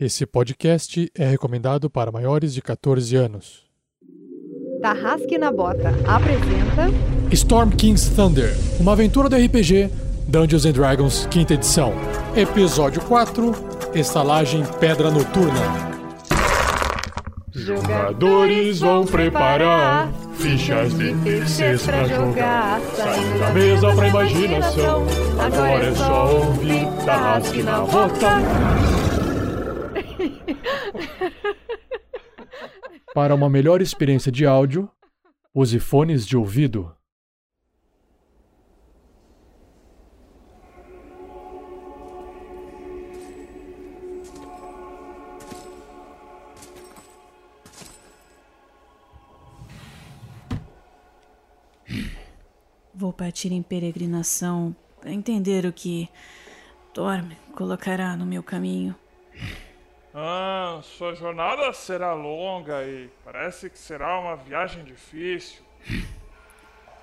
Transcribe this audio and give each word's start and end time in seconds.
Esse 0.00 0.24
podcast 0.24 1.10
é 1.12 1.26
recomendado 1.28 1.90
para 1.90 2.12
maiores 2.12 2.54
de 2.54 2.62
14 2.62 3.16
anos. 3.16 3.64
Tarrasque 4.80 5.36
na 5.36 5.50
Bota 5.50 5.88
apresenta 6.06 6.86
Storm 7.32 7.70
King's 7.70 8.08
Thunder, 8.10 8.54
uma 8.78 8.92
aventura 8.92 9.28
do 9.28 9.34
RPG 9.34 9.90
Dungeons 10.28 10.64
and 10.66 10.72
Dragons, 10.72 11.26
quinta 11.26 11.54
edição. 11.54 11.92
Episódio 12.36 13.02
4, 13.02 13.52
Estalagem 13.92 14.62
Pedra 14.78 15.10
Noturna. 15.10 15.88
Jogadores 17.50 18.78
vão 18.78 19.04
preparar 19.04 20.12
fichas 20.34 20.96
de 20.96 21.12
terceiros 21.24 21.84
pra 21.84 22.04
jogar. 22.06 22.80
Saindo 22.94 23.38
da 23.40 23.50
mesa 23.50 23.92
pra 23.92 24.08
imaginação. 24.08 25.06
Agora 25.40 25.84
é 25.86 25.94
só 25.96 26.36
ouvir 26.36 26.86
Tarrasque 27.04 27.64
na 27.64 27.80
Bota. 27.80 28.97
Para 33.14 33.34
uma 33.34 33.48
melhor 33.48 33.80
experiência 33.80 34.30
de 34.30 34.46
áudio, 34.46 34.88
use 35.54 35.78
fones 35.80 36.26
de 36.26 36.36
ouvido. 36.36 36.94
Vou 52.94 53.12
partir 53.12 53.52
em 53.52 53.62
peregrinação 53.62 54.74
para 55.00 55.12
entender 55.12 55.64
o 55.64 55.72
que 55.72 56.08
Dorme 56.92 57.36
colocará 57.54 58.16
no 58.16 58.26
meu 58.26 58.42
caminho. 58.42 58.94
Ah, 60.20 60.80
sua 60.82 61.14
jornada 61.14 61.72
será 61.72 62.12
longa 62.12 62.82
e 62.82 63.08
parece 63.24 63.70
que 63.70 63.78
será 63.78 64.18
uma 64.18 64.34
viagem 64.34 64.82
difícil. 64.82 65.62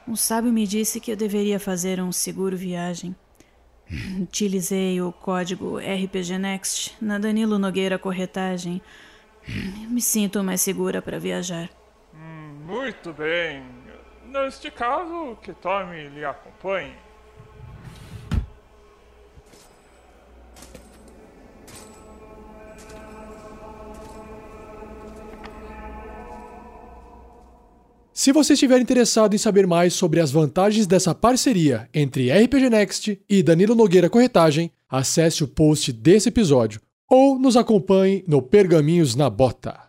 Um 0.05 0.17
sábio 0.17 0.51
me 0.51 0.67
disse 0.67 0.99
que 0.99 1.13
eu 1.13 1.15
deveria 1.15 1.57
fazer 1.57 2.01
um 2.01 2.11
seguro 2.11 2.57
viagem. 2.57 3.15
Utilizei 4.19 5.01
o 5.01 5.13
código 5.13 5.77
RPG 5.77 6.37
Next 6.37 6.97
na 7.01 7.17
Danilo 7.17 7.57
Nogueira 7.57 7.97
Corretagem. 7.97 8.81
Me 9.89 10.01
sinto 10.01 10.43
mais 10.43 10.59
segura 10.59 11.01
para 11.01 11.17
viajar. 11.17 11.69
Hum, 12.13 12.65
muito 12.65 13.13
bem. 13.13 13.63
Neste 14.25 14.69
caso, 14.69 15.37
que 15.41 15.53
Tommy 15.53 16.09
lhe 16.09 16.25
acompanhe. 16.25 17.04
Se 28.17 28.31
você 28.31 28.53
estiver 28.53 28.79
interessado 28.79 29.33
em 29.33 29.37
saber 29.37 29.67
mais 29.67 29.93
sobre 29.93 30.21
as 30.21 30.31
vantagens 30.31 30.87
dessa 30.87 31.13
parceria 31.13 31.89
entre 31.93 32.31
RPG 32.31 32.69
Next 32.69 33.21
e 33.29 33.43
Danilo 33.43 33.75
Nogueira 33.75 34.09
Corretagem, 34.09 34.71
acesse 34.89 35.43
o 35.43 35.47
post 35.49 35.91
desse 35.91 36.29
episódio 36.29 36.79
ou 37.11 37.37
nos 37.37 37.57
acompanhe 37.57 38.23
no 38.25 38.41
Pergaminhos 38.41 39.15
na 39.15 39.29
Bota. 39.29 39.84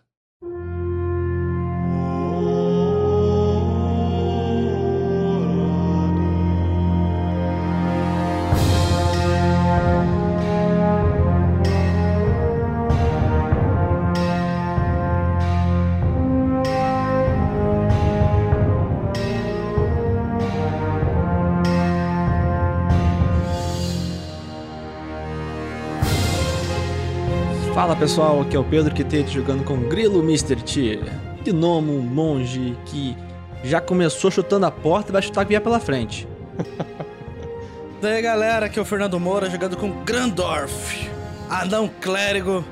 Pessoal, 27.99 28.41
aqui 28.41 28.55
é 28.55 28.59
o 28.59 28.63
Pedro 28.63 28.93
Quitete 28.93 29.33
jogando 29.33 29.63
com 29.63 29.75
Grilo 29.89 30.21
Mr. 30.21 30.55
T. 30.57 30.99
Gnomo, 31.43 31.93
um 31.93 32.01
monge 32.01 32.77
que 32.85 33.17
já 33.63 33.81
começou 33.81 34.29
chutando 34.29 34.67
a 34.67 34.71
porta 34.71 35.09
e 35.09 35.13
vai 35.13 35.21
chutar 35.21 35.43
que 35.43 35.49
vier 35.49 35.61
pela 35.61 35.79
frente. 35.79 36.27
Daí 37.99 38.21
galera, 38.21 38.67
aqui 38.67 38.77
é 38.77 38.81
o 38.81 38.85
Fernando 38.85 39.19
Moura 39.19 39.49
jogando 39.49 39.75
com 39.75 40.03
Grandorf, 40.03 41.09
anão 41.49 41.89
clérigo, 41.99 42.63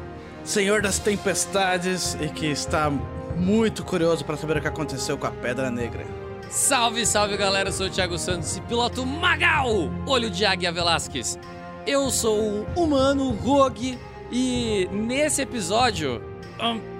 senhor 0.44 0.84
das 0.84 1.00
tempestades 1.00 2.16
e 2.22 2.28
que 2.28 2.46
está 2.46 2.92
muito 3.36 3.84
curioso 3.84 4.24
para 4.24 4.38
saber 4.38 4.58
o 4.58 4.62
que 4.62 4.68
aconteceu 4.68 5.18
com 5.18 5.26
a 5.26 5.32
Pedra 5.32 5.72
Negra. 5.72 6.06
Salve, 6.52 7.04
salve 7.04 7.36
galera, 7.36 7.70
eu 7.70 7.74
sou 7.74 7.88
o 7.88 7.90
Thiago 7.90 8.20
Santos 8.20 8.58
e 8.58 8.62
piloto 8.62 9.04
Magal, 9.04 9.90
olho 10.06 10.30
de 10.30 10.46
Águia 10.46 10.72
Velasquez. 10.72 11.40
Eu 11.88 12.12
sou 12.12 12.40
um 12.40 12.66
humano 12.76 13.32
rogue 13.32 13.98
e 14.32 14.88
nesse 14.92 15.42
episódio 15.42 16.22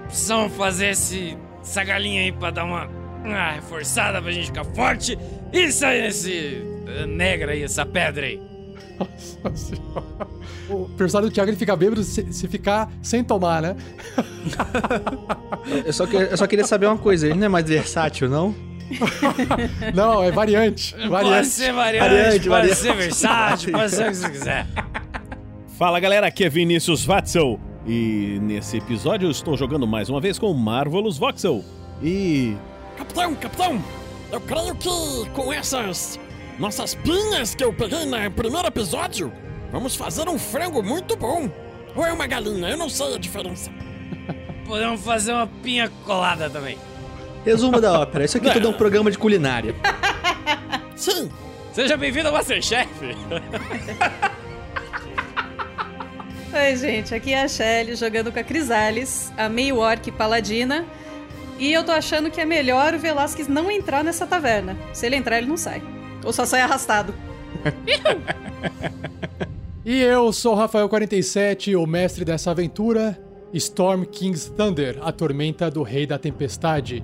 precisamos 0.08 0.54
fazer 0.56 0.88
esse, 0.90 1.38
essa 1.62 1.84
galinha 1.84 2.22
aí 2.22 2.32
pra 2.32 2.52
dar 2.52 2.66
uma, 2.66 2.88
uma 3.24 3.52
reforçada 3.52 4.22
pra 4.22 4.32
gente 4.32 4.48
ficar 4.48 4.64
forte 4.66 5.18
e 5.52 5.72
sair 5.72 6.02
nesse 6.04 6.62
uh, 7.04 7.08
negra 7.08 7.52
aí, 7.54 7.64
essa 7.64 7.86
pedra 7.86 8.26
aí. 8.28 8.40
Nossa 9.44 9.56
senhora. 9.56 10.36
O 10.70 10.90
personagem 10.98 11.30
do 11.30 11.34
Thiago 11.34 11.50
ele 11.52 11.58
fica 11.58 11.76
bêbado 11.76 12.04
se, 12.04 12.32
se 12.34 12.48
ficar 12.48 12.90
sem 13.02 13.24
tomar, 13.24 13.62
né? 13.62 13.76
Eu 15.86 15.94
só, 15.94 16.06
que- 16.08 16.16
eu 16.16 16.38
só 16.38 16.48
queria 16.48 16.66
saber 16.66 16.88
uma 16.88 16.98
coisa, 16.98 17.28
ele 17.28 17.36
não 17.36 17.46
é 17.46 17.50
mais 17.50 17.66
versátil, 17.68 18.30
não? 18.30 18.56
Não, 19.94 20.24
é 20.24 20.32
variante. 20.32 20.94
Pode 20.96 21.10
variante. 21.10 21.48
ser 21.48 21.74
variante, 21.74 22.10
Variante, 22.10 22.34
pode 22.34 22.50
variante. 22.50 22.76
ser 22.76 22.94
versátil, 22.96 23.72
pode 23.74 23.92
ser 23.92 24.04
o 24.04 24.10
que 24.10 24.16
você 24.16 24.30
quiser. 24.30 24.68
Fala 25.78 26.00
galera, 26.00 26.28
aqui 26.28 26.46
é 26.46 26.50
Vinícius 26.50 27.04
Watzel 27.04 27.60
e 27.86 28.40
nesse 28.42 28.78
episódio 28.78 29.28
eu 29.28 29.32
estou 29.32 29.58
jogando 29.58 29.86
mais 29.86 30.10
uma 30.10 30.22
vez 30.22 30.40
com 30.40 30.50
o 30.50 30.54
Marvelous 30.54 31.18
Voxel. 31.18 31.66
E. 32.02 32.56
Capitão, 32.98 33.36
capitão, 33.36 33.84
eu 34.32 34.40
creio 34.40 34.74
que 34.76 35.30
com 35.34 35.52
essas 35.52 36.18
nossas 36.58 36.96
pinhas 36.96 37.54
que 37.54 37.62
eu 37.62 37.74
peguei 37.74 38.06
no 38.06 38.32
primeiro 38.32 38.66
episódio, 38.66 39.34
vamos 39.70 39.98
fazer 39.98 40.30
um 40.30 40.40
frango 40.40 40.82
muito 40.82 41.18
bom. 41.18 41.52
Ou 41.94 42.06
é 42.06 42.14
uma 42.14 42.26
galinha, 42.26 42.70
eu 42.70 42.78
não 42.78 42.88
sei 42.88 43.14
a 43.14 43.20
diferença. 43.20 43.70
Podemos 44.66 45.02
fazer 45.02 45.34
uma 45.34 45.48
pinha 45.62 45.92
colada 46.06 46.50
também. 46.50 46.78
Resumo 47.44 47.82
da 47.82 48.00
ópera, 48.00 48.24
isso 48.24 48.38
aqui 48.38 48.50
tudo 48.50 48.68
é 48.68 48.70
um 48.70 48.74
programa 48.74 49.12
de 49.12 49.18
culinária. 49.18 49.76
Sim, 50.96 51.30
Seja 51.76 51.98
bem-vindo 51.98 52.30
ao 52.30 52.34
Masterchef. 52.34 52.88
Oi, 56.56 56.78
gente, 56.78 57.14
aqui 57.14 57.34
é 57.34 57.44
a 57.44 57.50
Shelly 57.50 57.98
jogando 57.98 58.32
com 58.32 58.40
a 58.40 58.44
Crisales, 58.44 59.30
a 59.36 59.50
meio 59.50 59.76
orc 59.76 60.10
paladina. 60.14 60.86
E 61.60 61.74
eu 61.74 61.84
tô 61.84 61.92
achando 61.92 62.32
que 62.32 62.40
é 62.40 62.46
melhor 62.46 62.94
o 62.94 63.00
Velasquez 63.00 63.50
não 63.50 63.70
entrar 63.70 64.06
nessa 64.06 64.26
taverna. 64.26 64.78
Se 64.94 65.06
ele 65.06 65.18
entrar, 65.18 65.38
ele 65.38 65.48
não 65.48 65.58
sai. 65.58 65.84
Ou 66.24 66.32
só 66.32 66.46
sai 66.46 66.62
arrastado. 66.62 67.14
E 69.88 70.02
eu 70.02 70.34
sou 70.34 70.56
o 70.56 70.58
Rafael47, 70.58 71.80
o 71.80 71.86
mestre 71.86 72.26
dessa 72.26 72.50
aventura, 72.50 73.22
Storm 73.54 74.04
King's 74.04 74.46
Thunder, 74.48 74.98
a 75.00 75.12
tormenta 75.12 75.70
do 75.70 75.84
Rei 75.84 76.08
da 76.08 76.18
Tempestade. 76.18 77.04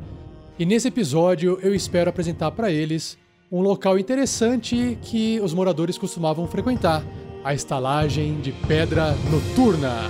E 0.58 0.66
nesse 0.66 0.88
episódio 0.88 1.60
eu 1.62 1.76
espero 1.76 2.10
apresentar 2.10 2.50
para 2.50 2.72
eles 2.72 3.20
um 3.52 3.62
local 3.62 4.00
interessante 4.00 4.98
que 5.04 5.40
os 5.42 5.54
moradores 5.54 5.96
costumavam 5.96 6.48
frequentar, 6.48 7.06
a 7.44 7.53
estalagem 7.53 8.40
de 8.40 8.52
Pedra 8.52 9.16
Noturna. 9.29 10.09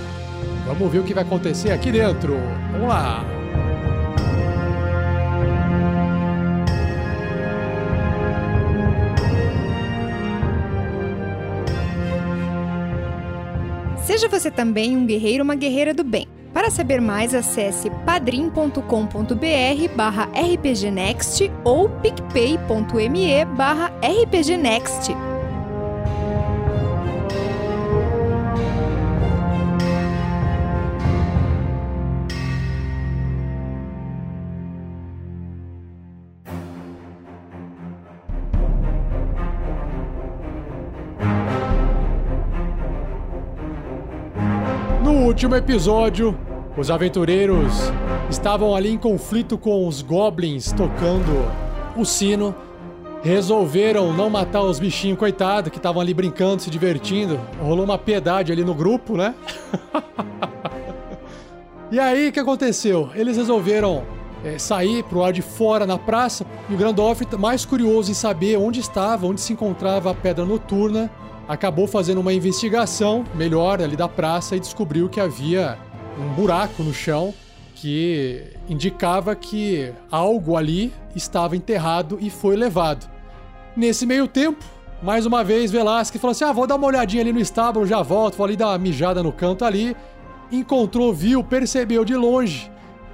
Vamos 0.66 0.90
ver 0.90 1.00
o 1.00 1.04
que 1.04 1.14
vai 1.14 1.24
acontecer 1.24 1.70
aqui 1.70 1.90
dentro. 1.90 2.36
Vamos 2.72 2.88
lá! 2.88 3.24
Seja 14.04 14.28
você 14.28 14.50
também 14.50 14.96
um 14.96 15.06
guerreiro 15.06 15.42
ou 15.42 15.44
uma 15.44 15.54
guerreira 15.54 15.94
do 15.94 16.04
bem. 16.04 16.26
Para 16.52 16.70
saber 16.70 17.00
mais, 17.00 17.34
acesse 17.34 17.88
padrim.com.br 18.04 19.96
barra 19.96 20.28
rpgnext 20.34 21.50
ou 21.64 21.88
picpay.me 21.88 23.44
barra 23.56 23.90
rpgnext. 24.02 25.31
Último 45.32 45.56
episódio, 45.56 46.38
os 46.76 46.90
aventureiros 46.90 47.72
estavam 48.28 48.76
ali 48.76 48.90
em 48.90 48.98
conflito 48.98 49.56
com 49.56 49.88
os 49.88 50.02
goblins 50.02 50.72
tocando 50.72 51.50
o 51.96 52.04
sino. 52.04 52.54
Resolveram 53.22 54.12
não 54.12 54.28
matar 54.28 54.60
os 54.60 54.78
bichinhos, 54.78 55.18
coitado, 55.18 55.70
que 55.70 55.78
estavam 55.78 56.02
ali 56.02 56.12
brincando, 56.12 56.60
se 56.60 56.68
divertindo. 56.68 57.40
Rolou 57.62 57.82
uma 57.82 57.96
piedade 57.96 58.52
ali 58.52 58.62
no 58.62 58.74
grupo, 58.74 59.16
né? 59.16 59.34
e 61.90 61.98
aí, 61.98 62.28
o 62.28 62.32
que 62.32 62.40
aconteceu? 62.40 63.08
Eles 63.14 63.38
resolveram 63.38 64.02
é, 64.44 64.58
sair 64.58 65.02
pro 65.04 65.20
lado 65.20 65.32
de 65.32 65.42
fora 65.42 65.86
na 65.86 65.96
praça 65.96 66.44
e 66.68 66.74
o 66.74 66.76
Grandolf, 66.76 67.22
mais 67.38 67.64
curioso 67.64 68.10
em 68.10 68.14
saber 68.14 68.58
onde 68.58 68.80
estava, 68.80 69.26
onde 69.26 69.40
se 69.40 69.54
encontrava 69.54 70.10
a 70.10 70.14
pedra 70.14 70.44
noturna, 70.44 71.10
acabou 71.48 71.86
fazendo 71.86 72.20
uma 72.20 72.32
investigação 72.32 73.24
melhor 73.34 73.80
ali 73.82 73.96
da 73.96 74.08
praça 74.08 74.56
e 74.56 74.60
descobriu 74.60 75.08
que 75.08 75.20
havia 75.20 75.78
um 76.18 76.28
buraco 76.34 76.82
no 76.82 76.92
chão 76.92 77.34
que 77.74 78.44
indicava 78.68 79.34
que 79.34 79.92
algo 80.10 80.56
ali 80.56 80.92
estava 81.16 81.56
enterrado 81.56 82.18
e 82.20 82.30
foi 82.30 82.56
levado. 82.56 83.10
Nesse 83.76 84.06
meio 84.06 84.28
tempo, 84.28 84.64
mais 85.02 85.26
uma 85.26 85.42
vez, 85.42 85.70
Velasquez 85.70 86.20
falou 86.20 86.32
assim: 86.32 86.44
Ah, 86.44 86.52
vou 86.52 86.66
dar 86.66 86.76
uma 86.76 86.86
olhadinha 86.86 87.22
ali 87.22 87.32
no 87.32 87.40
estábulo, 87.40 87.86
já 87.86 88.02
volto, 88.02 88.36
vou 88.36 88.46
ali 88.46 88.56
dar 88.56 88.68
uma 88.68 88.78
mijada 88.78 89.22
no 89.22 89.32
canto 89.32 89.64
ali. 89.64 89.96
Encontrou, 90.50 91.12
viu, 91.12 91.42
percebeu 91.42 92.04
de 92.04 92.14
longe 92.14 92.70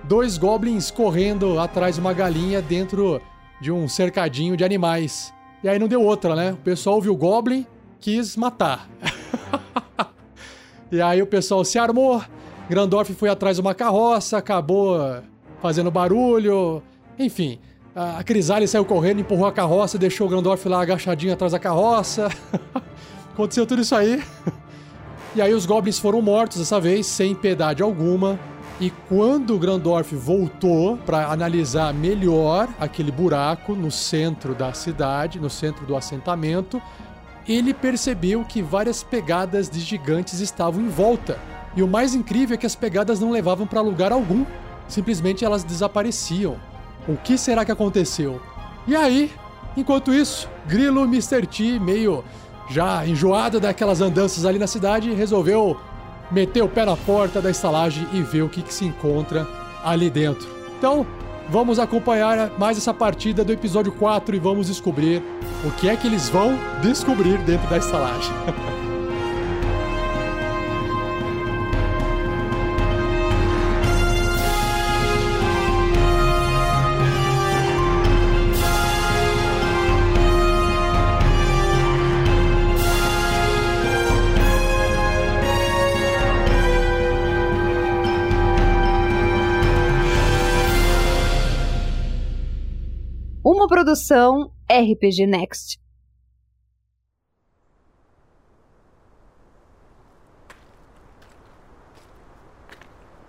dois 0.09 0.39
goblins 0.39 0.91
correndo 0.91 1.61
atrás 1.61 1.97
de 1.97 2.01
uma 2.01 2.15
galinha 2.15 2.63
dentro 2.63 3.21
de 3.61 3.71
um 3.71 3.87
cercadinho 3.87 4.57
de 4.57 4.65
animais. 4.65 5.35
E 5.63 5.69
aí 5.69 5.79
não 5.79 5.87
deu 5.87 6.03
outra, 6.03 6.35
né? 6.35 6.53
O 6.53 6.57
pessoal 6.57 7.01
viu 7.01 7.13
o 7.13 7.17
goblin, 7.17 7.67
quis 8.01 8.37
matar. 8.37 8.89
e 10.91 11.01
aí 11.01 11.21
o 11.23 11.27
pessoal 11.27 11.65
se 11.65 11.79
armou, 11.79 12.23
Grandorf 12.69 13.13
foi 13.15 13.29
atrás 13.29 13.57
de 13.57 13.61
uma 13.61 13.75
carroça, 13.75 14.39
acabou 14.39 15.23
fazendo 15.61 15.91
barulho, 15.91 16.83
enfim. 17.19 17.59
A 17.95 18.23
Crisale 18.23 18.69
saiu 18.69 18.85
correndo, 18.85 19.21
empurrou 19.21 19.47
a 19.47 19.53
carroça, 19.53 19.99
deixou 19.99 20.27
o 20.27 20.31
Grandorf 20.31 20.69
lá 20.69 20.83
agachadinho 20.83 21.33
atrás 21.33 21.53
da 21.53 21.59
carroça. 21.59 22.29
Aconteceu 23.35 23.67
tudo 23.67 23.83
isso 23.83 23.95
aí. 23.95 24.23
E 25.35 25.43
aí 25.43 25.53
os 25.53 25.67
goblins 25.67 25.99
foram 25.99 26.23
mortos 26.23 26.59
dessa 26.59 26.81
vez, 26.81 27.07
sem 27.07 27.35
piedade 27.35 27.83
alguma. 27.83 28.39
E 28.81 28.91
quando 29.09 29.57
o 29.57 29.59
Grandorf 29.59 30.15
voltou 30.15 30.97
para 30.99 31.27
analisar 31.27 31.93
melhor 31.93 32.69
aquele 32.79 33.11
buraco 33.11 33.75
no 33.75 33.91
centro 33.91 34.55
da 34.55 34.73
cidade, 34.73 35.41
no 35.41 35.51
centro 35.51 35.85
do 35.85 35.97
assentamento, 35.97 36.81
ele 37.49 37.73
percebeu 37.73 38.45
que 38.45 38.61
várias 38.61 39.03
pegadas 39.03 39.71
de 39.71 39.81
gigantes 39.81 40.41
estavam 40.41 40.83
em 40.83 40.89
volta. 40.89 41.39
E 41.75 41.83
o 41.83 41.89
mais 41.89 42.15
incrível 42.15 42.55
é 42.55 42.59
que 42.59 42.67
as 42.67 42.75
pegadas 42.75 43.19
não 43.21 43.31
levavam 43.31 43.67
para 43.67 43.81
lugar 43.81 44.13
algum, 44.13 44.45
simplesmente 44.87 45.45
elas 45.45 45.65
desapareciam. 45.65 46.57
O 47.09 47.17
que 47.17 47.39
será 47.39 47.65
que 47.65 47.73
aconteceu? 47.73 48.41
E 48.87 48.95
aí, 48.95 49.33
enquanto 49.77 50.13
isso, 50.13 50.49
Grilo 50.67 51.05
Mr. 51.05 51.47
T, 51.47 51.79
meio 51.79 52.23
já 52.69 53.07
enjoado 53.07 53.59
daquelas 53.59 54.03
andanças 54.03 54.45
ali 54.45 54.59
na 54.59 54.67
cidade, 54.67 55.15
resolveu 55.15 55.81
meter 56.31 56.63
o 56.63 56.69
pé 56.69 56.85
na 56.85 56.97
porta 56.97 57.41
da 57.41 57.51
estalagem 57.51 58.07
e 58.13 58.21
ver 58.21 58.43
o 58.43 58.49
que, 58.49 58.61
que 58.61 58.75
se 58.75 58.85
encontra 58.85 59.47
ali 59.83 60.11
dentro. 60.11 60.47
Então, 60.77 61.07
vamos 61.49 61.79
acompanhar 61.79 62.51
mais 62.59 62.77
essa 62.77 62.93
partida 62.93 63.45
do 63.45 63.53
episódio 63.53 63.93
4 63.93 64.37
e 64.37 64.39
vamos 64.39 64.67
descobrir 64.67 65.23
o 65.65 65.71
que 65.73 65.89
é 65.89 65.97
que 65.97 66.07
eles 66.07 66.29
vão 66.29 66.59
descobrir 66.83 67.39
dentro 67.39 67.69
da 67.69 67.79
estalagem. 67.79 68.33
produção 93.69 94.51
RPG 94.69 95.27
Next. 95.27 95.79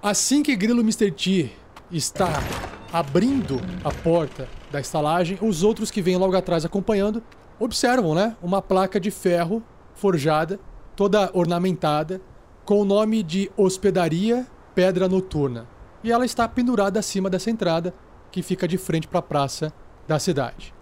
Assim 0.01 0.41
que 0.41 0.55
Grilo 0.55 0.79
Mr. 0.79 1.11
T 1.11 1.51
está 1.91 2.29
abrindo 2.91 3.59
a 3.83 3.91
porta 3.91 4.47
da 4.71 4.79
estalagem, 4.79 5.37
os 5.41 5.61
outros 5.61 5.91
que 5.91 6.01
vêm 6.01 6.15
logo 6.15 6.37
atrás 6.37 6.63
acompanhando 6.63 7.21
observam, 7.59 8.15
né? 8.15 8.37
Uma 8.41 8.61
placa 8.61 8.97
de 8.97 9.11
ferro 9.11 9.61
forjada, 9.93 10.57
toda 10.95 11.29
ornamentada, 11.33 12.21
com 12.63 12.79
o 12.79 12.85
nome 12.85 13.21
de 13.21 13.51
Hospedaria 13.57 14.47
Pedra 14.73 15.09
Noturna. 15.09 15.67
E 16.01 16.13
ela 16.13 16.25
está 16.25 16.47
pendurada 16.47 16.97
acima 16.97 17.29
dessa 17.29 17.51
entrada, 17.51 17.93
que 18.31 18.41
fica 18.41 18.65
de 18.65 18.77
frente 18.77 19.05
para 19.05 19.19
a 19.19 19.23
praça 19.23 19.73
da 20.09 20.17
cidade. 20.17 20.73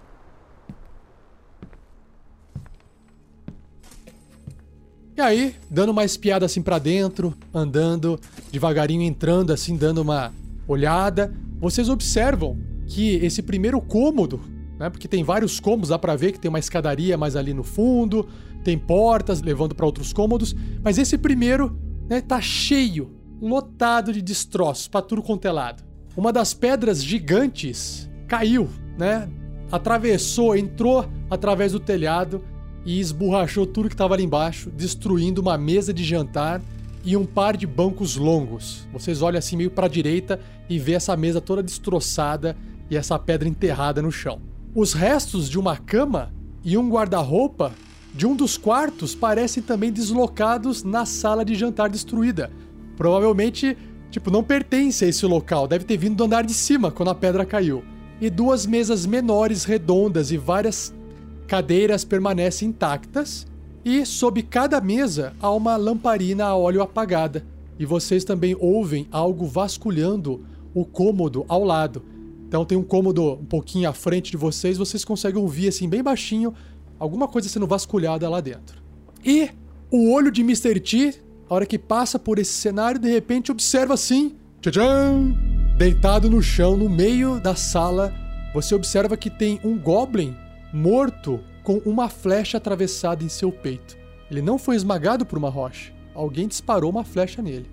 E 5.18 5.20
aí, 5.20 5.54
dando 5.70 5.90
uma 5.90 6.06
espiada 6.06 6.46
assim 6.46 6.62
para 6.62 6.80
dentro, 6.80 7.36
andando 7.54 8.18
devagarinho, 8.52 9.02
entrando 9.02 9.52
assim, 9.52 9.76
dando 9.76 10.02
uma 10.02 10.32
olhada, 10.66 11.34
vocês 11.60 11.90
observam 11.90 12.58
que 12.86 13.16
esse 13.16 13.42
primeiro 13.42 13.82
cômodo, 13.82 14.40
né, 14.80 14.90
porque 14.90 15.10
tem 15.10 15.26
vários 15.26 15.60
cômodos, 15.60 15.90
dá 15.90 16.00
para 16.00 16.16
ver 16.16 16.32
que 16.32 16.40
tem 16.40 16.48
uma 16.48 16.60
escadaria 16.60 17.18
mais 17.18 17.36
ali 17.36 17.54
no 17.54 17.64
fundo, 17.64 18.30
tem 18.64 18.78
portas 18.78 19.42
levando 19.42 19.76
para 19.76 19.86
outros 19.86 20.14
cômodos, 20.14 20.56
mas 20.82 20.98
esse 20.98 21.18
primeiro, 21.18 21.78
né, 22.08 22.22
tá 22.22 22.40
cheio, 22.40 23.12
lotado 23.42 24.14
de 24.14 24.22
destroços, 24.22 24.88
para 24.88 25.02
tudo 25.02 25.22
quanto 25.22 25.46
é 25.46 25.52
lado. 25.52 25.84
Uma 26.16 26.32
das 26.32 26.54
pedras 26.54 27.04
gigantes 27.04 28.10
caiu, 28.26 28.70
né? 28.98 29.30
Atravessou, 29.72 30.56
entrou 30.56 31.08
através 31.30 31.74
do 31.74 31.80
telhado 31.80 32.44
e 32.86 33.00
esborrachou 33.00 33.68
tudo 33.68 33.90
que 33.90 33.96
estava 33.96 34.14
ali 34.14 34.24
embaixo, 34.24 34.72
destruindo 34.72 35.42
uma 35.42 35.58
mesa 35.58 35.94
de 35.94 36.04
jantar 36.04 36.62
e 37.04 37.16
um 37.16 37.26
par 37.26 37.56
de 37.56 37.68
bancos 37.68 38.16
longos. 38.16 38.88
Vocês 38.92 39.22
olham 39.22 39.40
assim 39.40 39.58
meio 39.58 39.72
para 39.72 39.86
a 39.86 39.90
direita 39.90 40.40
e 40.70 40.80
vê 40.80 40.94
essa 40.94 41.16
mesa 41.16 41.40
toda 41.40 41.62
destroçada 41.62 42.56
e 42.90 42.96
essa 42.96 43.20
pedra 43.20 43.48
enterrada 43.48 44.02
no 44.02 44.12
chão. 44.12 44.42
Os 44.74 44.94
restos 44.94 45.50
de 45.50 45.60
uma 45.60 45.78
cama 45.78 46.34
e 46.64 46.78
um 46.78 46.90
guarda-roupa 46.90 47.74
de 48.14 48.26
um 48.26 48.36
dos 48.36 48.58
quartos 48.58 49.14
parecem 49.14 49.62
também 49.62 49.92
deslocados 49.92 50.84
na 50.84 51.06
sala 51.06 51.46
de 51.46 51.56
jantar 51.56 51.90
destruída. 51.90 52.52
Provavelmente, 52.96 53.78
tipo, 54.10 54.32
não 54.32 54.44
pertence 54.44 55.06
a 55.06 55.08
esse 55.08 55.26
local, 55.26 55.68
deve 55.68 55.86
ter 55.86 55.98
vindo 55.98 56.16
do 56.16 56.24
andar 56.24 56.44
de 56.44 56.54
cima 56.54 56.90
quando 56.90 57.10
a 57.10 57.16
pedra 57.16 57.46
caiu. 57.46 57.84
E 58.20 58.30
duas 58.30 58.66
mesas 58.66 59.06
menores 59.06 59.64
redondas 59.64 60.32
e 60.32 60.38
várias 60.38 60.94
cadeiras 61.48 62.04
permanecem 62.04 62.70
intactas, 62.70 63.46
e 63.86 64.06
sob 64.06 64.44
cada 64.44 64.82
mesa 64.82 65.34
há 65.40 65.50
uma 65.52 65.78
lamparina 65.78 66.46
a 66.46 66.56
óleo 66.56 66.82
apagada. 66.82 67.46
E 67.80 67.86
vocês 67.86 68.24
também 68.24 68.56
ouvem 68.60 69.08
algo 69.12 69.46
vasculhando 69.46 70.44
o 70.74 70.84
cômodo 70.84 71.46
ao 71.48 71.64
lado. 71.64 72.04
Então 72.48 72.66
tem 72.66 72.78
um 72.78 72.84
cômodo 72.84 73.34
um 73.34 73.46
pouquinho 73.46 73.90
à 73.90 73.94
frente 73.94 74.32
de 74.32 74.38
vocês, 74.38 74.78
vocês 74.78 75.06
conseguem 75.06 75.42
ouvir 75.42 75.70
assim 75.70 75.88
bem 75.88 76.04
baixinho 76.04 76.54
alguma 77.00 77.28
coisa 77.28 77.48
sendo 77.50 77.68
vasculhada 77.68 78.30
lá 78.30 78.42
dentro. 78.42 78.82
E 79.24 79.50
o 79.92 80.12
olho 80.12 80.32
de 80.32 80.42
Mr. 80.42 80.80
T, 80.80 81.16
a 81.50 81.54
hora 81.54 81.66
que 81.66 81.78
passa 81.78 82.18
por 82.18 82.40
esse 82.40 82.54
cenário, 82.54 83.00
de 83.00 83.10
repente 83.10 83.52
observa 83.52 83.94
assim, 83.94 84.36
tcham, 84.62 85.34
deitado 85.78 86.28
no 86.28 86.42
chão 86.42 86.76
no 86.76 86.90
meio 86.90 87.40
da 87.40 87.54
sala, 87.54 88.12
você 88.52 88.74
observa 88.74 89.16
que 89.16 89.30
tem 89.30 89.62
um 89.64 89.78
goblin 89.78 90.36
morto 90.74 91.40
com 91.64 91.78
uma 91.86 92.10
flecha 92.10 92.58
atravessada 92.58 93.24
em 93.24 93.30
seu 93.30 93.52
peito. 93.52 93.96
Ele 94.32 94.42
não 94.42 94.58
foi 94.58 94.76
esmagado 94.76 95.24
por 95.24 95.38
uma 95.38 95.52
rocha. 95.52 95.94
Alguém 96.16 96.48
disparou 96.48 96.90
uma 96.90 97.04
flecha 97.04 97.44
nele. 97.44 97.70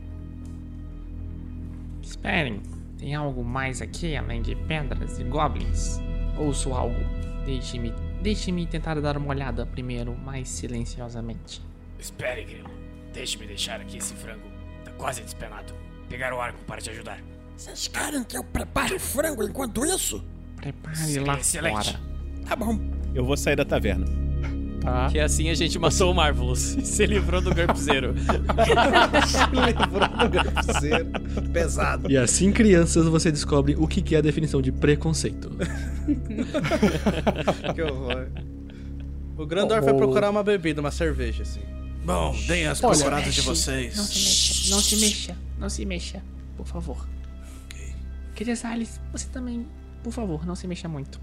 Esperem, 2.02 2.60
tem 2.98 3.14
algo 3.14 3.42
mais 3.42 3.80
aqui 3.80 4.14
além 4.14 4.42
de 4.42 4.54
pedras 4.54 5.18
e 5.18 5.24
goblins? 5.24 5.98
Ouço 6.36 6.74
algo. 6.74 7.00
Deixe-me, 7.46 7.90
deixe-me 8.20 8.66
tentar 8.66 9.00
dar 9.00 9.16
uma 9.16 9.30
olhada 9.30 9.64
primeiro, 9.64 10.14
mais 10.14 10.50
silenciosamente. 10.50 11.62
Espere, 11.98 12.44
Grilo. 12.44 12.70
Deixe-me 13.14 13.46
deixar 13.46 13.80
aqui 13.80 13.96
esse 13.96 14.12
frango. 14.12 14.46
Tá 14.84 14.90
quase 14.92 15.22
despenado. 15.22 15.72
Pegar 16.10 16.34
o 16.34 16.40
arco 16.40 16.62
para 16.66 16.82
te 16.82 16.90
ajudar. 16.90 17.33
Vocês 17.56 17.88
querem 17.88 18.22
que 18.24 18.36
eu 18.36 18.44
prepare 18.44 18.94
o 18.94 19.00
frango 19.00 19.42
enquanto 19.44 19.84
isso? 19.84 20.22
Prepare 20.56 21.18
lá 21.20 21.38
Excelente. 21.38 21.92
fora. 21.92 22.00
Tá 22.46 22.56
bom. 22.56 22.78
Eu 23.14 23.24
vou 23.24 23.36
sair 23.36 23.56
da 23.56 23.64
taverna. 23.64 24.06
Tá. 24.80 25.08
Que 25.10 25.18
assim 25.18 25.48
a 25.48 25.54
gente 25.54 25.78
matou 25.78 26.10
o 26.10 26.14
Marvelous 26.14 26.74
e 26.74 26.82
se 26.84 27.06
livrou 27.06 27.40
do 27.40 27.54
Garpzeiro. 27.54 28.14
Pesado. 31.52 32.10
E 32.10 32.16
assim, 32.18 32.52
crianças, 32.52 33.06
você 33.06 33.32
descobre 33.32 33.74
o 33.78 33.86
que 33.88 34.02
que 34.02 34.14
é 34.14 34.18
a 34.18 34.20
definição 34.20 34.60
de 34.60 34.70
preconceito. 34.72 35.50
Que 37.74 37.82
horror. 37.82 38.26
O 39.38 39.46
Grandorf 39.46 39.80
Bom, 39.80 39.86
vai 39.86 39.94
procurar 39.94 40.30
uma 40.30 40.42
bebida, 40.42 40.80
uma 40.80 40.90
cerveja, 40.90 41.42
assim. 41.42 41.60
Bom, 42.04 42.36
deem 42.46 42.66
as 42.66 42.78
procuradas 42.78 43.34
de 43.34 43.40
Não 43.40 43.46
vocês. 43.54 43.94
se 43.94 44.00
mexa, 44.00 44.74
não 44.74 44.80
se 44.82 44.96
mexa, 44.96 45.36
não 45.58 45.68
se 45.70 45.84
mexa, 45.86 46.22
por 46.56 46.66
favor. 46.66 47.06
Querida 48.34 48.56
Salles, 48.56 49.00
você 49.12 49.28
também, 49.28 49.66
por 50.02 50.12
favor, 50.12 50.44
não 50.46 50.54
se 50.54 50.66
mexa 50.66 50.88
muito. 50.88 51.20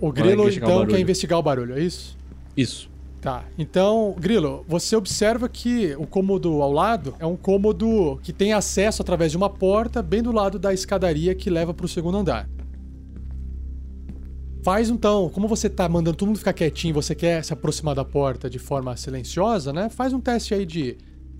O 0.00 0.10
Grilo, 0.10 0.44
o 0.44 0.50
então, 0.50 0.86
quer 0.86 0.98
investigar 0.98 1.38
o 1.38 1.42
barulho, 1.42 1.74
é 1.74 1.80
isso? 1.80 2.16
Isso. 2.56 2.90
Tá. 3.20 3.44
Então, 3.56 4.14
Grilo, 4.18 4.64
você 4.68 4.94
observa 4.94 5.48
que 5.48 5.94
o 5.96 6.06
cômodo 6.06 6.60
ao 6.60 6.70
lado 6.70 7.14
é 7.18 7.24
um 7.24 7.36
cômodo 7.36 8.18
que 8.22 8.34
tem 8.34 8.52
acesso 8.52 9.00
através 9.00 9.30
de 9.30 9.36
uma 9.36 9.48
porta 9.48 10.02
bem 10.02 10.22
do 10.22 10.30
lado 10.30 10.58
da 10.58 10.74
escadaria 10.74 11.34
que 11.34 11.48
leva 11.48 11.72
pro 11.72 11.88
segundo 11.88 12.18
andar. 12.18 12.48
Faz 14.62 14.90
então, 14.90 15.30
como 15.30 15.48
você 15.48 15.70
tá 15.70 15.88
mandando 15.88 16.16
todo 16.16 16.28
mundo 16.28 16.38
ficar 16.38 16.52
quietinho, 16.52 16.92
e 16.92 16.94
você 16.94 17.14
quer 17.14 17.44
se 17.44 17.52
aproximar 17.52 17.94
da 17.94 18.04
porta 18.04 18.48
de 18.48 18.58
forma 18.58 18.96
silenciosa, 18.96 19.72
né? 19.72 19.88
Faz 19.88 20.12
um 20.12 20.20
teste 20.20 20.54
aí 20.54 20.66
de 20.66 20.96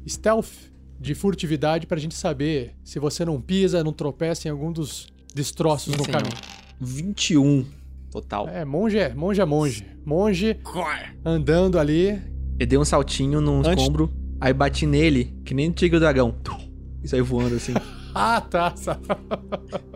stealth, 0.06 0.72
de 1.00 1.14
furtividade 1.14 1.86
pra 1.86 1.98
gente 1.98 2.14
saber 2.14 2.74
se 2.84 2.98
você 2.98 3.24
não 3.24 3.40
pisa, 3.40 3.82
não 3.84 3.92
tropeça 3.92 4.48
em 4.48 4.50
algum 4.50 4.72
dos 4.72 5.08
destroços 5.34 5.92
Sim, 5.92 5.98
no 5.98 6.04
senhor. 6.04 6.22
caminho. 6.22 6.36
21 6.80 7.64
total. 8.10 8.48
É, 8.48 8.64
monge 8.64 8.98
é, 8.98 9.12
monge 9.14 9.40
é 9.40 9.44
monge. 9.44 9.86
Monge 10.04 10.56
andando 11.24 11.78
ali, 11.78 12.20
Eu 12.58 12.66
dei 12.66 12.78
um 12.78 12.84
saltinho 12.84 13.40
num 13.40 13.58
Antes- 13.60 13.82
escombro, 13.82 14.10
aí 14.40 14.52
bati 14.52 14.86
nele, 14.86 15.34
que 15.44 15.52
nem 15.54 15.70
o 15.70 15.72
tigre 15.72 15.96
o 15.96 16.00
dragão. 16.00 16.34
E 17.02 17.08
saí 17.08 17.20
voando 17.20 17.56
assim. 17.56 17.74
Ah, 18.16 18.40
tá. 18.40 18.72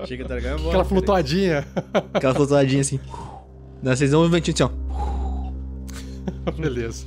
Chega 0.05 0.25
dragão 0.25 0.55
é 0.55 0.59
bom. 0.59 0.67
Aquela 0.71 0.83
né, 0.83 0.89
flutuadinha. 0.89 1.65
Aquela 2.13 2.35
flutuadinha 2.35 2.81
assim. 2.81 2.99
Vocês 3.81 4.11
dão 4.11 4.25
um 4.25 4.29
ventinho 4.29 4.55
assim, 4.57 4.65
ó. 4.65 6.51
Beleza. 6.61 7.07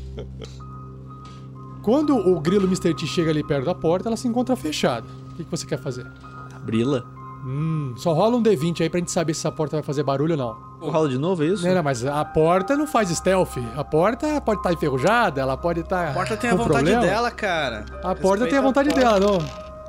Quando 1.82 2.16
o 2.16 2.40
grilo 2.40 2.66
Mr. 2.66 2.94
T 2.94 3.06
chega 3.08 3.32
ali 3.32 3.44
perto 3.44 3.66
da 3.66 3.74
porta, 3.76 4.10
ela 4.10 4.18
se 4.18 4.28
encontra 4.28 4.56
fechada. 4.56 5.06
O 5.32 5.36
que, 5.36 5.44
que 5.44 5.50
você 5.52 5.66
quer 5.66 5.80
fazer? 5.80 6.06
Abri-la. 6.56 7.04
Hum, 7.44 7.94
só 7.98 8.14
rola 8.14 8.38
um 8.38 8.44
D20 8.44 8.82
aí 8.82 8.90
pra 8.90 9.00
gente 9.00 9.12
saber 9.12 9.34
se 9.34 9.40
essa 9.40 9.52
porta 9.52 9.78
vai 9.78 9.84
fazer 9.84 10.04
barulho 10.04 10.34
ou 10.34 10.38
não. 10.38 10.72
Eu 10.80 10.92
rolo 10.92 11.10
de 11.10 11.18
novo, 11.18 11.44
é 11.44 11.48
isso? 11.48 11.66
Não, 11.68 11.74
não, 11.74 11.82
mas 11.84 12.06
a 12.06 12.24
porta 12.24 12.76
não 12.78 12.86
faz 12.86 13.10
stealth. 13.10 13.58
A 13.76 13.84
porta 13.84 14.40
pode 14.42 14.60
estar 14.60 14.72
enferrujada, 14.74 15.42
ela 15.42 15.58
pode 15.58 15.80
estar. 15.80 16.10
A 16.10 16.14
porta 16.14 16.38
tem 16.38 16.50
a 16.52 16.56
vontade 16.56 16.74
problema. 16.74 17.02
dela, 17.02 17.32
cara. 17.32 17.86
A 18.04 18.14
porta 18.16 18.46
tem 18.48 18.60
a 18.60 18.62
Respeita 18.62 18.62
vontade 18.62 18.90
porta. 18.90 19.02
dela, 19.02 19.20
não. 19.20 19.38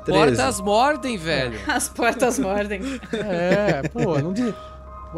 13. 0.03 0.35
Portas 0.35 0.61
mordem, 0.61 1.17
velho. 1.17 1.59
As 1.67 1.89
portas 1.89 2.39
mordem. 2.39 2.81
É, 3.13 3.87
pô, 3.89 4.17
não 4.19 4.33
de. 4.33 4.53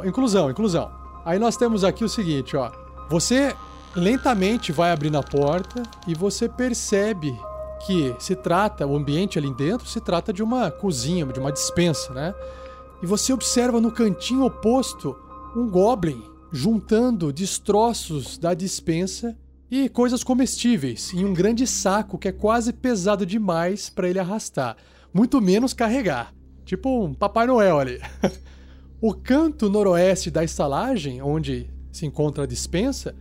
Inclusão, 0.04 0.50
inclusão. 0.52 0.92
Aí 1.26 1.40
nós 1.40 1.56
temos 1.58 1.84
aqui 1.86 2.04
o 2.04 2.10
seguinte, 2.10 2.56
ó. 2.58 2.70
Você 3.10 3.56
lentamente 3.96 4.72
vai 4.72 4.92
abrindo 4.92 5.18
a 5.18 5.24
porta 5.24 5.84
e 6.08 6.14
você 6.14 6.50
percebe 6.50 7.34
que 7.86 8.16
se 8.20 8.36
trata, 8.36 8.86
o 8.86 8.96
ambiente 8.96 9.38
ali 9.38 9.54
dentro 9.54 9.88
se 9.88 10.02
trata 10.02 10.34
de 10.34 10.44
uma 10.44 10.72
cozinha, 10.72 11.26
de 11.26 11.40
uma 11.40 11.52
dispensa, 11.52 12.14
né? 12.14 12.34
E 13.02 13.06
você 13.06 13.32
observa 13.32 13.80
no 13.80 13.92
cantinho 13.92 14.46
oposto 14.46 15.16
um 15.56 15.70
goblin 15.70 16.22
juntando 16.52 17.32
destroços 17.32 18.38
da 18.38 18.54
dispensa 18.54 19.38
e 19.70 19.90
coisas 19.90 20.24
comestíveis 20.24 21.14
em 21.14 21.26
um 21.26 21.34
grande 21.34 21.68
saco 21.68 22.18
que 22.18 22.28
é 22.28 22.32
quase 22.32 22.74
pesado 22.74 23.26
demais 23.26 23.90
para 23.90 24.10
ele 24.10 24.20
arrastar, 24.20 24.78
muito 25.14 25.42
menos 25.42 25.74
carregar. 25.74 26.34
Tipo 26.66 27.06
um 27.06 27.14
Papai 27.14 27.48
Noel 27.48 27.80
ali. 27.80 28.02
O 29.02 29.14
canto 29.14 29.70
noroeste 29.70 30.32
da 30.32 30.44
estalagem, 30.44 31.22
onde 31.22 31.70
se 31.92 32.06
encontra 32.06 32.46
a 32.46 32.48
dispensa, 32.48 33.14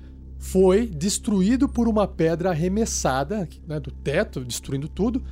foi 0.44 0.86
destruído 0.86 1.66
por 1.66 1.88
uma 1.88 2.06
pedra 2.06 2.50
arremessada 2.50 3.48
né, 3.66 3.80
do 3.80 3.90
teto, 3.90 4.44
destruindo 4.44 4.86
tudo. 4.88 5.22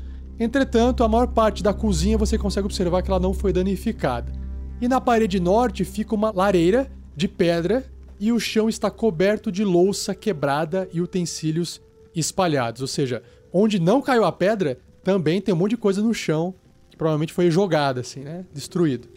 Entretanto, 0.40 1.04
a 1.04 1.08
maior 1.08 1.28
parte 1.28 1.62
da 1.62 1.74
cozinha 1.74 2.16
você 2.16 2.38
consegue 2.38 2.64
observar 2.64 3.02
que 3.02 3.10
ela 3.10 3.20
não 3.20 3.34
foi 3.34 3.52
danificada. 3.52 4.32
E 4.80 4.88
na 4.88 5.02
parede 5.02 5.38
norte 5.38 5.84
fica 5.84 6.14
uma 6.14 6.32
lareira 6.34 6.90
de 7.14 7.28
pedra 7.28 7.84
e 8.18 8.32
o 8.32 8.40
chão 8.40 8.70
está 8.70 8.90
coberto 8.90 9.52
de 9.52 9.62
louça 9.64 10.14
quebrada 10.14 10.88
e 10.94 11.00
utensílios 11.02 11.80
espalhados. 12.16 12.80
Ou 12.80 12.88
seja, 12.88 13.22
onde 13.52 13.78
não 13.78 14.00
caiu 14.00 14.24
a 14.24 14.32
pedra, 14.32 14.78
também 15.04 15.42
tem 15.42 15.54
um 15.54 15.58
monte 15.58 15.72
de 15.72 15.76
coisa 15.76 16.00
no 16.00 16.14
chão 16.14 16.54
que 16.90 16.96
provavelmente 16.96 17.34
foi 17.34 17.50
jogada, 17.50 18.00
assim, 18.00 18.20
né? 18.20 18.46
Destruído. 18.52 19.08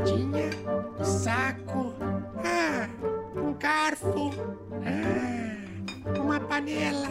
Um 0.00 1.04
saco, 1.04 1.92
ah, 2.44 2.88
um 3.36 3.52
garfo, 3.54 4.30
ah, 4.84 6.20
uma 6.20 6.38
panela. 6.38 7.08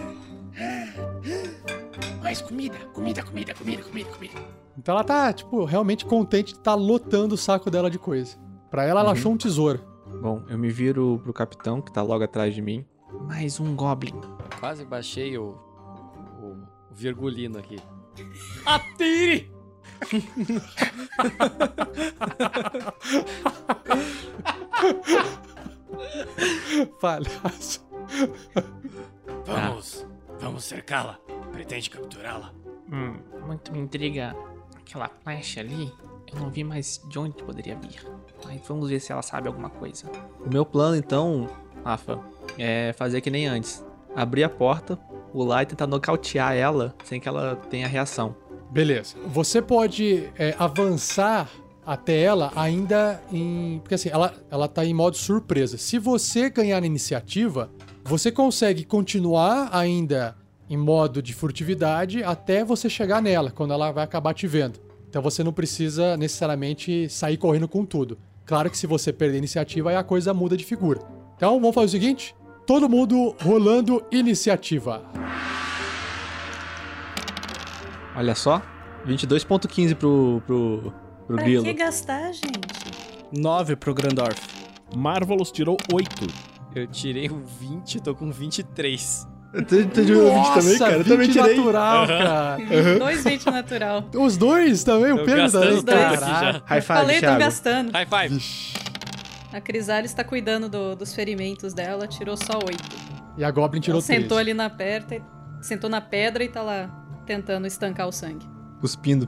Ah. 0.58 2.22
Mais 2.24 2.42
comida, 2.42 2.78
comida, 2.94 3.24
comida, 3.24 3.54
comida, 3.54 3.84
comida, 3.84 4.10
comida. 4.10 4.34
Então 4.78 4.96
ela 4.96 5.04
tá, 5.04 5.34
tipo, 5.34 5.66
realmente 5.66 6.06
contente 6.06 6.54
de 6.54 6.60
estar 6.60 6.76
lotando 6.76 7.36
o 7.36 7.38
saco 7.38 7.70
dela 7.70 7.90
de 7.90 8.00
coisa. 8.00 8.38
Pra 8.72 8.86
ela, 8.86 9.02
ela 9.02 9.12
achou 9.12 9.34
um 9.34 9.38
tesouro. 9.38 9.82
Bom, 10.22 10.44
eu 10.50 10.58
me 10.58 10.70
viro 10.70 11.20
pro 11.24 11.34
capitão, 11.34 11.82
que 11.82 11.92
tá 11.92 12.02
logo 12.02 12.24
atrás 12.24 12.56
de 12.56 12.62
mim. 12.62 12.86
Mais 13.28 13.60
um 13.60 13.76
Goblin. 13.76 14.20
Quase 14.60 14.86
baixei 14.86 15.38
o, 15.38 15.58
o, 16.42 16.46
o 16.92 16.94
virgulino 16.94 17.58
aqui. 17.58 17.80
Atire! 18.66 19.57
Palhaço. 27.02 27.86
Vamos, 29.46 30.06
vamos 30.40 30.64
cercá-la. 30.64 31.20
Pretende 31.52 31.90
capturá-la? 31.90 32.52
Hum, 32.92 33.18
muito 33.46 33.72
me 33.72 33.80
intriga 33.80 34.36
aquela 34.78 35.10
flecha 35.24 35.62
ali. 35.62 35.92
Eu 36.32 36.40
não 36.40 36.50
vi 36.50 36.64
mais 36.64 37.02
de 37.08 37.20
onde 37.20 37.44
poderia 37.44 37.78
vir. 37.78 38.06
Mas 38.46 38.62
vamos 38.68 38.90
ver 38.90 39.00
se 39.00 39.12
ela 39.12 39.22
sabe 39.22 39.48
alguma 39.48 39.70
coisa. 39.70 40.10
O 40.46 40.50
meu 40.50 40.66
plano, 40.66 40.96
então, 40.96 41.50
Rafa, 41.84 42.20
é 42.58 42.94
fazer 42.94 43.22
que 43.22 43.30
nem 43.30 43.48
antes. 43.48 43.86
Abrir 44.16 44.44
a 44.44 44.50
porta, 44.50 44.96
pular 45.32 45.64
e 45.64 45.66
tentar 45.66 45.88
nocautear 45.88 46.56
ela 46.56 46.96
sem 47.04 47.20
que 47.20 47.28
ela 47.28 47.56
tenha 47.56 47.88
reação. 47.88 48.36
Beleza. 48.70 49.16
Você 49.28 49.62
pode 49.62 50.30
é, 50.38 50.56
avançar 50.58 51.50
até 51.86 52.22
ela 52.22 52.52
ainda 52.56 53.22
em. 53.32 53.80
Porque 53.80 53.96
assim, 53.96 54.10
ela, 54.10 54.34
ela 54.52 54.68
tá 54.68 54.84
em 54.84 54.94
modo 54.94 55.16
surpresa. 55.16 55.78
Se 55.78 55.98
você 55.98 56.50
ganhar 56.50 56.82
na 56.82 56.88
iniciativa, 56.88 57.72
você 58.04 58.32
consegue 58.32 58.84
continuar 58.84 59.70
ainda 59.72 60.36
em 60.70 60.76
modo 60.76 61.22
de 61.22 61.34
furtividade 61.34 62.24
até 62.24 62.64
você 62.64 62.90
chegar 62.90 63.22
nela, 63.22 63.52
quando 63.52 63.74
ela 63.74 63.92
vai 63.92 64.04
acabar 64.04 64.34
te 64.34 64.46
vendo. 64.48 64.80
Então 65.10 65.22
você 65.22 65.44
não 65.44 65.54
precisa 65.54 66.18
necessariamente 66.18 67.08
sair 67.10 67.38
correndo 67.38 67.68
com 67.68 67.86
tudo. 67.86 68.18
Claro 68.46 68.70
que 68.70 68.78
se 68.78 68.86
você 68.86 69.14
perder 69.14 69.36
a 69.36 69.40
iniciativa, 69.40 69.90
aí 69.90 69.96
a 69.96 70.04
coisa 70.04 70.34
muda 70.34 70.58
de 70.58 70.66
figura. 70.66 71.00
Então 71.36 71.60
vamos 71.60 71.74
fazer 71.74 71.86
o 71.86 72.02
seguinte: 72.02 72.36
todo 72.66 72.90
mundo 72.90 73.34
rolando 73.42 74.04
iniciativa. 74.12 75.04
Olha 78.18 78.36
só, 78.36 78.62
22.15 79.08 79.96
pro, 79.96 80.42
pro, 80.46 80.94
pro 81.28 81.36
Pra 81.36 81.44
grilo. 81.46 81.64
que 81.64 81.74
gastar, 81.74 82.32
gente? 82.34 82.58
9 83.32 83.76
pro 83.76 83.94
Grandorf. 83.94 84.40
Marvelous 84.96 85.52
tirou 85.52 85.78
8. 85.94 86.28
Eu 86.76 86.88
tirei 86.88 87.30
um 87.30 87.44
20, 87.44 88.00
tô 88.02 88.16
com 88.16 88.32
23. 88.32 89.28
Eu 89.54 89.66
tô- 89.66 89.76
tô 89.78 90.02
de 90.02 90.14
20 90.14 90.54
também, 90.54 90.78
cara. 90.80 90.94
Eu 90.98 91.04
também 91.04 91.28
20 91.28 91.34
tirei. 91.34 91.56
natural, 91.58 92.08
cara. 92.08 92.58
Dois 93.00 93.24
20 93.24 93.46
natural. 93.46 94.04
Os 94.16 94.38
dois 94.38 94.84
também, 94.84 95.12
o 95.14 95.18
Tô 95.18 95.26
Pedro 95.26 95.52
também. 95.52 95.74
os 95.78 95.84
dois 95.84 96.20
já. 96.20 96.52
High 96.52 96.56
Eu 96.58 96.62
five, 96.66 96.82
falei, 96.82 97.16
tão 97.16 97.20
Thiago. 97.22 97.40
gastando. 97.40 97.92
High 97.92 98.06
five. 98.06 98.44
A 99.54 99.62
Crisalis 99.62 100.14
tá 100.14 100.24
cuidando 100.24 100.68
do- 100.70 100.96
dos 100.96 101.14
ferimentos 101.16 101.74
dela, 101.74 102.06
tirou 102.08 102.36
só 102.36 102.60
oito. 102.66 102.84
E 103.38 103.44
a 103.44 103.50
Goblin 103.52 103.80
tirou 103.80 104.00
Ela 104.00 104.06
sentou 104.06 104.38
três. 104.38 104.40
ali 104.42 104.54
na 104.54 104.70
pedra, 104.70 105.22
sentou 105.62 105.90
na 105.90 106.02
pedra 106.02 106.44
e 106.44 106.50
tá 106.50 106.62
lá 106.62 107.07
tentando 107.28 107.68
estancar 107.68 108.08
o 108.08 108.12
sangue. 108.12 108.48
Cuspindo. 108.80 109.28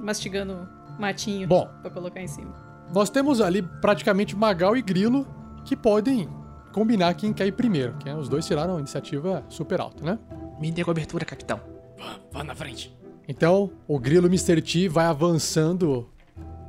Mastigando 0.00 0.68
matinho 0.98 1.46
Bom. 1.46 1.70
pra 1.80 1.90
colocar 1.90 2.20
em 2.20 2.26
cima. 2.26 2.52
Nós 2.92 3.08
temos 3.08 3.40
ali 3.40 3.62
praticamente 3.62 4.36
Magal 4.36 4.76
e 4.76 4.82
Grilo 4.82 5.26
que 5.64 5.76
podem 5.76 6.28
combinar 6.72 7.14
quem 7.14 7.32
quer 7.32 7.46
ir 7.46 7.52
primeiro. 7.52 7.94
Que 7.98 8.08
é, 8.08 8.16
os 8.16 8.28
dois 8.28 8.44
tiraram 8.44 8.76
a 8.76 8.78
iniciativa 8.80 9.44
super 9.48 9.80
alta, 9.80 10.04
né? 10.04 10.18
Me 10.60 10.72
dê 10.72 10.84
cobertura, 10.84 11.24
capitão. 11.24 11.60
Vá, 11.96 12.18
vá 12.32 12.44
na 12.44 12.54
frente. 12.54 12.94
Então, 13.28 13.70
o 13.86 13.98
Grilo 13.98 14.26
Mr. 14.26 14.60
T 14.60 14.88
vai 14.88 15.06
avançando 15.06 16.08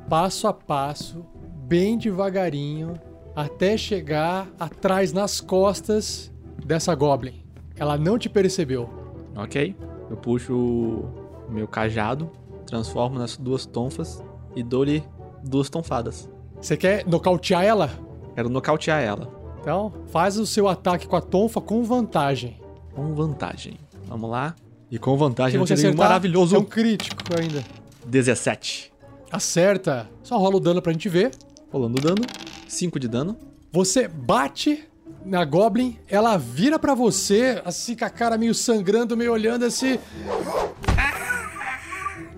passo 0.08 0.48
a 0.48 0.54
passo, 0.54 1.26
bem 1.68 1.98
devagarinho, 1.98 2.94
até 3.36 3.76
chegar 3.78 4.48
atrás 4.60 5.12
nas 5.12 5.42
costas 5.42 6.32
dessa 6.64 6.94
Goblin. 6.94 7.44
Ela 7.76 7.98
não 7.98 8.20
te 8.20 8.30
percebeu. 8.30 8.90
Ok. 9.36 9.76
Eu 10.12 10.18
puxo 10.18 10.54
o 10.54 11.50
meu 11.50 11.66
cajado, 11.66 12.30
transformo 12.66 13.18
nas 13.18 13.38
duas 13.38 13.66
tonfas 13.66 14.22
e 14.54 14.62
dou-lhe 14.62 15.02
duas 15.42 15.70
tonfadas. 15.70 16.30
Você 16.60 16.76
quer 16.76 17.08
nocautear 17.08 17.64
ela? 17.64 17.90
Quero 18.36 18.50
nocautear 18.50 19.02
ela. 19.02 19.34
Então, 19.62 19.94
faz 20.08 20.38
o 20.38 20.46
seu 20.46 20.68
ataque 20.68 21.08
com 21.08 21.16
a 21.16 21.22
tonfa 21.22 21.62
com 21.62 21.82
vantagem. 21.84 22.60
Com 22.94 23.14
vantagem. 23.14 23.80
Vamos 24.06 24.30
lá. 24.30 24.54
E 24.92 25.00
com 25.00 25.16
vantagem 25.16 25.54
Se 25.54 25.58
você 25.58 25.76
tirei 25.76 25.92
um 25.92 25.94
acertar, 25.94 26.10
maravilhoso 26.10 26.58
é 26.58 26.60
um 26.60 26.66
crítico 26.66 27.24
ainda. 27.40 27.64
17. 28.06 28.92
Acerta. 29.32 30.10
Só 30.22 30.38
rola 30.38 30.58
o 30.58 30.60
dano 30.60 30.82
pra 30.82 30.92
gente 30.92 31.08
ver. 31.08 31.32
Rolando 31.72 32.00
o 32.00 32.02
dano. 32.02 32.22
5 32.68 33.00
de 33.00 33.08
dano. 33.08 33.38
Você 33.72 34.10
bate 34.10 34.91
na 35.26 35.44
Goblin, 35.46 35.98
ela 36.10 36.38
vira 36.38 36.78
pra 36.80 36.94
você, 36.96 37.62
assim 37.66 37.96
com 37.96 38.06
a 38.06 38.10
cara 38.10 38.38
meio 38.38 38.54
sangrando, 38.54 39.16
meio 39.16 39.32
olhando 39.32 39.66
assim. 39.66 39.98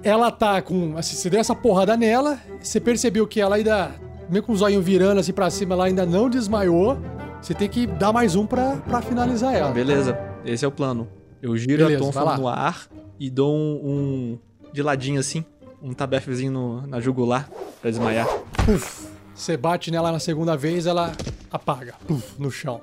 Ela 0.03 0.31
tá 0.31 0.61
com. 0.61 0.97
Assim, 0.97 1.15
você 1.15 1.29
deu 1.29 1.39
essa 1.39 1.55
porrada 1.55 1.95
nela, 1.95 2.39
você 2.61 2.79
percebeu 2.79 3.25
que 3.27 3.39
ela 3.39 3.55
ainda. 3.55 3.91
Meio 4.29 4.43
com 4.43 4.51
os 4.53 4.61
olhinhos 4.61 4.83
virando 4.83 5.19
assim 5.19 5.33
pra 5.33 5.49
cima, 5.49 5.75
ela 5.75 5.85
ainda 5.85 6.05
não 6.05 6.29
desmaiou. 6.29 6.97
Você 7.41 7.53
tem 7.53 7.67
que 7.69 7.85
dar 7.85 8.11
mais 8.13 8.35
um 8.35 8.45
pra, 8.45 8.77
pra 8.77 9.01
finalizar 9.01 9.53
ela. 9.53 9.71
Beleza, 9.71 10.17
esse 10.45 10.63
é 10.63 10.67
o 10.67 10.71
plano. 10.71 11.07
Eu 11.41 11.55
giro 11.57 11.83
Beleza, 11.85 12.01
a 12.01 12.05
tonfa 12.05 12.37
no 12.37 12.47
ar 12.47 12.87
e 13.19 13.29
dou 13.29 13.53
um, 13.53 13.81
um 13.83 14.39
de 14.71 14.81
ladinho 14.81 15.19
assim, 15.19 15.43
um 15.81 15.93
tabefezinho 15.93 16.51
no- 16.51 16.87
na 16.87 17.01
jugular 17.01 17.49
pra 17.81 17.89
desmaiar. 17.91 18.27
Puf. 18.65 19.12
Você 19.35 19.57
bate 19.57 19.89
nela 19.91 20.11
na 20.11 20.19
segunda 20.19 20.55
vez, 20.55 20.85
ela 20.85 21.11
apaga. 21.51 21.95
Puf, 22.07 22.39
no 22.39 22.51
chão. 22.51 22.81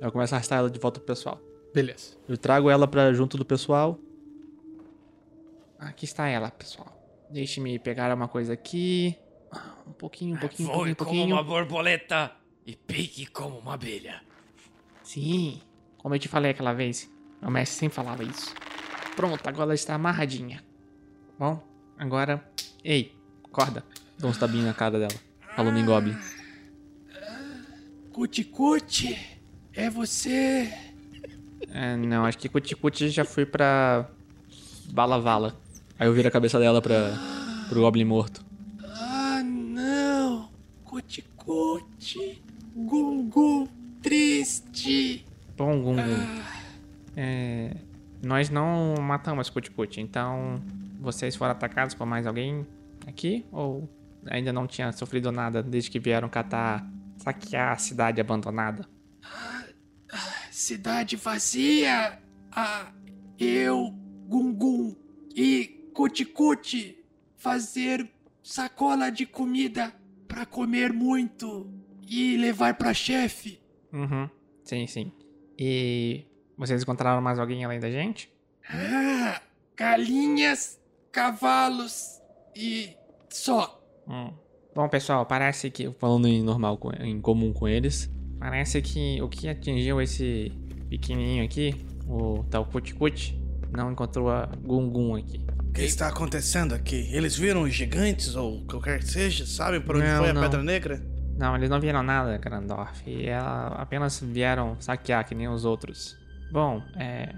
Eu 0.00 0.10
começo 0.10 0.34
a 0.34 0.38
arrastar 0.38 0.58
ela 0.60 0.70
de 0.70 0.78
volta 0.78 0.98
pro 0.98 1.06
pessoal. 1.06 1.40
Beleza. 1.74 2.16
Eu 2.28 2.38
trago 2.38 2.70
ela 2.70 2.86
pra 2.88 3.12
junto 3.12 3.36
do 3.36 3.44
pessoal. 3.44 3.98
Aqui 5.78 6.04
está 6.04 6.26
ela, 6.28 6.50
pessoal. 6.50 6.96
Deixe-me 7.30 7.78
pegar 7.78 8.14
uma 8.14 8.28
coisa 8.28 8.52
aqui. 8.52 9.16
Ah, 9.52 9.74
Um 9.86 9.92
pouquinho, 9.92 10.36
um 10.36 10.38
pouquinho, 10.38 10.68
um 10.68 10.72
Voe 10.72 10.94
pouquinho, 10.94 10.94
um 10.94 10.94
como 10.94 11.10
pouquinho. 11.10 11.36
uma 11.36 11.42
borboleta 11.44 12.32
e 12.66 12.74
pique 12.76 13.26
como 13.26 13.58
uma 13.58 13.74
abelha. 13.74 14.22
Sim, 15.02 15.60
como 15.98 16.14
eu 16.14 16.18
te 16.18 16.28
falei 16.28 16.52
aquela 16.52 16.72
vez, 16.72 17.10
meu 17.42 17.50
mestre 17.50 17.78
sempre 17.78 17.96
falava 17.96 18.22
isso. 18.22 18.54
Pronto, 19.16 19.46
agora 19.46 19.64
ela 19.64 19.74
está 19.74 19.94
amarradinha. 19.94 20.62
Bom, 21.38 21.62
agora. 22.00 22.42
Ei, 22.82 23.14
acorda. 23.44 23.84
Dou 24.18 24.30
uns 24.30 24.38
tabinhos 24.38 24.66
na 24.66 24.74
cara 24.74 24.98
dela. 24.98 25.14
Falando 25.54 25.78
em 25.78 25.84
Goblin. 25.84 26.16
Cuti-cuti, 28.12 29.18
é 29.74 29.90
você. 29.90 30.72
É, 31.72 31.96
não, 31.96 32.24
acho 32.24 32.38
que 32.38 32.48
Cuti-Cuti 32.48 33.10
já 33.10 33.24
foi 33.24 33.44
pra. 33.44 34.08
Bala 34.92 35.20
Vala. 35.20 35.54
Aí 35.98 36.08
eu 36.08 36.12
viro 36.14 36.26
a 36.26 36.30
cabeça 36.30 36.58
dela 36.58 36.80
pra, 36.80 37.12
pro 37.68 37.82
Goblin 37.82 38.04
morto. 38.04 38.44
Ah, 38.82 39.42
não. 39.44 40.48
Cuti-cuti, 40.84 42.42
gum-gum, 42.74 43.68
triste. 44.02 45.24
Bom, 45.56 45.80
Gungun. 45.80 46.42
É, 47.16 47.76
nós 48.22 48.48
não 48.48 48.94
matamos 49.00 49.50
Cuti-Cuti, 49.50 50.00
então. 50.00 50.60
Vocês 51.00 51.34
foram 51.34 51.52
atacados 51.52 51.94
por 51.94 52.06
mais 52.06 52.26
alguém 52.26 52.66
aqui? 53.06 53.46
Ou 53.50 53.88
ainda 54.26 54.52
não 54.52 54.66
tinha 54.66 54.92
sofrido 54.92 55.32
nada 55.32 55.62
desde 55.62 55.90
que 55.90 55.98
vieram 55.98 56.28
catar. 56.28 56.86
saquear 57.16 57.72
a 57.72 57.76
cidade 57.76 58.20
abandonada? 58.20 58.86
Cidade 60.50 61.16
vazia. 61.16 62.18
Ah, 62.52 62.92
eu, 63.38 63.90
Gungum 64.26 64.94
e 65.34 65.90
Cuti-cuti 65.94 66.98
fazer 67.36 68.10
sacola 68.42 69.10
de 69.10 69.26
comida 69.26 69.94
pra 70.26 70.46
comer 70.46 70.92
muito 70.92 71.72
e 72.06 72.36
levar 72.36 72.74
pra 72.74 72.94
chefe. 72.94 73.60
Uhum, 73.92 74.28
sim, 74.64 74.86
sim. 74.86 75.12
E. 75.58 76.26
Vocês 76.56 76.82
encontraram 76.82 77.22
mais 77.22 77.38
alguém 77.38 77.64
além 77.64 77.80
da 77.80 77.90
gente? 77.90 78.30
Ah, 78.68 79.40
galinhas, 79.76 80.79
cavalos 81.12 82.20
e 82.56 82.90
só. 83.28 83.80
Hum. 84.08 84.32
Bom, 84.74 84.88
pessoal, 84.88 85.26
parece 85.26 85.70
que. 85.70 85.90
Falando 85.98 86.26
em 86.28 86.42
normal, 86.42 86.78
com- 86.78 86.92
em 86.92 87.20
comum 87.20 87.52
com 87.52 87.66
eles. 87.68 88.10
Parece 88.38 88.80
que 88.80 89.20
o 89.20 89.28
que 89.28 89.48
atingiu 89.48 90.00
esse 90.00 90.50
pequenininho 90.88 91.44
aqui, 91.44 91.74
o 92.08 92.42
tal 92.50 92.64
Cuti-Cuti, 92.66 93.38
não 93.70 93.92
encontrou 93.92 94.30
a 94.30 94.46
Gungun 94.46 95.16
aqui. 95.16 95.44
O 95.68 95.72
que 95.72 95.82
está 95.82 96.08
acontecendo 96.08 96.74
aqui? 96.74 97.08
Eles 97.12 97.36
viram 97.36 97.62
os 97.62 97.72
gigantes 97.74 98.34
ou 98.34 98.64
qualquer 98.66 98.98
que 99.00 99.06
seja? 99.06 99.46
Sabem 99.46 99.80
por 99.80 99.96
onde 99.96 100.06
Não, 100.06 100.18
foi 100.18 100.30
a 100.30 100.32
não. 100.32 100.42
Pedra 100.42 100.62
Negra? 100.62 101.02
Não, 101.36 101.54
eles 101.56 101.70
não 101.70 101.80
viram 101.80 102.02
nada, 102.02 102.36
Grandorf. 102.38 103.02
E 103.08 103.26
ela 103.26 103.68
apenas 103.80 104.18
vieram 104.20 104.76
saquear 104.80 105.26
que 105.26 105.34
nem 105.34 105.48
os 105.48 105.64
outros. 105.64 106.16
Bom, 106.50 106.82
é. 106.96 107.28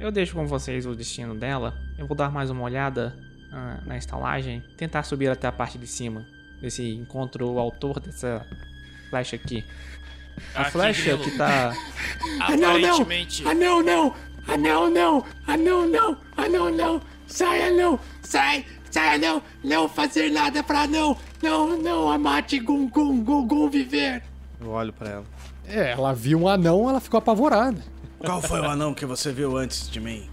Eu 0.00 0.10
deixo 0.10 0.34
com 0.34 0.46
vocês 0.46 0.86
o 0.86 0.94
destino 0.94 1.34
dela. 1.34 1.74
Eu 1.98 2.06
vou 2.06 2.16
dar 2.16 2.32
mais 2.32 2.48
uma 2.48 2.62
olhada 2.62 3.14
ah, 3.52 3.80
na 3.84 3.98
estalagem. 3.98 4.62
Tentar 4.74 5.02
subir 5.02 5.28
até 5.28 5.46
a 5.46 5.52
parte 5.52 5.76
de 5.76 5.86
cima. 5.86 6.24
Ver 6.58 6.70
se 6.70 6.94
encontro 6.94 7.46
o 7.50 7.58
autor 7.58 8.00
dessa 8.00 8.46
flecha 9.10 9.36
aqui. 9.36 9.62
A 10.54 10.62
Aqui, 10.62 10.70
flecha 10.70 11.16
Grilo. 11.16 11.18
que 11.30 11.36
tá. 11.36 11.74
Ah, 12.40 12.56
não, 12.56 12.78
não! 12.78 13.06
Ah, 13.44 13.54
não, 13.54 13.82
não! 13.82 14.14
Ah, 14.48 14.56
não, 14.56 14.90
não! 14.90 15.24
Ah, 15.46 15.56
não, 15.56 15.86
não! 15.86 16.16
Ah, 16.36 16.48
não, 16.48 16.70
não! 16.70 17.02
Saia, 17.26 17.70
não! 17.70 18.00
Sai! 18.22 18.64
Saia, 18.90 19.18
não! 19.18 19.42
Não 19.62 19.86
fazer 19.88 20.30
nada 20.30 20.62
pra 20.62 20.86
não! 20.86 21.16
Não, 21.42 21.76
não! 21.78 22.10
Amate 22.10 22.58
Gungum, 22.58 23.22
Gungum 23.22 23.68
viver! 23.68 24.22
Eu 24.58 24.70
olho 24.70 24.92
pra 24.92 25.10
ela. 25.10 25.24
É, 25.66 25.92
ela 25.92 26.14
viu 26.14 26.40
um 26.40 26.48
anão, 26.48 26.88
ela 26.88 27.00
ficou 27.00 27.18
apavorada. 27.18 27.82
Qual 28.20 28.42
foi 28.42 28.60
o 28.60 28.64
anão 28.64 28.94
que 28.94 29.06
você 29.06 29.32
viu 29.32 29.56
antes 29.56 29.90
de 29.90 29.98
mim? 29.98 30.28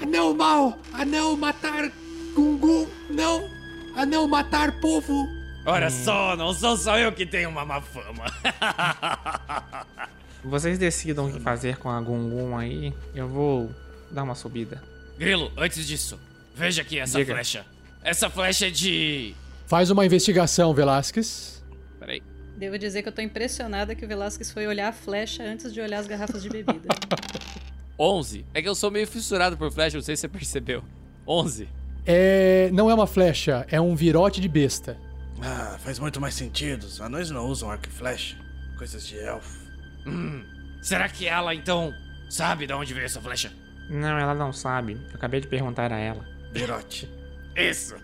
Anão 0.00 0.34
mal! 0.34 0.76
Anão 0.92 1.36
matar 1.36 1.90
Gungum! 2.34 2.86
Não! 3.08 3.48
Anão 3.96 4.26
matar 4.26 4.80
povo! 4.80 5.26
Olha 5.64 5.90
só, 5.90 6.36
não 6.36 6.52
sou 6.52 6.76
só 6.76 6.98
eu 6.98 7.12
que 7.12 7.24
tenho 7.24 7.48
uma 7.48 7.64
má 7.64 7.80
fama. 7.80 8.24
Vocês 10.44 10.76
decidam 10.76 11.26
o 11.26 11.32
que 11.32 11.38
fazer 11.38 11.76
com 11.76 11.88
a 11.88 12.00
Gungun 12.00 12.58
aí. 12.58 12.92
Eu 13.14 13.28
vou 13.28 13.70
dar 14.10 14.24
uma 14.24 14.34
subida. 14.34 14.82
Grilo, 15.16 15.52
antes 15.56 15.86
disso, 15.86 16.18
veja 16.52 16.82
aqui 16.82 16.98
essa 16.98 17.16
Diga. 17.16 17.34
flecha. 17.34 17.64
Essa 18.02 18.28
flecha 18.28 18.66
é 18.66 18.70
de. 18.70 19.36
Faz 19.68 19.88
uma 19.90 20.04
investigação, 20.04 20.74
Velasquez. 20.74 21.51
Devo 22.62 22.78
dizer 22.78 23.02
que 23.02 23.08
eu 23.08 23.12
tô 23.12 23.20
impressionada 23.20 23.92
que 23.92 24.04
o 24.04 24.08
Velasquez 24.08 24.52
foi 24.52 24.68
olhar 24.68 24.86
a 24.86 24.92
flecha 24.92 25.42
antes 25.42 25.72
de 25.74 25.80
olhar 25.80 25.98
as 25.98 26.06
garrafas 26.06 26.40
de 26.40 26.48
bebida. 26.48 26.88
11. 27.98 28.46
É 28.54 28.62
que 28.62 28.68
eu 28.68 28.74
sou 28.76 28.88
meio 28.88 29.04
fissurado 29.04 29.56
por 29.56 29.72
flecha, 29.72 29.96
não 29.96 30.02
sei 30.04 30.14
se 30.14 30.20
você 30.20 30.28
percebeu. 30.28 30.84
11. 31.26 31.68
É, 32.06 32.70
não 32.72 32.88
é 32.88 32.94
uma 32.94 33.08
flecha, 33.08 33.66
é 33.68 33.80
um 33.80 33.96
virote 33.96 34.40
de 34.40 34.46
besta. 34.46 34.96
Ah, 35.42 35.76
faz 35.80 35.98
muito 35.98 36.20
mais 36.20 36.34
sentido. 36.34 36.84
Os 36.84 37.00
anões 37.00 37.32
não 37.32 37.48
usam 37.48 37.68
arco 37.68 37.88
e 37.88 37.90
flecha. 37.90 38.36
Coisas 38.78 39.04
de 39.08 39.18
elfo. 39.18 39.58
Hum. 40.06 40.44
Será 40.80 41.08
que 41.08 41.26
ela, 41.26 41.52
então, 41.56 41.92
sabe 42.30 42.68
de 42.68 42.72
onde 42.72 42.94
veio 42.94 43.06
essa 43.06 43.20
flecha? 43.20 43.52
Não, 43.90 44.16
ela 44.16 44.36
não 44.36 44.52
sabe. 44.52 44.92
Eu 45.10 45.16
acabei 45.16 45.40
de 45.40 45.48
perguntar 45.48 45.92
a 45.92 45.98
ela. 45.98 46.24
Virote. 46.52 47.10
Isso. 47.56 47.96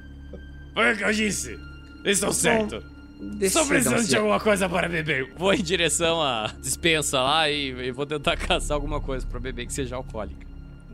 Foi 0.75 0.95
o 0.95 0.97
que 0.97 1.05
eu 1.05 1.13
disse. 1.13 1.57
Estou 2.05 2.33
certo. 2.33 2.98
Decidam 3.39 3.63
Só 3.65 3.69
precisando 3.69 4.03
se- 4.03 4.09
de 4.09 4.17
alguma 4.17 4.41
coisa 4.41 4.69
para 4.69 4.89
beber. 4.89 5.33
Vou 5.37 5.53
em 5.53 5.63
direção 5.63 6.23
à 6.23 6.53
dispensa 6.61 7.21
lá 7.21 7.51
e, 7.51 7.71
e 7.71 7.91
vou 7.93 8.07
tentar 8.07 8.37
caçar 8.39 8.75
alguma 8.75 9.01
coisa 9.01 9.27
para 9.27 9.39
beber 9.41 9.67
que 9.67 9.73
seja 9.73 9.97
alcoólica. 9.97 10.47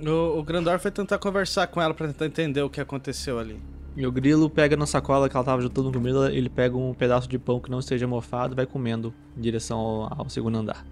O, 0.05 0.39
o 0.39 0.43
Grandor 0.43 0.79
foi 0.79 0.91
tentar 0.91 1.19
conversar 1.19 1.67
com 1.69 1.81
ela 1.81 1.95
pra 1.95 2.07
tentar 2.09 2.27
entender 2.27 2.63
o 2.63 2.71
que 2.71 2.81
aconteceu 2.81 3.39
ali. 3.39 3.61
E 3.97 4.05
o 4.07 4.11
grilo 4.11 4.51
pega 4.51 4.77
na 4.77 4.87
sacola 4.87 5.29
que 5.29 5.37
ela 5.37 5.45
tava 5.45 5.63
juntando 5.63 5.93
comida, 5.93 6.33
ele 6.33 6.49
pega 6.49 6.77
um 6.77 6.93
pedaço 6.93 7.29
de 7.29 7.39
pão 7.39 7.61
que 7.61 7.71
não 7.71 7.79
esteja 7.79 8.07
mofado 8.09 8.53
e 8.53 8.57
vai 8.57 8.67
comendo 8.67 9.15
em 9.37 9.41
direção 9.41 9.79
ao, 9.79 10.21
ao 10.23 10.29
segundo 10.29 10.59
andar. 10.59 10.85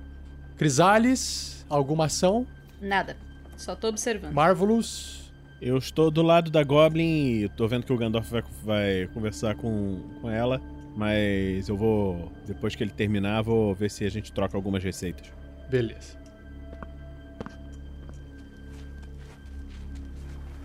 Crisales, 0.57 1.67
alguma 1.69 2.05
ação? 2.05 2.47
Nada. 2.81 3.17
Só 3.57 3.75
tô 3.75 3.89
observando. 3.89 4.33
Marvelous. 4.33 5.33
Eu 5.61 5.77
estou 5.77 6.11
do 6.11 6.23
lado 6.23 6.51
da 6.51 6.63
Goblin 6.63 7.43
e 7.43 7.49
tô 7.49 7.67
vendo 7.67 7.85
que 7.85 7.93
o 7.93 7.97
Gandalf 7.99 8.31
vai, 8.31 8.43
vai 8.65 9.09
conversar 9.13 9.57
com, 9.57 10.01
com 10.21 10.31
ela. 10.31 10.61
Mas 10.95 11.69
eu 11.69 11.77
vou, 11.77 12.31
depois 12.47 12.75
que 12.75 12.85
ele 12.85 12.91
terminar, 12.91 13.43
vou 13.43 13.75
ver 13.75 13.91
se 13.91 14.05
a 14.05 14.11
gente 14.11 14.31
troca 14.33 14.57
algumas 14.57 14.83
receitas. 14.85 15.27
Beleza. 15.71 16.21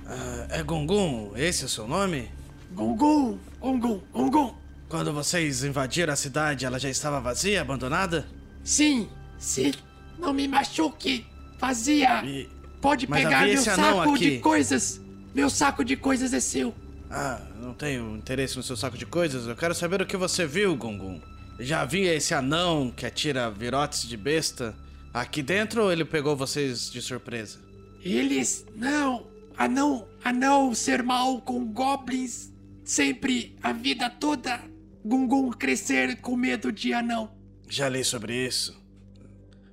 Ah, 0.05 0.47
é 0.49 0.63
Gungun, 0.63 1.31
esse 1.35 1.63
é 1.63 1.65
o 1.65 1.69
seu 1.69 1.87
nome? 1.87 2.29
Gungun, 2.73 3.37
Gungun, 3.59 4.01
Gungun. 4.13 4.53
Quando 4.89 5.11
vocês 5.13 5.63
invadiram 5.63 6.13
a 6.13 6.15
cidade, 6.15 6.65
ela 6.65 6.79
já 6.79 6.89
estava 6.89 7.19
vazia, 7.19 7.61
abandonada? 7.61 8.25
Sim, 8.63 9.09
sim. 9.37 9.73
Não 10.17 10.33
me 10.33 10.47
machuque. 10.47 11.25
Vazia. 11.59 12.23
E- 12.25 12.49
Pode 12.81 13.09
Mas 13.09 13.23
pegar 13.23 13.45
meu 13.45 13.57
saco 13.57 14.17
de 14.17 14.37
coisas. 14.39 15.01
Meu 15.33 15.49
saco 15.49 15.83
de 15.83 15.97
coisas 15.97 16.31
é 16.31 16.39
seu. 16.39 16.73
Ah, 17.09 17.41
não 17.61 17.73
tenho 17.73 18.15
interesse 18.15 18.57
no 18.57 18.63
seu 18.63 18.75
saco 18.75 18.97
de 18.97 19.05
coisas. 19.05 19.47
Eu 19.47 19.55
quero 19.55 19.73
saber 19.73 20.01
o 20.01 20.05
que 20.05 20.17
você 20.17 20.45
viu, 20.45 20.75
Gungun. 20.75 21.21
Já 21.59 21.81
havia 21.81 22.13
esse 22.13 22.33
anão 22.33 22.91
que 22.91 23.05
atira 23.05 23.49
virotes 23.49 24.07
de 24.07 24.17
besta 24.17 24.75
aqui 25.13 25.41
dentro 25.41 25.83
ou 25.83 25.91
ele 25.91 26.05
pegou 26.05 26.35
vocês 26.35 26.91
de 26.91 27.01
surpresa? 27.01 27.59
Eles. 28.01 28.65
Não. 28.75 29.25
Anão. 29.57 30.07
Anão 30.23 30.73
ser 30.75 31.01
mal 31.01 31.41
com 31.41 31.65
goblins. 31.65 32.51
Sempre, 32.83 33.57
a 33.63 33.73
vida 33.73 34.09
toda. 34.09 34.61
Gungun 35.03 35.51
crescer 35.51 36.19
com 36.21 36.35
medo 36.35 36.71
de 36.71 36.93
anão. 36.93 37.31
Já 37.69 37.89
li 37.89 38.03
sobre 38.03 38.45
isso. 38.45 38.77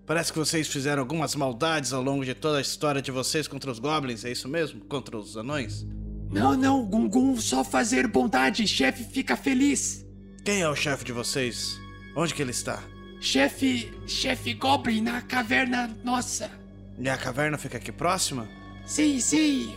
Parece 0.07 0.33
que 0.33 0.39
vocês 0.39 0.69
fizeram 0.69 1.01
algumas 1.01 1.35
maldades 1.35 1.93
ao 1.93 2.03
longo 2.03 2.25
de 2.25 2.35
toda 2.35 2.59
a 2.59 2.61
história 2.61 3.01
de 3.01 3.11
vocês 3.11 3.49
contra 3.49 3.71
os 3.71 3.79
goblins, 3.79 4.25
é 4.25 4.31
isso 4.31 4.47
mesmo? 4.49 4.85
Contra 4.85 5.17
os 5.17 5.37
anões? 5.37 5.87
Não, 6.35 6.57
não. 6.57 6.85
Gungun 6.85 7.37
só 7.37 7.63
fazer 7.65 8.07
bondade. 8.09 8.67
Chefe 8.67 9.05
fica 9.05 9.37
feliz. 9.37 10.05
Quem 10.45 10.61
é 10.61 10.69
o 10.69 10.75
chefe 10.77 11.05
de 11.05 11.13
vocês? 11.13 11.79
Onde 12.17 12.35
que 12.35 12.43
ele 12.43 12.51
está? 12.51 12.83
Chefe. 13.21 13.93
Chefe 14.07 14.53
Goblin 14.55 15.01
na 15.01 15.21
caverna 15.23 15.91
nossa. 16.05 16.51
E 16.99 17.09
a 17.09 17.17
caverna 17.17 17.57
fica 17.59 17.79
aqui 17.79 17.91
próxima? 17.91 18.47
Sim, 18.85 19.19
sim. 19.21 19.75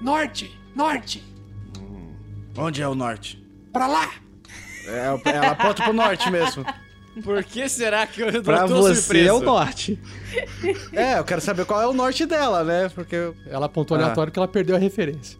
Norte. 0.00 0.50
Norte. 0.74 1.24
Onde 2.56 2.82
é 2.82 2.88
o 2.88 2.94
norte? 2.94 3.42
Pra 3.72 3.86
lá. 3.86 4.10
É, 4.86 5.06
ela 5.34 5.50
aponta 5.52 5.82
pro 5.84 5.92
norte 5.92 6.30
mesmo. 6.30 6.64
Por 7.24 7.42
que 7.42 7.68
será 7.68 8.06
que 8.06 8.20
eu 8.22 8.30
não 8.32 8.42
Pra 8.42 8.66
tô 8.68 8.76
você 8.76 8.94
surpreso? 9.00 9.28
é 9.28 9.32
o 9.32 9.40
norte. 9.40 9.98
É, 10.92 11.18
eu 11.18 11.24
quero 11.24 11.40
saber 11.40 11.64
qual 11.64 11.80
é 11.80 11.86
o 11.86 11.92
norte 11.92 12.26
dela, 12.26 12.62
né? 12.62 12.88
Porque. 12.90 13.32
Ela 13.46 13.66
apontou 13.66 13.96
Ah. 13.96 14.00
aleatório 14.00 14.32
que 14.32 14.38
ela 14.38 14.46
perdeu 14.46 14.76
a 14.76 14.78
referência. 14.78 15.38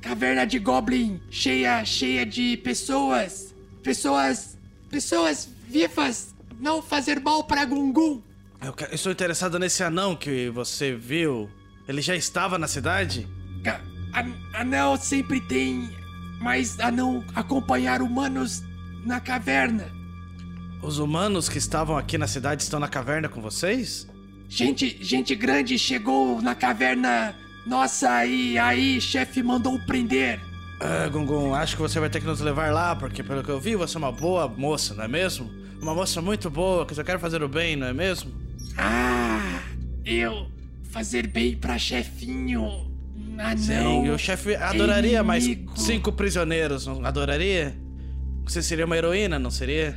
Caverna 0.00 0.46
de 0.46 0.58
Goblin, 0.58 1.20
cheia, 1.30 1.84
cheia 1.84 2.24
de 2.24 2.56
pessoas. 2.58 3.54
Pessoas. 3.82 4.56
Pessoas 4.90 5.48
vivas. 5.68 6.34
Não 6.60 6.80
fazer 6.82 7.20
mal 7.20 7.44
pra 7.44 7.64
Gungun. 7.64 8.22
Eu 8.60 8.74
estou 8.92 9.12
interessado 9.12 9.58
nesse 9.58 9.82
anão 9.82 10.16
que 10.16 10.48
você 10.50 10.94
viu. 10.94 11.48
Ele 11.86 12.00
já 12.02 12.16
estava 12.16 12.58
na 12.58 12.66
cidade? 12.66 13.26
Ca- 13.62 13.80
Anão 14.54 14.96
sempre 14.96 15.40
tem. 15.40 15.88
Mas 16.40 16.78
anão 16.80 17.24
acompanhar 17.34 18.00
humanos 18.02 18.62
na 19.04 19.20
caverna. 19.20 19.92
Os 20.82 20.98
humanos 20.98 21.48
que 21.48 21.58
estavam 21.58 21.96
aqui 21.98 22.16
na 22.16 22.26
cidade 22.26 22.62
estão 22.62 22.78
na 22.80 22.88
caverna 22.88 23.28
com 23.28 23.40
vocês? 23.40 24.08
Gente, 24.48 24.96
gente 25.02 25.34
grande 25.34 25.78
chegou 25.78 26.40
na 26.40 26.54
caverna 26.54 27.34
nossa 27.66 28.24
e 28.24 28.58
aí 28.58 29.00
chefe 29.00 29.42
mandou 29.42 29.78
prender. 29.80 30.40
Ah, 30.80 31.08
Gungun, 31.08 31.54
acho 31.54 31.74
que 31.76 31.82
você 31.82 31.98
vai 31.98 32.08
ter 32.08 32.20
que 32.20 32.26
nos 32.26 32.40
levar 32.40 32.72
lá, 32.72 32.94
porque 32.94 33.22
pelo 33.22 33.42
que 33.42 33.50
eu 33.50 33.60
vi, 33.60 33.74
você 33.74 33.96
é 33.96 33.98
uma 33.98 34.12
boa 34.12 34.46
moça, 34.48 34.94
não 34.94 35.04
é 35.04 35.08
mesmo? 35.08 35.50
Uma 35.80 35.94
moça 35.94 36.22
muito 36.22 36.48
boa, 36.48 36.86
que 36.86 36.94
só 36.94 37.02
quer 37.02 37.18
fazer 37.18 37.42
o 37.42 37.48
bem, 37.48 37.76
não 37.76 37.86
é 37.86 37.92
mesmo? 37.92 38.32
Ah, 38.76 39.60
eu 40.04 40.46
fazer 40.90 41.26
bem 41.26 41.56
pra 41.56 41.78
chefinho. 41.78 42.88
Ah, 43.38 43.54
não. 43.54 44.06
e 44.06 44.10
o 44.10 44.18
chefe 44.18 44.56
adoraria 44.56 45.22
mais 45.22 45.44
cinco 45.76 46.12
prisioneiros, 46.12 46.86
não 46.86 47.04
adoraria? 47.04 47.76
Você 48.44 48.62
seria 48.62 48.86
uma 48.86 48.96
heroína, 48.96 49.38
não 49.38 49.50
seria? 49.50 49.96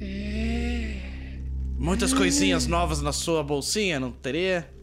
É. 0.00 1.36
Muitas 1.78 2.14
coisinhas 2.14 2.66
novas 2.66 3.02
na 3.02 3.12
sua 3.12 3.42
bolsinha, 3.42 3.98
não 4.00 4.10
teria? 4.10 4.73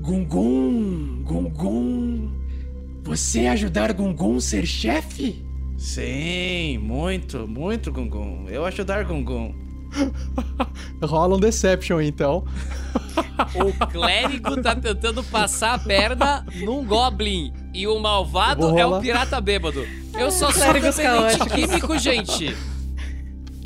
Gungun, 0.00 1.22
Gungun. 1.24 2.30
Você 3.02 3.46
ajudar 3.46 3.92
Gungun 3.92 4.40
ser 4.40 4.66
chefe? 4.66 5.44
Sim, 5.76 6.78
muito, 6.78 7.46
muito, 7.48 7.92
Gungun. 7.92 8.46
Eu 8.48 8.64
ajudar 8.64 9.04
Gungun. 9.04 9.54
Rola 11.02 11.36
um 11.36 11.40
Deception, 11.40 12.00
então. 12.00 12.44
O 13.54 13.86
clérigo 13.88 14.60
tá 14.62 14.74
tentando 14.76 15.22
passar 15.24 15.74
a 15.74 15.78
perna 15.78 16.46
num 16.64 16.84
goblin. 16.84 17.52
E 17.72 17.86
o 17.86 17.98
malvado 17.98 18.78
é 18.78 18.86
o 18.86 19.00
pirata 19.00 19.40
bêbado. 19.40 19.84
Eu 20.16 20.30
só 20.30 20.50
sou 20.50 20.62
Clérigos 20.62 20.96
dependente 20.96 21.48
químico, 21.50 21.98
gente. 21.98 22.56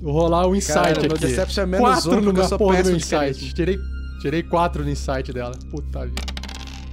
Vou 0.03 0.13
rolar 0.13 0.47
o 0.47 0.55
Insight 0.55 0.75
Cara, 0.75 1.07
aqui. 1.07 1.19
Deception 1.19 1.63
é 1.63 1.67
menos 1.67 1.87
quatro 1.87 2.13
um, 2.13 2.21
no 2.21 2.31
eu 2.31 2.33
meu 2.33 2.59
porra 2.59 2.83
do 2.83 2.93
Insight. 2.93 3.55
Tirei, 3.55 3.79
tirei 4.21 4.43
quatro 4.43 4.85
no 4.85 4.91
Insight 4.91 5.33
dela. 5.33 5.55
Puta 5.71 6.07
vida. 6.07 6.23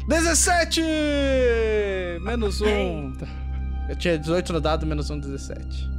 17! 0.07 0.81
Menos 2.21 2.61
um. 2.61 3.13
Eu 3.89 3.95
tinha 3.95 4.17
18 4.17 4.53
no 4.53 4.61
dado, 4.61 4.85
menos 4.85 5.09
um, 5.09 5.19
17. 5.19 5.89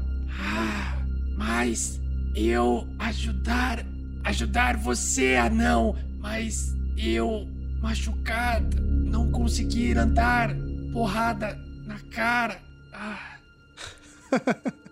Ah, 0.40 0.98
mas 1.36 2.00
eu 2.34 2.86
ajudar, 2.98 3.84
ajudar 4.24 4.76
você, 4.76 5.36
anão, 5.36 5.96
mas 6.18 6.74
eu 6.96 7.46
machucada, 7.80 8.80
não 8.80 9.30
conseguir 9.30 9.96
andar, 9.96 10.54
porrada 10.92 11.56
na 11.84 11.98
cara. 12.10 12.58
Ah, 12.92 13.36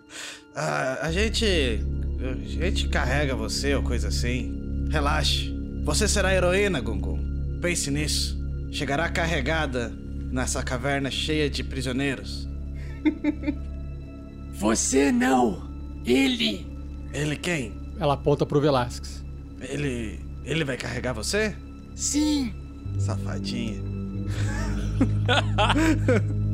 Ah, 0.55 0.99
a 1.01 1.11
gente. 1.11 1.83
A 2.19 2.33
gente 2.47 2.87
carrega 2.87 3.35
você 3.35 3.75
ou 3.75 3.83
coisa 3.83 4.07
assim. 4.07 4.87
Relaxe. 4.89 5.53
Você 5.83 6.07
será 6.07 6.29
a 6.29 6.33
heroína, 6.35 6.79
Gungun. 6.79 7.59
Pense 7.61 7.91
nisso. 7.91 8.37
Chegará 8.71 9.09
carregada 9.09 9.89
nessa 10.31 10.63
caverna 10.63 11.11
cheia 11.11 11.49
de 11.49 11.63
prisioneiros. 11.63 12.47
você 14.53 15.11
não, 15.11 15.69
ele. 16.05 16.65
Ele 17.13 17.35
quem? 17.35 17.73
Ela 17.99 18.15
aponta 18.15 18.45
pro 18.45 18.59
Velasquez. 18.59 19.23
Ele. 19.61 20.19
Ele 20.43 20.63
vai 20.63 20.77
carregar 20.77 21.13
você? 21.13 21.55
Sim, 21.95 22.53
Safadinha. 22.99 23.81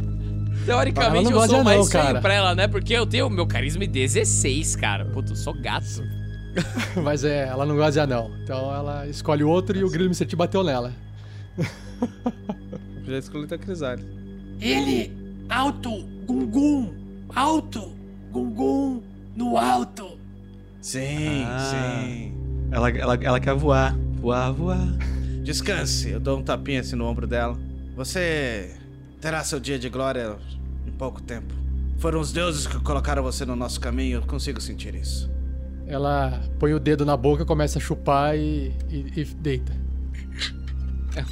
Teoricamente 0.66 1.30
não 1.32 1.42
eu 1.42 1.48
sou 1.48 1.58
de 1.60 1.64
mais 1.64 1.78
anão, 1.80 1.86
feio 1.92 2.04
cara. 2.04 2.22
pra 2.22 2.34
ela, 2.34 2.56
né? 2.56 2.68
Porque 2.68 2.94
eu 2.94 3.06
tenho 3.06 3.30
meu 3.30 3.48
carisma 3.48 3.86
16, 3.86 4.76
cara. 4.76 5.06
Puta, 5.06 5.32
eu 5.32 5.36
sou 5.36 5.54
gato. 5.54 6.04
Mas 7.04 7.24
é, 7.24 7.48
ela 7.48 7.66
não 7.66 7.76
gosta 7.76 7.92
de 7.94 8.00
anão. 8.02 8.32
Então 8.44 8.74
ela 8.74 9.08
escolhe 9.08 9.44
outro 9.44 9.78
e 9.78 9.84
o 9.84 9.90
Grilo 9.90 10.06
Mr. 10.10 10.26
T 10.26 10.36
bateu 10.36 10.64
nela. 10.64 10.94
Já 13.06 13.18
escolhi 13.18 13.48
a 13.54 13.58
Crisales. 13.58 14.06
ele, 14.60 15.12
alto, 15.50 15.90
Gungun, 16.26 16.94
alto, 17.36 17.92
Gungun, 18.32 19.02
no 19.36 19.58
alto. 19.58 20.18
Sim, 20.80 21.44
Ah. 21.46 21.60
sim. 21.60 22.34
Ela, 22.72 22.90
ela, 22.92 23.16
ela 23.22 23.40
quer 23.40 23.54
voar. 23.56 23.96
Voar, 24.22 24.52
voar. 24.54 24.88
Descanse, 25.44 26.10
eu 26.12 26.20
dou 26.20 26.38
um 26.40 26.44
tapinha 26.44 26.82
assim 26.82 26.96
no 26.96 27.06
ombro 27.06 27.26
dela. 27.28 27.58
Você 27.96 28.72
terá 29.22 29.44
seu 29.44 29.60
dia 29.60 29.78
de 29.80 29.88
glória 29.90 30.36
em 30.86 30.92
pouco 30.92 31.22
tempo. 31.22 31.54
Foram 32.00 32.20
os 32.20 32.32
deuses 32.34 32.66
que 32.68 32.80
colocaram 32.80 33.22
você 33.22 33.46
no 33.46 33.56
nosso 33.56 33.80
caminho, 33.80 34.18
eu 34.18 34.22
consigo 34.24 34.60
sentir 34.60 34.96
isso. 34.96 35.30
Ela 35.86 36.42
põe 36.60 36.74
o 36.74 36.80
dedo 36.80 37.06
na 37.06 37.16
boca, 37.16 37.46
começa 37.46 37.78
a 37.78 37.82
chupar 37.82 38.36
e, 38.36 38.74
e- 38.90 39.14
e 39.22 39.24
deita. 39.26 39.74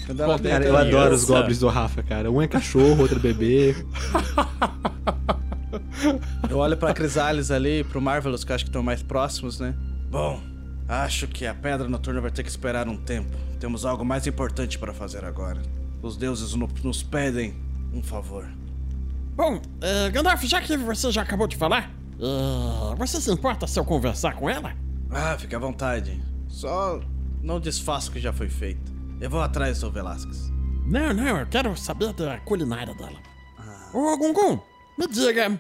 Quando 0.06 0.20
ela 0.22 0.38
Cara, 0.38 0.60
deita, 0.60 0.66
eu 0.66 0.78
adoro 0.78 1.16
os 1.16 1.24
goblins 1.26 1.60
do 1.60 1.68
Rafa, 1.70 2.04
cara. 2.04 2.30
Um 2.30 2.42
é 2.42 2.48
cachorro, 2.48 3.02
outro 3.02 3.16
é 3.18 3.20
bebê. 3.22 3.74
Eu 6.50 6.58
olho 6.58 6.76
pra 6.78 6.94
Crisales 6.94 7.52
ali, 7.52 7.84
pro 7.84 8.02
Marvelous, 8.02 8.44
que 8.44 8.52
eu 8.52 8.56
acho 8.56 8.66
que 8.66 8.70
estão 8.70 8.84
mais 8.84 9.02
próximos, 9.02 9.60
né? 9.60 9.74
Bom, 10.12 10.42
acho 10.88 11.28
que 11.28 11.46
a 11.46 11.54
Pedra 11.54 11.88
Noturna 11.88 12.20
vai 12.22 12.32
ter 12.32 12.44
que 12.44 12.50
esperar 12.50 12.88
um 12.88 12.98
tempo. 12.98 13.36
Temos 13.60 13.86
algo 13.86 14.04
mais 14.04 14.26
importante 14.28 14.78
para 14.78 14.94
fazer 14.94 15.24
agora. 15.24 15.62
Os 16.02 16.18
deuses 16.18 16.54
no- 16.54 16.70
nos 16.84 17.02
pedem 17.04 17.54
um 17.94 18.02
favor. 18.04 18.48
Bom, 19.36 19.62
eh, 19.82 20.10
Gandalf, 20.10 20.44
já 20.44 20.62
que 20.62 20.76
você 20.78 21.12
já 21.12 21.22
acabou 21.22 21.48
de 21.48 21.56
falar, 21.56 21.92
eh, 22.20 22.96
você 22.98 23.22
se 23.22 23.32
importa 23.32 23.68
se 23.68 23.80
eu 23.80 23.86
conversar 23.86 24.36
com 24.36 24.50
ela? 24.50 24.76
Ah, 25.10 25.38
fique 25.38 25.56
à 25.56 25.60
vontade. 25.60 26.22
Só 26.48 27.00
não 27.42 27.60
desfaça 27.60 28.10
o 28.10 28.14
que 28.14 28.20
já 28.20 28.34
foi 28.34 28.50
feito. 28.50 28.92
Eu 29.20 29.30
vou 29.30 29.42
atrás 29.42 29.80
do 29.80 29.92
Velasquez. 29.92 30.52
Não, 30.86 31.14
não, 31.14 31.40
eu 31.40 31.48
quero 31.48 31.76
saber 31.78 32.14
da 32.14 32.40
culinária 32.40 32.94
dela. 32.96 33.20
Ô, 33.94 34.18
Gungun, 34.18 34.60
me 34.98 35.08
diga, 35.08 35.60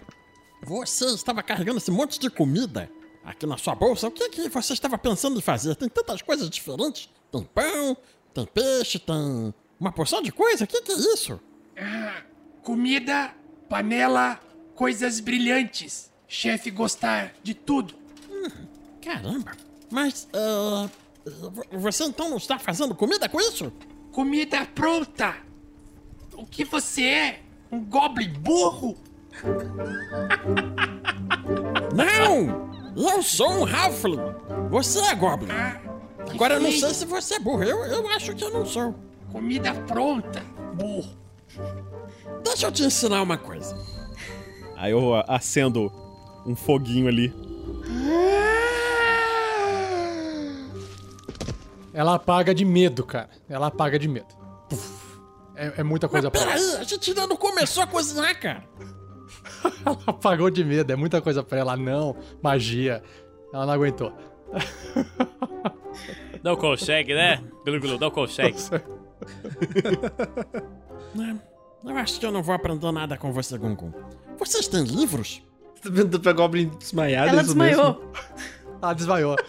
você 0.63 1.05
estava 1.05 1.41
carregando 1.41 1.77
esse 1.77 1.91
monte 1.91 2.19
de 2.19 2.29
comida 2.29 2.89
aqui 3.23 3.45
na 3.45 3.57
sua 3.57 3.75
bolsa. 3.75 4.07
O 4.07 4.11
que, 4.11 4.29
que 4.29 4.49
você 4.49 4.73
estava 4.73 4.97
pensando 4.97 5.37
em 5.37 5.41
fazer? 5.41 5.75
Tem 5.75 5.87
tantas 5.89 6.21
coisas 6.21 6.49
diferentes. 6.49 7.09
Tem 7.31 7.43
pão, 7.43 7.97
tem 8.33 8.45
peixe, 8.45 8.99
tem 8.99 9.53
uma 9.79 9.91
porção 9.91 10.21
de 10.21 10.31
coisa. 10.31 10.63
O 10.63 10.67
que, 10.67 10.81
que 10.81 10.91
é 10.91 10.95
isso? 11.13 11.39
Ah, 11.79 12.21
comida, 12.63 13.31
panela, 13.67 14.39
coisas 14.75 15.19
brilhantes. 15.19 16.11
Chefe 16.27 16.69
gostar 16.69 17.33
de 17.41 17.53
tudo. 17.53 17.95
Hum, 18.29 18.49
caramba. 19.01 19.51
Mas, 19.89 20.27
uh, 20.33 20.89
você 21.71 22.03
então 22.03 22.29
não 22.29 22.37
está 22.37 22.59
fazendo 22.59 22.93
comida 22.93 23.27
com 23.27 23.39
isso? 23.39 23.71
Comida 24.11 24.65
pronta. 24.65 25.35
O 26.33 26.45
que 26.45 26.63
você 26.63 27.03
é? 27.03 27.39
Um 27.71 27.83
goblin 27.83 28.29
burro? 28.33 28.97
Não! 31.95 32.69
Eu 32.95 33.21
sou 33.23 33.49
um 33.61 33.65
Halfling. 33.65 34.19
Você 34.69 34.99
é 34.99 35.15
Goblin. 35.15 35.51
Ah, 35.51 35.79
Agora 36.31 36.55
eu 36.55 36.59
não 36.59 36.71
sei 36.71 36.93
se 36.93 37.05
você 37.05 37.35
é 37.35 37.39
burro. 37.39 37.63
Eu, 37.63 37.85
eu 37.85 38.07
acho 38.09 38.35
que 38.35 38.43
eu 38.43 38.51
não 38.51 38.65
sou. 38.65 38.93
Comida 39.31 39.73
pronta, 39.73 40.41
burro. 40.75 41.17
Deixa 42.43 42.67
eu 42.67 42.71
te 42.71 42.83
ensinar 42.83 43.21
uma 43.21 43.37
coisa. 43.37 43.75
Aí 44.75 44.91
eu 44.91 45.13
acendo 45.27 45.91
um 46.45 46.55
foguinho 46.55 47.07
ali. 47.07 47.33
Ela 51.93 52.15
apaga 52.15 52.53
de 52.53 52.63
medo, 52.63 53.03
cara. 53.03 53.29
Ela 53.49 53.67
apaga 53.67 53.99
de 53.99 54.07
medo. 54.07 54.27
É, 55.55 55.81
é 55.81 55.83
muita 55.83 56.07
coisa 56.07 56.29
Mas 56.33 56.41
pra 56.41 56.51
peraí, 56.53 56.69
ela. 56.71 56.79
a 56.79 56.83
gente 56.83 57.09
ainda 57.09 57.27
não 57.27 57.35
começou 57.35 57.83
a 57.83 57.87
cozinhar, 57.87 58.39
cara. 58.39 58.63
ela 59.85 59.97
apagou 60.07 60.49
de 60.49 60.63
medo, 60.63 60.91
é 60.91 60.95
muita 60.95 61.21
coisa 61.21 61.43
pra 61.43 61.57
ela. 61.57 61.75
Não, 61.75 62.15
magia. 62.41 63.03
Ela 63.53 63.65
não 63.65 63.73
aguentou. 63.73 64.13
Não 66.41 66.55
consegue, 66.55 67.13
né? 67.13 67.43
Glu, 67.65 67.79
glu, 67.81 67.99
não 67.99 68.09
consegue. 68.11 68.55
Eu 71.83 71.97
acho 71.97 72.19
que 72.19 72.25
eu 72.25 72.31
não 72.31 72.43
vou 72.43 72.53
aprender 72.53 72.91
nada 72.91 73.17
com 73.17 73.31
você, 73.31 73.57
Gungun. 73.57 73.91
Vocês 74.37 74.67
têm 74.67 74.83
livros? 74.83 75.41
Tá 75.81 75.89
vendo 75.91 76.19
pra 76.19 76.33
Goblin 76.33 76.69
desmaiada? 76.79 77.29
Ela 77.29 77.43
desmaiou. 77.43 77.83
mesmo? 77.93 78.11
Ela 78.81 78.93
desmaiou. 78.95 79.35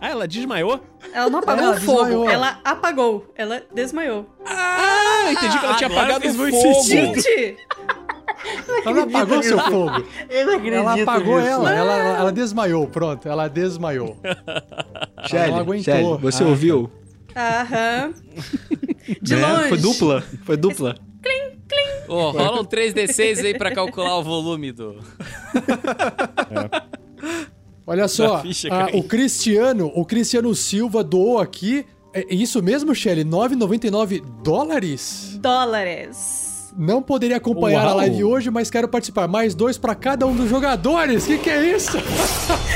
Ah, 0.00 0.10
ela 0.10 0.28
desmaiou? 0.28 0.80
Ela 1.12 1.28
não 1.28 1.40
apagou 1.40 1.64
Ela 1.64 1.76
o 1.76 1.80
fogo, 1.80 1.98
desmaiou. 2.04 2.30
ela 2.30 2.60
apagou. 2.64 3.32
Ela 3.34 3.62
desmaiou. 3.74 4.26
Ah, 4.46 5.32
entendi 5.32 5.58
que 5.58 5.64
ela 5.64 5.74
tinha 5.74 5.90
agora 5.90 6.14
apagado 6.16 6.28
o 6.28 6.50
fogo. 6.52 6.82
Gente! 6.84 7.56
Ela 8.84 8.94
não 8.94 9.02
apagou 9.02 9.42
seu 9.42 9.58
fogo. 9.58 10.04
Eu 10.30 10.46
não 10.46 10.54
acredito 10.54 10.74
Ela 10.76 11.02
apagou 11.02 11.38
nisso. 11.40 11.48
ela, 11.50 11.74
ela. 11.74 11.92
Ela 12.18 12.30
desmaiou, 12.32 12.86
pronto. 12.86 13.28
Ela 13.28 13.48
desmaiou. 13.48 14.16
Shelly, 15.28 15.50
não 15.50 15.58
aguentou. 15.58 15.82
Shelly, 15.94 16.18
você 16.22 16.44
Ah, 16.44 16.46
ouviu? 16.46 16.90
Aham. 17.34 18.14
De 19.20 19.34
Né? 19.34 19.46
longe. 19.46 19.68
Foi 19.70 19.78
dupla, 19.78 20.24
foi 20.44 20.56
dupla. 20.56 20.94
Ô, 22.08 22.30
rola 22.30 22.60
um 22.62 22.64
3D6 22.64 23.44
aí 23.44 23.56
pra 23.56 23.70
calcular 23.72 24.18
o 24.18 24.22
volume 24.22 24.72
do. 24.72 24.96
Olha 27.86 28.08
só, 28.08 28.42
caindo. 28.42 28.98
o 28.98 29.02
Cristiano, 29.02 29.92
o 29.94 30.04
Cristiano 30.04 30.54
Silva 30.54 31.02
doou 31.04 31.38
aqui. 31.38 31.86
É 32.14 32.34
isso 32.34 32.62
mesmo, 32.62 32.94
Shelly? 32.94 33.24
9,99 33.24 34.22
dólares? 34.42 35.38
Dólares. 35.40 36.72
Não 36.76 37.02
poderia 37.02 37.36
acompanhar 37.36 37.84
Uau. 37.84 37.90
a 37.90 37.94
live 37.96 38.24
hoje, 38.24 38.50
mas 38.50 38.70
quero 38.70 38.88
participar. 38.88 39.26
Mais 39.26 39.54
dois 39.54 39.76
pra 39.76 39.94
cada 39.94 40.26
um 40.26 40.34
dos 40.34 40.48
jogadores. 40.48 41.26
Que 41.26 41.38
que 41.38 41.50
é 41.50 41.76
isso? 41.76 41.98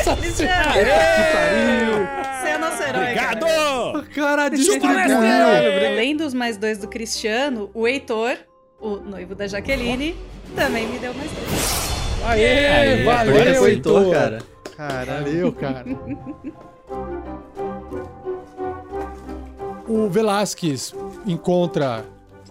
É 0.05 0.85
nosso 0.85 2.32
herói. 2.89 3.15
cara. 3.15 3.39
Obrigado! 3.39 3.99
O 3.99 4.15
cara 4.15 4.47
E, 4.47 4.51
distribuiu. 4.51 4.93
Além 5.93 6.17
dos 6.17 6.35
mais 6.35 6.57
dois 6.57 6.79
do 6.79 6.89
Cristiano, 6.89 7.71
o 7.75 7.87
Heitor, 7.87 8.37
o 8.81 8.97
noivo 8.97 9.35
da 9.35 9.47
Jaqueline, 9.47 10.17
também 10.55 10.87
me 10.87 10.99
deu 10.99 11.13
mais 11.15 11.31
dois. 11.31 11.93
Aê, 12.25 12.67
Aí, 12.67 13.05
valeu, 13.05 13.35
agora 13.35 13.55
foi 13.57 13.71
Heitor. 13.71 14.03
Heitor, 14.03 14.15
cara. 14.15 14.39
Valeu, 15.07 15.53
cara. 15.53 15.85
O 19.89 20.09
Velasquez 20.09 20.95
encontra 21.27 22.05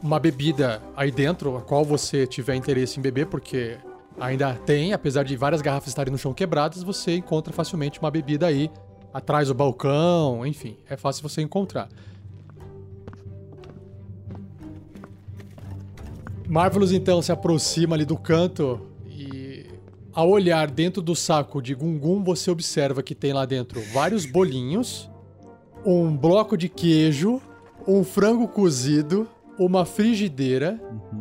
uma 0.04 0.20
bebida 0.20 0.82
aí 0.96 1.12
dentro, 1.12 1.58
a 1.58 1.62
qual 1.62 1.86
você 1.86 2.28
tiver 2.28 2.56
interesse 2.56 3.00
em 3.00 3.02
beber, 3.02 3.28
porque 3.28 3.78
ainda 4.20 4.54
tem, 4.66 4.94
apesar 4.94 5.24
de 5.24 5.36
várias 5.36 5.62
garrafas 5.62 5.90
estarem 5.90 6.12
no 6.12 6.18
chão 6.18 6.34
quebradas, 6.34 6.84
você 6.84 7.16
encontra 7.16 7.54
facilmente 7.54 8.00
uma 8.00 8.12
bebida 8.12 8.48
aí, 8.48 8.70
atrás 9.14 9.48
do 9.48 9.54
balcão, 9.54 10.46
enfim, 10.46 10.78
é 10.90 10.96
fácil 10.96 11.28
você 11.28 11.42
encontrar. 11.42 11.90
Marvelous 16.48 16.92
então 16.92 17.22
se 17.22 17.32
aproxima 17.32 17.96
ali 17.96 18.04
do 18.04 18.18
canto 18.18 18.82
e 19.08 19.66
ao 20.14 20.30
olhar 20.30 20.70
dentro 20.70 21.02
do 21.02 21.16
saco 21.16 21.62
de 21.62 21.74
Gungun, 21.74 22.24
você 22.24 22.52
observa 22.52 23.02
que 23.02 23.16
tem 23.16 23.32
lá 23.32 23.46
dentro 23.46 23.82
vários 23.94 24.26
bolinhos, 24.26 25.10
um 25.86 26.16
bloco 26.16 26.58
de 26.58 26.68
queijo, 26.68 27.42
um 27.88 28.04
frango 28.04 28.48
cozido, 28.48 29.28
uma 29.58 29.86
frigideira, 29.86 30.80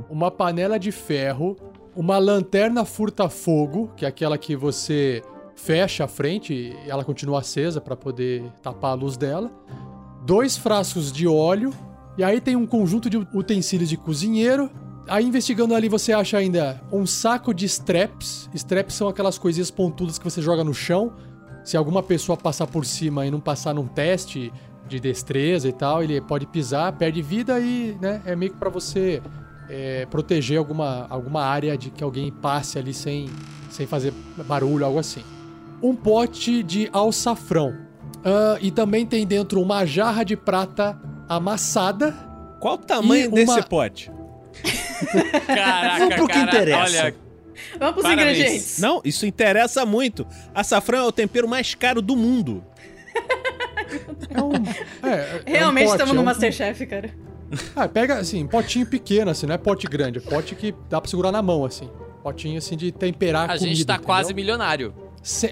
uma 0.09 0.31
panela 0.31 0.79
de 0.79 0.90
ferro, 0.90 1.57
uma 1.94 2.18
lanterna 2.18 2.85
furta-fogo, 2.85 3.90
que 3.96 4.05
é 4.05 4.09
aquela 4.09 4.37
que 4.37 4.57
você 4.57 5.22
fecha 5.62 6.05
a 6.05 6.09
frente 6.09 6.75
ela 6.87 7.05
continua 7.05 7.40
acesa 7.40 7.81
para 7.81 7.94
poder 7.94 8.42
tapar 8.62 8.92
a 8.92 8.94
luz 8.94 9.16
dela, 9.16 9.51
dois 10.25 10.57
frascos 10.57 11.12
de 11.12 11.29
óleo, 11.29 11.73
e 12.16 12.25
aí 12.25 12.40
tem 12.40 12.57
um 12.57 12.66
conjunto 12.66 13.11
de 13.11 13.18
utensílios 13.35 13.88
de 13.88 13.96
cozinheiro. 13.96 14.70
Aí 15.09 15.25
investigando 15.25 15.75
ali 15.75 15.88
você 15.88 16.12
acha 16.12 16.38
ainda 16.38 16.81
um 16.92 17.07
saco 17.07 17.53
de 17.53 17.66
straps. 17.66 18.49
Straps 18.55 18.94
são 18.94 19.09
aquelas 19.09 19.38
coisinhas 19.38 19.70
pontudas 19.70 20.18
que 20.18 20.25
você 20.25 20.40
joga 20.40 20.62
no 20.62 20.75
chão. 20.75 21.12
Se 21.64 21.77
alguma 21.77 22.03
pessoa 22.03 22.37
passar 22.37 22.66
por 22.66 22.85
cima 22.87 23.27
e 23.27 23.31
não 23.31 23.40
passar 23.40 23.75
num 23.75 23.87
teste 23.87 24.53
de 24.88 24.99
destreza 24.99 25.68
e 25.68 25.73
tal, 25.73 26.03
ele 26.03 26.20
pode 26.20 26.46
pisar, 26.46 26.92
perde 26.92 27.23
vida 27.23 27.61
e, 27.61 27.96
né, 28.01 28.20
é 28.25 28.35
meio 28.35 28.53
que 28.53 28.59
pra 28.59 28.70
você 28.70 29.23
é, 29.68 30.07
proteger 30.07 30.59
alguma, 30.59 31.07
alguma 31.09 31.42
área 31.42 31.77
de 31.77 31.90
que 31.90 32.03
alguém 32.03 32.33
passe 32.33 32.79
ali 32.79 32.92
sem, 32.92 33.29
sem 33.70 33.87
fazer 33.87 34.12
barulho, 34.46 34.85
algo 34.85 34.99
assim. 34.99 35.23
Um 35.83 35.95
pote 35.95 36.62
de 36.62 36.88
alçafrão. 36.93 37.77
Ah, 38.25 38.59
e 38.61 38.71
também 38.71 39.07
tem 39.07 39.27
dentro 39.27 39.61
uma 39.62 39.85
jarra 39.87 40.25
de 40.25 40.37
prata 40.37 41.01
amassada. 41.29 42.12
Qual 42.61 42.75
o 42.75 42.79
tamanho 42.79 43.31
desse 43.31 43.53
uma- 43.53 43.62
pote? 43.62 44.11
Caraca, 45.47 45.99
Vamos 45.99 46.14
pro 46.16 46.27
que 46.27 46.33
cara, 46.35 46.47
interessa. 46.47 46.81
Olha, 46.83 47.14
Vamos 47.79 47.93
pros 47.95 48.03
Parabéns. 48.05 48.37
ingredientes. 48.38 48.79
Não, 48.79 49.01
isso 49.05 49.25
interessa 49.27 49.87
muito. 49.87 50.27
Açafrão 50.55 50.99
é 50.99 51.03
o 51.07 51.12
tempero 51.12 51.49
mais 51.49 51.75
caro 51.75 52.01
do 52.03 52.16
mundo. 52.16 52.64
É 54.31 54.43
um, 54.43 54.53
é, 55.09 55.43
é 55.47 55.51
um 55.51 55.53
Realmente 55.53 55.85
pote, 55.87 55.95
estamos 55.97 56.12
é 56.12 56.16
no 56.16 56.21
um- 56.23 56.25
Masterchef, 56.25 56.87
cara. 56.87 57.11
Ah, 57.75 57.88
pega 57.88 58.14
assim, 58.19 58.47
potinho 58.47 58.87
pequeno, 58.87 59.31
assim, 59.31 59.45
não 59.47 59.55
é 59.55 59.59
pote 59.59 59.87
grande, 59.88 60.19
é 60.19 60.21
pote 60.21 60.55
que 60.55 60.73
dá 60.88 61.01
pra 61.01 61.11
segurar 61.11 61.33
na 61.33 61.43
mão, 61.43 61.64
assim. 61.64 61.90
Potinho 62.23 62.59
assim 62.59 62.77
de 62.77 62.93
temperar 62.93 63.45
a 63.45 63.55
comida. 63.55 63.66
gente 63.66 63.85
tá 63.85 63.95
entendeu? 63.95 64.07
quase 64.07 64.33
milionário. 64.35 64.95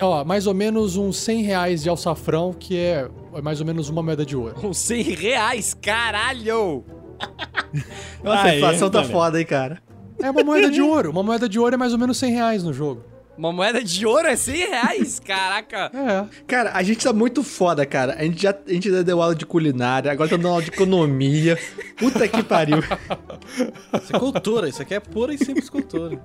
Ó, 0.01 0.25
mais 0.25 0.47
ou 0.47 0.55
menos 0.55 0.97
uns 0.97 1.17
100 1.19 1.43
reais 1.43 1.83
de 1.83 1.89
alçafrão, 1.89 2.53
que 2.53 2.77
é 2.77 3.09
mais 3.43 3.61
ou 3.61 3.67
menos 3.67 3.89
uma 3.89 4.03
moeda 4.03 4.25
de 4.25 4.37
ouro. 4.37 4.55
Com 4.61 4.73
100 4.73 5.03
reais, 5.15 5.75
caralho! 5.75 6.85
Nossa, 8.23 8.43
a 8.45 8.57
inflação 8.57 8.91
tá 8.91 8.99
moleque. 8.99 9.13
foda, 9.13 9.41
hein, 9.41 9.47
cara. 9.47 9.83
É 10.21 10.31
uma 10.31 10.43
moeda 10.43 10.71
de 10.71 10.81
ouro. 10.81 11.11
Uma 11.11 11.23
moeda 11.23 11.49
de 11.49 11.59
ouro 11.59 11.75
é 11.75 11.79
mais 11.79 11.93
ou 11.93 11.99
menos 11.99 12.17
100 12.17 12.33
reais 12.33 12.63
no 12.63 12.73
jogo. 12.73 13.05
Uma 13.37 13.53
moeda 13.53 13.85
de 13.85 14.05
ouro 14.05 14.27
é 14.27 14.35
100 14.35 14.57
reais, 14.57 15.21
caraca! 15.21 15.93
É. 15.95 16.43
Cara, 16.45 16.73
a 16.75 16.83
gente 16.83 17.05
tá 17.05 17.13
muito 17.13 17.45
foda, 17.45 17.87
cara. 17.87 18.17
A 18.19 18.25
gente 18.25 18.43
já, 18.43 18.51
a 18.51 18.73
gente 18.73 18.91
já 18.91 19.03
deu 19.03 19.23
aula 19.23 19.35
de 19.35 19.47
culinária, 19.47 20.11
agora 20.11 20.29
tá 20.29 20.37
dando 20.37 20.49
aula 20.49 20.63
de 20.63 20.71
economia. 20.71 21.57
Puta 21.97 22.27
que 22.27 22.43
pariu. 22.43 22.79
Isso 22.79 24.17
é 24.17 24.19
cultura, 24.19 24.69
isso 24.69 24.83
aqui 24.83 24.95
é 24.95 24.99
pura 24.99 25.33
e 25.33 25.39
simples 25.39 25.71
cultura. 25.71 26.21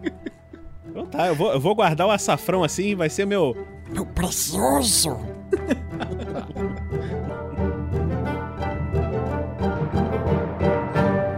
Então 0.94 1.08
tá, 1.08 1.28
eu 1.28 1.34
vou, 1.34 1.52
eu 1.52 1.60
vou 1.60 1.74
guardar 1.74 2.06
o 2.06 2.12
açafrão 2.12 2.64
assim, 2.64 2.94
vai 2.94 3.10
ser 3.10 3.26
meu. 3.26 3.58
Meu 3.92 4.06
precioso! 4.06 5.18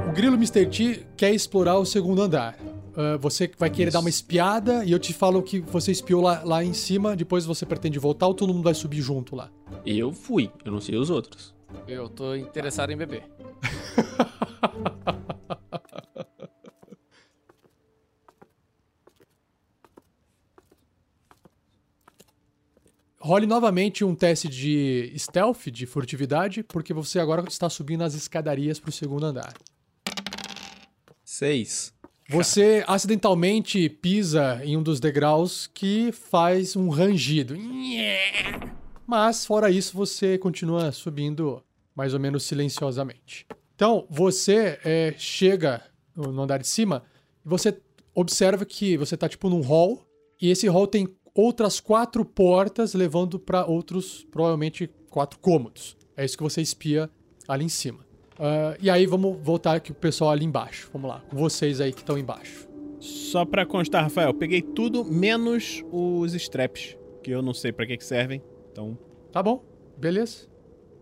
O 0.10 0.12
Grilo 0.12 0.36
Mr. 0.36 0.66
T 0.66 1.06
quer 1.16 1.34
explorar 1.34 1.78
o 1.78 1.86
segundo 1.86 2.22
andar. 2.22 2.58
Ah, 2.98 3.18
você 3.18 3.50
vai 3.58 3.70
querer 3.70 3.92
dar 3.92 4.02
uma 4.02 4.10
espiada 4.10 4.84
e 4.84 4.92
eu 4.92 5.00
te 5.00 5.14
falo 5.14 5.42
que 5.42 5.62
você 5.62 5.90
espiou 5.90 6.22
lá, 6.22 6.42
lá 6.44 6.62
em 6.62 6.74
cima, 6.74 7.16
depois 7.16 7.46
você 7.46 7.66
pretende 7.66 7.98
voltar 7.98 8.28
ou 8.28 8.34
todo 8.34 8.54
mundo 8.54 8.66
vai 8.66 8.74
subir 8.74 9.02
junto 9.02 9.38
lá? 9.38 9.50
Eu 9.86 10.12
fui, 10.12 10.52
eu 10.66 10.72
não 10.74 10.82
sei 10.82 10.98
os 10.98 11.10
outros. 11.10 11.56
Eu 11.88 12.10
tô 12.10 12.36
interessado 12.36 12.92
em 12.92 12.98
beber. 12.98 13.24
role 23.26 23.48
novamente 23.48 24.06
um 24.06 24.14
teste 24.14 24.48
de 24.48 25.12
stealth, 25.18 25.66
de 25.72 25.88
furtividade, 25.88 26.62
porque 26.62 26.94
você 26.94 27.18
agora 27.20 27.44
está 27.50 27.68
subindo 27.68 28.04
as 28.04 28.14
escadarias 28.14 28.80
pro 28.80 28.92
segundo 28.92 29.26
andar. 29.26 29.52
Seis. 31.24 31.92
Você 32.30 32.84
acidentalmente 32.88 33.90
pisa 33.90 34.62
em 34.64 34.78
um 34.78 34.84
dos 34.84 35.00
degraus 35.00 35.66
que 35.66 36.12
faz 36.12 36.76
um 36.76 36.90
rangido. 36.90 37.56
Mas, 39.08 39.44
fora 39.44 39.72
isso, 39.72 39.98
você 39.98 40.38
continua 40.38 40.92
subindo 40.92 41.64
mais 41.96 42.14
ou 42.14 42.20
menos 42.20 42.44
silenciosamente. 42.44 43.48
Então, 43.76 44.06
você 44.08 44.80
é, 44.86 45.16
chega 45.18 45.82
no 46.16 46.40
andar 46.40 46.60
de 46.60 46.68
cima 46.68 47.04
e 47.44 47.50
você 47.50 47.76
observa 48.14 48.66
que 48.66 48.98
você 48.98 49.18
tá 49.18 49.28
tipo 49.28 49.50
num 49.50 49.62
hall 49.62 50.08
e 50.40 50.52
esse 50.52 50.68
hall 50.68 50.86
tem 50.86 51.08
outras 51.36 51.80
quatro 51.80 52.24
portas 52.24 52.94
levando 52.94 53.38
para 53.38 53.66
outros, 53.66 54.26
provavelmente, 54.32 54.90
quatro 55.10 55.38
cômodos. 55.40 55.96
É 56.16 56.24
isso 56.24 56.38
que 56.38 56.44
você 56.44 56.62
espia 56.62 57.10
ali 57.48 57.66
em 57.66 57.70
cima. 57.70 58.00
Ah, 58.40 58.76
e 58.82 58.90
aí 58.90 59.06
vamos 59.06 59.38
voltar 59.44 59.76
aqui 59.76 59.92
pro 59.92 60.00
pessoal 60.02 60.32
ali 60.32 60.46
embaixo. 60.46 60.90
Vamos 60.94 61.10
lá, 61.10 61.20
com 61.30 61.36
vocês 61.38 61.80
aí 61.82 61.92
que 61.92 62.00
estão 62.00 62.18
embaixo. 62.18 62.68
Só 63.00 63.46
pra 63.46 63.66
constar, 63.66 64.04
Rafael, 64.04 64.34
peguei 64.34 64.62
tudo 64.62 65.04
menos 65.06 65.84
os 65.92 66.34
straps, 66.34 66.98
que 67.22 67.32
eu 67.32 67.42
não 67.42 67.54
sei 67.54 67.72
pra 67.72 67.86
que 67.86 67.98
que 67.98 68.06
servem. 68.06 68.42
Então, 68.72 68.98
Tá 69.32 69.44
bom, 69.44 69.62
beleza. 69.98 70.48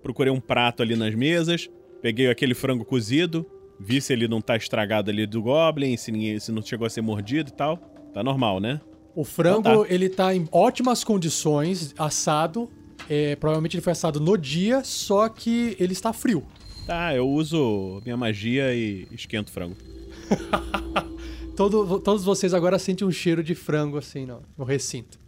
procurei 0.01 0.33
um 0.33 0.39
prato 0.39 0.81
ali 0.81 0.95
nas 0.95 1.13
mesas, 1.13 1.69
peguei 2.01 2.29
aquele 2.29 2.55
frango 2.55 2.83
cozido, 2.83 3.45
vi 3.79 4.01
se 4.01 4.11
ele 4.11 4.27
não 4.27 4.41
tá 4.41 4.55
estragado 4.57 5.11
ali 5.11 5.25
do 5.27 5.41
Goblin, 5.43 5.95
se, 5.95 6.11
ninguém, 6.11 6.39
se 6.39 6.51
não 6.51 6.61
chegou 6.63 6.85
a 6.87 6.89
ser 6.89 7.01
mordido 7.01 7.51
e 7.51 7.53
tal. 7.53 7.77
Tá 8.13 8.23
normal, 8.23 8.59
né? 8.59 8.81
O 9.15 9.23
frango, 9.23 9.59
Então 9.59 9.83
tá. 9.85 9.93
ele 9.93 10.09
tá 10.09 10.35
em 10.35 10.47
ótimas 10.51 11.03
condições, 11.03 11.93
assado. 11.97 12.69
É, 13.09 13.35
provavelmente 13.35 13.75
ele 13.75 13.81
foi 13.83 13.91
assado 13.91 14.19
no 14.19 14.37
dia, 14.37 14.83
só 14.83 15.27
que 15.29 15.75
ele 15.79 15.93
está 15.93 16.11
frio. 16.13 16.43
Tá, 16.87 17.13
eu 17.15 17.27
uso 17.29 18.01
minha 18.03 18.15
magia 18.17 18.73
e 18.73 19.07
esquento 19.11 19.49
o 19.49 19.51
frango. 19.51 19.75
Todo- 21.55 21.99
todos 21.99 22.23
vocês 22.23 22.53
agora 22.53 22.79
sentem 22.79 23.07
um 23.07 23.11
cheiro 23.11 23.43
de 23.43 23.53
frango 23.53 23.97
assim 23.97 24.25
no, 24.25 24.41
no 24.57 24.63
recinto. 24.65 25.19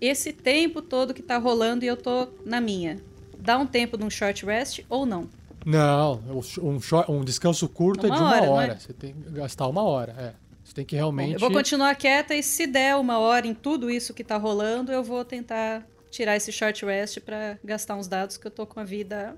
Esse 0.00 0.32
tempo 0.32 0.82
todo 0.82 1.14
que 1.14 1.22
tá 1.22 1.38
rolando 1.38 1.84
e 1.84 1.88
eu 1.88 1.96
tô 1.96 2.26
na 2.44 2.60
minha. 2.60 2.98
Dá 3.38 3.56
um 3.58 3.66
tempo 3.66 3.96
de 3.96 4.04
um 4.04 4.10
short 4.10 4.44
rest 4.44 4.80
ou 4.88 5.06
não? 5.06 5.28
Não, 5.64 6.20
um, 6.62 6.80
short- 6.80 7.10
um 7.10 7.24
descanso 7.24 7.68
curto 7.68 8.06
Uma 8.06 8.14
é 8.14 8.18
de 8.18 8.22
uma 8.22 8.30
hora, 8.32 8.50
hora. 8.50 8.66
não 8.68 8.74
é? 8.74 8.78
Você 8.78 8.92
tem 8.92 9.14
que 9.14 9.30
gastar 9.30 9.66
uma 9.68 9.82
hora, 9.82 10.12
é. 10.18 10.32
Você 10.64 10.74
tem 10.74 10.84
que 10.84 10.96
realmente. 10.96 11.34
Eu 11.34 11.38
vou 11.40 11.50
continuar 11.52 11.94
quieta 11.94 12.34
e 12.34 12.42
se 12.42 12.66
der 12.66 12.96
uma 12.96 13.18
hora 13.18 13.46
em 13.46 13.54
tudo 13.54 13.90
isso 13.90 14.14
que 14.14 14.24
tá 14.24 14.36
rolando, 14.38 14.90
eu 14.90 15.04
vou 15.04 15.24
tentar 15.24 15.86
tirar 16.10 16.36
esse 16.36 16.50
short 16.50 16.84
rest 16.86 17.20
pra 17.20 17.58
gastar 17.62 17.96
uns 17.96 18.08
dados 18.08 18.36
que 18.38 18.46
eu 18.46 18.50
tô 18.50 18.66
com 18.66 18.80
a 18.80 18.84
vida. 18.84 19.36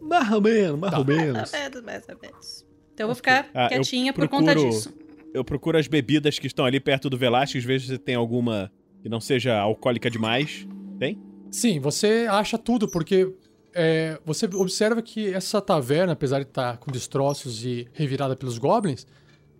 Mais 0.00 0.30
ou 0.32 0.40
menos, 0.40 0.78
mais 0.78 0.92
Tá. 0.92 0.98
ou 0.98 1.04
menos. 1.04 1.32
Mais 1.34 1.52
ou 1.52 1.58
menos, 1.60 1.82
mais 1.84 2.04
ou 2.08 2.16
menos. 2.20 2.66
Então 2.94 3.04
eu 3.04 3.08
vou 3.08 3.14
ficar 3.16 3.48
Ah, 3.54 3.68
quietinha 3.68 4.12
por 4.12 4.28
conta 4.28 4.52
procuro- 4.52 4.70
disso. 4.70 4.94
Eu 5.32 5.44
procuro 5.44 5.76
as 5.78 5.88
bebidas 5.88 6.38
que 6.38 6.46
estão 6.46 6.64
ali 6.64 6.78
perto 6.78 7.10
do 7.10 7.18
Velasquez, 7.18 7.64
vejo 7.64 7.86
se 7.88 7.98
tem 7.98 8.14
alguma 8.14 8.70
que 9.02 9.08
não 9.08 9.20
seja 9.20 9.58
alcoólica 9.58 10.08
demais. 10.08 10.66
Tem? 10.98 11.20
Sim, 11.50 11.80
você 11.80 12.26
acha 12.30 12.56
tudo, 12.56 12.88
porque 12.88 13.34
é, 13.74 14.18
você 14.24 14.46
observa 14.46 15.02
que 15.02 15.34
essa 15.34 15.60
taverna, 15.60 16.12
apesar 16.12 16.38
de 16.38 16.46
estar 16.46 16.76
com 16.78 16.90
destroços 16.92 17.64
e 17.64 17.88
revirada 17.92 18.36
pelos 18.36 18.58
goblins, 18.58 19.04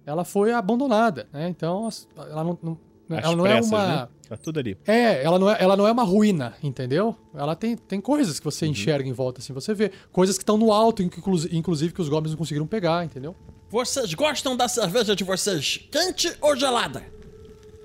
ela 0.06 0.24
foi 0.24 0.52
abandonada, 0.52 1.26
né? 1.32 1.48
Então, 1.48 1.86
as- 1.86 2.06
ela 2.16 2.44
não, 2.44 2.58
não- 2.62 2.78
ela 3.10 3.36
não 3.36 3.46
é 3.46 3.50
pressas, 3.52 3.70
uma. 3.70 3.86
né? 3.86 4.08
Tá 4.28 4.36
tudo 4.38 4.58
ali. 4.58 4.76
É, 4.86 5.22
ela 5.22 5.38
não 5.38 5.50
é, 5.50 5.56
ela 5.60 5.76
não 5.76 5.86
é 5.86 5.92
uma 5.92 6.02
ruína, 6.02 6.54
entendeu? 6.62 7.14
Ela 7.34 7.54
tem, 7.54 7.76
tem 7.76 8.00
coisas 8.00 8.40
que 8.40 8.46
Uhum. 8.46 8.50
você 8.50 8.66
enxerga 8.66 9.06
em 9.08 9.12
volta, 9.12 9.40
assim, 9.40 9.52
você 9.52 9.74
vê. 9.74 9.90
Coisas 10.10 10.36
que 10.38 10.42
estão 10.42 10.56
no 10.56 10.72
alto, 10.72 11.02
inclu- 11.02 11.36
inclusive 11.52 11.92
que 11.92 12.00
os 12.00 12.08
goblins 12.08 12.32
não 12.32 12.38
conseguiram 12.38 12.66
pegar, 12.66 13.04
entendeu? 13.04 13.36
Vocês 13.68 14.14
gostam 14.14 14.56
da 14.56 14.66
cerveja 14.68 15.14
de 15.14 15.24
vocês 15.24 15.78
quente 15.90 16.34
ou 16.40 16.56
gelada? 16.56 17.02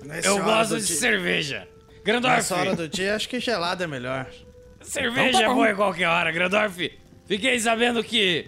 Nessa 0.04 0.28
Eu 0.28 0.42
gosto 0.42 0.78
de 0.80 0.86
dia- 0.86 0.96
cerveja. 0.96 1.68
Grandorf, 2.02 2.36
Nessa 2.36 2.56
hora 2.56 2.74
do 2.74 2.88
dia, 2.88 3.14
acho 3.14 3.28
que 3.28 3.38
gelada 3.38 3.84
é 3.84 3.86
melhor. 3.86 4.26
cerveja 4.80 5.28
Então 5.28 5.40
tá 5.40 5.44
é 5.44 5.48
bom. 5.48 5.54
boa 5.56 5.70
em 5.70 5.76
qualquer 5.76 6.08
hora, 6.08 6.32
Grandorf. 6.32 6.90
Fiquei 7.26 7.60
sabendo 7.60 8.02
que... 8.02 8.46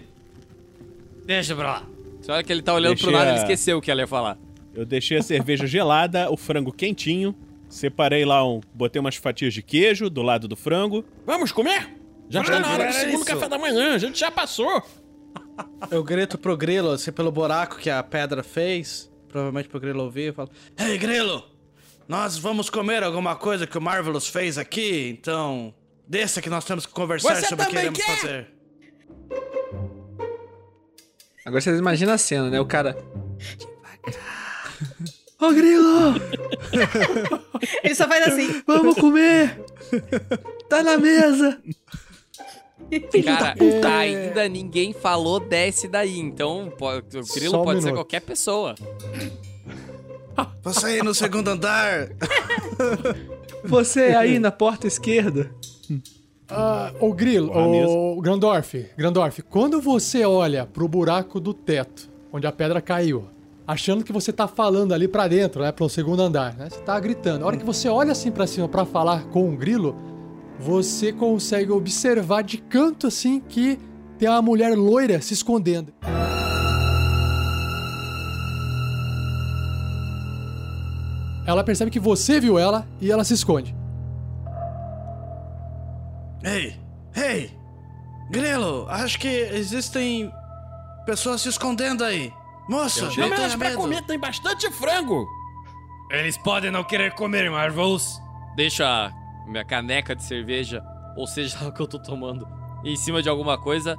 Deixa 1.25 1.55
pra 1.55 1.63
lá. 1.73 1.83
Você 2.23 2.31
olha 2.31 2.43
que 2.43 2.51
ele 2.53 2.61
tá 2.61 2.73
olhando 2.73 2.95
pro 2.97 3.07
Deixei 3.07 3.11
nada, 3.11 3.29
ele 3.31 3.39
a- 3.39 3.41
esqueceu 3.41 3.77
o 3.77 3.81
que 3.81 3.91
ela 3.91 4.01
ia 4.01 4.07
falar. 4.07 4.37
Eu 4.73 4.85
deixei 4.85 5.17
a 5.17 5.21
cerveja 5.21 5.67
gelada, 5.67 6.31
o 6.31 6.37
frango 6.37 6.71
quentinho, 6.71 7.35
separei 7.67 8.23
lá 8.25 8.47
um. 8.47 8.61
Botei 8.73 8.99
umas 8.99 9.15
fatias 9.17 9.53
de 9.53 9.61
queijo 9.61 10.09
do 10.09 10.21
lado 10.21 10.47
do 10.47 10.55
frango. 10.55 11.03
Vamos 11.25 11.51
comer? 11.51 11.89
Já 12.29 12.41
está 12.41 12.59
na 12.59 12.71
hora 12.71 12.87
do 12.87 12.93
segundo 12.93 13.15
isso. 13.17 13.25
café 13.25 13.49
da 13.49 13.57
manhã, 13.59 13.93
a 13.93 13.97
gente 13.97 14.17
já 14.19 14.31
passou. 14.31 14.81
Eu 15.91 16.03
grito 16.03 16.37
pro 16.37 16.55
grilo, 16.57 16.91
assim, 16.91 17.11
pelo 17.11 17.31
buraco 17.31 17.77
que 17.77 17.89
a 17.89 18.01
pedra 18.01 18.41
fez. 18.41 19.11
Provavelmente 19.27 19.67
pro 19.67 19.79
grilo 19.79 20.03
ouvir. 20.03 20.27
Eu 20.27 20.33
falo: 20.33 20.49
Ei, 20.77 20.97
grilo! 20.97 21.43
Nós 22.07 22.37
vamos 22.37 22.69
comer 22.69 23.03
alguma 23.03 23.35
coisa 23.35 23.67
que 23.67 23.77
o 23.77 23.81
Marvelous 23.81 24.27
fez 24.27 24.57
aqui, 24.57 25.09
então. 25.19 25.73
Desça 26.07 26.41
que 26.41 26.49
nós 26.49 26.65
temos 26.65 26.85
que 26.85 26.91
conversar 26.93 27.35
Você 27.35 27.47
sobre 27.47 27.65
o 27.65 27.67
que 27.69 27.75
iremos 27.77 27.99
quer? 27.99 28.17
fazer. 28.17 28.47
Agora 31.45 31.61
vocês 31.61 31.77
imaginam 31.79 32.13
a 32.13 32.17
cena, 32.17 32.49
né? 32.49 32.59
O 32.59 32.65
cara. 32.65 32.97
Ô, 35.39 35.51
Grilo! 35.51 36.13
Ele 37.83 37.95
só 37.95 38.07
faz 38.07 38.27
assim. 38.27 38.61
Vamos 38.65 38.95
comer! 38.95 39.59
Tá 40.69 40.81
na 40.81 40.97
mesa! 40.97 41.61
Cara, 43.25 43.55
ainda 43.97 44.47
ninguém 44.47 44.93
falou 44.93 45.39
desce 45.39 45.87
daí, 45.87 46.19
então 46.19 46.71
po- 46.77 46.91
o 46.97 47.01
grilo 47.33 47.59
um 47.61 47.63
pode 47.63 47.79
ser 47.79 47.85
minuto. 47.87 47.93
qualquer 47.95 48.21
pessoa. 48.21 48.75
Você 50.61 50.85
aí 50.85 51.01
no 51.03 51.13
segundo 51.13 51.47
andar. 51.49 52.09
Você 53.65 54.01
aí 54.15 54.39
na 54.39 54.51
porta 54.51 54.87
esquerda. 54.87 55.53
Ah, 56.49 56.91
ô 56.99 57.13
Grilo, 57.13 57.51
Porra, 57.51 57.87
ô 57.87 58.21
Grandorf, 58.21 58.85
Grandorf, 58.97 59.41
quando 59.43 59.81
você 59.81 60.25
olha 60.25 60.65
pro 60.65 60.87
buraco 60.87 61.39
do 61.39 61.53
teto, 61.53 62.09
onde 62.31 62.45
a 62.45 62.51
pedra 62.51 62.81
caiu, 62.81 63.25
achando 63.65 64.03
que 64.03 64.11
você 64.11 64.31
tá 64.33 64.47
falando 64.47 64.93
ali 64.93 65.07
pra 65.07 65.27
dentro, 65.27 65.61
né, 65.61 65.71
pro 65.71 65.87
segundo 65.87 66.21
andar, 66.21 66.55
né? 66.55 66.67
Você 66.69 66.79
tá 66.81 66.99
gritando. 66.99 67.43
A 67.43 67.47
hora 67.47 67.57
que 67.57 67.65
você 67.65 67.87
olha 67.87 68.11
assim 68.11 68.29
pra 68.29 68.45
cima 68.45 68.67
pra 68.67 68.85
falar 68.85 69.25
com 69.29 69.53
o 69.53 69.57
Grilo, 69.57 69.95
você 70.59 71.13
consegue 71.13 71.71
observar 71.71 72.43
de 72.43 72.57
canto 72.57 73.07
assim 73.07 73.39
que 73.39 73.79
tem 74.17 74.27
uma 74.27 74.41
mulher 74.41 74.75
loira 74.75 75.21
se 75.21 75.33
escondendo. 75.33 75.93
Ela 81.45 81.63
percebe 81.63 81.91
que 81.91 81.99
você 81.99 82.39
viu 82.39 82.57
ela 82.57 82.87
e 83.01 83.11
ela 83.11 83.23
se 83.23 83.33
esconde. 83.33 83.75
Ei, 86.43 86.75
ei! 87.15 87.57
Grilo, 88.29 88.87
acho 88.89 89.19
que 89.19 89.27
existem 89.27 90.31
pessoas 91.05 91.41
se 91.41 91.49
escondendo 91.49 92.03
aí. 92.03 92.33
Moço, 92.69 93.05
não 93.05 93.29
menos 93.29 93.37
tenha 93.37 93.57
pra 93.57 93.69
medo. 93.69 93.77
comer 93.81 94.01
tem 94.05 94.19
bastante 94.19 94.69
frango. 94.71 95.27
Eles 96.09 96.37
podem 96.37 96.71
não 96.71 96.83
querer 96.83 97.13
comer, 97.13 97.49
Marvels. 97.49 98.19
Deixa 98.55 98.85
a 98.85 99.11
minha 99.47 99.65
caneca 99.65 100.15
de 100.15 100.23
cerveja, 100.23 100.83
ou 101.17 101.27
seja 101.27 101.57
o 101.67 101.71
que 101.71 101.81
eu 101.81 101.87
tô 101.87 101.99
tomando, 101.99 102.47
em 102.83 102.95
cima 102.95 103.21
de 103.21 103.29
alguma 103.29 103.57
coisa, 103.57 103.97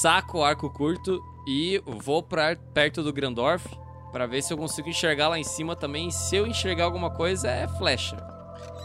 saco 0.00 0.38
o 0.38 0.44
arco 0.44 0.70
curto 0.70 1.22
e 1.46 1.82
vou 1.86 2.22
pra 2.22 2.56
perto 2.56 3.02
do 3.02 3.12
Grandorf 3.12 3.66
pra 4.12 4.26
ver 4.26 4.42
se 4.42 4.52
eu 4.52 4.56
consigo 4.56 4.88
enxergar 4.88 5.28
lá 5.28 5.38
em 5.38 5.44
cima 5.44 5.76
também. 5.76 6.10
Se 6.10 6.36
eu 6.36 6.46
enxergar 6.46 6.84
alguma 6.84 7.10
coisa, 7.10 7.48
é 7.48 7.68
flecha. 7.68 8.16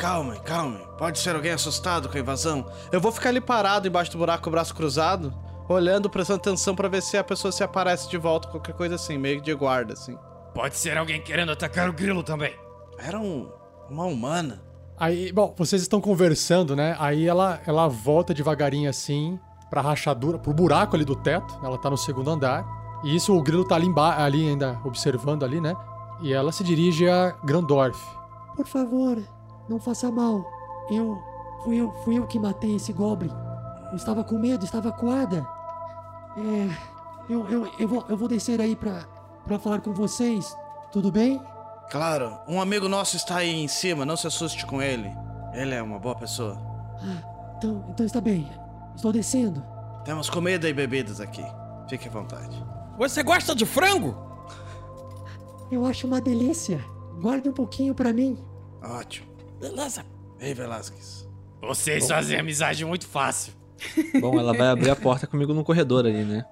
Calma, 0.02 0.36
calma. 0.38 0.80
Pode 0.98 1.20
ser 1.20 1.36
alguém 1.36 1.52
assustado 1.52 2.10
com 2.10 2.18
a 2.18 2.20
invasão. 2.20 2.66
Eu 2.92 3.00
vou 3.00 3.12
ficar 3.12 3.30
ali 3.30 3.40
parado 3.40 3.88
embaixo 3.88 4.12
do 4.12 4.18
buraco, 4.18 4.44
com 4.44 4.50
o 4.50 4.52
braço 4.52 4.74
cruzado, 4.74 5.32
olhando, 5.70 6.10
prestando 6.10 6.40
atenção 6.40 6.74
pra 6.76 6.88
ver 6.88 7.04
se 7.04 7.18
a 7.18 7.24
pessoa 7.24 7.52
se 7.52 7.64
aparece 7.64 8.10
de 8.10 8.18
volta, 8.18 8.48
qualquer 8.48 8.74
coisa 8.74 8.96
assim, 8.96 9.16
meio 9.20 9.40
de 9.40 9.54
guarda, 9.54 9.94
assim. 9.94 10.18
Pode 10.56 10.76
ser 10.76 10.98
alguém 10.98 11.22
querendo 11.22 11.52
atacar 11.52 11.88
o 11.88 11.94
grilo 11.94 12.24
também. 12.24 12.52
Era 12.98 13.20
um, 13.20 13.48
uma 13.92 14.06
humana. 14.06 14.64
Aí, 14.98 15.32
bom, 15.32 15.54
vocês 15.56 15.84
estão 15.84 16.02
conversando, 16.02 16.76
né? 16.76 16.96
Aí 17.00 17.28
ela, 17.28 17.62
ela 17.68 17.88
volta 17.88 18.34
devagarinho 18.34 18.90
assim 18.90 19.40
pra 19.70 19.82
rachadura, 19.82 20.40
pro 20.40 20.52
buraco 20.52 20.96
ali 20.96 21.06
do 21.06 21.16
teto. 21.16 21.60
Ela 21.64 21.78
tá 21.78 21.92
no 21.92 21.98
segundo 21.98 22.32
andar. 22.32 22.66
E 23.04 23.16
isso 23.16 23.38
o 23.38 23.42
grilo 23.44 23.68
tá 23.68 23.76
ali, 23.76 23.86
emba- 23.86 24.18
ali 24.18 24.50
ainda 24.50 24.80
observando 24.84 25.44
ali, 25.44 25.62
né? 25.62 25.76
E 26.22 26.34
ela 26.34 26.52
se 26.52 26.64
dirige 26.64 27.08
a 27.08 27.36
Grandorf. 27.44 28.00
Por 28.56 28.66
favor, 28.68 29.18
não 29.72 29.80
faça 29.80 30.12
mal. 30.12 30.46
Eu. 30.90 31.18
Fui 31.64 31.78
eu, 31.78 31.92
fui 32.04 32.18
eu 32.18 32.28
que 32.28 32.40
matei 32.40 32.76
esse 32.76 32.92
Goblin. 32.92 33.32
Eu 33.92 33.96
estava 33.96 34.24
com 34.24 34.38
medo, 34.38 34.66
estava 34.66 34.90
acuada. 34.90 35.48
É. 36.38 36.92
Eu, 37.30 37.48
eu, 37.48 37.72
eu, 37.80 37.88
vou, 37.88 38.06
eu 38.10 38.18
vou 38.18 38.28
descer 38.28 38.60
aí 38.60 38.76
pra, 38.76 39.06
pra 39.46 39.60
falar 39.60 39.80
com 39.80 39.94
vocês. 39.94 40.56
Tudo 40.92 41.12
bem? 41.12 41.42
Claro, 41.90 42.38
um 42.48 42.60
amigo 42.60 42.90
nosso 42.90 43.16
está 43.16 43.38
aí 43.38 43.54
em 43.54 43.68
cima, 43.68 44.06
não 44.06 44.18
se 44.18 44.26
assuste 44.26 44.66
com 44.66 44.82
ele. 44.82 45.12
Ele 45.54 45.74
é 45.74 45.82
uma 45.82 46.00
boa 46.00 46.16
pessoa. 46.16 46.58
Ah, 47.02 47.54
então, 47.58 47.86
então 47.90 48.06
está 48.06 48.20
bem. 48.20 48.50
Estou 48.96 49.12
descendo. 49.12 49.64
Temos 50.04 50.30
comida 50.30 50.68
e 50.68 50.74
bebidas 50.74 51.22
aqui. 51.22 51.46
Fique 51.88 52.08
à 52.08 52.12
vontade. 52.12 52.64
Você 52.98 53.22
gosta 53.24 53.54
de 53.54 53.66
frango? 53.66 54.16
Eu 55.72 55.86
acho 55.86 56.08
uma 56.08 56.20
delícia. 56.20 56.84
Guarde 57.22 57.50
um 57.50 57.54
pouquinho 57.54 57.94
para 57.94 58.12
mim. 58.12 58.38
Ótimo. 58.82 59.31
Beleza. 59.62 60.04
Ei, 60.40 60.54
Velasquez. 60.54 61.30
Vocês 61.62 62.04
Bom. 62.04 62.10
fazem 62.16 62.38
amizade 62.40 62.84
muito 62.84 63.08
fácil. 63.08 63.54
Bom, 64.20 64.38
ela 64.40 64.54
vai 64.54 64.68
abrir 64.70 64.90
a 64.90 64.96
porta 64.96 65.26
comigo 65.28 65.54
no 65.54 65.64
corredor 65.64 66.06
ali, 66.06 66.24
né? 66.24 66.44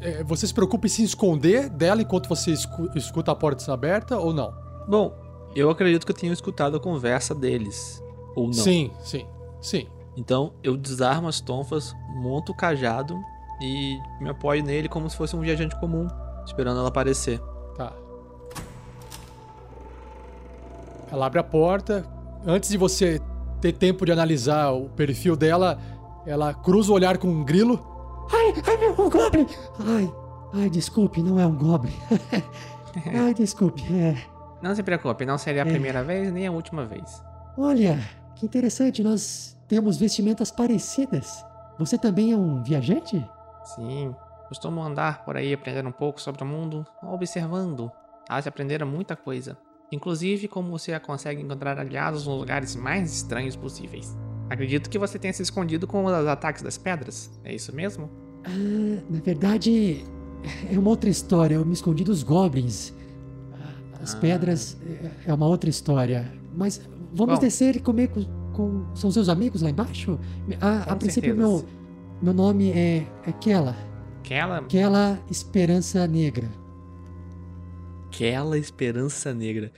É, 0.00 0.22
você 0.24 0.46
se 0.46 0.52
preocupa 0.52 0.86
em 0.86 0.90
se 0.90 1.02
esconder 1.02 1.70
dela 1.70 2.02
enquanto 2.02 2.28
você 2.28 2.50
escu- 2.50 2.90
escuta 2.94 3.32
a 3.32 3.34
porta 3.34 3.72
aberta 3.72 4.18
ou 4.18 4.32
não? 4.34 4.52
Bom, 4.86 5.14
eu 5.54 5.70
acredito 5.70 6.04
que 6.04 6.12
eu 6.12 6.16
tenho 6.16 6.32
escutado 6.34 6.76
a 6.76 6.80
conversa 6.80 7.34
deles. 7.34 8.02
Ou 8.34 8.46
não. 8.46 8.52
Sim, 8.52 8.90
sim, 9.00 9.26
sim. 9.62 9.88
Então 10.16 10.52
eu 10.62 10.76
desarmo 10.76 11.28
as 11.28 11.40
tonfas, 11.40 11.94
monto 12.14 12.52
o 12.52 12.54
cajado 12.54 13.18
e 13.62 13.96
me 14.20 14.28
apoio 14.28 14.62
nele 14.62 14.88
como 14.88 15.08
se 15.08 15.16
fosse 15.16 15.34
um 15.34 15.40
viajante 15.40 15.74
comum, 15.80 16.06
esperando 16.44 16.78
ela 16.78 16.88
aparecer. 16.88 17.40
Tá. 17.74 17.92
Ela 21.10 21.26
abre 21.26 21.38
a 21.40 21.44
porta. 21.44 22.04
Antes 22.46 22.70
de 22.70 22.78
você 22.78 23.20
ter 23.60 23.72
tempo 23.72 24.06
de 24.06 24.12
analisar 24.12 24.70
o 24.70 24.88
perfil 24.90 25.34
dela, 25.34 25.80
ela 26.24 26.54
cruza 26.54 26.92
o 26.92 26.94
olhar 26.94 27.18
com 27.18 27.26
um 27.26 27.44
grilo. 27.44 27.84
Ai, 28.32 28.54
ai, 28.64 28.76
meu, 28.76 28.92
um 28.92 29.10
goblin! 29.10 29.46
Ai, 29.80 30.08
ai, 30.54 30.70
desculpe, 30.70 31.20
não 31.24 31.40
é 31.40 31.46
um 31.46 31.56
goblin. 31.56 31.92
ai, 33.12 33.34
desculpe, 33.34 33.82
é. 33.92 34.16
Não 34.62 34.72
se 34.76 34.82
preocupe, 34.84 35.26
não 35.26 35.36
seria 35.36 35.64
a 35.64 35.66
primeira 35.66 36.04
vez 36.04 36.32
nem 36.32 36.46
a 36.46 36.52
última 36.52 36.86
vez. 36.86 37.20
Olha, 37.58 37.98
que 38.36 38.46
interessante, 38.46 39.02
nós 39.02 39.58
temos 39.66 39.96
vestimentas 39.96 40.52
parecidas. 40.52 41.44
Você 41.80 41.98
também 41.98 42.30
é 42.30 42.36
um 42.36 42.62
viajante? 42.62 43.28
Sim, 43.64 44.14
costumo 44.46 44.80
andar 44.80 45.24
por 45.24 45.36
aí 45.36 45.52
aprender 45.52 45.84
um 45.84 45.90
pouco 45.90 46.20
sobre 46.20 46.44
o 46.44 46.46
mundo, 46.46 46.86
observando. 47.02 47.90
Há 48.28 48.40
de 48.40 48.48
aprender 48.48 48.84
muita 48.84 49.16
coisa. 49.16 49.58
Inclusive 49.92 50.48
como 50.48 50.70
você 50.70 50.98
consegue 50.98 51.40
encontrar 51.42 51.78
aliados 51.78 52.26
nos 52.26 52.38
lugares 52.38 52.74
mais 52.74 53.12
estranhos 53.14 53.54
possíveis. 53.56 54.16
Acredito 54.50 54.88
que 54.90 54.98
você 54.98 55.18
tenha 55.18 55.32
se 55.32 55.42
escondido 55.42 55.86
com 55.86 56.04
os 56.04 56.12
ataques 56.12 56.62
das 56.62 56.76
pedras, 56.78 57.30
é 57.44 57.54
isso 57.54 57.74
mesmo? 57.74 58.10
Ah, 58.44 58.50
na 59.10 59.20
verdade, 59.20 60.04
é 60.70 60.78
uma 60.78 60.90
outra 60.90 61.10
história. 61.10 61.56
Eu 61.56 61.64
me 61.64 61.72
escondi 61.72 62.04
dos 62.04 62.22
goblins. 62.22 62.92
Ah, 63.52 64.02
As 64.02 64.14
pedras 64.14 64.76
é- 64.86 65.30
é 65.30 65.34
uma 65.34 65.46
outra 65.46 65.68
história. 65.70 66.32
Mas 66.56 66.80
vamos 67.12 67.34
Bom. 67.36 67.40
descer 67.40 67.74
e 67.76 67.80
comer 67.80 68.08
com, 68.08 68.24
com- 68.52 68.86
São 68.94 69.10
seus 69.10 69.28
amigos 69.28 69.62
lá 69.62 69.70
embaixo? 69.70 70.18
Ah, 70.60 70.82
a 70.82 70.86
Com 70.92 70.98
princípio, 70.98 71.36
meu, 71.36 71.64
meu 72.22 72.32
nome 72.32 72.70
é, 72.70 73.04
é 73.26 73.32
Kela. 73.32 73.76
Aquela. 74.20 74.62
Kela 74.64 75.18
Esperança 75.30 76.06
Negra. 76.06 76.48
Aquela 78.06 78.56
esperança 78.58 79.34
negra. 79.34 79.70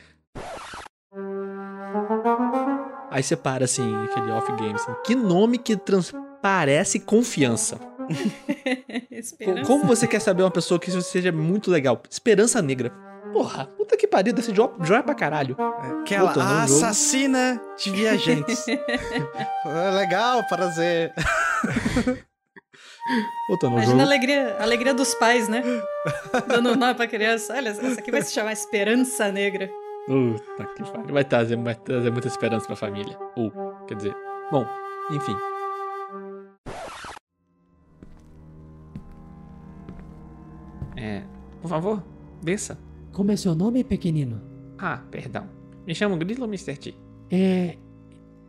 Aí 3.10 3.22
você 3.22 3.34
para 3.36 3.64
assim, 3.64 3.94
aquele 4.04 4.30
off-game, 4.30 4.74
assim. 4.74 4.92
Que 5.04 5.14
nome 5.14 5.58
que 5.58 5.76
transparece 5.76 7.00
confiança. 7.00 7.78
Como 9.66 9.86
você 9.86 10.06
quer 10.06 10.20
saber 10.20 10.42
uma 10.42 10.50
pessoa 10.50 10.78
que 10.78 10.90
seja 11.02 11.32
muito 11.32 11.70
legal? 11.70 12.00
Esperança 12.08 12.62
negra. 12.62 12.90
Porra, 13.32 13.66
puta 13.66 13.96
que 13.96 14.06
pariu, 14.06 14.32
desse 14.32 14.54
joia, 14.54 14.70
joia 14.80 15.02
pra 15.02 15.14
caralho. 15.14 15.56
Aquela 16.00 16.32
Puta, 16.32 16.62
assassina 16.62 17.60
de 17.76 17.90
viajantes. 17.90 18.66
É 18.68 19.90
Legal, 19.92 20.44
prazer. 20.48 21.12
Puta, 23.46 23.66
no 23.68 23.72
Imagina 23.74 23.94
a 23.94 23.98
jogo. 23.98 24.02
alegria, 24.02 24.56
a 24.58 24.62
alegria 24.62 24.94
dos 24.94 25.14
pais, 25.14 25.48
né? 25.48 25.62
Dando 26.46 26.70
um 26.72 26.76
nome 26.76 26.94
pra 26.94 27.06
criança. 27.06 27.54
Olha, 27.54 27.70
essa 27.70 28.00
aqui 28.00 28.10
vai 28.10 28.22
se 28.22 28.32
chamar 28.32 28.52
Esperança 28.52 29.32
Negra. 29.32 29.70
Puta 30.06 30.64
que 30.74 30.82
pariu. 30.90 31.14
Vai 31.14 31.24
trazer, 31.24 31.56
vai 31.56 31.74
trazer 31.74 32.10
muita 32.10 32.28
esperança 32.28 32.66
pra 32.66 32.76
família. 32.76 33.18
Ou, 33.36 33.50
quer 33.86 33.94
dizer. 33.94 34.14
Bom, 34.50 34.66
enfim. 35.10 35.36
É. 40.96 41.22
Por 41.60 41.68
favor, 41.68 42.02
desça. 42.42 42.78
Como 43.12 43.30
é 43.30 43.36
seu 43.36 43.54
nome, 43.54 43.82
pequenino? 43.84 44.40
Ah, 44.78 45.02
perdão. 45.10 45.48
Me 45.86 45.94
chamo 45.94 46.16
Grilo 46.16 46.44
Mr. 46.44 46.76
T. 46.76 46.94
É. 47.30 47.76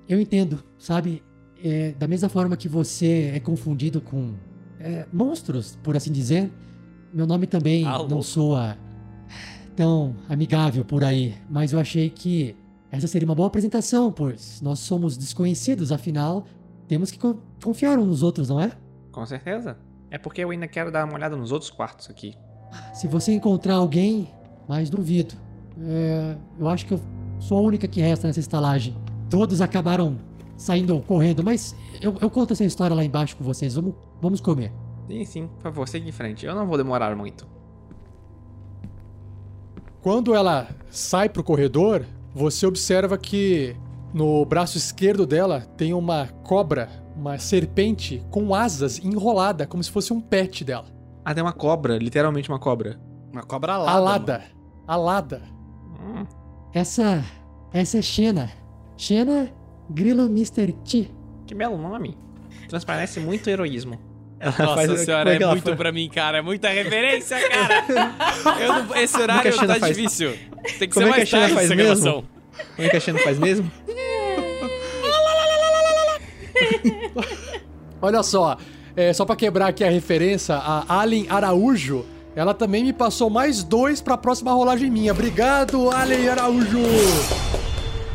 Eu 0.07 0.19
entendo, 0.19 0.63
sabe? 0.77 1.23
É, 1.63 1.91
da 1.91 2.07
mesma 2.07 2.29
forma 2.29 2.55
que 2.57 2.67
você 2.67 3.31
é 3.35 3.39
confundido 3.39 4.01
com 4.01 4.33
é, 4.79 5.05
monstros, 5.11 5.77
por 5.83 5.95
assim 5.95 6.11
dizer, 6.11 6.51
meu 7.13 7.25
nome 7.27 7.45
também 7.47 7.85
Alô? 7.85 8.07
não 8.07 8.21
soa 8.21 8.77
tão 9.75 10.15
amigável 10.27 10.83
por 10.83 11.03
aí. 11.03 11.35
Mas 11.49 11.73
eu 11.73 11.79
achei 11.79 12.09
que 12.09 12.55
essa 12.91 13.07
seria 13.07 13.25
uma 13.27 13.35
boa 13.35 13.47
apresentação, 13.47 14.11
pois 14.11 14.61
nós 14.61 14.79
somos 14.79 15.17
desconhecidos, 15.17 15.91
afinal, 15.91 16.45
temos 16.87 17.11
que 17.11 17.19
co- 17.19 17.37
confiar 17.63 17.97
uns 17.99 18.07
nos 18.07 18.23
outros, 18.23 18.49
não 18.49 18.59
é? 18.59 18.71
Com 19.11 19.25
certeza. 19.25 19.77
É 20.11 20.17
porque 20.17 20.41
eu 20.43 20.49
ainda 20.49 20.67
quero 20.67 20.91
dar 20.91 21.05
uma 21.05 21.13
olhada 21.13 21.35
nos 21.35 21.51
outros 21.51 21.69
quartos 21.69 22.09
aqui. 22.09 22.33
Se 22.93 23.07
você 23.07 23.31
encontrar 23.33 23.75
alguém, 23.75 24.29
mas 24.67 24.89
duvido. 24.89 25.35
É, 25.81 26.35
eu 26.59 26.67
acho 26.67 26.85
que 26.85 26.93
eu 26.93 26.99
sou 27.39 27.57
a 27.57 27.61
única 27.61 27.87
que 27.87 28.01
resta 28.01 28.27
nessa 28.27 28.39
estalagem. 28.39 28.95
Todos 29.29 29.61
acabaram 29.61 30.17
saindo 30.59 30.99
correndo, 31.07 31.41
mas 31.43 31.73
eu, 32.01 32.15
eu 32.21 32.29
conto 32.29 32.51
essa 32.51 32.65
história 32.65 32.95
lá 32.95 33.03
embaixo 33.03 33.35
com 33.37 33.43
vocês. 33.43 33.75
Vamos, 33.75 33.95
vamos 34.21 34.41
comer. 34.41 34.71
Sim, 35.07 35.25
sim, 35.25 35.47
por 35.47 35.63
favor, 35.63 35.87
siga 35.87 36.07
em 36.07 36.11
frente. 36.11 36.45
Eu 36.45 36.53
não 36.53 36.67
vou 36.67 36.77
demorar 36.77 37.15
muito. 37.15 37.47
Quando 40.01 40.35
ela 40.35 40.67
sai 40.89 41.29
pro 41.29 41.43
corredor, 41.43 42.05
você 42.35 42.67
observa 42.67 43.17
que 43.17 43.75
no 44.13 44.45
braço 44.45 44.77
esquerdo 44.77 45.25
dela 45.25 45.61
tem 45.77 45.93
uma 45.93 46.27
cobra, 46.43 46.89
uma 47.15 47.37
serpente 47.39 48.23
com 48.29 48.53
asas 48.53 48.99
enrolada, 48.99 49.65
como 49.65 49.83
se 49.83 49.89
fosse 49.89 50.11
um 50.13 50.19
pet 50.21 50.63
dela. 50.63 50.85
Ah, 51.23 51.33
tem 51.33 51.43
uma 51.43 51.53
cobra, 51.53 51.97
literalmente 51.97 52.49
uma 52.49 52.59
cobra. 52.59 52.99
Uma 53.31 53.43
cobra 53.43 53.73
alada. 53.73 53.97
Alada. 53.97 54.43
Alada. 54.87 55.41
Hum, 56.01 56.25
Essa. 56.73 57.23
Essa 57.71 57.99
é 57.99 58.01
Xena. 58.01 58.49
Xena 58.97 59.51
Grilo 59.89 60.25
Mr. 60.25 60.73
T. 60.87 61.09
que 61.45 61.55
belo 61.55 61.77
nome. 61.77 62.17
Transparece 62.67 63.19
muito 63.19 63.49
heroísmo. 63.49 63.99
Ela 64.39 64.53
Nossa 64.57 64.97
senhora, 64.97 65.33
é, 65.35 65.39
muito 65.45 65.63
faz? 65.63 65.75
pra 65.75 65.91
mim, 65.91 66.09
cara. 66.09 66.37
É 66.37 66.41
muita 66.41 66.69
referência, 66.69 67.37
cara. 67.49 67.85
Eu 68.61 68.67
não- 68.73 68.95
esse 68.95 69.15
é 69.15 69.17
que 69.17 69.23
horário 69.23 69.57
tá 69.67 69.75
faz? 69.75 69.97
difícil. 69.97 70.33
Tem 70.77 70.87
que 70.87 70.93
Como 70.93 71.05
ser 71.07 71.21
é 71.21 71.25
que 71.25 71.35
a 71.35 71.39
mais 71.39 71.51
tarde 71.51 71.53
faz 71.53 71.65
essa 71.65 71.75
mesmo? 71.75 71.95
gravação. 71.95 72.23
Como 72.75 72.87
é 72.87 72.89
que 72.89 72.97
a 72.97 72.99
Xena 72.99 73.19
faz 73.19 73.39
mesmo? 73.39 73.71
Olha 78.01 78.23
só, 78.23 78.57
é, 78.95 79.11
só 79.13 79.25
pra 79.25 79.35
quebrar 79.35 79.67
aqui 79.67 79.83
a 79.83 79.89
referência, 79.89 80.55
a 80.55 80.85
Allen 81.01 81.25
Araújo, 81.29 82.05
ela 82.35 82.53
também 82.53 82.83
me 82.83 82.93
passou 82.93 83.29
mais 83.29 83.63
dois 83.63 83.99
pra 84.01 84.17
próxima 84.17 84.51
rolagem 84.53 84.89
minha. 84.89 85.11
Obrigado, 85.11 85.89
Allen 85.91 86.29
Araújo! 86.29 86.79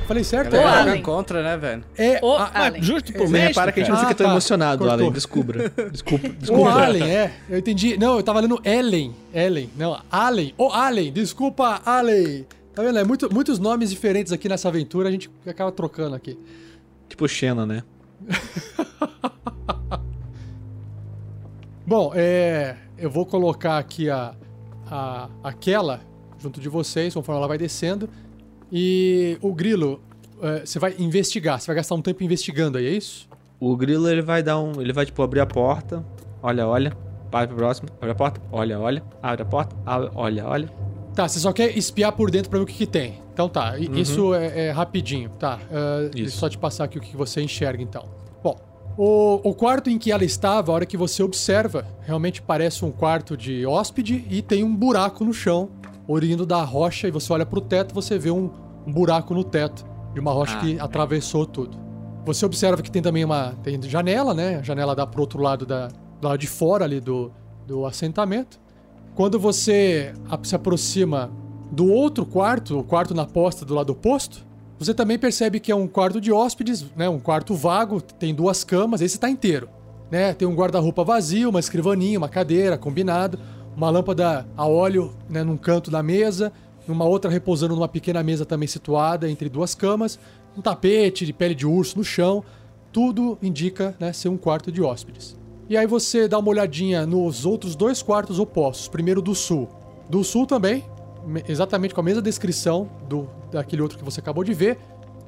Falei 0.06 0.22
certo? 0.24 0.54
É, 0.54 0.58
É, 0.58 0.62
joga 0.62 0.80
Allen. 0.80 1.02
contra, 1.02 1.42
né, 1.42 1.56
velho? 1.56 1.84
é 1.96 2.20
O 2.22 2.32
a- 2.34 2.50
Allen. 2.52 2.82
Justo 2.82 3.12
por 3.12 3.22
Você 3.26 3.32
mestre, 3.32 3.48
repara 3.48 3.72
que 3.72 3.80
a 3.80 3.84
gente 3.84 3.92
não 3.92 4.00
fica 4.00 4.14
tão 4.14 4.26
Ah, 4.26 4.28
tá. 4.28 4.34
emocionado, 4.34 4.78
Cortou. 4.78 4.92
Allen. 4.98 5.12
Descubra. 5.12 5.72
Desculpa. 5.90 6.26
O 6.28 6.32
Desculpa. 6.32 6.70
Allen, 6.70 7.02
é. 7.10 7.32
Eu 7.48 7.58
entendi. 7.58 7.96
Não, 7.96 8.16
eu 8.16 8.22
tava 8.22 8.40
lendo 8.40 8.60
Ellen. 8.64 9.14
Ellen. 9.32 9.70
Não, 9.76 9.98
Allen. 10.10 10.52
O 10.58 10.68
Allen. 10.68 11.12
Desculpa, 11.12 11.80
Allen. 11.86 12.46
Tá 12.74 12.82
vendo? 12.82 12.98
É 12.98 13.04
muito, 13.04 13.32
muitos 13.32 13.58
nomes 13.58 13.90
diferentes 13.90 14.32
aqui 14.32 14.48
nessa 14.48 14.68
aventura, 14.68 15.08
a 15.08 15.12
gente 15.12 15.30
acaba 15.46 15.70
trocando 15.72 16.14
aqui. 16.16 16.38
Tipo 17.08 17.26
Xena, 17.28 17.64
né? 17.64 17.82
Bom, 21.86 22.12
é, 22.14 22.76
eu 22.98 23.10
vou 23.10 23.26
colocar 23.26 23.78
aqui 23.78 24.08
a, 24.08 24.34
a 24.90 25.28
aquela 25.42 26.00
junto 26.38 26.60
de 26.60 26.68
vocês, 26.68 27.14
conforme 27.14 27.38
ela 27.38 27.48
vai 27.48 27.58
descendo. 27.58 28.08
E 28.76 29.38
o 29.40 29.54
Grilo, 29.54 30.00
é, 30.42 30.66
você 30.66 30.80
vai 30.80 30.96
investigar, 30.98 31.60
você 31.60 31.68
vai 31.68 31.76
gastar 31.76 31.94
um 31.94 32.02
tempo 32.02 32.24
investigando 32.24 32.76
aí, 32.76 32.86
é 32.86 32.90
isso? 32.90 33.28
O 33.60 33.76
grilo, 33.76 34.08
ele 34.08 34.20
vai 34.20 34.42
dar 34.42 34.58
um... 34.60 34.80
Ele 34.80 34.92
vai, 34.92 35.06
tipo, 35.06 35.22
abrir 35.22 35.38
a 35.40 35.46
porta. 35.46 36.04
Olha, 36.42 36.66
olha. 36.66 36.92
Vai 37.30 37.46
pro 37.46 37.56
próximo. 37.56 37.88
Abre 37.96 38.10
a 38.10 38.14
porta. 38.14 38.40
Olha, 38.52 38.78
olha. 38.80 39.02
Abre 39.22 39.42
a 39.42 39.44
porta. 39.46 39.74
abre- 39.86 40.10
olha, 40.14 40.44
olha. 40.46 40.68
Tá, 41.14 41.26
você 41.28 41.38
só 41.38 41.52
quer 41.52 41.78
espiar 41.78 42.12
por 42.12 42.30
dentro 42.30 42.50
pra 42.50 42.58
ver 42.58 42.64
o 42.64 42.66
que, 42.66 42.74
que 42.74 42.86
tem. 42.86 43.20
Então 43.32 43.48
tá, 43.48 43.78
i- 43.78 43.88
isso 44.00 44.34
é, 44.34 44.66
é 44.66 44.70
rapidinho, 44.70 45.30
tá? 45.38 45.60
Uh, 45.70 46.10
deixa 46.10 46.34
eu 46.34 46.38
só 46.40 46.48
te 46.48 46.58
passar 46.58 46.84
aqui 46.84 46.98
o 46.98 47.00
que 47.00 47.16
você 47.16 47.40
enxerga 47.40 47.80
então. 47.82 48.04
Bom, 48.42 48.56
o, 48.98 49.40
o 49.48 49.54
quarto 49.54 49.88
em 49.88 49.96
que 49.98 50.10
ela 50.12 50.24
estava, 50.24 50.72
a 50.72 50.74
hora 50.74 50.84
que 50.86 50.96
você 50.96 51.22
observa, 51.22 51.86
realmente 52.02 52.42
parece 52.42 52.84
um 52.84 52.90
quarto 52.90 53.36
de 53.36 53.64
hóspede 53.64 54.26
e 54.28 54.42
tem 54.42 54.62
um 54.64 54.74
buraco 54.74 55.24
no 55.24 55.32
chão, 55.32 55.70
orindo 56.06 56.44
da 56.44 56.62
rocha, 56.62 57.06
e 57.08 57.10
você 57.12 57.32
olha 57.32 57.46
pro 57.46 57.60
teto, 57.60 57.94
você 57.94 58.18
vê 58.18 58.30
um, 58.30 58.50
um 58.86 58.92
buraco 58.92 59.34
no 59.34 59.44
teto. 59.44 59.84
de 60.14 60.20
uma 60.20 60.30
rocha 60.32 60.56
Ah, 60.56 60.60
que 60.60 60.66
bem. 60.66 60.80
atravessou 60.80 61.44
tudo. 61.44 61.76
Você 62.24 62.46
observa 62.46 62.80
que 62.80 62.88
tem 62.90 63.02
também 63.02 63.24
uma 63.24 63.54
tem 63.64 63.82
janela, 63.82 64.32
né? 64.32 64.56
A 64.58 64.62
janela 64.62 64.94
dá 64.94 65.04
pro 65.06 65.20
outro 65.20 65.42
lado 65.42 65.66
da 65.66 65.88
do 66.20 66.28
lado 66.28 66.38
de 66.38 66.46
fora 66.46 66.84
ali 66.84 67.00
do, 67.00 67.32
do 67.66 67.84
assentamento. 67.84 68.60
Quando 69.16 69.38
você 69.40 70.14
se 70.44 70.54
aproxima 70.54 71.30
do 71.70 71.90
outro 71.90 72.24
quarto, 72.24 72.78
o 72.78 72.84
quarto 72.84 73.12
na 73.12 73.26
posta 73.26 73.64
do 73.64 73.74
lado 73.74 73.90
oposto, 73.90 74.46
você 74.78 74.94
também 74.94 75.18
percebe 75.18 75.58
que 75.60 75.72
é 75.72 75.74
um 75.74 75.86
quarto 75.88 76.20
de 76.20 76.30
hóspedes, 76.32 76.84
né? 76.96 77.08
Um 77.08 77.18
quarto 77.18 77.54
vago, 77.54 78.00
tem 78.00 78.32
duas 78.34 78.62
camas, 78.64 79.00
esse 79.00 79.18
tá 79.18 79.28
inteiro, 79.28 79.68
né? 80.10 80.32
Tem 80.32 80.46
um 80.46 80.54
guarda-roupa 80.54 81.02
vazio, 81.04 81.50
uma 81.50 81.60
escrivaninha, 81.60 82.18
uma 82.18 82.28
cadeira, 82.28 82.78
combinado, 82.78 83.38
uma 83.76 83.90
lâmpada 83.90 84.46
a 84.56 84.66
óleo, 84.66 85.12
né? 85.28 85.42
Num 85.42 85.56
canto 85.56 85.90
da 85.90 86.02
mesa, 86.02 86.52
numa 86.86 87.04
outra 87.04 87.30
repousando 87.30 87.74
numa 87.74 87.88
pequena 87.88 88.22
mesa 88.22 88.44
também 88.44 88.68
situada 88.68 89.30
entre 89.30 89.48
duas 89.48 89.74
camas, 89.74 90.18
um 90.56 90.60
tapete 90.62 91.24
de 91.26 91.32
pele 91.32 91.54
de 91.54 91.66
urso 91.66 91.98
no 91.98 92.04
chão, 92.04 92.44
tudo 92.92 93.38
indica, 93.42 93.96
né? 93.98 94.12
Ser 94.12 94.28
um 94.28 94.36
quarto 94.36 94.70
de 94.70 94.80
hóspedes. 94.82 95.36
E 95.68 95.76
aí 95.76 95.86
você 95.86 96.28
dá 96.28 96.38
uma 96.38 96.48
olhadinha 96.50 97.06
nos 97.06 97.46
outros 97.46 97.74
dois 97.74 98.02
quartos 98.02 98.38
opostos. 98.38 98.86
Primeiro 98.86 99.20
do 99.22 99.34
sul. 99.34 99.68
Do 100.08 100.22
sul 100.22 100.46
também, 100.46 100.84
me- 101.26 101.42
exatamente 101.48 101.94
com 101.94 102.00
a 102.00 102.04
mesma 102.04 102.20
descrição 102.22 102.88
do 103.08 103.28
daquele 103.50 103.82
outro 103.82 103.96
que 103.98 104.04
você 104.04 104.20
acabou 104.20 104.44
de 104.44 104.52
ver. 104.52 104.78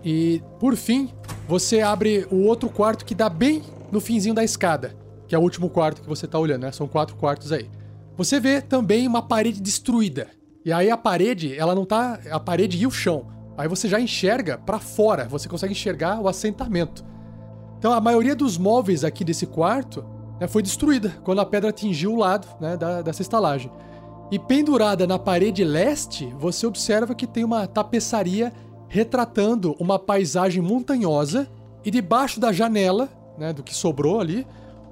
E 0.05 0.43
por 0.61 0.77
fim, 0.77 1.11
você 1.49 1.81
abre 1.81 2.27
o 2.31 2.45
outro 2.45 2.69
quarto 2.69 3.05
que 3.05 3.15
dá 3.15 3.29
bem 3.29 3.63
no 3.91 4.01
finzinho 4.01 4.35
da 4.35 4.45
escada, 4.45 4.95
que 5.27 5.35
é 5.35 5.39
o 5.39 5.43
último 5.43 5.71
quarto 5.71 6.03
que 6.03 6.09
você 6.09 6.27
tá 6.27 6.39
olhando, 6.39 6.63
né? 6.63 6.73
São 6.73 6.87
quatro 6.87 7.17
quartos 7.17 7.51
aí. 7.51 7.69
Você 8.17 8.39
vê 8.39 8.61
também 8.61 9.09
uma 9.09 9.23
parede 9.23 9.61
destruída. 9.61 10.29
E 10.67 10.73
aí 10.73 10.91
a 10.91 10.97
parede, 10.97 11.57
ela 11.57 11.77
não 11.77 11.85
tá, 11.85 12.19
a 12.29 12.41
parede 12.41 12.77
e 12.77 12.89
o 12.89 12.91
chão. 12.91 13.27
Aí 13.57 13.69
você 13.69 13.89
já 13.89 14.01
enxerga 14.01 14.59
pra 14.59 14.81
fora, 14.81 15.29
você 15.29 15.49
consegue 15.49 15.71
enxergar 15.71 16.21
o 16.21 16.27
assentamento. 16.27 17.05
Então 17.79 17.93
a 17.93 18.01
maioria 18.01 18.35
dos 18.35 18.59
móveis 18.59 19.05
aqui 19.05 19.23
desse 19.23 19.47
quarto 19.47 20.05
né, 20.41 20.49
foi 20.49 20.63
destruída 20.63 21.17
quando 21.23 21.41
a 21.41 21.47
pedra 21.47 21.71
atingiu 21.71 22.15
o 22.15 22.17
lado 22.17 22.49
né, 22.61 22.77
da, 22.77 23.01
dessa 23.01 23.23
estalagem. 23.23 23.71
E 24.29 24.41
pendurada 24.41 25.07
na 25.07 25.21
parede 25.21 25.63
leste, 25.63 26.35
você 26.37 26.67
observa 26.67 27.15
que 27.15 27.29
tem 27.29 27.45
uma 27.45 27.69
tapeçaria 27.69 28.53
retratando 28.89 29.77
uma 29.79 30.01
paisagem 30.01 30.61
montanhosa 30.61 31.49
e 31.85 31.93
debaixo 31.93 32.41
da 32.41 32.53
janela, 32.53 33.09
né, 33.39 33.53
do 33.53 33.63
que 33.63 33.73
sobrou 33.73 34.19
ali, 34.19 34.45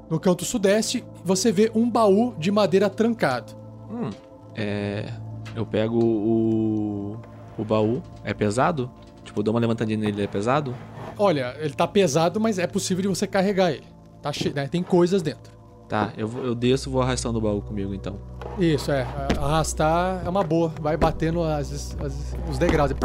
no 0.08 0.20
canto 0.20 0.44
sudeste, 0.44 1.04
você 1.24 1.50
vê 1.50 1.72
um 1.74 1.90
baú 1.90 2.32
de 2.38 2.52
madeira 2.52 2.88
trancado. 2.88 3.56
Hum, 3.90 4.10
é. 4.54 5.23
Eu 5.54 5.64
pego 5.66 5.98
o. 5.98 7.16
O 7.56 7.64
baú. 7.64 8.02
É 8.24 8.34
pesado? 8.34 8.90
Tipo, 9.22 9.40
eu 9.40 9.44
dou 9.44 9.54
uma 9.54 9.60
levantadinha 9.60 9.96
nele, 9.96 10.22
é 10.22 10.26
pesado? 10.26 10.74
Olha, 11.16 11.54
ele 11.60 11.72
tá 11.74 11.86
pesado, 11.86 12.40
mas 12.40 12.58
é 12.58 12.66
possível 12.66 13.02
de 13.02 13.08
você 13.08 13.26
carregar 13.26 13.70
ele. 13.72 13.84
Tá 14.20 14.32
che... 14.32 14.50
né, 14.52 14.66
tem 14.66 14.82
coisas 14.82 15.22
dentro. 15.22 15.52
Tá, 15.88 16.12
eu, 16.16 16.28
eu 16.42 16.54
desço 16.54 16.88
e 16.88 16.92
vou 16.92 17.00
arrastando 17.02 17.38
o 17.38 17.40
baú 17.40 17.60
comigo 17.62 17.94
então. 17.94 18.16
Isso, 18.58 18.90
é. 18.90 19.06
Arrastar 19.38 20.22
é 20.24 20.28
uma 20.28 20.42
boa. 20.42 20.72
Vai 20.80 20.96
batendo 20.96 21.42
as, 21.42 21.94
as- 22.00 22.36
os 22.50 22.58
degraus. 22.58 22.90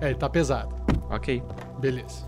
é, 0.00 0.06
ele 0.06 0.14
tá 0.14 0.28
pesado. 0.28 0.74
Ok. 1.10 1.42
Beleza. 1.80 2.24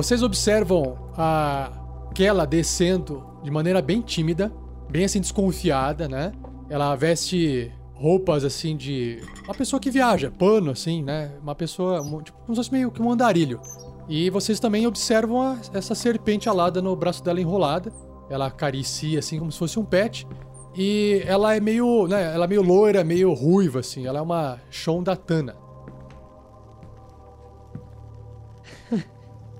Vocês 0.00 0.22
observam 0.22 0.96
a 1.14 1.70
Kela 2.14 2.46
descendo 2.46 3.22
de 3.42 3.50
maneira 3.50 3.82
bem 3.82 4.00
tímida, 4.00 4.50
bem 4.90 5.04
assim 5.04 5.20
desconfiada, 5.20 6.08
né? 6.08 6.32
Ela 6.70 6.96
veste 6.96 7.70
roupas 7.92 8.42
assim 8.42 8.78
de 8.78 9.22
uma 9.44 9.52
pessoa 9.52 9.78
que 9.78 9.90
viaja, 9.90 10.30
pano 10.30 10.70
assim, 10.70 11.02
né? 11.02 11.32
Uma 11.42 11.54
pessoa 11.54 12.00
tipo, 12.22 12.38
como 12.46 12.54
se 12.54 12.60
fosse 12.60 12.72
meio 12.72 12.90
que 12.90 13.02
um 13.02 13.12
andarilho. 13.12 13.60
E 14.08 14.30
vocês 14.30 14.58
também 14.58 14.86
observam 14.86 15.42
a- 15.42 15.58
essa 15.74 15.94
serpente 15.94 16.48
alada 16.48 16.80
no 16.80 16.96
braço 16.96 17.22
dela 17.22 17.38
enrolada. 17.38 17.92
Ela 18.30 18.46
acaricia 18.46 19.18
assim 19.18 19.38
como 19.38 19.52
se 19.52 19.58
fosse 19.58 19.78
um 19.78 19.84
pet. 19.84 20.26
E 20.74 21.22
ela 21.26 21.54
é 21.54 21.60
meio, 21.60 22.06
né, 22.08 22.32
ela 22.34 22.46
é 22.46 22.48
meio 22.48 22.62
loira, 22.62 23.04
meio 23.04 23.34
ruiva 23.34 23.80
assim. 23.80 24.06
Ela 24.06 24.18
é 24.20 24.22
uma 24.22 24.58
Shondatana. 24.70 25.56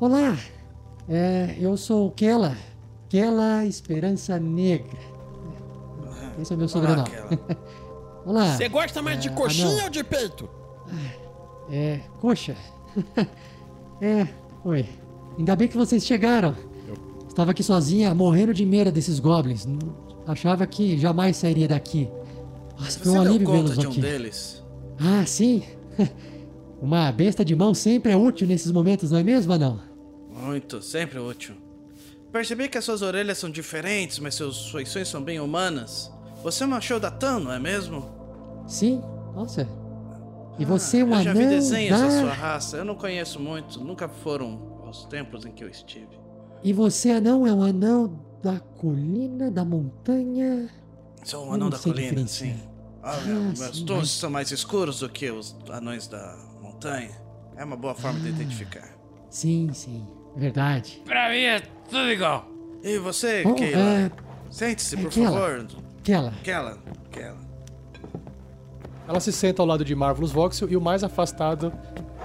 Olá, 0.01 0.37
é, 1.09 1.57
eu 1.61 1.77
sou 1.77 2.11
Kela. 2.11 2.57
Kela 3.09 3.67
Esperança 3.67 4.39
Negra. 4.39 4.99
Esse 6.41 6.53
é 6.53 6.57
o 6.57 6.59
meu 6.59 6.69
sobrenome. 6.69 7.11
Olá. 8.25 8.57
Você 8.57 8.69
gosta 8.69 9.03
mais 9.03 9.21
de 9.21 9.29
É, 9.29 9.33
coxinha 9.33 9.67
anão. 9.69 9.85
ou 9.85 9.91
de 9.91 10.03
peito? 10.03 10.49
É, 11.71 12.01
coxa. 12.19 12.57
é, 14.01 14.27
oi. 14.65 14.87
Ainda 15.39 15.55
bem 15.57 15.69
que 15.69 15.77
vocês 15.77 16.05
chegaram. 16.05 16.57
Estava 17.29 17.51
aqui 17.51 17.63
sozinha, 17.63 18.15
morrendo 18.15 18.53
de 18.55 18.65
medo 18.65 18.91
desses 18.91 19.21
goblins. 19.21 19.67
Achava 20.27 20.67
que 20.67 20.97
jamais 20.99 21.37
sairia 21.37 21.69
daqui. 21.69 22.09
Nossa, 22.79 22.99
foi 23.01 23.13
um 23.13 23.21
alívio 23.21 23.51
vê-los 23.51 23.79
de 23.79 23.87
um 23.87 23.91
aqui. 23.91 24.01
deles? 24.01 24.63
Ah, 24.99 25.25
sim. 25.27 25.63
Uma 26.81 27.13
besta 27.13 27.45
de 27.45 27.55
mão 27.55 27.75
sempre 27.75 28.11
é 28.13 28.17
útil 28.17 28.47
nesses 28.49 28.73
momentos, 28.73 29.11
não 29.11 29.19
é 29.19 29.23
mesmo, 29.23 29.57
não? 29.59 29.90
Muito, 30.41 30.83
sempre 30.83 31.19
útil. 31.19 31.55
Percebi 32.33 32.69
que 32.69 32.79
as 32.79 32.85
suas 32.85 33.03
orelhas 33.03 33.39
são 33.39 33.51
diferentes, 33.51 34.19
mas 34.19 34.35
suas 34.37 34.71
feições 34.71 35.09
são 35.09 35.23
bem 35.23 35.41
humanas. 35.41 36.11
Você 36.43 36.63
é 36.63 36.67
uma 36.67 36.81
Shoudatan, 36.81 37.41
não 37.41 37.53
é 37.53 37.59
mesmo? 37.59 38.09
Sim, 38.67 39.03
nossa. 39.35 39.69
E 40.59 40.65
você 40.65 40.99
é 41.01 41.05
um 41.05 41.15
Ah, 41.15 41.19
Eu 41.21 41.25
já 41.25 41.33
vi 41.33 41.39
anão 41.41 41.51
desenhos 41.51 41.99
da... 42.01 42.07
da 42.07 42.21
sua 42.21 42.33
raça, 42.33 42.77
eu 42.77 42.85
não 42.85 42.95
conheço 42.95 43.41
muito, 43.41 43.81
nunca 43.81 44.09
foram 44.09 44.81
aos 44.87 45.05
templos 45.07 45.45
em 45.45 45.53
que 45.53 45.65
eu 45.65 45.69
estive. 45.69 46.19
E 46.63 46.73
você, 46.73 47.11
anão, 47.11 47.47
é 47.47 47.53
um 47.53 47.63
anão 47.63 48.21
da 48.43 48.61
colina, 48.61 49.51
da 49.51 49.65
montanha... 49.65 50.69
Sou 51.25 51.43
um 51.45 51.49
anão 51.49 51.59
não 51.59 51.71
da 51.71 51.79
colina, 51.79 52.27
sim. 52.27 52.55
Ah, 53.03 53.17
Ah, 53.17 53.21
meus 53.27 53.81
tons 53.83 53.99
mas- 53.99 54.11
são 54.11 54.31
mais 54.31 54.51
escuros 54.51 55.01
do 55.01 55.09
que 55.09 55.31
os 55.31 55.57
anões 55.71 56.07
da 56.07 56.37
montanha. 56.61 57.11
É 57.57 57.65
uma 57.65 57.77
boa 57.77 57.95
forma 57.95 58.19
Ah. 58.19 58.23
de 58.23 58.29
identificar. 58.29 58.89
Sim, 59.31 59.71
sim, 59.73 60.07
verdade. 60.37 61.03
Pra 61.05 61.31
mim 61.31 61.43
é 61.43 61.61
tudo 61.89 62.11
igual. 62.11 62.47
E 62.83 62.99
você, 62.99 63.43
Bom, 63.43 63.55
Keila? 63.55 63.79
é, 63.81 64.11
Sente-se, 64.51 64.97
é 64.97 65.01
por 65.03 65.11
Keila. 65.11 65.31
favor. 65.33 65.67
Kela. 66.03 66.33
Kela, 66.43 66.79
Kela. 67.11 67.37
Ela 69.09 69.21
se 69.21 69.33
senta 69.33 69.61
ao 69.63 69.67
lado 69.67 69.85
de 69.85 69.95
Marvelous 69.95 70.33
Voxel 70.33 70.69
e 70.71 70.77
o 70.77 70.81
mais 70.81 71.03
afastado 71.05 71.73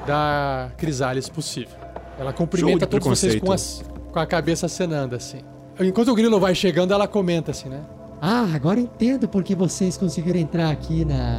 da 0.06 0.72
Crisales 0.78 1.28
possível. 1.28 1.76
Ela 2.18 2.32
cumprimenta 2.32 2.86
todos 2.88 3.08
vocês 3.08 3.36
com, 3.40 3.52
as- 3.52 3.84
com 4.12 4.20
a 4.20 4.26
cabeça 4.26 4.68
acenando 4.68 5.16
assim. 5.16 5.40
Enquanto 5.80 6.10
o 6.12 6.16
grilo 6.16 6.40
vai 6.40 6.56
chegando, 6.56 6.94
ela 6.94 7.08
comenta 7.08 7.52
assim, 7.52 7.68
né? 7.70 7.82
Ah, 8.22 8.48
agora 8.56 8.80
entendo 8.80 9.28
porque 9.28 9.54
vocês 9.56 9.98
conseguiram 9.98 10.40
entrar 10.40 10.70
aqui 10.72 11.04
na, 11.04 11.38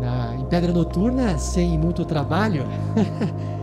na 0.00 0.34
em 0.34 0.44
Pedra 0.46 0.72
Noturna 0.72 1.38
sem 1.38 1.78
muito 1.78 2.04
trabalho. 2.04 2.64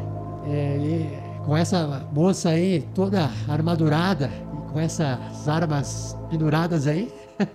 É, 0.49 1.26
com 1.47 1.55
essa 1.55 1.87
moça 2.11 2.49
aí 2.49 2.85
toda 2.93 3.31
armadurada 3.47 4.29
e 4.53 4.69
com 4.69 4.77
essas 4.77 5.47
armas 5.47 6.13
penduradas 6.29 6.87
aí. 6.87 7.09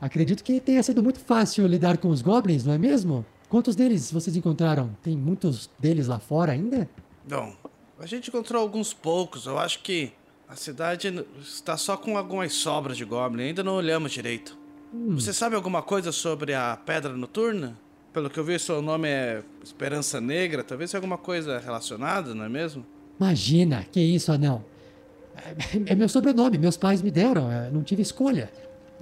Acredito 0.00 0.44
que 0.44 0.60
tenha 0.60 0.80
sido 0.80 1.02
muito 1.02 1.18
fácil 1.18 1.66
lidar 1.66 1.98
com 1.98 2.08
os 2.08 2.22
goblins, 2.22 2.64
não 2.64 2.72
é 2.72 2.78
mesmo? 2.78 3.26
Quantos 3.48 3.74
deles 3.74 4.12
vocês 4.12 4.36
encontraram? 4.36 4.96
Tem 5.02 5.16
muitos 5.16 5.68
deles 5.76 6.06
lá 6.06 6.20
fora 6.20 6.52
ainda? 6.52 6.88
Bom, 7.28 7.52
a 7.98 8.06
gente 8.06 8.28
encontrou 8.28 8.62
alguns 8.62 8.94
poucos. 8.94 9.46
Eu 9.46 9.58
acho 9.58 9.82
que 9.82 10.12
a 10.48 10.54
cidade 10.54 11.12
está 11.40 11.76
só 11.76 11.96
com 11.96 12.16
algumas 12.16 12.52
sobras 12.52 12.96
de 12.96 13.04
goblin. 13.04 13.42
Ainda 13.42 13.64
não 13.64 13.74
olhamos 13.74 14.12
direito. 14.12 14.56
Hum. 14.94 15.16
Você 15.16 15.32
sabe 15.32 15.56
alguma 15.56 15.82
coisa 15.82 16.12
sobre 16.12 16.54
a 16.54 16.76
Pedra 16.76 17.16
Noturna? 17.16 17.76
Pelo 18.12 18.30
que 18.30 18.38
eu 18.38 18.44
vi, 18.44 18.56
seu 18.56 18.80
nome 18.80 19.08
é 19.08 19.42
Esperança 19.64 20.20
Negra. 20.20 20.62
Talvez 20.62 20.90
seja 20.90 20.98
alguma 20.98 21.18
coisa 21.18 21.58
relacionada, 21.58 22.32
não 22.32 22.44
é 22.44 22.48
mesmo? 22.48 22.86
Imagina, 23.18 23.84
que 23.90 24.00
isso, 24.00 24.32
anão. 24.32 24.64
É, 25.36 25.92
é 25.92 25.94
meu 25.94 26.08
sobrenome, 26.08 26.58
meus 26.58 26.76
pais 26.76 27.02
me 27.02 27.10
deram, 27.10 27.50
eu 27.52 27.72
não 27.72 27.82
tive 27.82 28.02
escolha. 28.02 28.50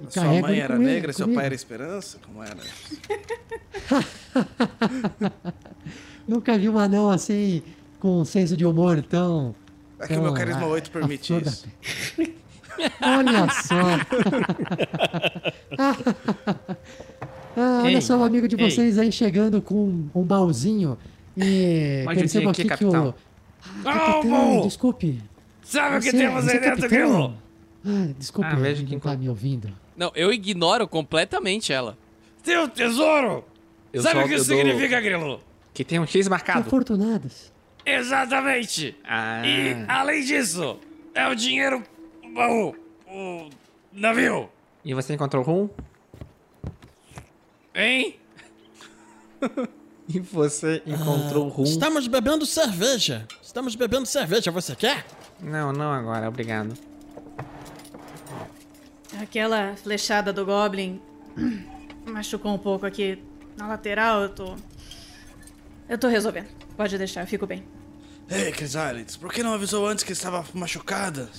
E 0.07 0.13
sua 0.13 0.23
mãe 0.25 0.59
era 0.59 0.73
comigo- 0.73 0.91
negra 0.91 1.11
e 1.11 1.13
seu 1.13 1.25
comigo. 1.25 1.39
pai 1.39 1.45
era 1.45 1.55
Esperança? 1.55 2.17
Como 2.25 2.43
era? 2.43 2.57
Nunca 6.27 6.57
vi 6.57 6.67
um 6.69 6.77
anão 6.77 7.09
assim, 7.09 7.61
com 7.99 8.21
um 8.21 8.25
senso 8.25 8.57
de 8.57 8.65
humor 8.65 9.01
tão. 9.03 9.55
É 9.99 10.07
que 10.07 10.15
o 10.17 10.21
meu 10.21 10.33
carisma 10.33 10.63
ah, 10.63 10.67
8 10.67 10.91
permite 10.91 11.33
à 11.33 11.39
flor 11.39 11.43
da 11.43 11.51
isso. 11.51 11.67
Olha 13.01 13.47
só! 13.63 13.75
ah, 17.55 17.81
olha 17.83 17.93
Ei, 17.95 18.01
só 18.01 18.17
o 18.17 18.23
amigo 18.23 18.47
de 18.49 18.59
ei. 18.61 18.69
vocês 18.69 18.97
aí 18.97 19.09
chegando 19.11 19.61
com 19.61 20.03
um 20.13 20.23
baúzinho. 20.23 20.97
E 21.37 22.03
vir 22.05 22.47
aqui, 22.49 22.61
aqui 22.63 22.77
que 22.77 22.85
o. 22.85 23.13
Ah, 23.85 24.11
Alvo! 24.13 24.61
desculpe. 24.63 25.21
Sabe 25.63 25.97
o 25.97 26.01
que 26.01 26.11
temos 26.11 26.47
aí 26.47 26.57
é 26.57 26.59
dentro, 26.59 26.81
capitão? 26.83 26.89
Grilo? 26.89 27.37
Ah, 27.85 28.13
desculpa, 28.17 28.49
Ah, 28.51 28.55
vejo 28.55 28.83
não 28.83 28.89
que 28.89 28.97
tá 28.99 29.15
me 29.17 29.29
ouvindo. 29.29 29.71
Não, 29.95 30.11
eu 30.15 30.31
ignoro 30.33 30.87
completamente 30.87 31.71
ela. 31.73 31.97
Teu 32.43 32.67
tesouro! 32.67 33.43
Eu 33.93 34.01
Sabe 34.01 34.19
o 34.19 34.27
que 34.27 34.35
isso 34.35 34.47
dou- 34.47 34.57
significa, 34.57 34.99
Grilo? 35.01 35.39
Que 35.73 35.83
tem 35.83 35.99
um 35.99 36.05
X 36.05 36.27
marcado. 36.27 36.59
Afortunados. 36.61 37.51
Exatamente! 37.85 38.95
Ah. 39.03 39.41
E, 39.45 39.75
além 39.87 40.23
disso, 40.23 40.77
é 41.13 41.27
o 41.27 41.35
dinheiro 41.35 41.83
o 42.23 42.29
baú, 42.33 42.75
o 43.07 43.49
navio, 43.93 44.49
E 44.83 44.93
você 44.93 45.13
encontrou 45.13 45.43
o 45.43 45.45
rum? 45.45 45.69
hein? 47.73 48.15
E 50.07 50.19
você 50.19 50.83
encontrou 50.85 51.47
o 51.47 51.49
rum? 51.49 51.63
Estamos 51.63 52.07
bebendo 52.07 52.45
cerveja. 52.45 53.27
Estamos 53.55 53.73
bebendo 53.73 54.05
cerveja, 54.05 54.51
você 54.51 54.75
quer? 54.75 55.05
Não, 55.39 55.71
não 55.71 55.89
agora, 55.89 56.27
obrigado. 56.27 56.77
Aquela 59.17 59.77
flechada 59.77 60.33
do 60.33 60.45
Goblin 60.45 61.01
machucou 62.05 62.53
um 62.53 62.57
pouco 62.57 62.85
aqui 62.85 63.17
na 63.55 63.65
lateral. 63.65 64.23
Eu 64.23 64.29
tô. 64.29 64.57
Eu 65.87 65.97
tô 65.97 66.09
resolvendo. 66.09 66.49
Pode 66.75 66.97
deixar, 66.97 67.21
eu 67.21 67.27
fico 67.27 67.47
bem. 67.47 67.63
Ei, 68.29 68.51
Crisalides, 68.51 69.15
por 69.15 69.31
que 69.31 69.41
não 69.41 69.53
avisou 69.53 69.87
antes 69.87 70.03
que 70.03 70.11
estava 70.11 70.45
machucada? 70.53 71.29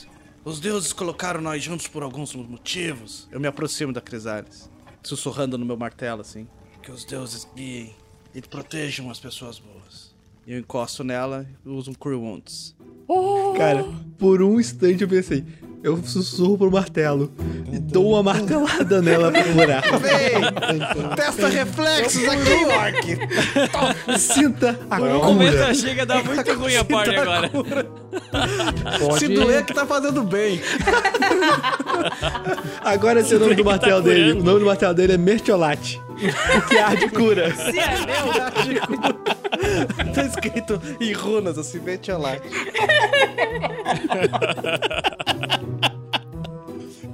Os 0.43 0.59
deuses 0.59 0.95
colocaram 0.95 1.43
nós 1.43 1.63
juntos 1.63 1.87
por 1.87 2.03
alguns 2.03 2.35
motivos. 2.35 3.29
Eu 3.31 3.39
me 3.39 3.47
aproximo 3.47 3.93
da 3.93 4.01
Crisalides, 4.01 4.71
sussurrando 5.03 5.59
no 5.59 5.67
meu 5.67 5.77
martelo, 5.77 6.23
assim. 6.23 6.49
Que 6.83 6.91
os 6.91 7.05
deuses 7.05 7.47
guiem 7.55 7.95
e 8.35 8.41
protejam 8.41 9.11
as 9.11 9.21
pessoas 9.21 9.59
boas. 9.59 10.06
Eu 10.47 10.61
encosto 10.61 11.03
nela 11.03 11.45
e 11.65 11.69
uso 11.69 11.91
um 11.91 11.95
Cure 11.95 12.15
Wounds. 12.15 12.77
Cara, 13.57 13.85
por 14.17 14.41
um 14.43 14.61
instante 14.61 15.03
eu 15.03 15.09
pensei, 15.09 15.45
eu 15.87 15.99
sussurro 16.05 16.59
pro 16.59 16.71
martelo 16.71 17.33
e 17.73 17.79
dou 17.79 18.11
uma 18.11 18.23
martelada 18.23 19.01
nela 19.01 19.31
pra 19.31 19.45
curar. 19.45 19.83
Testa 21.15 21.47
reflexos 21.47 22.25
aqui, 22.25 22.65
Orc! 22.65 23.17
Sinta 24.19 24.77
a 24.91 24.97
Por 24.97 25.09
um 25.09 25.21
cura. 25.21 25.29
momento 25.29 25.55
eu 25.55 25.67
achei 25.67 25.93
que 25.95 26.01
ia 26.01 26.07
dar 26.07 26.25
muito 26.25 26.53
ruim 26.55 26.75
a 26.75 26.85
party 26.85 27.15
agora. 27.15 27.49
Pode... 28.99 29.21
Se 29.21 29.29
doer 29.29 29.65
que 29.65 29.73
tá 29.73 29.87
fazendo 29.87 30.25
bem. 30.25 30.61
Agora 32.83 33.21
esse 33.21 33.35
é 33.35 33.37
o 33.37 33.41
nome 33.41 33.55
do 33.55 33.65
martelo 33.65 34.03
dele. 34.03 34.33
O 34.33 34.43
nome 34.43 34.59
do 34.61 34.67
martelo 34.67 34.95
dele 34.95 35.13
é 35.15 35.19
Mertiolate. 35.19 36.01
Porque 36.53 36.79
arde 36.79 37.09
cura. 37.11 37.53
Se 37.55 37.79
é 37.79 37.99
meu, 38.07 38.33
tá 40.15 40.25
escrito 40.25 40.81
em 41.01 41.13
runas, 41.13 41.59
assim, 41.59 41.79
Vetiolate. 41.79 42.49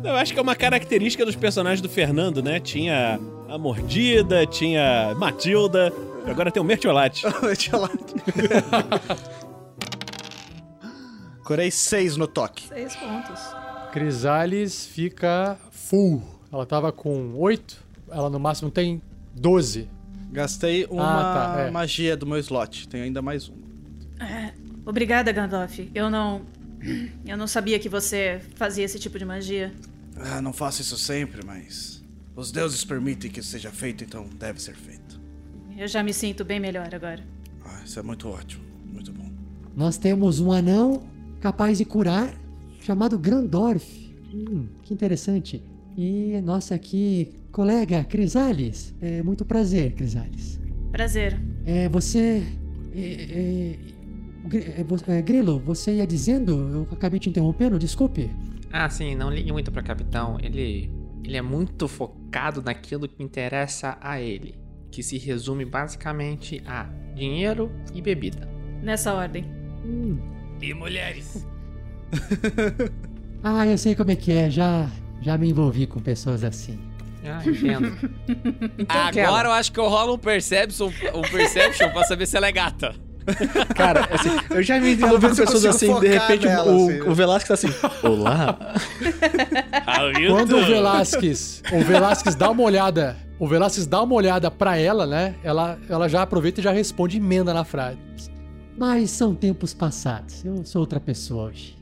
Eu 0.04 0.16
acho 0.16 0.32
que 0.32 0.38
é 0.38 0.42
uma 0.42 0.56
característica 0.56 1.24
dos 1.24 1.36
personagens 1.36 1.80
do 1.80 1.88
Fernando, 1.88 2.42
né? 2.42 2.58
Tinha 2.58 3.20
a 3.48 3.56
Mordida, 3.56 4.44
tinha 4.46 5.14
Matilda, 5.16 5.92
agora 6.26 6.50
tem 6.50 6.60
o 6.60 6.64
Mertiolate. 6.64 7.24
Vetiolate. 7.40 8.14
Curei 11.44 11.70
seis 11.70 12.16
no 12.16 12.26
toque. 12.26 12.66
seis 12.68 12.94
pontos. 12.96 13.40
Crisales 13.92 14.86
fica 14.86 15.56
full. 15.70 16.22
Ela 16.52 16.66
tava 16.66 16.92
com 16.92 17.34
8, 17.36 17.78
ela 18.10 18.28
no 18.30 18.38
máximo 18.38 18.70
tem 18.70 19.00
12. 19.34 19.88
Gastei 20.30 20.86
uma 20.90 21.04
Ah, 21.04 21.54
tá, 21.56 21.60
é. 21.62 21.70
magia 21.70 22.16
do 22.16 22.26
meu 22.26 22.38
slot. 22.38 22.88
Tenho 22.88 23.04
ainda 23.04 23.20
mais 23.22 23.48
um. 23.48 23.54
Obrigada, 24.84 25.32
Gandalf. 25.32 25.78
Eu 25.94 26.10
não. 26.10 26.42
Eu 27.24 27.36
não 27.36 27.46
sabia 27.46 27.78
que 27.78 27.88
você 27.88 28.40
fazia 28.56 28.84
esse 28.84 28.98
tipo 28.98 29.16
de 29.18 29.24
magia. 29.24 29.72
Ah, 30.16 30.40
não 30.40 30.52
faço 30.52 30.82
isso 30.82 30.98
sempre, 30.98 31.44
mas. 31.44 32.02
Os 32.34 32.50
deuses 32.50 32.84
permitem 32.84 33.30
que 33.30 33.40
isso 33.40 33.50
seja 33.50 33.70
feito, 33.70 34.04
então 34.04 34.26
deve 34.38 34.60
ser 34.60 34.74
feito. 34.74 35.20
Eu 35.76 35.86
já 35.86 36.02
me 36.02 36.12
sinto 36.12 36.44
bem 36.44 36.60
melhor 36.60 36.94
agora. 36.94 37.24
Ah, 37.64 37.82
isso 37.84 37.98
é 37.98 38.02
muito 38.02 38.28
ótimo. 38.28 38.64
Muito 38.86 39.12
bom. 39.12 39.30
Nós 39.76 39.96
temos 39.98 40.40
um 40.40 40.52
anão 40.52 41.02
capaz 41.40 41.78
de 41.78 41.84
curar, 41.84 42.32
chamado 42.80 43.18
Grandorf. 43.18 44.14
Hum, 44.32 44.68
que 44.82 44.94
interessante. 44.94 45.62
E 45.96 46.40
nossa 46.42 46.74
aqui, 46.74 47.34
colega 47.50 48.04
Crisales. 48.04 48.94
É 49.00 49.22
muito 49.22 49.44
prazer, 49.44 49.92
Crisales. 49.92 50.58
Prazer. 50.90 51.40
É, 51.66 51.88
você. 51.88 52.42
É, 52.94 53.00
é, 53.00 53.78
é, 54.76 55.18
é, 55.18 55.22
Grilo, 55.22 55.58
você 55.60 55.96
ia 55.96 56.06
dizendo? 56.06 56.52
Eu 56.52 56.88
acabei 56.90 57.18
te 57.20 57.28
interrompendo, 57.28 57.78
desculpe. 57.78 58.30
Ah, 58.72 58.88
sim, 58.88 59.14
não 59.14 59.30
ligue 59.30 59.52
muito 59.52 59.70
pra 59.70 59.82
capitão. 59.82 60.38
Ele, 60.42 60.90
ele 61.22 61.36
é 61.36 61.42
muito 61.42 61.86
focado 61.86 62.62
naquilo 62.62 63.06
que 63.06 63.22
interessa 63.22 63.98
a 64.00 64.20
ele, 64.20 64.58
que 64.90 65.02
se 65.02 65.18
resume 65.18 65.64
basicamente 65.64 66.62
a 66.66 66.84
dinheiro 67.14 67.70
e 67.94 68.00
bebida. 68.00 68.48
Nessa 68.82 69.12
ordem. 69.12 69.44
Hum. 69.84 70.18
E 70.60 70.72
mulheres. 70.72 71.46
Ah, 73.44 73.66
eu 73.66 73.76
sei 73.76 73.96
como 73.96 74.12
é 74.12 74.14
que 74.14 74.30
é, 74.30 74.48
já, 74.48 74.88
já 75.20 75.36
me 75.36 75.50
envolvi 75.50 75.84
com 75.84 75.98
pessoas 75.98 76.44
assim. 76.44 76.78
Ah, 77.24 77.42
entendo. 77.44 77.92
Agora 78.88 79.48
eu 79.48 79.52
acho 79.52 79.72
que 79.72 79.80
eu 79.80 79.88
rolo 79.88 80.14
um 80.14 80.18
Perception, 80.18 80.92
um 81.12 81.22
perception 81.22 81.90
pra 81.90 82.04
saber 82.04 82.26
se 82.26 82.36
ela 82.36 82.46
é 82.46 82.52
gata. 82.52 82.94
Cara, 83.74 84.08
assim, 84.12 84.30
eu 84.50 84.62
já 84.62 84.80
me 84.80 84.92
envolvi 84.94 85.28
com 85.28 85.36
pessoas 85.36 85.64
assim, 85.64 85.98
de 86.00 86.08
repente 86.08 86.46
nela, 86.46 86.70
o, 86.70 86.88
assim, 86.88 86.98
né? 86.98 87.04
o 87.04 87.14
Velasco 87.14 87.48
tá 87.48 87.54
assim, 87.54 87.68
olá. 88.02 88.58
Quando 90.28 90.56
o 90.56 90.64
Velasquez, 90.64 91.62
o 91.72 91.84
Velasquez 91.84 92.34
dá 92.34 92.50
uma 92.50 92.62
olhada, 92.62 93.16
o 93.38 93.46
Velasquez 93.46 93.86
dá 93.86 94.02
uma 94.02 94.14
olhada 94.14 94.50
pra 94.50 94.76
ela, 94.76 95.06
né? 95.06 95.34
Ela, 95.42 95.78
ela 95.88 96.08
já 96.08 96.22
aproveita 96.22 96.60
e 96.60 96.64
já 96.64 96.72
responde 96.72 97.16
emenda 97.16 97.52
na 97.54 97.64
frase. 97.64 97.98
Mas 98.76 99.10
são 99.10 99.34
tempos 99.34 99.74
passados. 99.74 100.44
Eu 100.44 100.64
sou 100.64 100.80
outra 100.80 100.98
pessoa 100.98 101.44
hoje. 101.44 101.76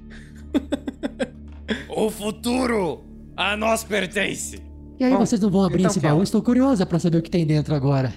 O 1.88 2.10
futuro 2.10 3.04
a 3.36 3.56
nós 3.56 3.84
pertence. 3.84 4.60
E 4.98 5.04
aí, 5.04 5.12
Bom, 5.12 5.24
vocês 5.24 5.40
não 5.40 5.48
vão 5.48 5.64
abrir 5.64 5.80
então 5.80 5.90
esse 5.90 6.00
baú? 6.00 6.22
Estou 6.22 6.42
curiosa 6.42 6.84
pra 6.84 6.98
saber 6.98 7.18
o 7.18 7.22
que 7.22 7.30
tem 7.30 7.46
dentro 7.46 7.74
agora. 7.74 8.12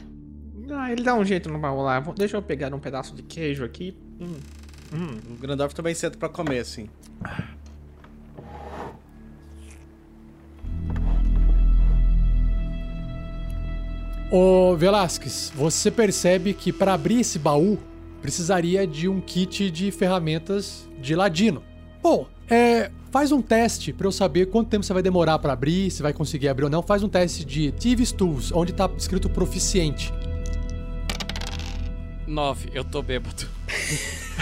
Ah, 0.75 0.91
ele 0.91 1.03
dá 1.03 1.15
um 1.15 1.23
jeito 1.23 1.49
no 1.49 1.59
baú 1.59 1.81
lá. 1.81 1.99
Deixa 2.17 2.37
eu 2.37 2.41
pegar 2.41 2.73
um 2.73 2.79
pedaço 2.79 3.15
de 3.15 3.23
queijo 3.23 3.63
aqui. 3.63 3.97
Hum, 4.19 4.35
hum. 4.93 5.19
O 5.31 5.39
Grandorf 5.39 5.73
também 5.73 5.93
senta 5.93 6.17
pra 6.17 6.29
comer, 6.29 6.59
assim. 6.59 6.89
Ô 14.31 14.75
Velasquez, 14.75 15.53
você 15.55 15.91
percebe 15.91 16.53
que 16.53 16.73
para 16.73 16.95
abrir 16.95 17.19
esse 17.19 17.37
baú 17.37 17.77
precisaria 18.19 18.87
de 18.87 19.07
um 19.07 19.21
kit 19.21 19.69
de 19.69 19.91
ferramentas 19.91 20.89
de 20.99 21.15
ladino. 21.15 21.61
Bom, 22.01 22.25
é, 22.49 22.89
faz 23.11 23.31
um 23.31 23.43
teste 23.43 23.93
pra 23.93 24.07
eu 24.07 24.11
saber 24.11 24.47
quanto 24.47 24.69
tempo 24.69 24.83
você 24.83 24.91
vai 24.91 25.03
demorar 25.03 25.37
pra 25.37 25.53
abrir, 25.53 25.91
se 25.91 26.01
vai 26.01 26.13
conseguir 26.13 26.47
abrir 26.47 26.63
ou 26.63 26.69
não. 26.69 26.81
Faz 26.81 27.03
um 27.03 27.09
teste 27.09 27.45
de 27.45 27.71
Thieves 27.73 28.11
Tools, 28.11 28.51
onde 28.51 28.73
tá 28.73 28.89
escrito 28.97 29.29
proficiente. 29.29 30.11
Nove, 32.33 32.69
eu 32.73 32.83
tô 32.83 33.01
bêbado. 33.01 33.47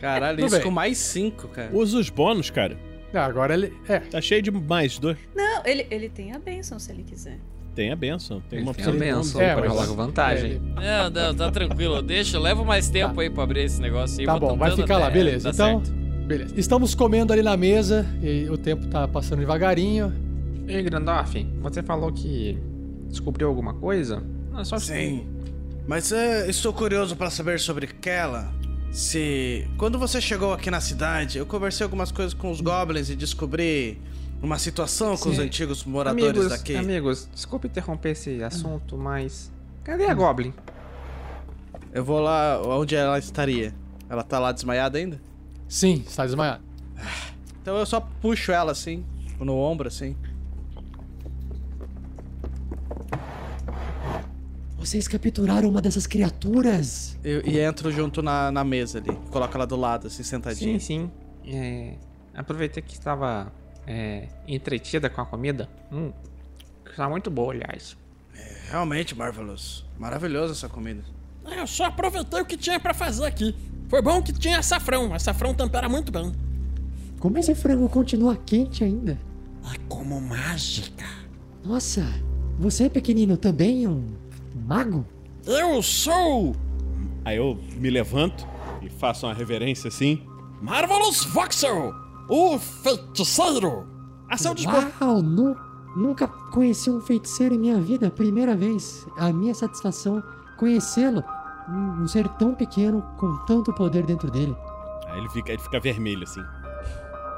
Caralho, 0.00 0.36
Tudo 0.38 0.46
isso 0.46 0.56
bem. 0.56 0.64
com 0.64 0.70
mais 0.70 0.98
cinco, 0.98 1.48
cara. 1.48 1.70
Usa 1.72 1.98
os 1.98 2.08
bônus, 2.08 2.50
cara. 2.50 2.76
Ah, 3.12 3.24
agora 3.24 3.54
ele. 3.54 3.72
É. 3.88 3.98
Tá 4.00 4.20
cheio 4.20 4.42
de 4.42 4.50
mais 4.50 4.98
dois. 4.98 5.16
Não, 5.34 5.62
ele, 5.64 5.86
ele 5.90 6.08
tem 6.08 6.32
a 6.32 6.38
bênção 6.38 6.78
se 6.78 6.92
ele 6.92 7.02
quiser. 7.02 7.38
Tem 7.74 7.90
a 7.92 7.96
benção. 7.96 8.42
Tem 8.48 8.60
uma 8.60 8.74
Tem 8.74 8.84
a 8.84 8.90
benção, 8.90 9.40
É, 9.40 9.54
pode 9.54 9.68
rolar 9.68 9.86
com 9.86 9.94
vantagem. 9.94 10.60
Não, 10.74 11.10
não, 11.10 11.34
tá 11.34 11.50
tranquilo. 11.50 12.02
Deixa, 12.02 12.38
leva 12.38 12.64
mais 12.64 12.90
tempo 12.90 13.20
aí 13.20 13.30
pra 13.30 13.44
abrir 13.44 13.60
esse 13.64 13.80
negócio 13.80 14.18
aí. 14.20 14.26
Tá 14.26 14.38
bom, 14.38 14.56
vai 14.56 14.74
ficar 14.74 14.98
lá, 14.98 15.06
até 15.06 15.14
beleza. 15.14 15.52
dar 15.52 15.54
Então, 15.54 15.84
certo. 15.84 15.96
beleza. 16.26 16.54
Estamos 16.56 16.94
comendo 16.94 17.32
ali 17.32 17.42
na 17.42 17.56
mesa 17.56 18.04
e 18.20 18.48
o 18.50 18.58
tempo 18.58 18.86
tá 18.88 19.06
passando 19.06 19.38
devagarinho. 19.40 20.12
Ei, 20.66 20.82
Grandorf, 20.82 21.34
você 21.62 21.82
falou 21.82 22.12
que 22.12 22.58
descobriu 23.08 23.48
alguma 23.48 23.74
coisa? 23.74 24.22
Não, 24.52 24.64
só 24.64 24.76
Sim. 24.78 25.26
Mas 25.88 26.12
é, 26.12 26.46
estou 26.50 26.70
curioso 26.70 27.16
pra 27.16 27.30
saber 27.30 27.58
sobre 27.58 27.86
Kella. 27.86 28.52
Se. 28.92 29.66
Quando 29.78 29.98
você 29.98 30.20
chegou 30.20 30.52
aqui 30.52 30.70
na 30.70 30.82
cidade, 30.82 31.38
eu 31.38 31.46
conversei 31.46 31.82
algumas 31.82 32.12
coisas 32.12 32.34
com 32.34 32.50
os 32.50 32.60
goblins 32.60 33.08
e 33.08 33.16
descobri 33.16 33.98
uma 34.42 34.58
situação 34.58 35.16
com 35.16 35.30
os 35.30 35.36
Sim. 35.36 35.44
antigos 35.44 35.84
moradores 35.84 36.28
amigos, 36.28 36.48
daqui. 36.50 36.76
amigos, 36.76 37.26
desculpe 37.32 37.68
interromper 37.68 38.10
esse 38.10 38.42
assunto, 38.42 38.98
mas 38.98 39.50
cadê 39.82 40.04
a 40.04 40.12
Goblin? 40.12 40.52
Eu 41.90 42.04
vou 42.04 42.20
lá 42.20 42.60
onde 42.66 42.94
ela 42.94 43.18
estaria. 43.18 43.74
Ela 44.10 44.22
tá 44.22 44.38
lá 44.38 44.52
desmaiada 44.52 44.98
ainda? 44.98 45.18
Sim, 45.66 46.04
está 46.06 46.26
desmaiado. 46.26 46.62
Então 47.62 47.78
eu 47.78 47.86
só 47.86 47.98
puxo 47.98 48.52
ela 48.52 48.72
assim, 48.72 49.04
no 49.40 49.56
ombro 49.56 49.88
assim. 49.88 50.14
Vocês 54.88 55.06
capturaram 55.06 55.68
uma 55.68 55.82
dessas 55.82 56.06
criaturas? 56.06 57.14
Eu, 57.22 57.46
e 57.46 57.60
entro 57.60 57.92
junto 57.92 58.22
na, 58.22 58.50
na 58.50 58.64
mesa 58.64 58.96
ali. 58.96 59.14
Coloco 59.30 59.54
ela 59.54 59.66
do 59.66 59.76
lado, 59.76 60.06
assim, 60.06 60.22
sentadinha. 60.22 60.80
Sim, 60.80 61.10
sim. 61.44 61.54
É, 61.54 61.92
aproveitei 62.34 62.82
que 62.82 62.94
estava 62.94 63.52
é, 63.86 64.28
entretida 64.46 65.10
com 65.10 65.20
a 65.20 65.26
comida. 65.26 65.68
Hum, 65.92 66.10
está 66.88 67.06
muito 67.06 67.30
boa, 67.30 67.52
aliás. 67.52 67.98
É, 68.34 68.70
realmente, 68.70 69.14
Marvelous. 69.14 69.84
Maravilhosa 69.98 70.54
essa 70.54 70.70
comida. 70.70 71.02
É, 71.44 71.60
eu 71.60 71.66
só 71.66 71.84
aproveitei 71.84 72.40
o 72.40 72.46
que 72.46 72.56
tinha 72.56 72.80
pra 72.80 72.94
fazer 72.94 73.26
aqui. 73.26 73.54
Foi 73.90 74.00
bom 74.00 74.22
que 74.22 74.32
tinha 74.32 74.58
açafrão. 74.58 75.12
Açafrão 75.12 75.52
tempera 75.52 75.86
muito 75.86 76.10
bem. 76.10 76.32
Como 77.20 77.36
esse 77.36 77.54
frango 77.54 77.90
continua 77.90 78.38
quente 78.38 78.84
ainda? 78.84 79.18
É 79.70 79.76
como 79.86 80.18
mágica. 80.18 81.04
Nossa, 81.62 82.06
você 82.58 82.88
pequenino 82.88 83.36
também 83.36 83.84
é 83.84 83.88
um 83.90 84.17
mago? 84.58 85.04
Eu 85.46 85.82
sou 85.82 86.54
Aí 87.24 87.36
eu 87.36 87.58
me 87.76 87.90
levanto 87.90 88.46
e 88.82 88.88
faço 88.88 89.26
uma 89.26 89.34
reverência 89.34 89.88
assim. 89.88 90.22
Marvelous 90.62 91.24
Voxel, 91.24 91.92
o 92.28 92.58
feiticeiro. 92.58 93.86
A 94.30 94.36
seu 94.36 94.54
dispor. 94.54 94.84
Uau, 95.00 95.22
nu- 95.22 95.56
nunca 95.96 96.26
conheci 96.28 96.90
um 96.90 97.00
feiticeiro 97.00 97.54
em 97.54 97.58
minha 97.58 97.78
vida, 97.80 98.10
primeira 98.10 98.54
vez. 98.56 99.06
A 99.18 99.32
minha 99.32 99.54
satisfação 99.54 100.22
conhecê-lo. 100.58 101.22
Um 101.68 102.02
um 102.02 102.08
ser 102.08 102.26
tão 102.30 102.54
pequeno 102.54 103.02
com 103.18 103.36
tanto 103.46 103.72
poder 103.74 104.04
dentro 104.06 104.30
dele. 104.30 104.56
Aí 105.06 105.18
ele 105.18 105.28
fica, 105.28 105.52
ele 105.52 105.60
fica 105.62 105.78
vermelho 105.80 106.22
assim. 106.22 106.42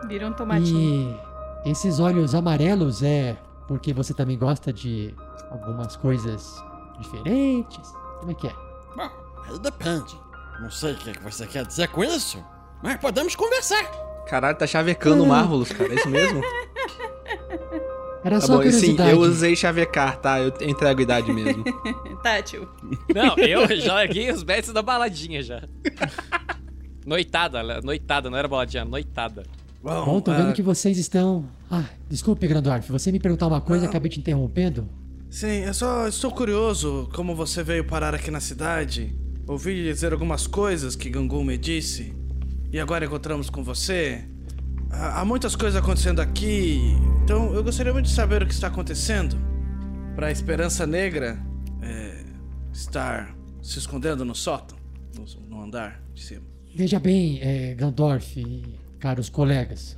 Vira 0.06 0.28
um 0.28 0.32
tomatinho. 0.32 1.18
E 1.64 1.70
esses 1.70 1.98
olhos 1.98 2.34
amarelos 2.34 3.02
é 3.02 3.36
porque 3.66 3.92
você 3.92 4.14
também 4.14 4.38
gosta 4.38 4.72
de 4.72 5.14
algumas 5.50 5.96
coisas 5.96 6.62
diferentes? 7.00 7.92
Como 8.20 8.30
é 8.30 8.34
que 8.34 8.46
é? 8.46 8.52
Bom, 8.96 9.10
aí 9.46 9.58
depende. 9.58 10.18
Não 10.60 10.70
sei 10.70 10.92
o 10.92 10.96
que, 10.96 11.10
é 11.10 11.12
que 11.12 11.22
você 11.22 11.46
quer 11.46 11.64
dizer 11.64 11.88
com 11.88 12.04
isso, 12.04 12.44
mas 12.82 12.96
podemos 12.98 13.34
conversar. 13.34 13.84
Caralho, 14.26 14.56
tá 14.56 14.66
chavecando 14.66 15.24
o 15.24 15.26
Marvelous, 15.26 15.72
cara. 15.72 15.92
É 15.92 15.96
isso 15.96 16.08
mesmo? 16.08 16.40
Era 18.22 18.38
Tá 18.38 18.46
só 18.46 18.58
bom, 18.58 18.70
sim, 18.70 18.96
eu 19.10 19.18
usei 19.20 19.56
chavecar, 19.56 20.18
tá? 20.18 20.38
Eu 20.38 20.52
entrego 20.60 21.00
a 21.00 21.02
idade 21.02 21.32
mesmo. 21.32 21.64
tá, 22.22 22.42
tio. 22.42 22.68
Não, 23.14 23.34
eu 23.38 23.66
já 23.80 23.94
larguei 23.94 24.30
os 24.30 24.42
bets 24.42 24.72
da 24.72 24.82
baladinha 24.82 25.42
já. 25.42 25.62
noitada, 27.06 27.62
né? 27.62 27.80
noitada, 27.82 28.28
não 28.28 28.36
era 28.36 28.46
baladinha, 28.46 28.84
noitada. 28.84 29.44
Bom, 29.82 30.20
tô 30.20 30.32
vendo 30.32 30.50
ah, 30.50 30.52
que 30.52 30.60
vocês 30.60 30.98
estão. 30.98 31.48
Ah, 31.70 31.84
desculpe, 32.08 32.46
Grandorf, 32.46 32.92
você 32.92 33.10
me 33.10 33.18
perguntar 33.18 33.46
uma 33.46 33.60
coisa, 33.60 33.86
acabei 33.86 34.10
te 34.10 34.20
interrompendo. 34.20 34.86
Sim, 35.30 35.60
eu 35.64 35.72
só 35.72 36.08
estou 36.08 36.32
curioso 36.32 37.08
como 37.14 37.36
você 37.36 37.62
veio 37.62 37.84
parar 37.84 38.16
aqui 38.16 38.32
na 38.32 38.40
cidade. 38.40 39.16
Ouvi 39.46 39.84
dizer 39.84 40.12
algumas 40.12 40.48
coisas 40.48 40.96
que 40.96 41.08
Gangu 41.08 41.44
me 41.44 41.56
disse. 41.56 42.12
E 42.72 42.80
agora 42.80 43.04
encontramos 43.04 43.48
com 43.48 43.62
você. 43.62 44.24
Há 44.90 45.24
muitas 45.24 45.54
coisas 45.54 45.80
acontecendo 45.80 46.18
aqui. 46.18 46.96
Então 47.22 47.54
eu 47.54 47.62
gostaria 47.62 47.92
muito 47.92 48.06
de 48.06 48.12
saber 48.12 48.42
o 48.42 48.46
que 48.46 48.52
está 48.52 48.66
acontecendo. 48.66 49.36
Pra 50.16 50.32
Esperança 50.32 50.84
Negra 50.84 51.40
é, 51.80 52.24
estar 52.72 53.32
se 53.62 53.78
escondendo 53.78 54.24
no 54.24 54.34
sótão, 54.34 54.76
no, 55.48 55.62
andar 55.62 56.02
de 56.12 56.24
cima. 56.24 56.42
Veja 56.74 56.98
bem, 56.98 57.38
é, 57.40 57.72
Gandorf 57.74 58.36
e 58.36 58.64
caros 58.98 59.28
colegas. 59.28 59.96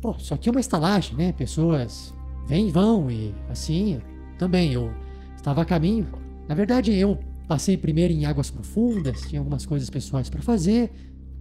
Pô, 0.00 0.16
isso 0.18 0.34
aqui 0.34 0.48
é 0.48 0.52
uma 0.52 0.60
estalagem, 0.60 1.16
né? 1.16 1.32
Pessoas 1.32 2.12
vêm 2.48 2.68
e 2.68 2.72
vão 2.72 3.08
e 3.08 3.32
assim. 3.48 4.00
Também 4.38 4.72
eu 4.72 4.92
estava 5.36 5.62
a 5.62 5.64
caminho. 5.64 6.06
Na 6.48 6.54
verdade, 6.54 6.92
eu 6.92 7.18
passei 7.46 7.76
primeiro 7.76 8.12
em 8.12 8.24
águas 8.24 8.50
profundas, 8.50 9.22
tinha 9.22 9.40
algumas 9.40 9.66
coisas 9.66 9.90
pessoais 9.90 10.28
para 10.28 10.42
fazer 10.42 10.90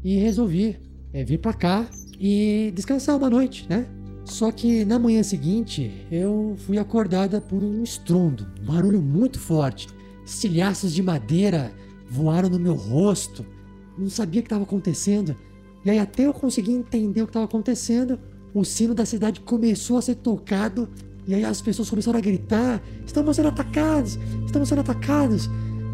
e 0.04 0.18
resolvi 0.18 0.78
é, 1.14 1.24
vir 1.24 1.40
para 1.40 1.54
cá 1.54 1.88
e 2.20 2.72
descansar 2.76 3.18
uma 3.18 3.30
noite, 3.30 3.66
né? 3.70 3.86
Só 4.26 4.52
que 4.52 4.86
na 4.86 4.98
manhã 4.98 5.22
seguinte 5.22 6.06
eu 6.12 6.56
fui 6.66 6.78
acordada 6.78 7.42
por 7.42 7.62
um 7.62 7.84
estrondo, 7.84 8.48
um 8.62 8.66
barulho 8.66 9.02
muito 9.02 9.40
forte. 9.40 9.88
Estilhaços 10.26 10.94
de 10.94 11.04
madeira 11.04 11.72
voaram 12.10 12.50
no 12.50 12.60
meu 12.60 12.74
rosto. 12.74 13.46
Não 13.98 14.10
sabia 14.10 14.40
o 14.40 14.44
que 14.44 14.48
estava 14.48 14.64
acontecendo. 14.64 15.36
E 15.84 15.90
aí 15.90 16.00
até 16.00 16.26
eu 16.26 16.34
conseguir 16.34 16.72
entender 16.72 17.22
o 17.22 17.26
que 17.26 17.32
estava 17.32 17.46
acontecendo, 17.46 18.18
o 18.54 18.64
sino 18.64 18.94
da 18.94 19.06
cidade 19.06 19.42
começou 19.42 19.98
a 19.98 20.02
ser 20.02 20.16
tocado. 20.16 20.90
E 21.26 21.34
aí 21.34 21.44
as 21.44 21.62
pessoas 21.62 21.90
começaram 21.90 22.18
a 22.18 22.22
gritar: 22.22 22.82
Estamos 23.06 23.36
sendo 23.36 23.50
atacados! 23.50 24.20
Estamos 24.46 24.70
sendo 24.70 24.82
atacados! 24.82 25.50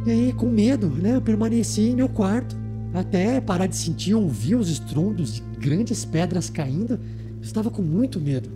E 0.06 0.12
aí, 0.12 0.34
com 0.34 0.50
medo, 0.50 0.90
né, 0.90 1.16
eu 1.16 1.22
permaneci 1.22 1.82
em 1.82 1.96
meu 1.96 2.10
quarto 2.10 2.56
até 2.94 3.40
parar 3.40 3.68
de 3.68 3.76
sentir, 3.76 4.14
ouvir 4.14 4.56
os 4.56 4.70
estrondos 4.70 5.36
de 5.36 5.42
grandes 5.60 6.06
pedras 6.06 6.50
caindo. 6.50 6.94
Eu 6.94 7.42
estava 7.42 7.70
com 7.70 7.82
muito 7.82 8.20
medo. 8.20 8.50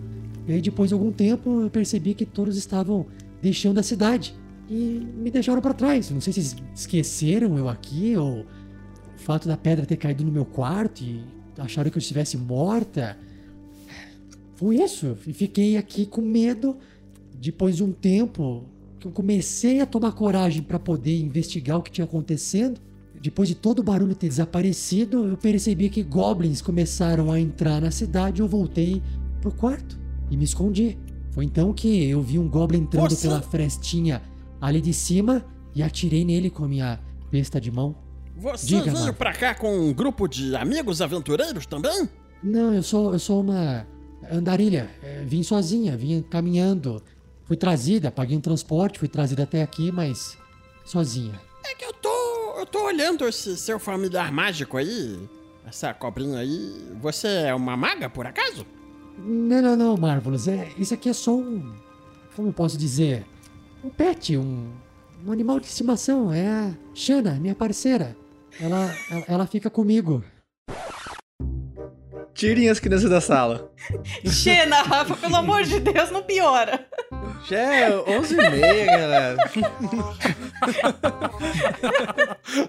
E 0.46 0.52
aí, 0.52 0.60
depois 0.60 0.88
de 0.88 0.94
algum 0.94 1.12
tempo, 1.12 1.62
eu 1.62 1.70
percebi 1.70 2.14
que 2.14 2.26
todos 2.26 2.56
estavam 2.56 3.06
deixando 3.40 3.78
a 3.78 3.82
cidade 3.82 4.34
e 4.68 5.06
me 5.16 5.30
deixaram 5.30 5.60
para 5.60 5.74
trás. 5.74 6.10
Não 6.10 6.20
sei 6.20 6.32
se 6.32 6.56
esqueceram 6.74 7.56
eu 7.58 7.68
aqui 7.68 8.16
ou 8.16 8.40
o 8.40 9.18
fato 9.18 9.46
da 9.46 9.56
pedra 9.56 9.86
ter 9.86 9.96
caído 9.96 10.24
no 10.24 10.32
meu 10.32 10.44
quarto 10.44 11.02
e 11.02 11.22
acharam 11.58 11.90
que 11.90 11.96
eu 11.96 12.00
estivesse 12.00 12.36
morta. 12.36 13.16
Foi 14.56 14.76
isso. 14.76 15.16
E 15.26 15.32
fiquei 15.32 15.76
aqui 15.76 16.06
com 16.06 16.20
medo. 16.20 16.76
Depois 17.34 17.76
de 17.76 17.84
um 17.84 17.92
tempo 17.92 18.64
que 18.98 19.06
eu 19.06 19.12
comecei 19.12 19.80
a 19.80 19.86
tomar 19.86 20.12
coragem 20.12 20.62
para 20.62 20.78
poder 20.78 21.18
investigar 21.20 21.78
o 21.78 21.82
que 21.82 21.90
tinha 21.90 22.04
acontecendo, 22.04 22.80
depois 23.20 23.48
de 23.48 23.54
todo 23.54 23.80
o 23.80 23.82
barulho 23.82 24.14
ter 24.14 24.28
desaparecido, 24.28 25.26
eu 25.26 25.36
percebi 25.36 25.88
que 25.88 26.02
goblins 26.02 26.60
começaram 26.60 27.30
a 27.30 27.40
entrar 27.40 27.80
na 27.80 27.90
cidade. 27.90 28.40
Eu 28.40 28.48
voltei 28.48 29.02
pro 29.40 29.50
quarto 29.50 29.98
e 30.30 30.36
me 30.36 30.44
escondi. 30.44 30.98
Foi 31.30 31.44
então 31.44 31.72
que 31.72 32.08
eu 32.08 32.22
vi 32.22 32.38
um 32.38 32.48
goblin 32.48 32.80
entrando 32.80 33.16
pela 33.16 33.42
frestinha 33.42 34.22
ali 34.60 34.80
de 34.80 34.92
cima 34.92 35.44
e 35.74 35.82
atirei 35.82 36.24
nele 36.24 36.48
com 36.48 36.64
a 36.64 36.68
minha 36.68 37.00
besta 37.30 37.60
de 37.60 37.70
mão. 37.70 37.96
Você 38.36 38.66
Diga, 38.66 38.82
veio 38.82 38.94
Marvel. 38.94 39.14
pra 39.14 39.32
cá 39.32 39.54
com 39.54 39.88
um 39.88 39.92
grupo 39.92 40.28
de 40.28 40.54
amigos 40.56 41.00
aventureiros 41.00 41.66
também? 41.66 42.08
Não, 42.42 42.74
eu 42.74 42.82
sou, 42.82 43.12
eu 43.12 43.18
sou 43.18 43.40
uma 43.40 43.86
andarilha. 44.30 44.90
É, 45.02 45.24
vim 45.24 45.42
sozinha, 45.42 45.96
vim 45.96 46.22
caminhando. 46.22 47.02
Fui 47.44 47.56
trazida, 47.56 48.10
paguei 48.10 48.36
um 48.36 48.40
transporte, 48.40 48.98
fui 48.98 49.08
trazida 49.08 49.42
até 49.42 49.62
aqui, 49.62 49.92
mas 49.92 50.38
sozinha. 50.84 51.40
É 51.64 51.74
que 51.74 51.84
eu 51.84 51.92
tô. 51.92 52.08
Eu 52.56 52.66
tô 52.66 52.86
olhando 52.86 53.26
esse 53.28 53.56
seu 53.56 53.78
familiar 53.78 54.32
mágico 54.32 54.76
aí. 54.76 55.18
Essa 55.66 55.92
cobrinha 55.92 56.38
aí. 56.38 56.86
Você 57.00 57.28
é 57.28 57.54
uma 57.54 57.76
maga, 57.76 58.08
por 58.08 58.26
acaso? 58.26 58.66
Não, 59.18 59.62
não, 59.62 59.76
não, 59.76 59.96
Marvelous. 59.96 60.48
É, 60.48 60.68
isso 60.78 60.94
aqui 60.94 61.08
é 61.08 61.12
só 61.12 61.34
um. 61.34 61.74
Como 62.34 62.52
posso 62.52 62.76
dizer? 62.76 63.24
Um 63.82 63.90
pet, 63.90 64.36
um, 64.36 64.70
um 65.26 65.32
animal 65.32 65.60
de 65.60 65.66
estimação. 65.66 66.32
É 66.32 66.46
a 66.46 66.74
Shana, 66.94 67.32
minha 67.34 67.54
parceira. 67.54 68.16
Ela, 68.60 68.94
ela, 69.10 69.24
ela 69.28 69.46
fica 69.46 69.68
comigo. 69.68 70.24
Tirem 72.34 72.68
as 72.68 72.80
crianças 72.80 73.08
da 73.08 73.20
sala. 73.20 73.70
Xena, 74.26 74.82
Rafa, 74.82 75.16
pelo 75.16 75.36
amor 75.36 75.62
de 75.62 75.78
Deus, 75.78 76.10
não 76.10 76.22
piora. 76.22 76.84
Já 77.48 77.58
é 77.58 77.90
11h30, 77.90 78.86
galera. 78.86 79.36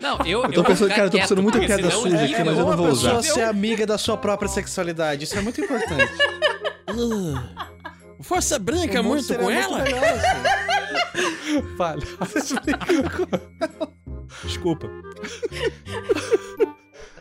Não, 0.02 0.18
eu. 0.26 0.44
Eu 0.44 0.50
tô 0.52 0.62
vou 0.62 0.66
pensando, 0.66 0.90
cara, 0.90 1.06
eu 1.06 1.10
tô 1.12 1.18
pensando 1.18 1.42
muita 1.44 1.60
piada 1.60 1.90
suja 1.92 2.24
aqui, 2.24 2.44
mas 2.44 2.48
eu 2.48 2.54
não 2.60 2.66
Uma 2.68 2.76
vou 2.76 2.90
pessoa 2.90 3.20
usar. 3.20 3.34
ser 3.34 3.42
amiga 3.44 3.86
da 3.88 3.98
sua 3.98 4.18
própria 4.18 4.48
sexualidade, 4.50 5.24
isso 5.24 5.38
é 5.38 5.42
muito 5.42 5.60
importante. 5.62 6.12
Você 8.20 8.60
brinca 8.60 9.02
O 9.02 9.04
mundo 9.04 9.14
muito 9.14 9.24
seria 9.26 9.44
com 9.44 9.52
muito 9.52 9.64
ela? 9.64 9.82
melhor, 9.84 10.04
assim. 10.04 11.76
Fala. 11.78 12.02
Desculpa. 14.44 14.90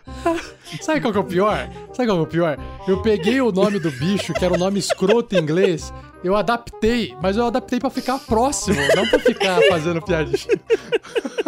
Sabe 0.81 1.01
qual 1.01 1.13
que 1.13 1.19
é 1.19 1.23
o 1.23 1.25
pior? 1.25 1.69
Sabe 1.93 2.09
qual 2.09 2.19
que 2.19 2.25
é 2.25 2.27
o 2.27 2.27
pior? 2.27 2.59
Eu 2.87 3.03
peguei 3.03 3.41
o 3.41 3.51
nome 3.53 3.79
do 3.79 3.91
bicho, 3.91 4.33
que 4.35 4.45
era 4.45 4.55
o 4.55 4.59
nome 4.59 4.79
escroto 4.79 5.35
em 5.35 5.39
inglês, 5.39 5.93
eu 6.23 6.37
adaptei, 6.37 7.15
mas 7.23 7.37
eu 7.37 7.47
adaptei 7.47 7.79
pra 7.79 7.91
ficar 7.91 8.19
próximo, 8.19 8.77
não 8.97 9.07
pra 9.09 9.19
ficar 9.19 9.61
fazendo 9.69 10.03
piadinha. 10.03 10.61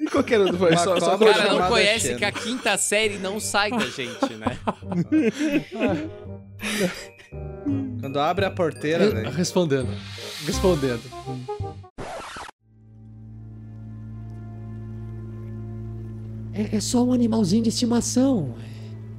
E 0.00 0.06
qualquer 0.06 0.40
um 0.40 0.56
foi 0.56 0.76
só, 0.76 0.98
só 1.00 1.18
cara 1.18 1.52
não 1.52 1.68
conhece 1.68 2.06
Xena. 2.06 2.18
que 2.18 2.24
a 2.24 2.32
quinta 2.32 2.78
série 2.78 3.18
não 3.18 3.40
sai 3.40 3.70
da 3.70 3.86
gente, 3.86 4.34
né? 4.34 4.56
Quando 8.00 8.20
abre 8.20 8.44
a 8.44 8.50
porteira, 8.50 9.10
velho. 9.10 9.30
respondendo. 9.30 9.88
Respondendo. 10.46 11.02
É, 16.54 16.76
é 16.76 16.80
só 16.80 17.04
um 17.04 17.12
animalzinho 17.12 17.62
de 17.64 17.68
estimação. 17.68 18.54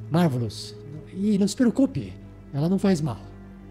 Marvelous. 0.10 0.76
E 1.14 1.38
não 1.38 1.48
se 1.48 1.56
preocupe, 1.56 2.14
ela 2.54 2.70
não 2.70 2.80
faz 2.80 3.02
mal. 3.02 3.20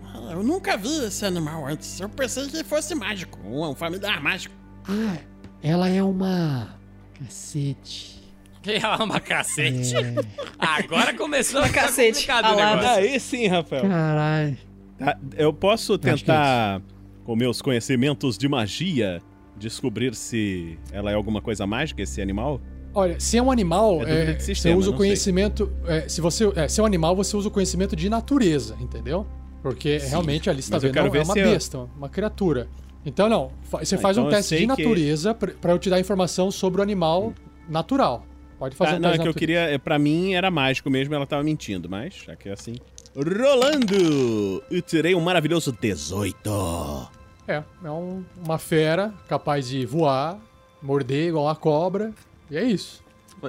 Ah, 0.04 0.32
Eu 0.32 0.42
nunca 0.42 0.76
vi 0.76 1.04
esse 1.06 1.24
animal 1.24 1.66
antes. 1.66 1.98
Eu 2.00 2.08
pensei 2.08 2.46
que 2.48 2.62
fosse 2.64 2.94
mágico, 2.94 3.38
um 3.44 3.74
familiar 3.74 4.22
mágico. 4.22 4.54
Ah, 4.88 5.16
ela 5.62 5.88
é 5.88 6.02
uma. 6.02 6.76
Cacete. 7.18 8.22
Que 8.62 8.72
é 8.72 8.86
uma 9.02 9.20
cacete. 9.20 9.94
É. 9.96 10.14
Agora 10.58 11.14
começou 11.14 11.60
a 11.60 11.68
cacete, 11.68 12.30
alada. 12.30 12.56
negócio. 12.76 12.88
Aí 13.02 13.20
sim, 13.20 13.46
Rafael. 13.46 13.82
Caralho. 13.88 14.56
Tá, 14.98 15.18
eu 15.36 15.52
posso 15.52 15.98
que 15.98 16.08
é 16.08 16.14
tentar, 16.14 16.80
com 17.24 17.36
meus 17.36 17.60
conhecimentos 17.60 18.38
de 18.38 18.48
magia, 18.48 19.20
descobrir 19.56 20.14
se 20.14 20.78
ela 20.92 21.10
é 21.10 21.14
alguma 21.14 21.42
coisa 21.42 21.66
mágica, 21.66 22.00
esse 22.02 22.22
animal? 22.22 22.60
Olha, 22.94 23.18
se 23.18 23.36
é 23.36 23.42
um 23.42 23.50
animal, 23.50 24.02
É 24.06 24.30
é, 24.30 24.32
de 24.34 24.42
você 24.42 24.54
sistema, 24.54 24.76
usa 24.76 24.90
o 24.90 24.94
conhecimento. 24.94 25.70
é, 25.86 26.08
se 26.08 26.20
você, 26.20 26.50
é, 26.54 26.68
se 26.68 26.78
é 26.80 26.82
um 26.82 26.86
animal, 26.86 27.16
você 27.16 27.36
usa 27.36 27.48
o 27.48 27.50
conhecimento 27.50 27.96
de 27.96 28.08
natureza, 28.08 28.76
entendeu? 28.80 29.26
Porque 29.62 29.98
realmente 29.98 30.48
ali 30.48 30.62
tá 30.62 30.76
eu 30.76 30.80
vendo 30.80 30.98
é 30.98 31.22
uma 31.22 31.38
eu- 31.38 31.50
besta, 31.50 31.78
uma 31.96 32.08
criatura. 32.08 32.68
Então 33.04 33.28
não, 33.28 33.50
você 33.70 33.96
Ah, 33.96 33.98
faz 33.98 34.16
então 34.16 34.24
um 34.28 34.30
eu 34.30 34.36
teste 34.36 34.54
de 34.54 34.60
que- 34.60 34.66
natureza 34.66 35.34
pra 35.34 35.52
pra 35.52 35.72
eu 35.72 35.78
te 35.78 35.90
dar 35.90 35.98
informação 36.00 36.50
sobre 36.50 36.80
o 36.80 36.82
animal 36.82 37.34
natural. 37.68 38.24
Pode 38.58 38.76
fazer 38.76 38.92
Tá, 38.92 38.96
um 38.96 39.00
não, 39.00 39.10
é 39.10 39.18
que 39.18 39.26
eu 39.28 39.34
queria. 39.34 39.60
é, 39.60 39.76
Pra 39.78 39.98
mim 39.98 40.34
era 40.34 40.50
mágico 40.50 40.88
mesmo, 40.88 41.14
ela 41.14 41.26
tava 41.26 41.42
mentindo, 41.42 41.88
mas 41.90 42.14
já 42.26 42.36
que 42.36 42.48
é 42.48 42.52
assim. 42.52 42.76
Rolando! 43.16 44.62
Eu 44.70 44.80
tirei 44.82 45.14
um 45.14 45.20
maravilhoso 45.20 45.72
18. 45.72 46.36
natureza. 46.50 47.10
É, 47.46 47.62
é 47.84 47.90
um- 47.90 48.24
uma 48.42 48.58
fera 48.58 49.12
capaz 49.28 49.68
de 49.68 49.84
voar, 49.84 50.38
morder 50.82 51.28
igual 51.28 51.44
uma 51.44 51.56
cobra. 51.56 52.12
E 52.50 52.56
é 52.56 52.64
isso. 52.64 53.02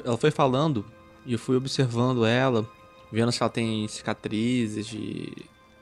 Ela 0.04 0.18
foi 0.18 0.32
falando 0.32 0.86
e 1.26 1.34
eu 1.34 1.40
fui 1.40 1.56
observando 1.56 2.26
ela, 2.26 2.68
vendo 3.12 3.32
se 3.32 3.42
ela 3.42 3.50
tem 3.50 3.88
cicatrizes 3.88 4.86
de, 4.88 5.32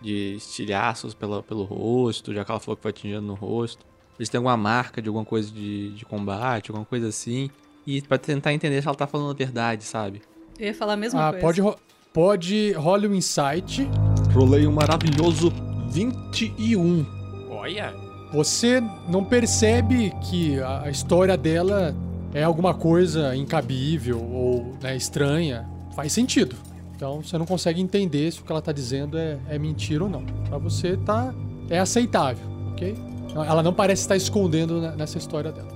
de 0.01 0.35
estilhaços 0.35 1.13
pela, 1.13 1.41
pelo 1.43 1.63
rosto, 1.63 2.33
já 2.33 2.43
que 2.45 2.51
ela 2.51 2.59
falou 2.59 2.75
que 2.75 2.81
foi 2.83 2.91
atingindo 2.91 3.21
no 3.21 3.33
rosto. 3.33 3.85
Se 4.19 4.29
tem 4.31 4.37
alguma 4.37 4.55
marca 4.55 5.01
de 5.01 5.09
alguma 5.09 5.25
coisa 5.25 5.51
de, 5.51 5.89
de 5.91 6.05
combate, 6.05 6.69
alguma 6.71 6.85
coisa 6.85 7.07
assim. 7.07 7.49
E 7.85 8.01
pra 8.01 8.17
tentar 8.17 8.53
entender 8.53 8.81
se 8.81 8.87
ela 8.87 8.95
tá 8.95 9.07
falando 9.07 9.31
a 9.31 9.33
verdade, 9.33 9.83
sabe? 9.83 10.21
Eu 10.59 10.67
ia 10.67 10.73
falar 10.73 10.93
a 10.93 10.97
mesma 10.97 11.27
Ah, 11.27 11.31
coisa. 11.31 11.41
pode, 11.45 11.61
ro- 11.61 11.75
pode 12.13 12.71
role 12.73 13.07
um 13.07 13.13
insight. 13.15 13.87
Rolei 14.33 14.67
um 14.67 14.71
maravilhoso 14.71 15.51
21. 15.89 17.05
Olha. 17.49 17.93
Você 18.33 18.81
não 19.07 19.23
percebe 19.23 20.11
que 20.29 20.59
a 20.59 20.89
história 20.89 21.37
dela 21.37 21.95
é 22.33 22.43
alguma 22.43 22.73
coisa 22.73 23.35
incabível 23.35 24.21
ou 24.23 24.75
né, 24.81 24.95
estranha. 24.95 25.67
Faz 25.95 26.11
sentido. 26.13 26.55
Então 26.95 27.21
você 27.21 27.37
não 27.37 27.45
consegue 27.45 27.81
entender 27.81 28.31
se 28.31 28.39
o 28.41 28.43
que 28.43 28.51
ela 28.51 28.61
tá 28.61 28.71
dizendo 28.71 29.17
é, 29.17 29.37
é 29.49 29.59
mentira 29.59 30.03
ou 30.03 30.09
não. 30.09 30.25
Pra 30.47 30.57
você 30.57 30.97
tá. 30.97 31.33
É 31.69 31.79
aceitável, 31.79 32.45
ok? 32.71 32.95
Ela 33.35 33.63
não 33.63 33.73
parece 33.73 34.01
estar 34.03 34.15
escondendo 34.15 34.79
ne- 34.81 34.95
nessa 34.95 35.17
história 35.17 35.51
dela. 35.51 35.71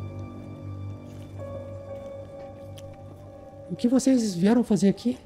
O 3.70 3.76
que 3.76 3.88
vocês 3.88 4.34
vieram 4.36 4.64
fazer 4.64 4.90
aqui? 4.90 5.18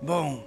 Bom, 0.00 0.42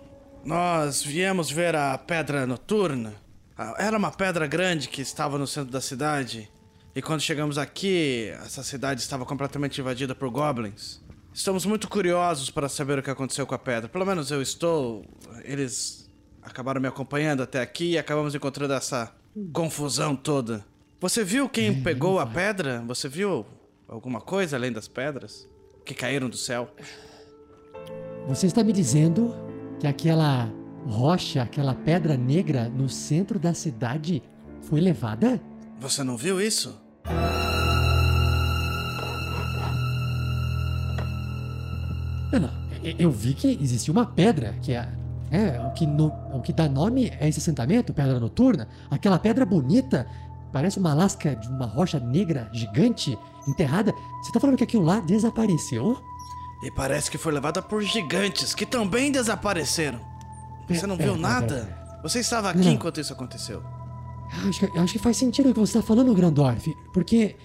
nós 0.45 1.01
viemos 1.03 1.49
ver 1.51 1.76
a 1.76 1.97
pedra 1.97 2.45
noturna. 2.47 3.13
Ah, 3.57 3.76
Era 3.80 3.97
uma 3.97 4.11
pedra 4.11 4.47
grande 4.47 4.88
que 4.88 5.01
estava 5.01 5.38
no 5.38 5.47
centro 5.47 5.72
da 5.72 5.82
cidade. 5.82 6.49
E 6.97 7.01
quando 7.03 7.21
chegamos 7.21 7.59
aqui, 7.59 8.33
essa 8.43 8.63
cidade 8.63 9.01
estava 9.01 9.23
completamente 9.23 9.79
invadida 9.79 10.15
por 10.15 10.31
goblins. 10.31 10.99
Estamos 11.31 11.63
muito 11.63 11.87
curiosos 11.87 12.49
para 12.49 12.67
saber 12.67 12.97
o 12.97 13.03
que 13.03 13.11
aconteceu 13.11 13.45
com 13.45 13.53
a 13.53 13.59
pedra. 13.59 13.87
Pelo 13.87 14.03
menos 14.03 14.31
eu 14.31 14.41
estou. 14.41 15.05
Eles 15.43 16.09
acabaram 16.41 16.81
me 16.81 16.87
acompanhando 16.87 17.43
até 17.43 17.61
aqui 17.61 17.91
e 17.91 17.97
acabamos 17.99 18.33
encontrando 18.33 18.73
essa 18.73 19.13
confusão 19.53 20.15
toda. 20.15 20.65
Você 20.99 21.23
viu 21.23 21.47
quem 21.47 21.83
pegou 21.83 22.17
a 22.17 22.25
pedra? 22.25 22.83
Você 22.87 23.07
viu 23.07 23.45
alguma 23.87 24.19
coisa 24.19 24.57
além 24.57 24.71
das 24.71 24.87
pedras 24.87 25.47
que 25.85 25.93
caíram 25.93 26.27
do 26.27 26.35
céu? 26.35 26.73
Você 28.27 28.47
está 28.47 28.63
me 28.63 28.73
dizendo 28.73 29.35
que 29.79 29.85
aquela 29.85 30.51
rocha, 30.87 31.43
aquela 31.43 31.75
pedra 31.75 32.17
negra 32.17 32.67
no 32.67 32.89
centro 32.89 33.37
da 33.37 33.53
cidade 33.53 34.23
foi 34.63 34.81
levada? 34.81 35.39
Você 35.79 36.03
não 36.03 36.17
viu 36.17 36.41
isso? 36.41 36.86
Não. 42.32 42.49
Eu- 42.84 42.95
Eu 42.99 43.12
vi 43.12 43.34
que 43.34 43.58
existia 43.62 43.91
uma 43.91 44.05
pedra, 44.05 44.53
que 44.62 44.72
é, 44.74 44.88
é 45.32 45.60
o, 45.66 45.72
que 45.72 45.86
no- 45.86 46.14
o 46.34 46.41
que 46.41 46.53
dá 46.53 46.70
nome 46.70 47.12
a 47.20 47.28
esse 47.28 47.39
assentamento, 47.39 47.93
Pedra 47.93 48.20
Noturna. 48.20 48.68
Aquela 48.89 49.18
pedra 49.20 49.45
bonita, 49.45 50.08
parece 50.53 50.80
uma 50.80 50.93
lasca 50.93 51.36
de 51.36 51.47
uma 51.49 51.66
rocha 51.66 51.99
negra 51.99 52.49
gigante 52.53 53.18
enterrada. 53.47 53.93
Você 54.24 54.32
tá 54.32 54.39
falando 54.39 54.58
que 54.58 54.64
aquilo 54.64 54.84
lá 54.84 54.99
desapareceu? 54.99 55.97
E 56.64 56.72
parece 56.72 57.10
que 57.12 57.18
foi 57.18 57.32
levada 57.34 57.62
por 57.62 57.82
gigantes 57.84 58.53
que 58.53 58.66
também 58.66 59.12
desapareceram. 59.12 59.99
Você 60.70 60.86
não 60.88 60.97
viu 60.97 61.14
É, 61.14 61.16
é, 61.16 61.20
nada? 61.20 61.78
Você 62.03 62.20
estava 62.20 62.49
aqui 62.51 62.70
enquanto 62.70 62.99
isso 62.99 63.14
aconteceu. 63.14 63.64
Eu 64.43 64.49
Acho 64.49 64.65
eu 64.65 64.82
acho 64.82 64.93
que 64.93 64.99
faz 64.99 65.17
sentido 65.17 65.49
o 65.49 65.53
que 65.53 65.59
você 65.59 65.78
está 65.78 65.82
falando, 65.82 66.13
Grandorf. 66.13 66.73
Porque 66.93 67.36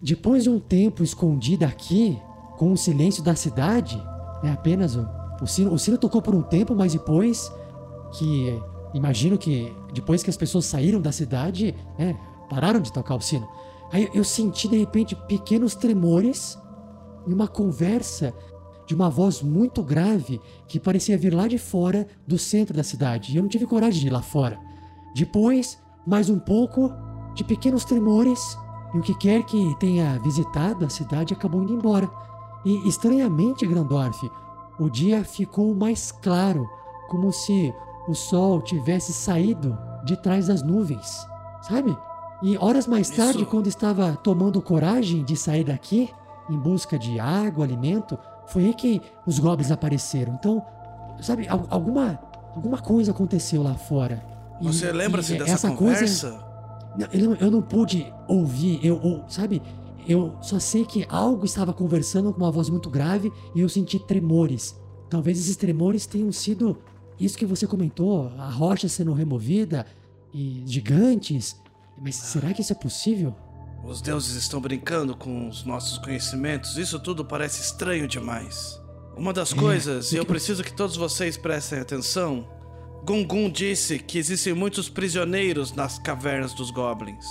depois 0.00 0.44
de 0.44 0.50
um 0.50 0.58
tempo 0.58 1.02
escondida 1.02 1.66
aqui, 1.66 2.18
com 2.56 2.72
o 2.72 2.76
silêncio 2.76 3.22
da 3.22 3.34
cidade, 3.34 4.00
é 4.42 4.50
apenas 4.50 4.96
o, 4.96 5.06
o 5.40 5.46
sino. 5.46 5.72
O 5.72 5.78
sino 5.78 5.98
tocou 5.98 6.20
por 6.20 6.34
um 6.34 6.42
tempo, 6.42 6.74
mas 6.74 6.92
depois 6.92 7.50
que. 8.18 8.60
Imagino 8.92 9.36
que 9.36 9.74
depois 9.92 10.22
que 10.22 10.30
as 10.30 10.36
pessoas 10.36 10.66
saíram 10.66 11.00
da 11.00 11.10
cidade, 11.10 11.74
é, 11.98 12.14
pararam 12.48 12.78
de 12.78 12.92
tocar 12.92 13.16
o 13.16 13.20
sino. 13.20 13.48
Aí 13.92 14.08
eu 14.14 14.22
senti 14.22 14.68
de 14.68 14.76
repente 14.76 15.16
pequenos 15.16 15.74
tremores 15.74 16.56
e 17.26 17.32
uma 17.32 17.48
conversa 17.48 18.32
de 18.86 18.94
uma 18.94 19.08
voz 19.10 19.42
muito 19.42 19.82
grave 19.82 20.40
que 20.68 20.78
parecia 20.78 21.18
vir 21.18 21.34
lá 21.34 21.48
de 21.48 21.58
fora 21.58 22.06
do 22.26 22.38
centro 22.38 22.76
da 22.76 22.84
cidade. 22.84 23.32
E 23.32 23.36
eu 23.36 23.42
não 23.42 23.48
tive 23.48 23.66
coragem 23.66 24.00
de 24.00 24.06
ir 24.06 24.10
lá 24.10 24.22
fora. 24.22 24.58
Depois, 25.14 25.78
mais 26.06 26.28
um 26.30 26.38
pouco 26.38 26.92
de 27.34 27.42
pequenos 27.44 27.84
tremores, 27.84 28.58
e 28.94 28.98
o 28.98 29.02
que 29.02 29.14
quer 29.14 29.42
que 29.44 29.74
tenha 29.80 30.18
visitado 30.20 30.84
a 30.84 30.88
cidade 30.88 31.34
acabou 31.34 31.62
indo 31.62 31.72
embora. 31.74 32.08
E 32.64 32.88
estranhamente, 32.88 33.66
Grandorf, 33.66 34.30
o 34.78 34.88
dia 34.88 35.24
ficou 35.24 35.74
mais 35.74 36.12
claro, 36.12 36.68
como 37.08 37.32
se 37.32 37.72
o 38.08 38.14
sol 38.14 38.60
tivesse 38.62 39.12
saído 39.12 39.76
de 40.04 40.16
trás 40.16 40.46
das 40.46 40.62
nuvens, 40.62 41.26
sabe? 41.62 41.96
E 42.42 42.56
horas 42.58 42.86
mais 42.86 43.08
Isso- 43.08 43.16
tarde, 43.16 43.44
quando 43.46 43.66
estava 43.66 44.12
tomando 44.16 44.60
coragem 44.62 45.24
de 45.24 45.36
sair 45.36 45.64
daqui, 45.64 46.10
em 46.50 46.58
busca 46.58 46.98
de 46.98 47.18
água, 47.18 47.64
alimento, 47.64 48.18
foi 48.46 48.66
aí 48.66 48.74
que 48.74 49.00
os 49.26 49.38
goblins 49.38 49.70
apareceram. 49.70 50.34
Então, 50.34 50.62
sabe, 51.20 51.48
al- 51.48 51.66
alguma, 51.70 52.18
alguma 52.54 52.78
coisa 52.78 53.12
aconteceu 53.12 53.62
lá 53.62 53.74
fora. 53.74 54.22
Você 54.62 54.92
lembra-se 54.92 55.34
e 55.34 55.38
dessa 55.38 55.52
essa 55.52 55.70
coisa- 55.72 55.94
conversa? 56.00 56.44
não, 56.96 57.08
eu, 57.12 57.28
não, 57.30 57.36
eu 57.36 57.50
não 57.50 57.62
pude 57.62 58.06
ouvir, 58.28 58.80
eu, 58.84 59.00
ou- 59.02 59.24
sabe? 59.28 59.60
Eu 60.06 60.36
só 60.42 60.58
sei 60.58 60.84
que 60.84 61.06
algo 61.08 61.44
estava 61.46 61.72
conversando 61.72 62.32
com 62.32 62.38
uma 62.40 62.50
voz 62.52 62.68
muito 62.68 62.90
grave 62.90 63.32
e 63.54 63.60
eu 63.60 63.68
senti 63.68 63.98
tremores. 63.98 64.78
Talvez 65.08 65.38
esses 65.38 65.56
tremores 65.56 66.06
tenham 66.06 66.30
sido 66.30 66.78
isso 67.18 67.38
que 67.38 67.46
você 67.46 67.66
comentou, 67.66 68.28
a 68.38 68.48
rocha 68.50 68.88
sendo 68.88 69.12
removida 69.12 69.86
e 70.32 70.62
gigantes. 70.66 71.56
Mas 72.00 72.16
será 72.16 72.52
que 72.52 72.60
isso 72.60 72.72
é 72.72 72.76
possível? 72.76 73.34
Os 73.84 74.00
deuses 74.00 74.34
estão 74.36 74.60
brincando 74.60 75.16
com 75.16 75.48
os 75.48 75.64
nossos 75.64 75.98
conhecimentos. 75.98 76.76
Isso 76.76 76.98
tudo 76.98 77.24
parece 77.24 77.60
estranho 77.62 78.06
demais. 78.08 78.80
Uma 79.16 79.32
das 79.32 79.52
É, 79.52 79.56
coisas, 79.56 80.12
e 80.12 80.16
eu 80.16 80.26
preciso 80.26 80.62
que 80.64 80.72
todos 80.72 80.96
vocês 80.96 81.36
prestem 81.36 81.78
atenção. 81.78 82.48
Gungun 83.04 83.50
disse 83.50 83.98
que 83.98 84.18
existem 84.18 84.54
muitos 84.54 84.88
prisioneiros 84.88 85.72
nas 85.74 85.98
cavernas 85.98 86.54
dos 86.54 86.70
goblins, 86.70 87.26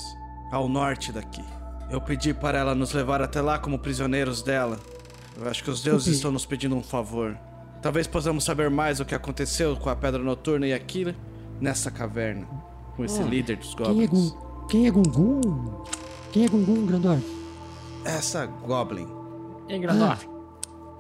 ao 0.52 0.70
norte 0.70 1.12
daqui. 1.12 1.44
Eu 1.90 2.00
pedi 2.00 2.34
para 2.34 2.60
ela 2.60 2.76
nos 2.76 2.94
levar 2.94 3.22
até 3.22 3.42
lá 3.42 3.58
como 3.58 3.80
prisioneiros 3.80 4.42
dela. 4.42 4.80
Eu 5.38 5.50
acho 5.50 5.64
que 5.64 5.70
os 5.72 5.82
deuses 5.82 6.04
Desculpe. 6.06 6.16
estão 6.18 6.32
nos 6.32 6.46
pedindo 6.46 6.76
um 6.76 6.84
favor. 6.84 7.38
Talvez 7.82 8.08
possamos 8.08 8.44
saber 8.44 8.70
mais 8.70 9.00
o 9.00 9.06
que 9.06 9.16
aconteceu 9.16 9.76
com 9.76 9.90
a 9.90 9.96
Pedra 9.96 10.22
Noturna 10.22 10.68
e 10.68 10.74
aquilo 10.74 11.14
nessa 11.60 11.90
caverna, 11.92 12.48
com 12.96 13.04
esse 13.04 13.22
Ah, 13.22 13.26
líder 13.26 13.58
dos 13.58 13.74
Quem 13.76 13.86
goblins. 13.86 14.12
é, 14.12 14.36
Gun, 14.36 14.68
quem 14.68 14.88
é 14.88 14.92
Gungun? 14.92 15.84
Quem 16.32 16.46
é 16.46 16.48
Gungun, 16.48 16.86
Grandor? 16.86 17.18
Essa 18.06 18.46
goblin. 18.46 19.08
E 19.68 19.74
aí, 19.74 19.80
Grandorf? 19.80 20.28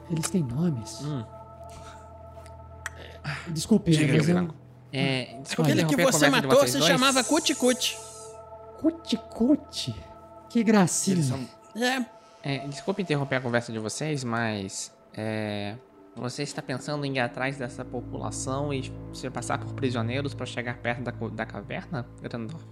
Eles 0.09 0.29
têm 0.29 0.43
nomes. 0.43 0.99
Hum. 1.03 1.23
Desculpe, 3.49 3.91
Diga, 3.91 4.13
mas 4.17 4.27
eu... 4.29 4.47
É, 4.93 5.39
desculpa 5.41 5.71
Aquele 5.71 5.81
a 5.81 5.87
conversa 5.87 6.29
de 6.29 6.47
vocês 6.47 6.87
dois. 6.87 7.27
Cuti-Cuti. 7.27 7.97
Cuti-cuti. 8.79 9.95
Que 10.49 10.63
gracinha. 10.63 11.23
São 11.23 11.39
É, 11.75 12.05
É, 12.43 12.67
desculpa 12.67 13.01
interromper 13.01 13.37
a 13.37 13.41
conversa 13.41 13.71
de 13.71 13.79
vocês, 13.79 14.23
mas. 14.23 14.93
É. 15.15 15.75
Você 16.15 16.43
está 16.43 16.61
pensando 16.61 17.03
em 17.05 17.15
ir 17.15 17.19
atrás 17.19 17.57
dessa 17.57 17.83
população 17.83 18.71
e 18.71 18.93
se 19.13 19.27
passar 19.31 19.57
por 19.57 19.73
prisioneiros 19.73 20.35
para 20.35 20.45
chegar 20.45 20.77
perto 20.77 21.01
da, 21.01 21.11
da 21.11 21.45
caverna, 21.45 22.05
Grandorf? 22.21 22.63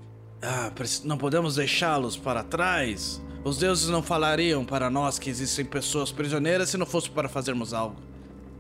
Ah, 0.44 0.72
não 1.04 1.18
podemos 1.18 1.56
deixá-los 1.56 2.16
para 2.18 2.44
trás. 2.44 3.20
Os 3.44 3.58
deuses 3.58 3.90
não 3.90 4.04
falariam 4.04 4.64
para 4.64 4.92
nós 4.92 5.18
que 5.18 5.28
existem 5.28 5.66
pessoas 5.66 6.12
prisioneiras 6.12 6.70
se 6.70 6.78
não 6.78 6.86
fosse 6.86 7.10
para 7.10 7.28
fazermos 7.28 7.74
algo. 7.74 7.96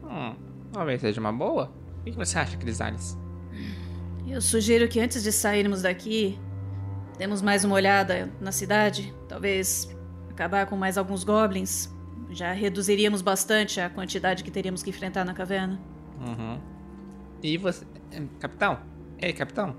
Hum, 0.03 0.35
talvez 0.73 1.01
seja 1.01 1.19
uma 1.19 1.31
boa. 1.31 1.71
O 1.99 2.03
que 2.05 2.11
você 2.11 2.39
acha, 2.39 2.57
Crisales? 2.57 3.15
Eu 4.31 4.41
sugiro 4.41 4.87
que 4.87 4.99
antes 4.99 5.23
de 5.23 5.31
sairmos 5.31 5.81
daqui, 5.81 6.39
demos 7.17 7.41
mais 7.41 7.65
uma 7.65 7.75
olhada 7.75 8.31
na 8.39 8.51
cidade. 8.51 9.13
Talvez 9.27 9.89
acabar 10.29 10.65
com 10.67 10.75
mais 10.77 10.97
alguns 10.97 11.23
goblins. 11.23 11.89
Já 12.31 12.53
reduziríamos 12.53 13.21
bastante 13.21 13.81
a 13.81 13.89
quantidade 13.89 14.43
que 14.43 14.49
teríamos 14.51 14.81
que 14.81 14.89
enfrentar 14.89 15.25
na 15.25 15.33
caverna. 15.33 15.79
Uhum. 16.25 16.57
E 17.43 17.57
você. 17.57 17.85
eh, 18.13 18.21
Capitão? 18.39 18.79
Ei, 19.19 19.33
capitão? 19.33 19.75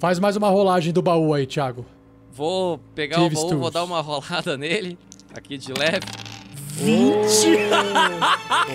Faz 0.00 0.18
mais 0.18 0.34
uma 0.36 0.48
rolagem 0.48 0.92
do 0.92 1.00
baú 1.00 1.32
aí, 1.32 1.46
Thiago. 1.46 1.86
Vou 2.32 2.78
pegar 2.94 3.16
Tive 3.18 3.34
o 3.36 3.38
baú, 3.38 3.46
Stuart. 3.46 3.60
vou 3.60 3.70
dar 3.70 3.84
uma 3.84 4.00
rolada 4.02 4.56
nele. 4.56 4.98
Aqui 5.32 5.56
de 5.56 5.72
leve. 5.72 6.06
20! 6.72 7.70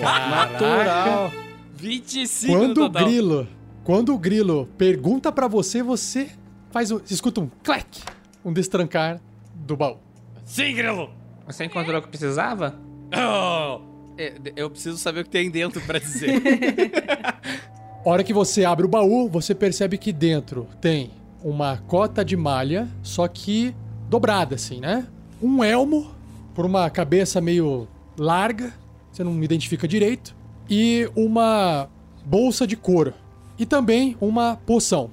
Natural. 0.00 1.32
25 1.74 2.52
Quando 2.52 2.78
no 2.78 2.84
o 2.86 2.88
total. 2.88 3.04
grilo, 3.04 3.48
quando 3.86 4.12
o 4.12 4.18
grilo 4.18 4.68
pergunta 4.76 5.30
pra 5.30 5.46
você, 5.46 5.80
você 5.80 6.28
faz 6.72 6.90
um, 6.90 6.98
você 6.98 7.14
escuta 7.14 7.40
um 7.40 7.48
clack, 7.62 8.02
um 8.44 8.52
destrancar 8.52 9.20
do 9.54 9.76
baú. 9.76 9.98
Sim, 10.44 10.74
Grilo! 10.74 11.08
Você 11.46 11.66
encontrou 11.66 12.00
o 12.00 12.02
que 12.02 12.08
precisava? 12.08 12.74
Oh, 13.14 13.80
é, 14.18 14.34
eu 14.56 14.68
preciso 14.68 14.98
saber 14.98 15.20
o 15.20 15.24
que 15.24 15.30
tem 15.30 15.48
dentro 15.48 15.80
pra 15.82 16.00
dizer. 16.00 16.42
Hora 18.04 18.24
que 18.24 18.32
você 18.32 18.64
abre 18.64 18.84
o 18.84 18.88
baú, 18.88 19.28
você 19.28 19.54
percebe 19.54 19.96
que 19.96 20.12
dentro 20.12 20.66
tem 20.80 21.12
uma 21.40 21.76
cota 21.76 22.24
de 22.24 22.36
malha, 22.36 22.88
só 23.04 23.28
que 23.28 23.72
dobrada 24.08 24.56
assim, 24.56 24.80
né? 24.80 25.06
Um 25.40 25.62
elmo 25.62 26.10
por 26.56 26.66
uma 26.66 26.90
cabeça 26.90 27.40
meio 27.40 27.86
larga, 28.18 28.74
você 29.12 29.22
não 29.22 29.40
identifica 29.44 29.86
direito, 29.86 30.34
e 30.68 31.08
uma 31.14 31.88
bolsa 32.24 32.66
de 32.66 32.74
couro. 32.74 33.14
E 33.58 33.64
também 33.66 34.16
uma 34.20 34.56
poção. 34.66 35.10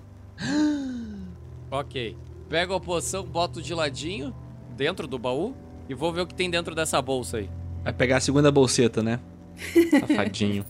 ok. 1.71 2.17
Pego 2.49 2.73
a 2.73 2.79
poção, 2.79 3.23
boto 3.23 3.61
de 3.61 3.73
ladinho, 3.73 4.33
dentro 4.75 5.07
do 5.07 5.17
baú, 5.17 5.55
e 5.89 5.93
vou 5.93 6.11
ver 6.11 6.21
o 6.21 6.27
que 6.27 6.35
tem 6.35 6.49
dentro 6.49 6.75
dessa 6.75 7.01
bolsa 7.01 7.37
aí. 7.37 7.49
Vai 7.83 7.93
pegar 7.93 8.17
a 8.17 8.21
segunda 8.21 8.51
bolseta, 8.51 9.01
né? 9.01 9.19
Safadinho. 10.07 10.65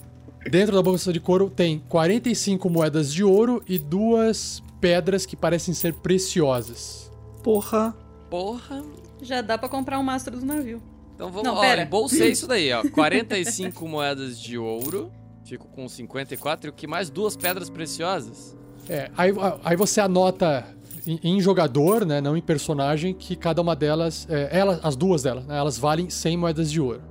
Dentro 0.50 0.76
da 0.76 0.82
bolsa 0.82 1.12
de 1.14 1.20
couro 1.20 1.50
tem 1.50 1.80
45 1.90 2.70
moedas 2.70 3.14
de 3.14 3.24
ouro 3.24 3.64
e 3.68 3.78
duas 3.80 4.62
pedras 4.82 5.26
que 5.26 5.36
parecem 5.36 5.74
ser 5.74 5.94
preciosas. 5.94 7.12
Porra. 7.44 7.96
Porra. 8.30 8.84
Já 9.22 9.42
dá 9.42 9.58
pra 9.58 9.70
comprar 9.70 10.00
um 10.00 10.04
mastro 10.04 10.38
do 10.38 10.46
navio. 10.46 10.82
Então 11.16 11.30
vamos 11.30 11.44
Não, 11.44 11.56
lá, 11.56 11.62
pera. 11.62 11.84
embolsei 11.84 12.32
isso 12.32 12.48
daí, 12.48 12.74
ó. 12.74 12.84
45 12.90 13.88
moedas 13.88 14.40
de 14.40 14.58
ouro. 14.58 15.12
Fico 15.46 15.68
com 15.68 15.88
54 15.88 16.68
e 16.68 16.70
o 16.70 16.74
que 16.74 16.88
mais? 16.88 17.10
Duas 17.10 17.36
pedras 17.36 17.70
preciosas. 17.70 18.56
É, 18.90 19.10
aí, 19.18 19.32
aí 19.64 19.76
você 19.76 20.02
anota 20.02 20.66
em, 21.06 21.20
em 21.24 21.42
jogador, 21.42 22.06
né, 22.06 22.22
não 22.22 22.36
em 22.36 22.42
personagem, 22.42 23.14
que 23.14 23.36
cada 23.36 23.62
uma 23.62 23.76
delas, 23.76 24.28
é, 24.30 24.50
elas, 24.58 24.80
as 24.84 24.96
duas 24.96 25.24
delas, 25.24 25.46
né, 25.46 25.58
elas 25.58 25.78
valem 25.78 26.10
100 26.10 26.38
moedas 26.38 26.72
de 26.72 26.82
ouro. 26.82 27.02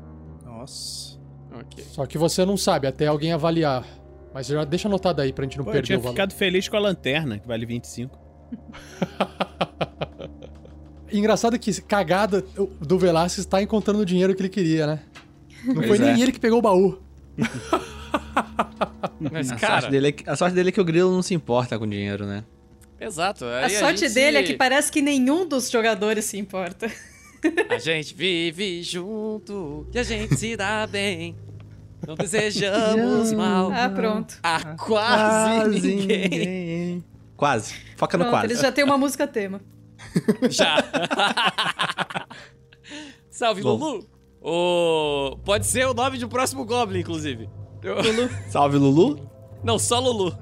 Nossa. 0.45 1.19
Ok. 1.55 1.85
Só 1.91 2.07
que 2.07 2.19
você 2.19 2.45
não 2.45 2.57
sabe, 2.57 2.87
até 2.87 3.07
alguém 3.07 3.33
avaliar. 3.33 3.85
Mas 4.35 4.47
já 4.47 4.65
deixa 4.65 4.89
anotado 4.89 5.21
aí 5.21 5.33
pra 5.33 5.45
gente 5.45 5.59
não 5.59 5.65
Pô, 5.65 5.71
eu 5.71 5.75
perder 5.75 5.87
tinha 5.87 5.99
o 5.99 6.03
valor. 6.03 6.15
ficado 6.15 6.33
feliz 6.33 6.69
com 6.69 6.77
a 6.77 6.81
lanterna, 6.81 7.39
que 7.39 7.47
vale 7.47 7.67
25. 7.67 8.19
Engraçado 11.13 11.59
que 11.59 11.83
cagada 11.83 12.43
do 12.81 12.99
Velasquez 12.99 13.45
tá 13.45 13.63
encontrando 13.63 14.01
o 14.01 14.07
dinheiro 14.07 14.35
que 14.35 14.41
ele 14.41 14.49
queria, 14.49 14.87
né? 14.87 15.01
Não 15.67 15.75
Pois 15.75 15.89
foi 15.89 15.99
nem 15.99 16.09
é. 16.09 16.21
ele 16.21 16.33
que 16.33 16.41
pegou 16.41 16.59
o 16.59 16.63
baú. 16.63 16.99
Mas, 19.21 19.51
a, 19.53 19.57
cara, 19.57 19.73
sorte 19.81 19.91
dele 19.91 20.09
é 20.09 20.13
que, 20.13 20.29
a 20.29 20.37
sorte 20.37 20.55
dele 20.55 20.69
é 20.71 20.73
que 20.73 20.81
o 20.81 20.85
grilo 20.85 21.11
não 21.13 21.23
se 21.23 21.35
importa 21.35 21.79
com 21.79 21.87
dinheiro, 21.89 22.27
né? 22.27 22.45
exato. 23.01 23.45
A 23.45 23.67
aí 23.67 23.71
sorte 23.71 24.01
gente 24.01 24.15
dele 24.15 24.39
é 24.39 24.43
que 24.43 24.55
parece 24.55 24.91
que 24.91 25.03
nenhum 25.03 25.47
dos 25.47 25.71
jogadores 25.71 26.25
se 26.25 26.39
importa. 26.39 26.91
A 27.69 27.79
gente 27.79 28.15
vive 28.15 28.83
junto 28.83 29.87
e 29.93 29.99
a 29.99 30.03
gente 30.05 30.37
se 30.37 30.57
dá 30.57 30.87
bem. 30.87 31.37
Não 32.07 32.15
desejamos 32.15 33.33
mal 33.35 33.73
Ah, 33.73 33.89
pronto. 33.89 34.39
a 34.43 34.77
quase, 34.77 35.81
ninguém. 35.81 37.05
Quase. 37.37 37.75
Foca 37.97 38.17
no 38.17 38.25
Pronto, 38.25 38.35
quase. 38.35 38.47
eles 38.47 38.61
já 38.61 38.71
têm 38.71 38.85
uma 38.85 38.97
música 38.99 39.27
tema. 39.27 39.61
Já. 40.51 40.79
Salve, 43.31 43.63
Bom. 43.63 43.77
Lulu. 43.77 44.07
O... 44.41 45.37
Pode 45.45 45.67
ser 45.67 45.87
o 45.87 45.95
nome 45.95 46.19
de 46.19 46.25
um 46.25 46.29
próximo 46.29 46.65
Goblin, 46.65 47.01
inclusive. 47.01 47.49
Eu- 47.83 47.97
Salve, 48.49 48.77
Lulu. 48.79 49.29
Não, 49.63 49.79
só 49.79 49.99
Lulu. 49.99 50.37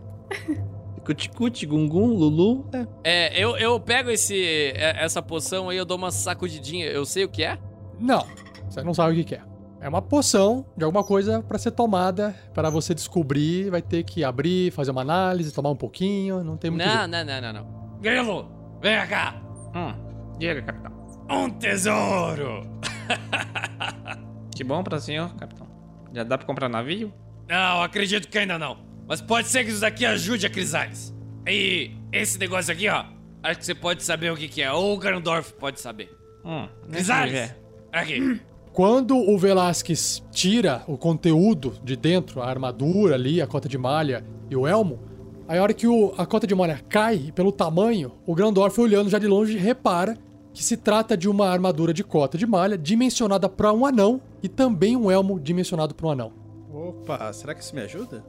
Cuticute, 1.04 1.66
Gungum, 1.66 2.06
Lulu. 2.14 2.66
É. 2.72 2.86
É, 3.04 3.42
eu, 3.44 3.56
eu 3.56 3.80
pego 3.80 4.10
esse, 4.10 4.36
é, 4.74 5.02
essa 5.04 5.20
poção 5.22 5.68
aí, 5.68 5.76
eu 5.76 5.84
dou 5.84 5.96
uma 5.96 6.10
sacudidinha. 6.10 6.86
Eu 6.86 7.04
sei 7.04 7.24
o 7.24 7.28
que 7.28 7.42
é? 7.42 7.58
Não, 7.98 8.24
você 8.68 8.82
não 8.82 8.94
sabe 8.94 9.20
o 9.20 9.24
que 9.24 9.34
é. 9.34 9.42
É 9.80 9.88
uma 9.88 10.02
poção 10.02 10.66
de 10.76 10.84
alguma 10.84 11.02
coisa 11.02 11.42
pra 11.42 11.58
ser 11.58 11.70
tomada. 11.70 12.34
Para 12.52 12.68
você 12.68 12.94
descobrir, 12.94 13.70
vai 13.70 13.80
ter 13.80 14.04
que 14.04 14.22
abrir, 14.22 14.70
fazer 14.72 14.90
uma 14.90 15.00
análise, 15.00 15.52
tomar 15.52 15.70
um 15.70 15.76
pouquinho. 15.76 16.44
Não 16.44 16.56
tem 16.56 16.70
muito 16.70 16.84
Não, 16.84 16.92
jeito. 16.94 17.08
não, 17.10 17.24
não, 17.24 17.40
não, 17.40 17.52
não. 17.52 17.98
Grilo, 18.00 18.48
vem 18.82 19.06
cá. 19.06 19.40
Hum, 19.74 19.94
diga, 20.38 20.60
capitão. 20.62 20.92
Um 21.30 21.48
tesouro. 21.50 22.66
Que 24.54 24.62
bom 24.64 24.82
pra 24.84 24.98
senhor, 25.00 25.34
capitão. 25.36 25.66
Já 26.12 26.22
dá 26.22 26.36
pra 26.36 26.46
comprar 26.46 26.68
navio? 26.68 27.10
Não, 27.50 27.82
acredito 27.82 28.28
que 28.28 28.38
ainda 28.38 28.58
não. 28.58 28.78
Mas 29.08 29.20
pode 29.20 29.48
ser 29.48 29.64
que 29.64 29.70
isso 29.70 29.80
daqui 29.80 30.06
ajude 30.06 30.46
a 30.46 30.50
Crisales. 30.50 31.12
E 31.46 31.90
esse 32.12 32.38
negócio 32.38 32.72
aqui, 32.72 32.88
ó. 32.88 33.04
Acho 33.42 33.58
que 33.58 33.66
você 33.66 33.74
pode 33.74 34.02
saber 34.04 34.30
o 34.30 34.36
que, 34.36 34.46
que 34.48 34.62
é. 34.62 34.70
Ou 34.72 34.94
o 34.94 34.96
Grandorf 34.98 35.52
pode 35.54 35.80
saber. 35.80 36.10
Hum, 36.44 36.68
Crisales! 36.90 37.52
Aqui. 37.92 38.40
Quando 38.72 39.16
o 39.16 39.36
Velasquez 39.36 40.22
tira 40.30 40.82
o 40.86 40.96
conteúdo 40.96 41.74
de 41.82 41.96
dentro, 41.96 42.40
a 42.40 42.48
armadura 42.48 43.16
ali, 43.16 43.42
a 43.42 43.46
cota 43.46 43.68
de 43.68 43.76
malha 43.76 44.24
e 44.48 44.54
o 44.54 44.64
elmo, 44.66 45.00
aí 45.48 45.58
a 45.58 45.62
hora 45.62 45.74
que 45.74 45.88
o- 45.88 46.14
a 46.16 46.24
cota 46.24 46.46
de 46.46 46.54
malha 46.54 46.80
cai, 46.88 47.16
e 47.16 47.32
pelo 47.32 47.50
tamanho, 47.50 48.12
o 48.24 48.32
Grandorf 48.34 48.80
olhando 48.80 49.10
já 49.10 49.18
de 49.18 49.26
longe 49.26 49.56
repara 49.58 50.16
que 50.54 50.62
se 50.62 50.76
trata 50.76 51.16
de 51.16 51.28
uma 51.28 51.48
armadura 51.48 51.92
de 51.92 52.04
cota 52.04 52.38
de 52.38 52.46
malha 52.46 52.78
dimensionada 52.78 53.48
para 53.48 53.72
um 53.72 53.84
anão 53.84 54.20
e 54.40 54.48
também 54.48 54.96
um 54.96 55.10
elmo 55.10 55.40
dimensionado 55.40 55.92
para 55.94 56.06
um 56.06 56.10
anão. 56.12 56.32
Opa, 56.72 57.32
será 57.32 57.54
que 57.54 57.62
isso 57.62 57.74
me 57.74 57.82
ajuda? 57.82 58.24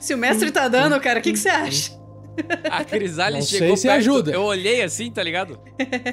Se 0.00 0.12
o 0.14 0.18
mestre 0.18 0.50
tá 0.50 0.68
dando, 0.68 1.00
cara, 1.00 1.20
o 1.20 1.22
que, 1.22 1.32
que 1.32 1.38
você 1.38 1.48
acha? 1.48 1.92
A 2.70 2.84
Crisales 2.84 3.38
Não 3.38 3.46
sei 3.46 3.58
chegou 3.60 3.76
se 3.76 3.86
perto, 3.86 3.98
ajuda. 3.98 4.30
Eu 4.32 4.42
olhei 4.42 4.82
assim, 4.82 5.10
tá 5.10 5.22
ligado? 5.22 5.58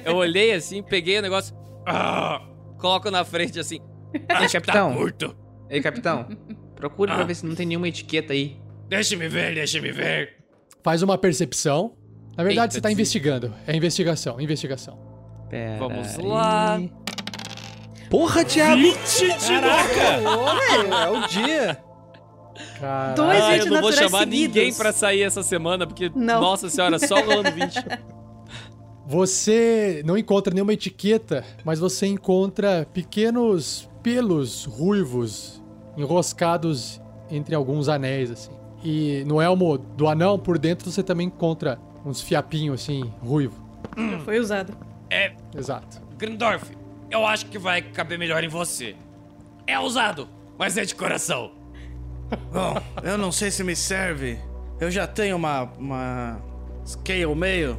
Eu 0.05 0.15
olhei 0.15 0.53
assim, 0.53 0.81
peguei 0.81 1.19
o 1.19 1.21
negócio. 1.21 1.55
Ah, 1.85 2.41
coloco 2.79 3.11
na 3.11 3.25
frente 3.25 3.59
assim. 3.59 3.79
Ei, 4.13 4.47
capitão. 4.47 4.93
Curto. 4.93 5.35
Ei, 5.69 5.81
capitão. 5.81 6.27
Procure 6.75 7.11
pra 7.11 7.23
ver 7.23 7.35
se 7.35 7.45
não 7.45 7.55
tem 7.55 7.65
nenhuma 7.65 7.87
etiqueta 7.87 8.33
aí. 8.33 8.57
Deixa-me 8.87 9.27
ver, 9.27 9.55
deixa-me 9.55 9.91
ver. 9.91 10.37
Faz 10.83 11.01
uma 11.01 11.17
percepção. 11.17 11.95
Na 12.37 12.43
verdade, 12.43 12.67
Eita, 12.67 12.73
você 12.75 12.81
tá 12.81 12.91
investigando. 12.91 13.53
É 13.67 13.75
investigação, 13.75 14.39
investigação. 14.39 14.99
Pera 15.49 15.77
Vamos 15.77 16.07
aí. 16.19 16.91
Porra, 18.13 18.45
Thiago! 18.45 18.79
Caraca! 19.47 20.21
é 21.03 21.09
o 21.09 21.27
dia. 21.27 21.83
Cara, 22.79 23.13
Dois 23.15 23.41
Ah, 23.41 23.57
eu 23.57 23.65
não 23.65 23.81
vou 23.81 23.91
chamar 23.91 24.19
seguidos. 24.19 24.55
ninguém 24.55 24.71
pra 24.71 24.93
sair 24.93 25.23
essa 25.23 25.41
semana, 25.41 25.87
porque, 25.87 26.11
Não. 26.13 26.39
nossa 26.39 26.69
senhora, 26.69 26.99
só 26.99 27.15
rolando 27.15 27.51
20. 27.51 27.73
Você 29.07 30.03
não 30.05 30.15
encontra 30.15 30.53
nenhuma 30.53 30.73
etiqueta, 30.73 31.43
mas 31.65 31.79
você 31.79 32.05
encontra 32.05 32.87
pequenos 32.93 33.89
pelos 34.03 34.63
ruivos 34.65 35.61
enroscados 35.97 37.01
entre 37.31 37.55
alguns 37.55 37.89
anéis, 37.89 38.29
assim. 38.29 38.51
E 38.83 39.23
no 39.25 39.41
elmo 39.41 39.75
do 39.77 40.07
anão, 40.07 40.37
por 40.37 40.59
dentro, 40.59 40.89
você 40.91 41.01
também 41.01 41.27
encontra 41.27 41.79
uns 42.05 42.21
fiapinhos, 42.21 42.79
assim, 42.81 43.11
ruivo. 43.21 43.59
Já 43.97 44.19
foi 44.19 44.39
usado. 44.39 44.77
É, 45.09 45.33
Exato. 45.57 45.99
Grindorf, 46.17 46.71
eu 47.13 47.25
acho 47.25 47.45
que 47.45 47.59
vai 47.59 47.81
caber 47.81 48.17
melhor 48.17 48.43
em 48.43 48.47
você. 48.47 48.95
É 49.67 49.79
usado, 49.79 50.27
mas 50.57 50.77
é 50.77 50.83
de 50.83 50.95
coração. 50.95 51.51
Bom, 52.51 52.75
eu 53.03 53.17
não 53.17 53.31
sei 53.31 53.51
se 53.51 53.63
me 53.63 53.75
serve. 53.75 54.39
Eu 54.79 54.89
já 54.89 55.05
tenho 55.05 55.35
uma. 55.35 55.63
uma. 55.77 56.41
scale 56.85 57.33
meio. 57.35 57.75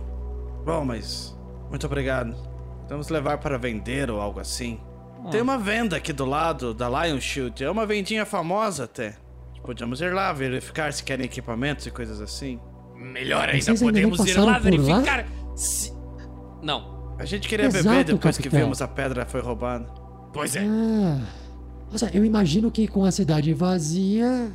Bom, 0.64 0.84
mas. 0.84 1.36
Muito 1.68 1.84
obrigado. 1.86 2.34
Vamos 2.88 3.08
levar 3.08 3.38
para 3.38 3.58
vender 3.58 4.10
ou 4.10 4.20
algo 4.20 4.38
assim. 4.38 4.80
Tem 5.30 5.40
uma 5.40 5.58
venda 5.58 5.96
aqui 5.96 6.12
do 6.12 6.24
lado 6.24 6.72
da 6.72 6.88
Lion 6.88 7.18
Shield. 7.18 7.64
É 7.64 7.70
uma 7.70 7.86
vendinha 7.86 8.24
famosa 8.24 8.84
até. 8.84 9.16
Podemos 9.62 10.00
ir 10.02 10.12
lá 10.12 10.32
verificar 10.32 10.92
se 10.92 11.02
querem 11.02 11.24
equipamentos 11.24 11.86
e 11.86 11.90
coisas 11.90 12.20
assim. 12.20 12.60
Melhor 12.94 13.48
ainda, 13.48 13.74
podemos 13.74 14.20
ir 14.20 14.38
lá 14.38 14.44
por 14.44 14.52
lá? 14.52 14.58
verificar 14.58 15.26
se... 15.56 15.92
Não, 16.62 16.93
A 17.18 17.24
gente 17.24 17.48
queria 17.48 17.66
Exato, 17.66 17.84
beber 17.88 18.04
depois 18.04 18.36
que 18.36 18.44
capitão. 18.44 18.60
vimos 18.64 18.82
a 18.82 18.88
pedra 18.88 19.24
foi 19.24 19.40
roubada. 19.40 19.86
Pois 20.32 20.56
é. 20.56 20.64
Ah, 20.66 21.20
nossa, 21.90 22.10
eu 22.12 22.24
imagino 22.24 22.70
que 22.70 22.88
com 22.88 23.04
a 23.04 23.10
cidade 23.12 23.52
vazia, 23.54 24.50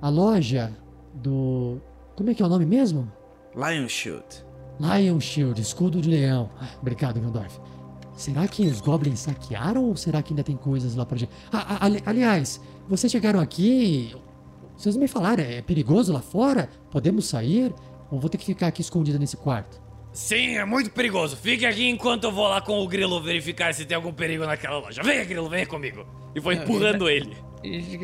a 0.00 0.08
loja 0.08 0.72
do. 1.14 1.80
Como 2.16 2.30
é 2.30 2.34
que 2.34 2.42
é 2.42 2.46
o 2.46 2.48
nome 2.48 2.64
mesmo? 2.64 3.10
Lion 3.54 3.88
Shield. 3.88 4.24
Lion 4.80 5.18
Shield, 5.20 5.60
escudo 5.60 6.00
de 6.00 6.08
leão. 6.08 6.50
Ah, 6.60 6.68
obrigado, 6.80 7.20
Gandalf. 7.20 7.58
Será 8.16 8.46
que 8.46 8.64
os 8.66 8.80
goblins 8.80 9.20
saquearam 9.20 9.84
ou 9.84 9.96
será 9.96 10.22
que 10.22 10.32
ainda 10.32 10.44
tem 10.44 10.56
coisas 10.56 10.94
lá 10.94 11.04
pra 11.04 11.18
gente? 11.18 11.32
Ah, 11.52 11.78
ah, 11.80 11.84
ali- 11.86 12.02
aliás, 12.06 12.60
vocês 12.88 13.10
chegaram 13.10 13.40
aqui. 13.40 14.14
Vocês 14.76 14.96
me 14.96 15.08
falaram, 15.08 15.42
é 15.42 15.62
perigoso 15.62 16.12
lá 16.12 16.20
fora? 16.20 16.68
Podemos 16.90 17.26
sair? 17.26 17.72
Ou 18.10 18.20
vou 18.20 18.28
ter 18.30 18.38
que 18.38 18.44
ficar 18.44 18.68
aqui 18.68 18.80
escondida 18.82 19.18
nesse 19.18 19.36
quarto? 19.36 19.80
Sim, 20.14 20.56
é 20.56 20.64
muito 20.64 20.90
perigoso. 20.92 21.36
Fique 21.36 21.66
aqui 21.66 21.88
enquanto 21.88 22.24
eu 22.24 22.32
vou 22.32 22.46
lá 22.48 22.60
com 22.60 22.78
o 22.80 22.86
Grilo 22.88 23.20
verificar 23.20 23.74
se 23.74 23.84
tem 23.84 23.96
algum 23.96 24.12
perigo 24.12 24.46
naquela 24.46 24.78
loja. 24.78 25.02
Venha, 25.02 25.24
Grilo, 25.24 25.48
venha 25.48 25.66
comigo. 25.66 26.06
E 26.34 26.40
vou 26.40 26.52
empurrando 26.52 27.08
ele. 27.10 27.36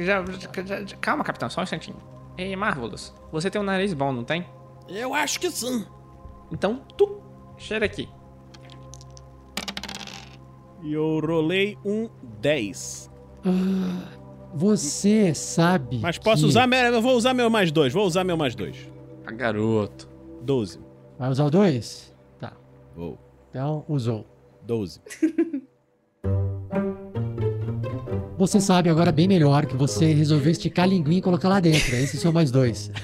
Já, 0.05 0.25
já- 0.65 0.85
já- 0.85 0.97
calma, 0.97 1.23
capitão, 1.23 1.49
só 1.49 1.61
um 1.61 1.65
instantinho. 1.65 1.97
Ei, 2.37 2.55
Marvelous, 2.57 3.15
você 3.31 3.49
tem 3.51 3.61
um 3.61 3.65
nariz 3.65 3.95
bom, 3.95 4.13
não 4.13 4.25
tem? 4.25 4.45
Eu 4.89 5.15
acho 5.15 5.39
que 5.39 5.51
sim. 5.51 5.87
Então, 6.51 6.83
tu, 6.97 7.21
cheira 7.57 7.87
aqui. 7.87 8.09
E 10.83 10.93
eu 10.93 11.21
rolei 11.21 11.77
um 11.85 12.09
10. 12.41 13.11
Ah, 13.45 14.09
você 14.55 15.35
sabe. 15.35 15.99
Mas 15.99 16.19
posso 16.19 16.43
que- 16.43 16.49
usar 16.49 16.67
meu. 16.67 16.79
Eu 16.81 17.03
vou 17.03 17.15
usar 17.17 17.35
meu 17.35 17.51
mais 17.51 17.71
dois. 17.71 17.93
Vou 17.93 18.05
usar 18.07 18.25
meu 18.25 18.37
mais 18.37 18.55
dois. 18.55 18.77
Ah, 19.27 19.31
garoto. 19.33 20.09
12. 20.43 20.81
Vai 21.21 21.29
usar 21.29 21.45
o 21.45 21.51
dois? 21.51 22.11
Tá. 22.41 22.55
Vou. 22.97 23.19
Então, 23.51 23.85
usou. 23.87 24.27
12. 24.63 25.03
Você 28.39 28.59
sabe 28.59 28.89
agora 28.89 29.13
bem 29.13 29.29
melhor 29.29 29.67
que 29.67 29.77
você 29.77 30.15
resolveu 30.15 30.51
esticar 30.51 30.87
a 30.87 30.89
linguinha 30.89 31.19
e 31.19 31.23
colocar 31.23 31.51
lá 31.51 31.61
dentro. 31.61 31.95
Esses 31.95 32.19
são 32.23 32.33
mais 32.33 32.51
dois. 32.51 32.91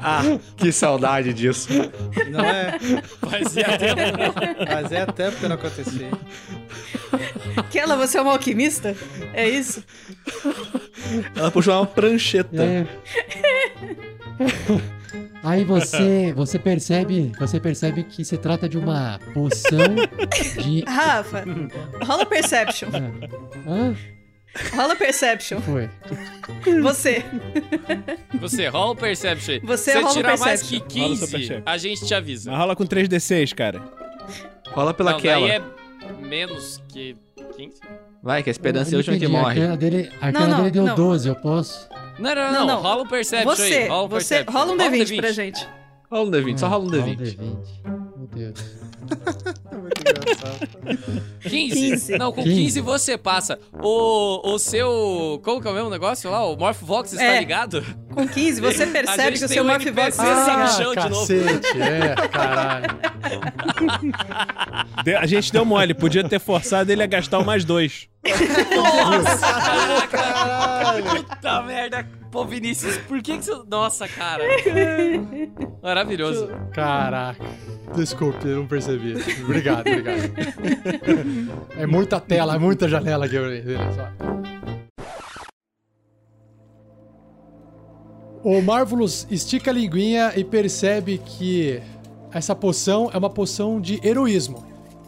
Ah, 0.00 0.22
que 0.56 0.70
saudade 0.72 1.34
disso. 1.34 1.68
Não 2.30 2.40
é? 2.40 2.78
Fazia 3.20 3.76
tempo. 3.76 4.00
Fazia 4.70 5.06
tempo 5.06 5.36
que 5.36 5.48
não 5.48 5.56
acontecia. 5.56 6.10
Aquela, 7.56 7.96
você 7.96 8.18
é 8.18 8.22
uma 8.22 8.32
alquimista? 8.32 8.96
É 9.34 9.48
isso? 9.48 9.84
Ela 11.34 11.50
puxou 11.50 11.74
uma 11.74 11.86
prancheta. 11.86 12.62
É. 12.62 12.86
Aí 15.42 15.64
você, 15.64 16.32
você 16.34 16.58
percebe, 16.58 17.30
você 17.38 17.60
percebe 17.60 18.02
que 18.02 18.24
se 18.24 18.36
trata 18.36 18.68
de 18.68 18.76
uma 18.76 19.20
poção 19.32 19.94
de 20.62 20.80
Rafa, 20.88 21.44
rola 22.04 22.26
Perception. 22.26 22.88
Hã? 23.66 23.94
Rola 24.74 24.96
Perception. 24.96 25.60
Foi. 25.60 25.88
Você. 26.82 27.22
Você 28.40 28.66
rola 28.68 28.92
o 28.92 28.96
Perception. 28.96 29.60
Você 29.62 29.92
Se 29.92 29.98
rola 29.98 30.10
o 30.10 30.14
tirar 30.14 30.38
mais 30.38 30.62
que 30.62 30.80
Perception. 30.80 31.02
Rola 31.02 31.12
o 31.12 31.16
seu 31.16 31.26
15, 31.28 31.32
Perception. 31.32 31.62
a 31.66 31.76
gente 31.78 32.06
te 32.06 32.14
avisa. 32.14 32.50
Mas 32.50 32.60
rola 32.60 32.74
com 32.76 32.84
3d6, 32.86 33.54
cara. 33.54 33.82
Rola 34.72 34.94
pela 34.94 35.10
Não, 35.12 35.18
aquela. 35.18 35.46
daí 35.46 35.50
é 35.50 35.62
menos 36.26 36.80
que 36.88 37.14
15. 37.56 37.80
Vai, 38.22 38.42
que 38.42 38.48
a 38.48 38.52
esperança 38.52 38.90
é 38.90 38.94
Eu 38.94 38.96
a 38.96 38.98
última 39.00 39.18
que 39.18 39.28
morre. 39.28 39.44
A 39.44 39.48
arcana 39.48 39.76
dele, 39.76 40.10
a 40.20 40.32
Não, 40.32 40.40
arcana 40.40 40.46
não, 40.48 40.56
dele 40.58 40.70
deu 40.70 40.84
não. 40.86 40.94
12, 40.94 41.28
eu 41.28 41.34
posso. 41.36 41.88
Não, 42.18 42.34
não, 42.34 42.52
não, 42.52 42.66
Não. 42.66 42.80
Rola 42.82 43.02
o 43.02 43.08
Perception 43.08 43.54
Você, 43.54 43.62
aí. 43.62 43.88
Rola 43.88 44.02
o 44.04 44.08
você. 44.08 44.34
Perception. 44.36 44.58
Rola 44.58 44.72
um 44.72 44.76
D20 44.76 45.16
pra 45.16 45.32
gente. 45.32 45.68
Rola 46.10 46.24
um 46.28 46.30
D20, 46.30 46.58
só 46.58 46.68
rola 46.68 46.84
um 46.84 46.88
Rola 46.88 47.02
um 47.02 47.06
D20. 47.06 47.36
D20. 47.36 48.16
Meu 48.16 48.26
Deus. 48.28 48.85
15? 51.42 51.74
15. 51.74 52.18
Não, 52.18 52.32
com 52.32 52.42
15. 52.42 52.54
15 52.56 52.80
você 52.80 53.16
passa. 53.18 53.58
O, 53.82 54.52
o 54.54 54.58
seu. 54.58 55.40
Como 55.44 55.60
que 55.60 55.68
é 55.68 55.70
o 55.70 55.74
mesmo 55.74 55.90
negócio 55.90 56.30
lá? 56.30 56.44
O 56.44 56.56
Morphvox 56.56 57.12
está 57.12 57.24
É. 57.24 57.38
ligado? 57.40 57.84
Com 58.14 58.26
15, 58.26 58.60
você 58.60 58.86
percebe 58.88 59.38
que 59.38 59.44
o 59.44 59.48
seu 59.48 59.62
um 59.62 59.66
Morphvox... 59.66 60.18
Assim 60.18 60.56
no 60.56 60.68
chão 60.68 60.94
de 60.94 61.08
novo. 61.10 61.26
cacete, 61.26 61.80
é, 61.82 62.14
caralho. 62.28 62.86
De- 65.04 65.14
A 65.16 65.26
gente 65.26 65.52
deu 65.52 65.64
mole, 65.64 65.94
podia 65.94 66.24
ter 66.28 66.40
forçado 66.40 66.90
ele 66.90 67.02
a 67.02 67.06
gastar 67.06 67.38
o 67.38 67.44
mais 67.44 67.64
dois. 67.64 68.08
Nossa! 68.74 70.06
Caraca! 70.08 71.02
Puta 71.16 71.62
merda! 71.62 72.08
Pô, 72.36 72.44
Vinícius, 72.44 72.98
por 72.98 73.22
que 73.22 73.38
que 73.38 73.44
você. 73.46 73.62
Nossa, 73.66 74.06
cara! 74.06 74.44
Maravilhoso. 75.82 76.50
Caraca. 76.70 77.42
Desculpe, 77.94 78.46
eu 78.46 78.56
não 78.58 78.66
percebi. 78.66 79.14
Obrigado, 79.42 79.88
obrigado. 79.88 80.20
É 81.78 81.86
muita 81.86 82.20
tela, 82.20 82.54
é 82.56 82.58
muita 82.58 82.86
janela 82.90 83.24
aqui. 83.24 83.38
Beleza, 83.38 84.12
ó. 88.44 88.46
O 88.46 88.60
Marvelous 88.60 89.26
estica 89.30 89.70
a 89.70 89.74
linguinha 89.74 90.34
e 90.36 90.44
percebe 90.44 91.16
que 91.16 91.80
essa 92.30 92.54
poção 92.54 93.10
é 93.14 93.16
uma 93.16 93.30
poção 93.30 93.80
de 93.80 93.98
heroísmo. 94.06 94.62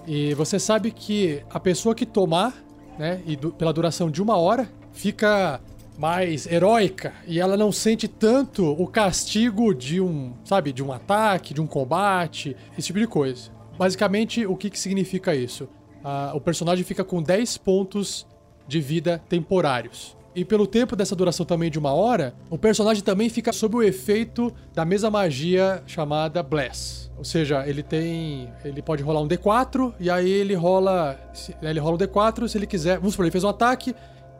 E 0.06 0.32
você 0.32 0.58
sabe 0.58 0.90
que 0.90 1.42
a 1.50 1.60
pessoa 1.60 1.94
que 1.94 2.06
tomar, 2.06 2.54
né, 2.98 3.20
e 3.26 3.36
du- 3.36 3.52
pela 3.52 3.70
duração 3.70 4.10
de 4.10 4.22
uma 4.22 4.38
hora, 4.38 4.66
fica 4.92 5.60
mais 5.99 6.46
heróica 6.46 7.12
e 7.26 7.40
ela 7.40 7.57
não 7.57 7.72
sente 7.72 8.07
tanto 8.07 8.70
o 8.70 8.86
castigo 8.86 9.74
de 9.74 10.01
um, 10.01 10.32
sabe, 10.44 10.72
de 10.72 10.82
um 10.82 10.92
ataque, 10.92 11.53
de 11.53 11.61
um 11.61 11.66
combate, 11.66 12.57
esse 12.78 12.86
tipo 12.86 13.01
de 13.01 13.07
coisa. 13.09 13.51
Basicamente, 13.76 14.46
o 14.46 14.57
que, 14.57 14.70
que 14.70 14.78
significa 14.78 15.34
isso? 15.34 15.68
Ah, 16.05 16.30
o 16.34 16.40
personagem 16.40 16.84
fica 16.84 17.03
com 17.03 17.20
10 17.20 17.59
pontos 17.59 18.26
de 18.66 18.80
vida 18.80 19.20
temporários. 19.28 20.16
E 20.34 20.44
pelo 20.44 20.68
tempo 20.68 20.94
dessa 20.94 21.16
duração 21.16 21.44
também 21.44 21.68
de 21.68 21.80
uma 21.80 21.92
hora, 21.92 22.32
o 22.49 22.57
personagem 22.57 23.03
também 23.03 23.28
fica 23.28 23.53
sob 23.53 23.76
o 23.76 23.82
efeito 23.82 24.55
da 24.72 24.84
mesma 24.84 25.11
magia 25.11 25.82
chamada 25.84 26.42
Bless. 26.44 27.11
Ou 27.18 27.24
seja, 27.24 27.66
ele 27.66 27.82
tem. 27.82 28.49
Ele 28.64 28.80
pode 28.80 29.03
rolar 29.03 29.20
um 29.20 29.26
D4, 29.26 29.92
e 29.99 30.09
aí 30.09 30.30
ele 30.30 30.55
rola. 30.55 31.18
Ele 31.61 31.80
rola 31.80 31.96
um 31.96 31.99
D4, 31.99 32.46
se 32.46 32.57
ele 32.57 32.68
quiser. 32.68 32.99
Vamos 32.99 33.14
supor, 33.14 33.24
ele 33.24 33.32
fez 33.32 33.42
um 33.42 33.49
ataque 33.49 33.92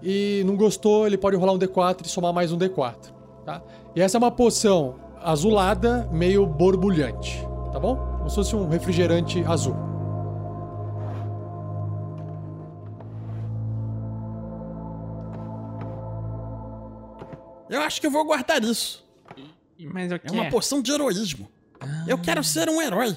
e 0.03 0.43
não 0.47 0.57
gostou, 0.57 1.07
ele 1.07 1.19
pode 1.19 1.37
rolar 1.37 1.53
um 1.53 1.59
D4 1.59 2.07
e 2.07 2.09
somar 2.09 2.33
mais 2.33 2.53
um 2.53 2.59
D4. 2.59 3.13
Tá? 3.45 3.63
E 3.95 4.01
essa 4.01 4.17
é 4.17 4.19
uma 4.19 4.31
poção 4.31 4.97
azulada, 5.21 6.09
meio 6.13 6.47
borbulhante. 6.47 7.41
Tá 7.73 7.81
bom? 7.81 7.97
Como 7.97 8.31
se 8.31 8.37
fosse 8.37 8.57
um 8.57 8.69
refrigerante 8.69 9.43
azul. 9.45 9.77
Eu 17.69 17.83
acho 17.83 18.01
que 18.01 18.07
eu 18.07 18.11
vou 18.11 18.25
guardar 18.25 18.63
isso. 18.63 19.07
Mas 19.93 20.11
o 20.11 20.15
É 20.15 20.31
uma 20.31 20.49
poção 20.51 20.81
de 20.83 20.91
heroísmo. 20.91 21.49
Eu 22.07 22.19
quero 22.19 22.43
ser 22.43 22.69
um 22.69 22.83
herói. 22.83 23.17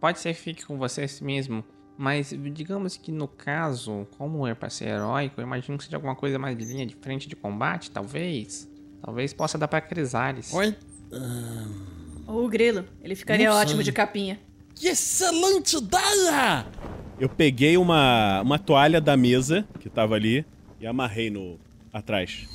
Pode 0.00 0.20
ser 0.20 0.34
que 0.34 0.40
fique 0.40 0.64
com 0.64 0.78
você 0.78 1.06
mesmo, 1.22 1.64
mas 1.98 2.32
digamos 2.52 2.96
que 2.96 3.10
no 3.10 3.26
caso, 3.26 4.06
como 4.16 4.46
é 4.46 4.54
pra 4.54 4.70
ser 4.70 4.86
heróico, 4.86 5.40
eu 5.40 5.44
imagino 5.44 5.76
que 5.76 5.82
seja 5.82 5.96
alguma 5.96 6.14
coisa 6.14 6.38
mais 6.38 6.56
de 6.56 6.64
linha 6.64 6.86
de 6.86 6.94
frente 6.94 7.28
de 7.28 7.34
combate, 7.34 7.90
talvez. 7.90 8.70
Talvez 9.02 9.32
possa 9.32 9.58
dar 9.58 9.66
pra 9.66 9.80
Crisales. 9.80 10.54
Oi? 10.54 10.76
O 12.24 12.48
grilo, 12.48 12.84
ele 13.02 13.16
ficaria 13.16 13.52
ótimo 13.52 13.82
de 13.82 13.90
capinha. 13.90 14.38
Que 14.76 14.86
excelente 14.86 15.76
ideia! 15.76 16.66
Eu 17.18 17.28
peguei 17.28 17.76
uma, 17.76 18.42
uma 18.42 18.60
toalha 18.60 19.00
da 19.00 19.16
mesa 19.16 19.66
que 19.80 19.90
tava 19.90 20.14
ali 20.14 20.46
e 20.80 20.86
amarrei 20.86 21.30
no 21.30 21.58
atrás. 21.92 22.46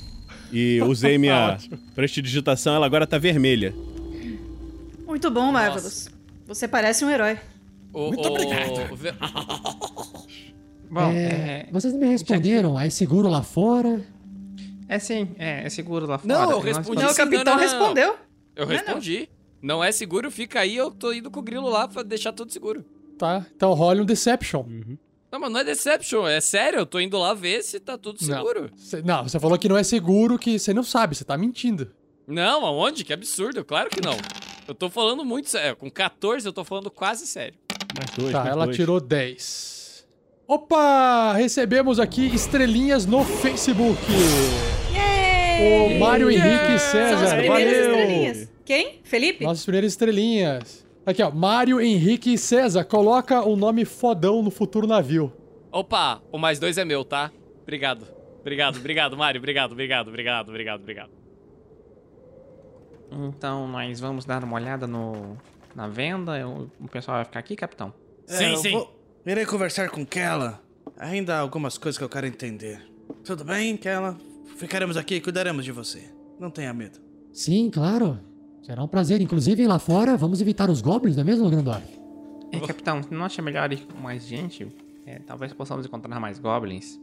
E 0.50 0.80
usei 0.88 1.18
minha 1.18 1.58
prestidigitação, 1.94 2.74
ela 2.74 2.86
agora 2.86 3.06
tá 3.06 3.18
vermelha. 3.18 3.74
Muito 5.06 5.30
bom, 5.30 5.52
Marvelous. 5.52 6.08
Você 6.46 6.66
parece 6.66 7.04
um 7.04 7.10
herói. 7.10 7.38
O, 7.94 8.08
Muito 8.08 8.28
o- 8.28 8.32
obrigado. 8.32 8.94
Ve- 8.96 9.12
Bom, 10.90 11.10
É, 11.12 11.66
é... 11.66 11.68
Vocês 11.72 11.92
não 11.92 12.00
me 12.00 12.06
responderam. 12.08 12.78
É 12.78 12.90
seguro 12.90 13.28
lá 13.28 13.42
fora? 13.42 14.04
É 14.88 14.98
sim, 14.98 15.28
é, 15.38 15.64
é 15.64 15.70
seguro 15.70 16.06
lá 16.06 16.18
fora. 16.18 16.28
Não, 16.34 16.50
eu 16.50 16.60
respondi 16.60 17.02
Não, 17.02 17.10
o 17.10 17.14
capitão 17.14 17.44
não, 17.44 17.52
não, 17.52 17.56
não. 17.56 17.62
respondeu. 17.62 18.16
Eu 18.54 18.66
Não 18.66 18.72
é 18.72 18.76
não. 18.76 18.84
respondi. 18.84 19.28
Não 19.62 19.82
é 19.82 19.90
seguro, 19.90 20.30
fica 20.30 20.60
aí, 20.60 20.76
eu 20.76 20.90
tô 20.90 21.12
indo 21.12 21.30
com 21.30 21.40
o 21.40 21.42
grilo 21.42 21.68
lá 21.70 21.88
pra 21.88 22.02
deixar 22.02 22.32
tudo 22.32 22.52
seguro. 22.52 22.84
Tá? 23.18 23.46
Então 23.56 23.72
role 23.72 24.02
um 24.02 24.04
Deception. 24.04 24.64
Não, 25.32 25.40
mas 25.40 25.50
não 25.50 25.60
é 25.60 25.64
Deception, 25.64 26.28
é 26.28 26.40
sério, 26.40 26.80
eu 26.80 26.86
tô 26.86 27.00
indo 27.00 27.16
lá 27.18 27.32
ver 27.32 27.62
se 27.62 27.80
tá 27.80 27.96
tudo 27.96 28.22
seguro. 28.22 28.70
Cê- 28.76 29.02
não, 29.02 29.22
você 29.24 29.40
falou 29.40 29.58
que 29.58 29.68
não 29.68 29.76
é 29.78 29.82
seguro, 29.82 30.38
que 30.38 30.58
você 30.58 30.74
não 30.74 30.82
sabe, 30.82 31.16
você 31.16 31.24
tá 31.24 31.36
mentindo. 31.38 31.90
Não, 32.26 32.64
aonde? 32.66 33.04
Que 33.04 33.12
absurdo, 33.12 33.64
claro 33.64 33.88
que 33.90 34.00
não. 34.04 34.16
Eu 34.68 34.74
tô 34.74 34.88
falando 34.90 35.24
muito 35.24 35.48
sério. 35.48 35.76
Com 35.76 35.90
14 35.90 36.46
eu 36.46 36.52
tô 36.52 36.62
falando 36.62 36.90
quase 36.90 37.26
sério. 37.26 37.54
Mais 37.96 38.10
dois, 38.16 38.32
tá, 38.32 38.40
mais 38.40 38.50
ela 38.52 38.64
dois. 38.66 38.76
tirou 38.76 39.00
10. 39.00 40.06
Opa! 40.46 41.32
Recebemos 41.34 41.98
aqui 41.98 42.26
estrelinhas 42.34 43.06
no 43.06 43.24
Facebook. 43.24 44.00
O 45.60 45.98
Mário 45.98 46.30
Henrique 46.30 46.78
César, 46.78 47.16
São 47.18 47.26
as 47.26 47.32
primeiras 47.34 47.72
valeu! 47.72 47.90
estrelinhas. 48.00 48.48
Quem? 48.64 49.00
Felipe? 49.04 49.44
Nossas 49.44 49.64
primeiras 49.64 49.92
estrelinhas. 49.92 50.84
Aqui, 51.06 51.22
ó. 51.22 51.30
Mário 51.30 51.80
Henrique 51.80 52.36
César, 52.36 52.84
coloca 52.84 53.42
o 53.42 53.54
nome 53.56 53.84
fodão 53.84 54.42
no 54.42 54.50
futuro 54.50 54.86
navio. 54.86 55.32
Opa, 55.70 56.20
o 56.32 56.38
mais 56.38 56.58
dois 56.58 56.76
é 56.78 56.84
meu, 56.84 57.04
tá? 57.04 57.30
Obrigado. 57.62 58.06
Obrigado, 58.40 58.76
obrigado, 58.78 59.16
Mário. 59.16 59.38
Obrigado, 59.38 59.72
obrigado, 59.72 60.08
obrigado, 60.08 60.48
obrigado, 60.48 60.80
obrigado. 60.80 61.10
Então 63.28 63.68
nós 63.68 64.00
vamos 64.00 64.24
dar 64.24 64.42
uma 64.42 64.56
olhada 64.56 64.86
no 64.86 65.36
na 65.74 65.88
venda. 65.88 66.38
Eu- 66.38 66.70
o 66.80 66.88
pessoal 66.88 67.18
vai 67.18 67.24
ficar 67.24 67.40
aqui, 67.40 67.56
capitão? 67.56 67.92
É, 68.28 68.54
eu 68.54 68.62
Vou, 68.72 69.00
irei 69.26 69.44
conversar 69.44 69.90
com 69.90 70.04
Kella. 70.06 70.62
Ainda 70.96 71.36
há 71.36 71.40
algumas 71.40 71.76
coisas 71.76 71.98
que 71.98 72.04
eu 72.04 72.08
quero 72.08 72.26
entender. 72.26 72.80
Tudo 73.24 73.44
bem, 73.44 73.76
Kella? 73.76 74.16
Ficaremos 74.56 74.96
aqui 74.96 75.16
e 75.16 75.20
cuidaremos 75.20 75.64
de 75.64 75.72
você. 75.72 76.04
Não 76.38 76.50
tenha 76.50 76.72
medo. 76.72 76.98
Sim, 77.32 77.70
claro. 77.70 78.18
Será 78.62 78.82
um 78.82 78.88
prazer. 78.88 79.20
Inclusive, 79.20 79.66
lá 79.66 79.78
fora, 79.78 80.16
vamos 80.16 80.40
evitar 80.40 80.70
os 80.70 80.80
goblins, 80.80 81.16
não 81.16 81.22
é 81.22 81.24
mesmo, 81.24 81.50
Grandorf? 81.50 81.84
É, 82.52 82.60
capitão, 82.60 83.00
não 83.10 83.24
acha 83.24 83.42
melhor 83.42 83.70
ir 83.72 83.84
com 83.86 83.98
mais 83.98 84.24
gente? 84.24 84.68
É, 85.04 85.18
talvez 85.18 85.52
possamos 85.52 85.84
encontrar 85.84 86.18
mais 86.20 86.38
goblins. 86.38 86.98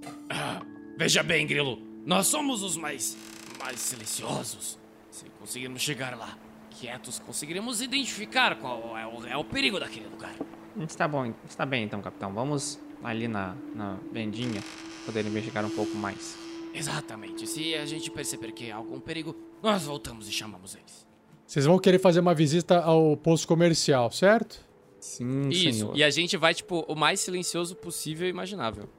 Veja 0.98 1.22
bem, 1.22 1.46
Grilo. 1.46 1.78
Nós 2.06 2.28
somos 2.28 2.64
os 2.64 2.78
mais. 2.78 3.16
mais 3.60 3.80
silenciosos. 3.80 4.80
Se 5.12 5.26
conseguirmos 5.40 5.82
chegar 5.82 6.18
lá 6.18 6.38
quietos, 6.82 7.20
conseguiremos 7.20 7.80
identificar 7.80 8.56
qual 8.56 8.98
é 8.98 9.06
o, 9.06 9.28
é 9.28 9.38
o 9.38 9.44
perigo 9.44 9.80
daquele 9.80 10.08
lugar. 10.08 10.34
Está 10.80 11.08
bom, 11.08 11.32
está 11.48 11.64
bem 11.64 11.84
então, 11.84 12.02
capitão. 12.02 12.34
Vamos 12.34 12.80
ali 13.04 13.28
na, 13.28 13.56
na 13.76 14.00
vendinha 14.12 14.64
poder 15.06 15.24
investigar 15.28 15.64
um 15.64 15.70
pouco 15.70 15.96
mais. 15.96 16.36
Exatamente. 16.74 17.46
Se 17.46 17.76
a 17.76 17.86
gente 17.86 18.10
perceber 18.10 18.52
que 18.52 18.72
há 18.72 18.78
algum 18.78 19.00
perigo, 19.00 19.36
nós 19.62 19.84
voltamos 19.84 20.28
e 20.28 20.32
chamamos 20.32 20.74
eles. 20.74 21.06
Vocês 21.46 21.66
vão 21.66 21.78
querer 21.78 22.00
fazer 22.00 22.20
uma 22.20 22.34
visita 22.34 22.82
ao 22.82 23.16
posto 23.16 23.48
comercial, 23.48 24.10
certo? 24.10 24.66
Sim, 25.00 25.50
Isso. 25.50 25.92
E 25.94 26.04
a 26.04 26.10
gente 26.10 26.36
vai, 26.36 26.54
tipo, 26.54 26.80
o 26.88 26.96
mais 26.96 27.20
silencioso 27.20 27.76
possível 27.76 28.26
e 28.26 28.30
imaginável. 28.32 28.90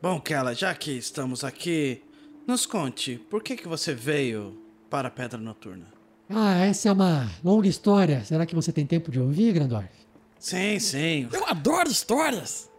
Bom, 0.00 0.20
Kella, 0.20 0.54
já 0.54 0.72
que 0.76 0.92
estamos 0.92 1.42
aqui, 1.42 2.04
nos 2.46 2.64
conte, 2.64 3.18
por 3.28 3.42
que, 3.42 3.56
que 3.56 3.66
você 3.66 3.92
veio 3.92 4.56
para 4.88 5.08
a 5.08 5.10
Pedra 5.10 5.40
Noturna? 5.40 5.86
Ah, 6.30 6.54
essa 6.64 6.88
é 6.88 6.92
uma 6.92 7.28
longa 7.42 7.66
história. 7.66 8.22
Será 8.24 8.46
que 8.46 8.54
você 8.54 8.70
tem 8.70 8.86
tempo 8.86 9.10
de 9.10 9.18
ouvir, 9.18 9.52
Grandorf? 9.52 9.88
Sim, 10.38 10.78
sim. 10.78 11.28
Eu 11.32 11.44
adoro 11.46 11.90
histórias! 11.90 12.70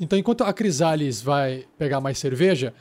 Então, 0.00 0.18
enquanto 0.18 0.42
a 0.42 0.54
Crisales 0.54 1.20
vai 1.20 1.66
pegar 1.76 2.00
mais 2.00 2.16
cerveja, 2.16 2.72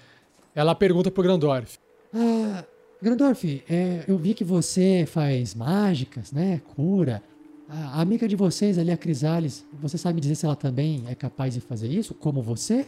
ela 0.54 0.74
pergunta 0.74 1.12
pro 1.12 1.24
Grandorf. 1.24 1.78
Ah, 2.14 2.64
Grandorf, 3.02 3.64
é, 3.70 4.06
eu 4.08 4.18
vi 4.18 4.34
que 4.34 4.46
você 4.46 5.06
faz 5.06 5.54
mágicas, 5.54 6.32
né? 6.32 6.62
Cura. 6.74 7.22
A 7.68 8.02
amiga 8.02 8.28
de 8.28 8.36
vocês 8.36 8.78
ali, 8.78 8.92
a 8.92 8.98
Crisales, 8.98 9.66
você 9.74 9.98
sabe 9.98 10.22
dizer 10.22 10.36
se 10.36 10.46
ela 10.46 10.56
também 10.56 11.04
é 11.08 11.16
capaz 11.16 11.56
de 11.56 11.62
fazer 11.62 11.88
isso, 11.88 12.14
como 12.14 12.42
você? 12.42 12.88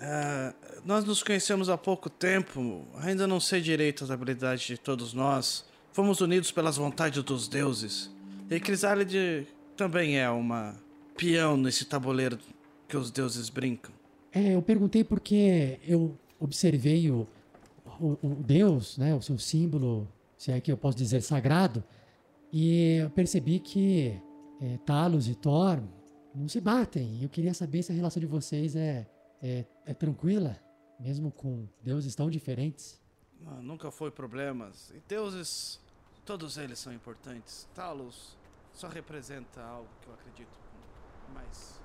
Ah, 0.00 0.52
nós 0.84 1.04
nos 1.04 1.22
conhecemos 1.22 1.68
há 1.68 1.78
pouco 1.78 2.10
tempo, 2.10 2.84
ainda 2.96 3.26
não 3.26 3.38
sei 3.38 3.60
direito 3.60 4.02
as 4.02 4.10
habilidades 4.10 4.66
de 4.66 4.76
todos 4.76 5.14
nós. 5.14 5.64
Fomos 5.92 6.20
unidos 6.20 6.50
pelas 6.50 6.76
vontades 6.76 7.22
dos 7.22 7.46
deuses. 7.46 8.10
E 8.50 8.58
Crisálide 8.58 9.46
também 9.76 10.18
é 10.18 10.28
uma 10.28 10.74
peão 11.16 11.56
nesse 11.56 11.84
tabuleiro 11.84 12.38
que 12.88 12.96
os 12.96 13.10
deuses 13.10 13.48
brincam. 13.48 13.92
É, 14.32 14.56
eu 14.56 14.60
perguntei 14.60 15.04
porque 15.04 15.78
eu 15.86 16.18
observei 16.40 17.10
o, 17.10 17.26
o, 18.00 18.18
o 18.22 18.34
Deus, 18.44 18.98
né? 18.98 19.14
O 19.14 19.22
seu 19.22 19.38
símbolo, 19.38 20.08
se 20.36 20.50
é 20.50 20.60
que 20.60 20.72
eu 20.72 20.76
posso 20.76 20.98
dizer 20.98 21.22
sagrado, 21.22 21.82
e 22.56 22.98
eu 22.98 23.10
percebi 23.10 23.58
que 23.58 24.22
é, 24.60 24.78
Talos 24.86 25.26
e 25.26 25.34
Thor 25.34 25.82
não 26.32 26.46
se 26.46 26.60
batem. 26.60 27.20
Eu 27.20 27.28
queria 27.28 27.52
saber 27.52 27.82
se 27.82 27.90
a 27.90 27.94
relação 27.96 28.20
de 28.20 28.28
vocês 28.28 28.76
é, 28.76 29.10
é, 29.42 29.64
é 29.84 29.92
tranquila, 29.92 30.56
mesmo 31.00 31.32
com 31.32 31.66
deuses 31.82 32.14
tão 32.14 32.30
diferentes. 32.30 33.02
Ah, 33.44 33.60
nunca 33.60 33.90
foi 33.90 34.12
problemas. 34.12 34.92
E 34.92 35.00
deuses, 35.08 35.80
todos 36.24 36.56
eles 36.56 36.78
são 36.78 36.92
importantes. 36.92 37.68
Talos 37.74 38.36
só 38.72 38.86
representa 38.86 39.60
algo 39.60 39.88
que 40.00 40.06
eu 40.06 40.14
acredito. 40.14 40.60
Mas. 41.34 41.80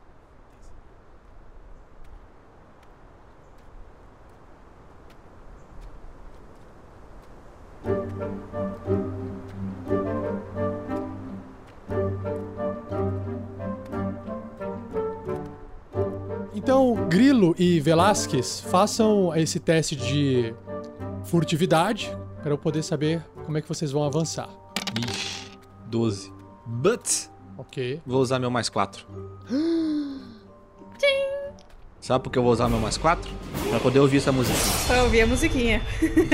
Então, 16.62 17.08
Grilo 17.08 17.56
e 17.58 17.80
Velasquez, 17.80 18.60
façam 18.60 19.34
esse 19.34 19.62
teste 19.62 19.96
de 19.96 20.54
furtividade 21.24 22.14
para 22.44 22.52
eu 22.52 22.58
poder 22.58 22.84
saber 22.84 23.24
como 23.46 23.58
é 23.58 23.62
que 23.62 23.68
vocês 23.68 23.94
vão 23.94 24.04
avançar. 24.04 24.50
Ixi, 25.10 25.58
12. 25.88 26.34
But. 26.66 27.30
Ok. 27.58 28.02
Vou 28.06 28.20
usar 28.20 28.40
meu 28.40 28.52
mais 28.52 28.68
4. 28.68 29.06
Sabe 32.02 32.26
por 32.26 32.30
que 32.30 32.38
eu 32.38 32.44
vou 32.44 32.52
usar 32.52 32.68
meu 32.68 32.80
mais 32.80 32.98
4? 32.98 33.32
Pra 33.70 33.80
poder 33.80 34.02
ouvir 34.02 34.18
essa 34.18 34.34
música. 34.34 34.58
Pra 34.86 35.04
ouvir 35.04 35.22
a 35.22 35.28
musiquinha. 35.28 35.82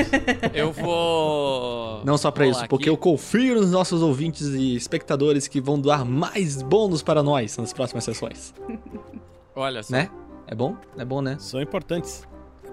Eu 0.56 0.72
vou. 0.72 2.02
Não 2.04 2.18
só 2.18 2.32
pra 2.32 2.48
isso, 2.48 2.68
porque 2.68 2.86
aqui. 2.86 2.90
eu 2.90 2.98
confio 2.98 3.56
nos 3.56 3.72
nossos 3.72 4.02
ouvintes 4.02 4.48
e 4.48 4.76
espectadores 4.76 5.48
que 5.48 5.60
vão 5.60 5.80
doar 5.80 6.06
mais 6.06 6.62
bônus 6.62 7.04
para 7.04 7.22
nós 7.22 7.58
nas 7.58 7.74
próximas 7.74 8.04
sessões. 8.04 8.54
Olha 9.56 9.82
só. 9.84 9.92
Né? 9.94 10.10
É 10.48 10.54
bom? 10.56 10.76
É 10.98 11.06
bom, 11.06 11.22
né? 11.22 11.38
São 11.40 11.62
importantes. 11.62 12.24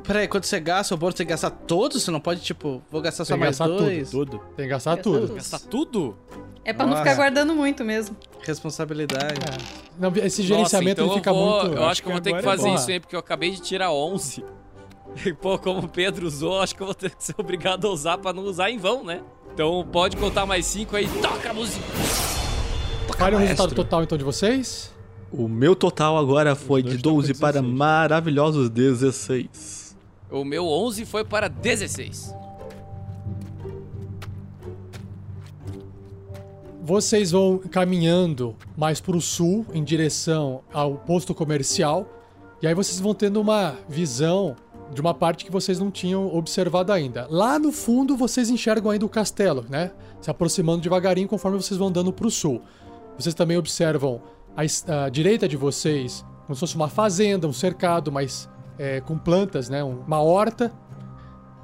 Peraí, 0.05 0.27
quando 0.27 0.45
você 0.45 0.59
gasta 0.59 0.95
o 0.95 0.99
bônus, 0.99 1.15
você 1.15 1.19
tem 1.19 1.27
que 1.27 1.31
gastar 1.33 1.51
todos? 1.51 2.03
Você 2.03 2.11
não 2.11 2.21
pode, 2.21 2.41
tipo, 2.41 2.83
vou 2.91 3.01
gastar 3.01 3.25
só 3.25 3.35
Tem 3.35 3.39
que 3.39 3.45
mais 3.45 3.59
gastar 3.59 3.73
dois? 3.77 4.11
tudo, 4.11 4.39
Tem 4.57 4.65
que 4.65 4.71
gastar 4.71 4.97
Gastar 4.97 5.03
tudo. 5.03 5.21
tudo. 5.21 5.35
Gastar 5.35 5.59
tudo? 5.61 6.17
É 6.65 6.73
pra 6.73 6.85
não 6.85 6.91
Nossa. 6.93 7.03
ficar 7.05 7.15
guardando 7.17 7.55
muito 7.55 7.85
mesmo. 7.85 8.17
Responsabilidade. 8.43 9.41
Não, 9.99 10.13
esse 10.17 10.43
gerenciamento 10.43 11.01
Nossa, 11.03 11.03
então 11.03 11.07
ele 11.07 11.15
fica 11.15 11.33
vou, 11.33 11.63
muito. 11.63 11.77
Eu 11.77 11.85
acho 11.85 12.03
que 12.03 12.09
eu 12.09 12.13
vou 12.13 12.21
ter 12.21 12.35
que 12.35 12.43
fazer 12.43 12.63
Porra. 12.65 12.75
isso 12.75 12.91
aí, 12.91 13.01
porque 13.01 13.15
eu 13.15 13.21
acabei 13.21 13.51
de 13.53 13.61
tirar 13.61 13.93
11. 13.93 14.45
E, 15.27 15.31
pô, 15.35 15.59
como 15.59 15.81
o 15.81 15.89
Pedro 15.89 16.27
usou, 16.27 16.59
acho 16.63 16.75
que 16.75 16.81
eu 16.81 16.87
vou 16.87 16.95
ter 16.95 17.11
que 17.15 17.23
ser 17.23 17.35
obrigado 17.37 17.87
a 17.87 17.91
usar 17.91 18.17
pra 18.17 18.33
não 18.33 18.45
usar 18.45 18.71
em 18.71 18.79
vão, 18.79 19.05
né? 19.05 19.21
Então 19.53 19.87
pode 19.93 20.17
contar 20.17 20.47
mais 20.47 20.65
5 20.65 20.97
aí. 20.97 21.07
Toca 21.21 21.51
a 21.51 21.53
música! 21.53 21.85
Qual 23.19 23.29
é 23.31 23.35
o 23.35 23.39
resultado 23.39 23.75
total 23.75 24.03
então 24.03 24.17
de 24.17 24.25
vocês? 24.25 24.91
O 25.33 25.49
meu 25.49 25.75
total 25.75 26.19
agora 26.19 26.55
foi 26.55 26.83
de 26.83 26.99
dois 26.99 27.01
estão 27.01 27.13
com 27.13 27.21
12 27.21 27.35
para 27.35 27.61
16. 27.63 27.75
maravilhosos 27.75 28.69
16. 28.69 29.97
O 30.31 30.45
meu 30.45 30.67
11 30.67 31.07
foi 31.07 31.25
para 31.25 31.49
16. 31.49 32.35
Vocês 36.83 37.31
vão 37.31 37.59
caminhando 37.59 38.55
mais 38.77 39.01
pro 39.01 39.21
sul, 39.23 39.65
em 39.73 39.83
direção 39.83 40.61
ao 40.71 40.97
posto 40.97 41.35
comercial, 41.35 42.07
e 42.61 42.67
aí 42.67 42.75
vocês 42.75 43.01
vão 43.01 43.15
tendo 43.15 43.41
uma 43.41 43.77
visão 43.89 44.55
de 44.93 45.01
uma 45.01 45.15
parte 45.15 45.47
que 45.47 45.51
vocês 45.51 45.79
não 45.79 45.91
tinham 45.91 46.35
observado 46.35 46.93
ainda. 46.93 47.27
Lá 47.31 47.59
no 47.59 47.73
fundo 47.73 48.17
vocês 48.17 48.51
enxergam 48.51 48.91
ainda 48.91 49.07
o 49.07 49.09
castelo, 49.09 49.65
né? 49.71 49.93
Se 50.21 50.31
aproximando 50.31 50.83
devagarinho 50.83 51.27
conforme 51.27 51.57
vocês 51.57 51.79
vão 51.79 51.89
andando 51.89 52.13
pro 52.13 52.31
sul. 52.31 52.61
Vocês 53.19 53.35
também 53.35 53.57
observam 53.57 54.21
à, 54.57 55.05
à 55.05 55.09
direita 55.09 55.49
de 55.49 55.57
vocês 55.57 56.25
como 56.47 56.55
se 56.57 56.61
fosse 56.61 56.77
uma 56.77 56.89
fazenda, 56.89 57.47
um 57.47 57.53
cercado, 57.53 58.11
mas 58.13 58.49
é, 58.79 59.01
com 59.01 59.17
plantas, 59.17 59.69
né? 59.69 59.83
Um- 59.83 60.01
Uma 60.07 60.21
horta. 60.21 60.73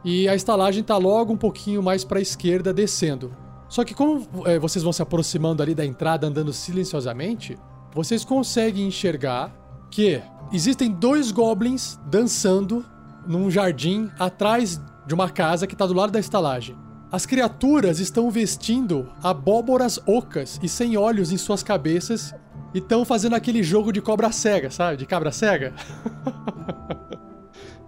E 0.05 0.29
a 0.29 0.35
estalagem 0.35 0.83
tá 0.83 0.97
logo 0.97 1.33
um 1.33 1.37
pouquinho 1.37 1.83
mais 1.83 2.05
para 2.05 2.19
a 2.19 2.23
esquerda, 2.23 2.73
descendo. 2.73 3.35
Só 3.69 3.85
que 3.85 3.93
como 3.93 4.27
é, 4.47 4.59
vocês 4.59 4.83
vão 4.83 4.93
se 4.93 5.03
aproximando 5.03 5.63
ali 5.63 5.75
da 5.75 5.85
entrada, 5.85 6.27
andando 6.27 6.53
silenciosamente, 6.53 7.59
vocês 7.93 8.25
conseguem 8.25 8.87
enxergar 8.87 9.53
que 9.91 10.23
existem 10.53 10.91
dois 10.91 11.31
goblins 11.33 11.99
dançando 12.07 12.85
num 13.27 13.51
jardim 13.51 14.11
atrás 14.19 14.81
de 15.07 15.13
uma 15.13 15.29
casa 15.29 15.67
que 15.67 15.77
tá 15.77 15.85
do 15.87 15.93
lado 15.95 16.13
da 16.13 16.21
estalagem. 16.21 16.77
As 17.11 17.27
criaturas 17.27 17.99
estão 17.99 18.31
vestindo 18.31 19.09
abóboras 19.23 19.99
ocas 20.07 20.59
e 20.63 20.69
sem 20.69 20.97
olhos 20.97 21.33
em 21.33 21.37
suas 21.37 21.63
cabeças 21.63 22.35
e 22.75 22.79
estão 22.79 23.05
fazendo 23.05 23.35
aquele 23.35 23.63
jogo 23.63 23.93
de 23.93 24.01
cobra 24.01 24.31
cega, 24.31 24.71
sabe? 24.71 24.97
De 24.97 25.07
cabra 25.07 25.33
cega. 25.33 25.73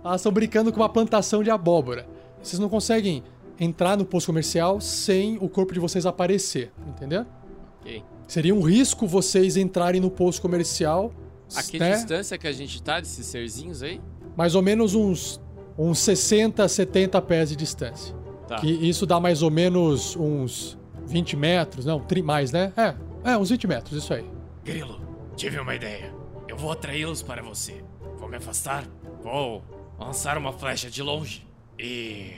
Elas 0.02 0.20
estão 0.20 0.32
brincando 0.32 0.73
com 0.73 0.81
uma 0.81 0.89
plantação 0.89 1.43
de 1.43 1.51
abóbora. 1.51 2.07
Vocês 2.43 2.59
não 2.59 2.69
conseguem 2.69 3.23
entrar 3.59 3.97
no 3.97 4.05
posto 4.05 4.28
comercial 4.28 4.81
sem 4.81 5.36
o 5.39 5.48
corpo 5.48 5.74
de 5.74 5.81
vocês 5.81 6.07
aparecer, 6.07 6.73
entendeu? 6.89 7.27
Ok. 7.81 8.02
Seria 8.27 8.55
um 8.55 8.62
risco 8.62 9.07
vocês 9.07 9.57
entrarem 9.57 10.01
no 10.01 10.11
posto 10.11 10.40
comercial. 10.40 11.12
A 11.55 11.62
que 11.62 11.78
né? 11.78 11.93
distância 11.93 12.39
que 12.39 12.47
a 12.47 12.52
gente 12.52 12.82
tá 12.82 13.01
desses 13.01 13.27
serzinhos 13.27 13.82
aí? 13.82 14.01
Mais 14.36 14.55
ou 14.55 14.62
menos 14.62 14.94
uns, 14.94 15.40
uns 15.77 15.98
60, 15.98 16.66
70 16.66 17.20
pés 17.23 17.51
de 17.51 17.57
distância. 17.57 18.15
Tá. 18.48 18.57
Que 18.57 18.70
isso 18.70 19.05
dá 19.05 19.20
mais 19.20 19.43
ou 19.43 19.51
menos 19.51 20.16
uns 20.16 20.78
20 21.07 21.36
metros, 21.36 21.85
não, 21.85 22.02
mais, 22.24 22.52
né? 22.52 22.73
É, 22.77 23.32
é, 23.32 23.36
uns 23.36 23.51
20 23.51 23.66
metros, 23.66 24.02
isso 24.02 24.15
aí. 24.15 24.24
Grilo, 24.65 25.01
tive 25.37 25.59
uma 25.59 25.74
ideia. 25.74 26.15
Eu 26.47 26.57
vou 26.57 26.73
atraí-los 26.73 27.23
para 27.23 27.43
você. 27.43 27.82
Vou 28.19 28.28
me 28.28 28.37
afastar, 28.37 28.85
vou 29.23 29.65
lançar 29.99 30.37
uma 30.37 30.53
flecha 30.53 30.91
de 30.91 31.03
longe. 31.03 31.47
E 31.78 32.35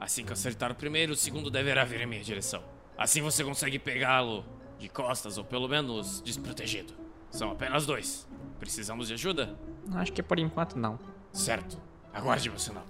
assim 0.00 0.24
que 0.24 0.32
acertar 0.32 0.72
o 0.72 0.74
primeiro, 0.74 1.12
o 1.12 1.16
segundo 1.16 1.50
deverá 1.50 1.84
vir 1.84 2.00
em 2.00 2.06
minha 2.06 2.22
direção. 2.22 2.62
Assim 2.96 3.20
você 3.20 3.44
consegue 3.44 3.78
pegá-lo 3.78 4.44
de 4.78 4.88
costas 4.88 5.36
ou 5.36 5.44
pelo 5.44 5.68
menos 5.68 6.22
desprotegido. 6.22 6.94
São 7.30 7.50
apenas 7.50 7.84
dois. 7.84 8.26
Precisamos 8.58 9.08
de 9.08 9.14
ajuda? 9.14 9.58
Acho 9.94 10.12
que 10.12 10.22
por 10.22 10.38
enquanto 10.38 10.78
não. 10.78 10.98
Certo. 11.32 11.78
Aguarde 12.12 12.48
meu 12.48 12.58
sinal. 12.58 12.84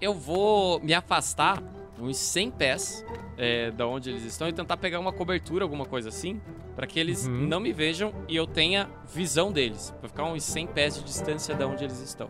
Eu 0.00 0.12
vou 0.12 0.80
me 0.80 0.92
afastar 0.92 1.62
uns 2.00 2.16
100 2.16 2.50
pés 2.50 3.04
é, 3.36 3.70
da 3.70 3.86
onde 3.86 4.10
eles 4.10 4.24
estão 4.24 4.48
e 4.48 4.52
tentar 4.52 4.76
pegar 4.76 4.98
uma 5.00 5.12
cobertura, 5.12 5.64
alguma 5.64 5.84
coisa 5.86 6.08
assim, 6.08 6.40
pra 6.74 6.86
que 6.86 6.98
eles 6.98 7.26
Uhum. 7.26 7.46
não 7.46 7.60
me 7.60 7.72
vejam 7.72 8.12
e 8.28 8.36
eu 8.36 8.46
tenha 8.46 8.88
visão 9.12 9.52
deles. 9.52 9.92
Pra 10.00 10.08
ficar 10.08 10.24
uns 10.24 10.42
100 10.44 10.66
pés 10.68 10.96
de 10.96 11.04
distância 11.04 11.54
da 11.54 11.66
onde 11.66 11.84
eles 11.84 12.00
estão. 12.00 12.28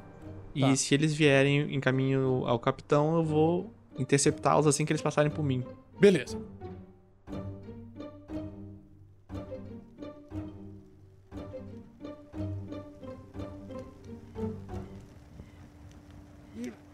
E 0.55 0.61
Tá. 0.61 0.77
se 0.77 0.95
eles 0.95 1.15
vierem 1.15 1.75
em 1.75 1.81
caminho 1.81 2.45
ao 2.47 2.59
capitão, 2.59 3.17
eu 3.17 3.25
vou 3.25 3.73
interceptá-los 3.99 4.67
assim 4.67 4.85
que 4.85 4.93
eles 4.93 5.03
passarem 5.03 5.31
por 5.31 5.43
mim. 5.45 5.65
Beleza. 5.99 6.39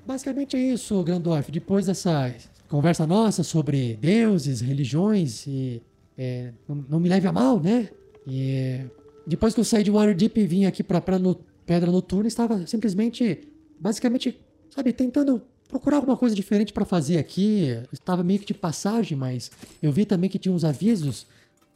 Basicamente 0.06 0.56
é 0.56 0.60
isso, 0.60 1.02
Grandorf. 1.02 1.50
Depois 1.52 1.86
dessa 1.86 2.34
conversa 2.70 3.06
nossa 3.06 3.42
sobre 3.42 3.96
deuses, 4.00 4.60
religiões 4.60 5.46
e. 5.46 5.82
é, 6.16 6.52
não, 6.68 6.84
não 6.88 7.00
me 7.00 7.08
leve 7.08 7.26
a 7.26 7.32
mal, 7.32 7.60
né? 7.60 7.88
E, 8.26 8.80
depois 9.26 9.52
que 9.54 9.60
eu 9.60 9.64
saí 9.64 9.82
de 9.82 9.90
Waterdeep 9.90 10.38
e 10.40 10.46
vim 10.46 10.64
aqui 10.64 10.82
pra 10.82 11.02
no- 11.18 11.38
Pedra 11.66 11.90
Noturna, 11.90 12.26
estava 12.28 12.66
simplesmente, 12.66 13.40
basicamente, 13.78 14.40
sabe, 14.74 14.92
tentando 14.92 15.42
procurar 15.68 15.96
alguma 15.98 16.16
coisa 16.16 16.34
diferente 16.34 16.72
pra 16.72 16.84
fazer 16.84 17.18
aqui. 17.18 17.78
Estava 17.92 18.24
meio 18.24 18.40
que 18.40 18.46
de 18.46 18.54
passagem, 18.54 19.16
mas 19.16 19.50
eu 19.82 19.92
vi 19.92 20.04
também 20.04 20.28
que 20.28 20.38
tinha 20.38 20.52
uns 20.54 20.64
avisos 20.64 21.26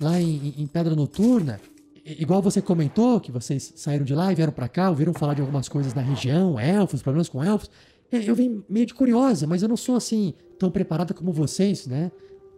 lá 0.01 0.21
em, 0.21 0.55
em- 0.59 0.67
Pedra 0.67 0.95
Noturna. 0.97 1.61
Igual 2.05 2.43
você 2.43 2.61
comentou, 2.61 3.19
que 3.21 3.33
vocês 3.33 3.73
saíram 3.77 4.05
de 4.05 4.15
lá 4.15 4.31
e 4.31 4.35
vieram 4.35 4.53
pra 4.53 4.69
cá, 4.69 4.91
ouviram 4.91 5.15
falar 5.15 5.33
de 5.35 5.41
algumas 5.41 5.69
coisas 5.69 5.93
da 5.95 6.03
região, 6.03 6.59
elfos, 6.61 7.03
problemas 7.03 7.29
com 7.29 7.43
elfos. 7.43 7.71
É, 8.13 8.29
Eu 8.29 8.35
vim 8.35 8.63
meio 8.69 8.87
de 8.87 8.95
curiosa, 8.95 9.47
mas 9.47 9.63
eu 9.63 9.69
não 9.69 9.77
sou 9.77 9.97
assim 9.97 10.35
tão 10.59 10.71
preparada 10.71 11.13
como 11.15 11.33
vocês, 11.33 11.87
né? 11.87 12.11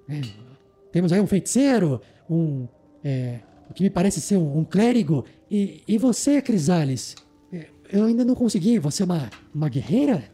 É, 0.09 0.21
temos 0.93 1.13
aí 1.13 1.21
um 1.21 1.27
feiticeiro, 1.27 2.01
um. 2.29 2.67
é, 3.03 3.41
o 3.69 3.75
que 3.75 3.83
me 3.83 3.91
parece 3.91 4.21
ser 4.21 4.37
um, 4.37 4.59
um 4.59 4.65
clérigo. 4.65 5.25
E, 5.51 5.83
e 5.89 5.99
você, 5.99 6.41
Crisales? 6.43 7.15
É, 7.53 7.67
Eu 7.91 8.05
ainda 8.05 8.25
não 8.25 8.35
consegui. 8.35 8.79
Você 8.79 9.03
é 9.03 9.05
uma, 9.05 9.31
uma 9.55 9.69
guerreira? 9.69 10.31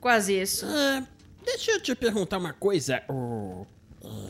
Quase 0.00 0.40
isso. 0.40 0.66
Ah, 0.66 1.06
deixa 1.44 1.70
eu 1.72 1.80
te 1.80 1.94
perguntar 1.94 2.38
uma 2.38 2.52
coisa, 2.52 3.02
ô. 3.08 3.64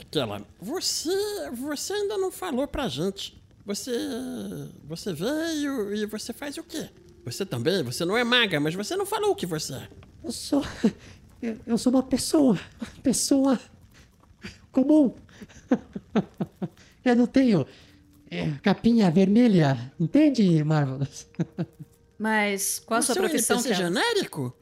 Aquela. 0.01 0.43
Você. 0.61 1.11
Você 1.55 1.95
ainda 1.95 2.19
não 2.19 2.31
falou 2.31 2.67
pra 2.69 2.89
gente. 2.89 3.43
Você. 3.65 3.91
Você 4.85 5.13
veio 5.15 5.95
e 5.95 6.05
você 6.05 6.33
faz 6.35 6.59
o 6.59 6.63
quê? 6.63 6.89
Você 7.25 7.47
também? 7.47 7.83
Você 7.83 8.05
não 8.05 8.17
é 8.17 8.25
maga, 8.25 8.59
mas 8.59 8.75
você 8.75 8.97
não 8.97 9.07
falou 9.07 9.31
o 9.31 9.37
que 9.37 9.47
você 9.47 9.75
é. 9.75 9.89
Eu 10.25 10.33
sou. 10.33 10.65
Eu, 11.41 11.57
eu 11.67 11.79
sou 11.79 11.93
uma 11.93 12.03
pessoa. 12.03 12.59
Uma 12.81 13.03
pessoa. 13.03 13.61
comum. 14.71 15.15
Eu 17.05 17.17
não 17.17 17.27
tenho. 17.27 17.67
é, 18.31 18.51
capinha 18.63 19.11
vermelha. 19.11 19.93
Entende, 19.99 20.63
Marvelous? 20.65 21.29
Mas 22.19 22.79
qual 22.79 22.99
a 22.99 23.03
sua 23.03 23.15
Você 23.15 23.21
é 23.21 23.23
um 23.23 23.29
profissão, 23.29 23.75
genérico? 23.75 24.57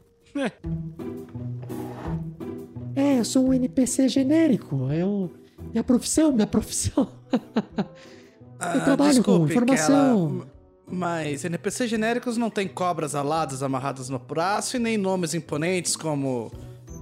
É, 2.96 3.18
eu 3.18 3.24
sou 3.24 3.46
um 3.46 3.52
NPC 3.52 4.08
genérico. 4.08 4.90
Eu. 4.90 5.30
Minha 5.70 5.84
profissão, 5.84 6.32
minha 6.32 6.46
profissão. 6.46 7.12
eu 7.32 8.84
trabalho 8.84 9.22
com 9.22 9.46
desculpe, 9.46 9.52
informação. 9.52 10.46
Mas 10.90 11.44
NPC 11.44 11.86
genéricos 11.86 12.36
não 12.36 12.50
tem 12.50 12.66
cobras 12.66 13.14
aladas 13.14 13.62
amarradas 13.62 14.08
no 14.08 14.18
braço 14.18 14.76
e 14.76 14.80
nem 14.80 14.98
nomes 14.98 15.34
imponentes 15.34 15.94
como 15.94 16.50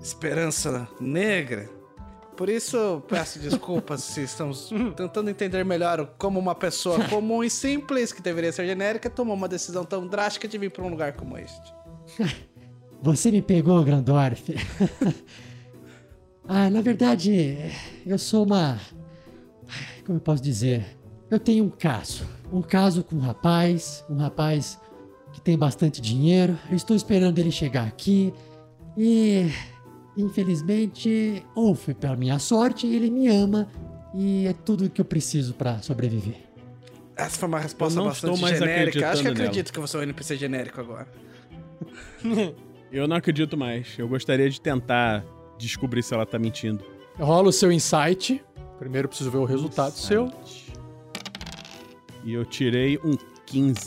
Esperança 0.02 0.86
Negra. 1.00 1.70
Por 2.36 2.48
isso 2.48 3.02
peço 3.08 3.40
desculpas 3.40 4.04
se 4.04 4.22
estamos 4.22 4.70
tentando 4.96 5.28
entender 5.28 5.64
melhor 5.64 6.14
como 6.18 6.38
uma 6.38 6.54
pessoa 6.54 7.02
comum 7.08 7.42
e 7.42 7.50
simples, 7.50 8.12
que 8.12 8.22
deveria 8.22 8.52
ser 8.52 8.66
genérica, 8.66 9.10
tomou 9.10 9.34
uma 9.34 9.48
decisão 9.48 9.84
tão 9.84 10.06
drástica 10.06 10.46
de 10.46 10.56
vir 10.56 10.70
para 10.70 10.84
um 10.84 10.88
lugar 10.88 11.14
como 11.14 11.36
este. 11.36 11.74
Você 13.02 13.30
me 13.30 13.40
pegou, 13.40 13.82
Grandorf. 13.82 14.54
ah, 16.46 16.68
na 16.68 16.80
verdade, 16.80 17.56
eu 18.04 18.18
sou 18.18 18.44
uma. 18.44 18.78
Como 20.04 20.18
eu 20.18 20.22
posso 20.22 20.42
dizer? 20.42 20.97
Eu 21.30 21.38
tenho 21.38 21.64
um 21.64 21.70
caso. 21.70 22.26
Um 22.52 22.62
caso 22.62 23.04
com 23.04 23.16
um 23.16 23.20
rapaz. 23.20 24.04
Um 24.08 24.16
rapaz 24.16 24.78
que 25.32 25.40
tem 25.40 25.56
bastante 25.58 26.00
dinheiro. 26.00 26.58
Eu 26.70 26.76
estou 26.76 26.96
esperando 26.96 27.38
ele 27.38 27.50
chegar 27.50 27.86
aqui. 27.86 28.32
E. 28.96 29.50
Infelizmente, 30.16 31.44
ou 31.54 31.76
foi 31.76 31.94
pela 31.94 32.16
minha 32.16 32.40
sorte, 32.40 32.88
ele 32.88 33.08
me 33.08 33.28
ama. 33.28 33.68
E 34.12 34.48
é 34.48 34.52
tudo 34.52 34.90
que 34.90 35.00
eu 35.00 35.04
preciso 35.04 35.54
para 35.54 35.80
sobreviver. 35.80 36.48
Essa 37.16 37.38
foi 37.38 37.48
uma 37.48 37.60
resposta 37.60 38.02
bastante 38.02 38.38
genérica. 38.38 39.10
Acho 39.10 39.22
que 39.22 39.28
acredito 39.28 39.54
nela. 39.54 39.72
que 39.72 39.80
você 39.80 39.96
é 39.96 40.00
um 40.00 40.02
NPC 40.02 40.36
genérico 40.36 40.80
agora. 40.80 41.06
Eu 42.90 43.06
não 43.06 43.16
acredito 43.16 43.56
mais. 43.56 43.98
Eu 43.98 44.08
gostaria 44.08 44.48
de 44.48 44.60
tentar 44.60 45.24
descobrir 45.58 46.02
se 46.02 46.14
ela 46.14 46.24
tá 46.24 46.38
mentindo. 46.38 46.82
Rola 47.18 47.48
o 47.48 47.52
seu 47.52 47.70
insight. 47.70 48.42
Primeiro 48.78 49.06
eu 49.06 49.08
preciso 49.08 49.30
ver 49.30 49.38
o 49.38 49.44
resultado 49.44 49.92
seu. 49.92 50.32
E 52.28 52.34
eu 52.34 52.44
tirei 52.44 52.98
um 53.02 53.16
15. 53.46 53.86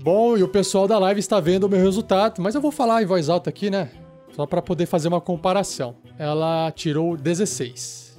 Bom, 0.00 0.34
e 0.34 0.42
o 0.42 0.48
pessoal 0.48 0.88
da 0.88 0.98
live 0.98 1.20
está 1.20 1.38
vendo 1.40 1.64
o 1.64 1.68
meu 1.68 1.78
resultado, 1.78 2.40
mas 2.40 2.54
eu 2.54 2.60
vou 2.62 2.70
falar 2.72 3.02
em 3.02 3.04
voz 3.04 3.28
alta 3.28 3.50
aqui, 3.50 3.68
né? 3.68 3.90
Só 4.32 4.46
para 4.46 4.62
poder 4.62 4.86
fazer 4.86 5.08
uma 5.08 5.20
comparação. 5.20 5.94
Ela 6.18 6.72
tirou 6.74 7.18
16. 7.18 8.16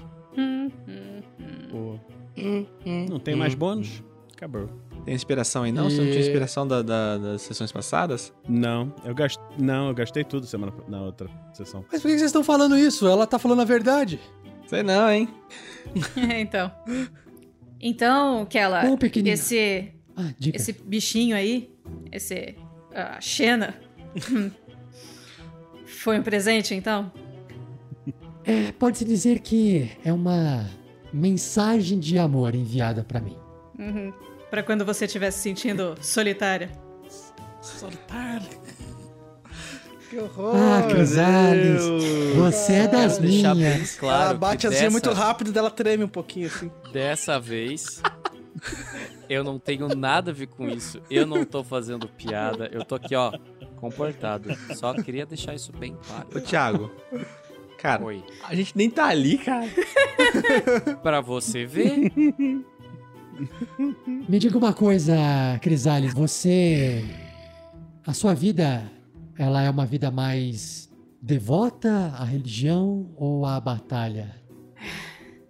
Pô. 1.72 1.96
Não 3.10 3.18
tem 3.18 3.36
mais 3.36 3.56
bônus? 3.56 4.04
Acabou. 4.36 4.70
Tem 5.04 5.16
inspiração 5.16 5.64
aí 5.64 5.72
não? 5.72 5.90
Você 5.90 5.98
não 5.98 6.06
tinha 6.06 6.18
E- 6.20 6.22
inspiração 6.28 6.68
da- 6.68 6.84
da- 6.84 7.18
das 7.18 7.42
sessões 7.42 7.72
passadas? 7.72 8.32
Não, 8.48 8.94
eu 9.04 9.16
gastei. 9.16 9.44
Não, 9.58 9.88
eu 9.88 9.94
gastei 9.96 10.24
tudo 10.24 10.46
semana 10.46 10.72
na 10.88 11.02
outra 11.02 11.28
sessão. 11.54 11.84
Mas 11.92 12.00
por 12.00 12.10
que 12.10 12.18
vocês 12.20 12.30
estão 12.30 12.44
falando 12.44 12.78
isso? 12.78 13.08
Ela 13.08 13.26
tá 13.26 13.40
falando 13.40 13.62
a 13.64 13.66
verdade. 13.66 14.20
Sei 14.68 14.84
não, 14.84 15.10
hein? 15.10 15.28
então. 16.40 16.70
Então, 17.80 18.46
Kela, 18.46 18.98
pequenino. 18.98 19.34
esse 19.34 19.92
Ah, 20.16 20.34
esse 20.54 20.74
bichinho 20.74 21.36
aí, 21.36 21.70
esse 22.12 22.56
a 22.92 23.22
Xena, 23.22 23.76
foi 25.86 26.20
um 26.20 26.24
presente, 26.24 26.74
então? 26.74 27.12
É, 28.44 28.72
pode-se 28.72 29.06
dizer 29.06 29.40
que 29.40 29.92
é 30.04 30.12
uma 30.12 30.66
mensagem 31.14 32.00
de 32.00 32.18
amor 32.18 32.56
enviada 32.56 33.04
para 33.04 33.20
mim. 33.20 33.38
Uhum. 33.78 34.12
Pra 34.50 34.64
quando 34.64 34.84
você 34.84 35.06
estiver 35.06 35.30
se 35.30 35.40
sentindo 35.40 35.96
solitária. 36.02 36.72
Solitário. 37.62 38.48
Que 40.10 40.18
horror! 40.20 40.56
Ah, 40.56 40.88
Crisales, 40.88 41.82
você 42.36 42.74
é 42.74 42.88
das 42.88 43.18
Quero 43.18 43.28
deixar 43.28 43.56
bem 43.56 43.64
minhas. 43.64 43.96
claro 43.96 44.24
ela 44.24 44.34
bate 44.34 44.68
assim 44.68 44.78
dessa, 44.78 44.90
muito 44.92 45.12
rápido 45.12 45.54
e 45.54 45.58
ela 45.58 45.70
treme 45.70 46.04
um 46.04 46.08
pouquinho 46.08 46.48
assim. 46.48 46.72
Dessa 46.94 47.40
vez, 47.40 48.02
eu 49.30 49.44
não 49.44 49.60
tenho 49.60 49.88
nada 49.96 50.32
a 50.32 50.34
ver 50.34 50.48
com 50.48 50.68
isso. 50.68 51.02
Eu 51.10 51.26
não 51.26 51.44
tô 51.44 51.64
fazendo 51.64 52.08
piada. 52.08 52.70
Eu 52.72 52.86
tô 52.86 52.96
aqui, 52.96 53.16
ó, 53.16 53.34
comportado. 53.76 54.50
Só 54.76 54.94
queria 54.94 55.26
deixar 55.26 55.54
isso 55.54 55.72
bem 55.74 55.98
claro. 56.08 56.28
Ô, 56.36 56.40
Thiago. 56.40 56.92
Cara, 57.78 58.04
Oi. 58.06 58.24
a 58.44 58.56
gente 58.56 58.76
nem 58.76 58.90
tá 58.90 59.06
ali, 59.08 59.38
cara. 59.38 59.68
Pra 61.04 61.22
você 61.22 61.66
ver. 61.66 62.12
Me 64.28 64.40
diga 64.40 64.58
uma 64.58 64.74
coisa, 64.74 65.16
Crisales, 65.62 66.14
você. 66.14 67.04
A 68.06 68.14
sua 68.14 68.34
vida, 68.34 68.90
ela 69.38 69.62
é 69.62 69.70
uma 69.70 69.86
vida 69.86 70.10
mais 70.10 70.90
devota 71.22 72.14
à 72.18 72.24
religião 72.24 73.12
ou 73.16 73.46
à 73.46 73.60
batalha? 73.60 74.36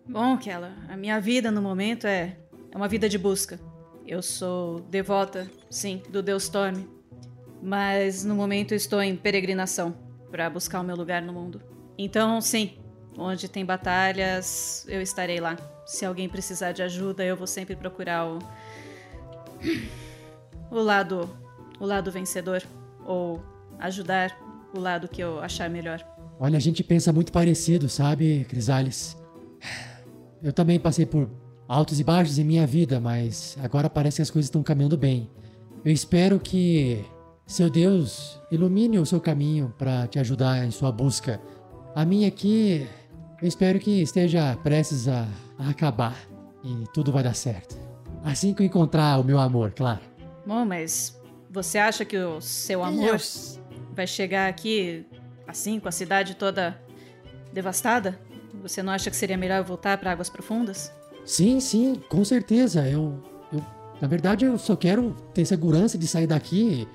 Bom, 0.07 0.38
Kella, 0.38 0.73
a 0.89 0.97
minha 0.97 1.19
vida 1.19 1.51
no 1.51 1.61
momento 1.61 2.05
é, 2.07 2.38
é 2.72 2.77
uma 2.77 2.88
vida 2.88 3.07
de 3.07 3.18
busca. 3.18 3.59
Eu 4.05 4.22
sou 4.22 4.80
devota, 4.81 5.49
sim, 5.69 6.01
do 6.09 6.22
Deus 6.22 6.43
Storm. 6.43 6.85
Mas 7.61 8.23
no 8.23 8.35
momento 8.35 8.73
estou 8.73 9.01
em 9.01 9.15
peregrinação 9.15 9.95
para 10.31 10.49
buscar 10.49 10.80
o 10.80 10.84
meu 10.84 10.95
lugar 10.95 11.22
no 11.22 11.34
mundo. 11.34 11.61
Então, 11.97 12.39
sim, 12.39 12.77
onde 13.18 13.49
tem 13.49 13.65
batalhas, 13.65 14.85
eu 14.88 15.01
estarei 15.01 15.39
lá. 15.39 15.57
Se 15.85 16.05
alguém 16.05 16.30
precisar 16.30 16.72
de 16.72 16.84
ajuda, 16.84 17.23
eu 17.23 17.35
vou 17.35 17.47
sempre 17.47 17.76
procurar 17.76 18.26
o 18.26 18.39
o 20.69 20.80
lado 20.80 21.30
o 21.80 21.85
lado 21.85 22.11
vencedor 22.11 22.61
ou 23.05 23.41
ajudar 23.79 24.37
o 24.73 24.79
lado 24.79 25.07
que 25.07 25.21
eu 25.21 25.39
achar 25.39 25.69
melhor. 25.69 26.03
Olha, 26.39 26.57
a 26.57 26.61
gente 26.61 26.83
pensa 26.83 27.11
muito 27.11 27.31
parecido, 27.31 27.89
sabe, 27.89 28.45
Crisales? 28.47 29.17
Eu 30.41 30.53
também 30.53 30.79
passei 30.79 31.05
por 31.05 31.29
altos 31.67 31.99
e 31.99 32.03
baixos 32.03 32.37
em 32.37 32.43
minha 32.43 32.67
vida, 32.67 32.99
mas 32.99 33.57
agora 33.61 33.89
parece 33.89 34.17
que 34.17 34.21
as 34.21 34.29
coisas 34.29 34.47
estão 34.47 34.61
caminhando 34.61 34.97
bem. 34.97 35.29
Eu 35.83 35.91
espero 35.91 36.39
que 36.39 37.03
seu 37.45 37.69
Deus 37.69 38.39
ilumine 38.51 38.99
o 38.99 39.05
seu 39.05 39.19
caminho 39.19 39.73
para 39.77 40.05
te 40.07 40.19
ajudar 40.19 40.65
em 40.65 40.71
sua 40.71 40.91
busca. 40.91 41.41
A 41.95 42.05
minha 42.05 42.27
aqui, 42.27 42.87
eu 43.41 43.47
espero 43.47 43.79
que 43.79 44.01
esteja 44.01 44.55
prestes 44.63 45.07
a, 45.07 45.27
a 45.57 45.69
acabar 45.69 46.17
e 46.63 46.83
tudo 46.93 47.11
vai 47.11 47.23
dar 47.23 47.33
certo. 47.33 47.77
Assim 48.23 48.53
que 48.53 48.61
eu 48.61 48.65
encontrar 48.65 49.19
o 49.19 49.23
meu 49.23 49.39
amor, 49.39 49.71
claro. 49.71 50.01
Bom, 50.45 50.65
mas 50.65 51.19
você 51.49 51.77
acha 51.77 52.03
que 52.03 52.17
o 52.17 52.41
seu 52.41 52.83
amor 52.83 53.19
vai 53.98 54.07
chegar 54.07 54.48
aqui 54.48 55.06
assim, 55.48 55.80
com 55.80 55.90
a 55.90 55.91
cidade 55.91 56.36
toda 56.36 56.80
devastada? 57.52 58.18
Você 58.61 58.82
não 58.84 58.94
acha 58.94 59.10
que 59.10 59.15
seria 59.15 59.38
melhor 59.38 59.64
voltar 59.64 59.98
para 59.98 60.11
águas 60.11 60.30
profundas? 60.30 60.91
Sim, 61.26 61.60
sim, 61.60 61.95
com 62.07 62.24
certeza. 62.24 62.88
Eu, 62.88 63.22
eu, 63.52 63.61
na 63.99 64.07
verdade, 64.07 64.45
eu 64.45 64.57
só 64.57 64.76
quero 64.76 65.11
ter 65.34 65.45
segurança 65.45 65.98
de 65.98 66.07
sair 66.07 66.28
daqui, 66.28 66.88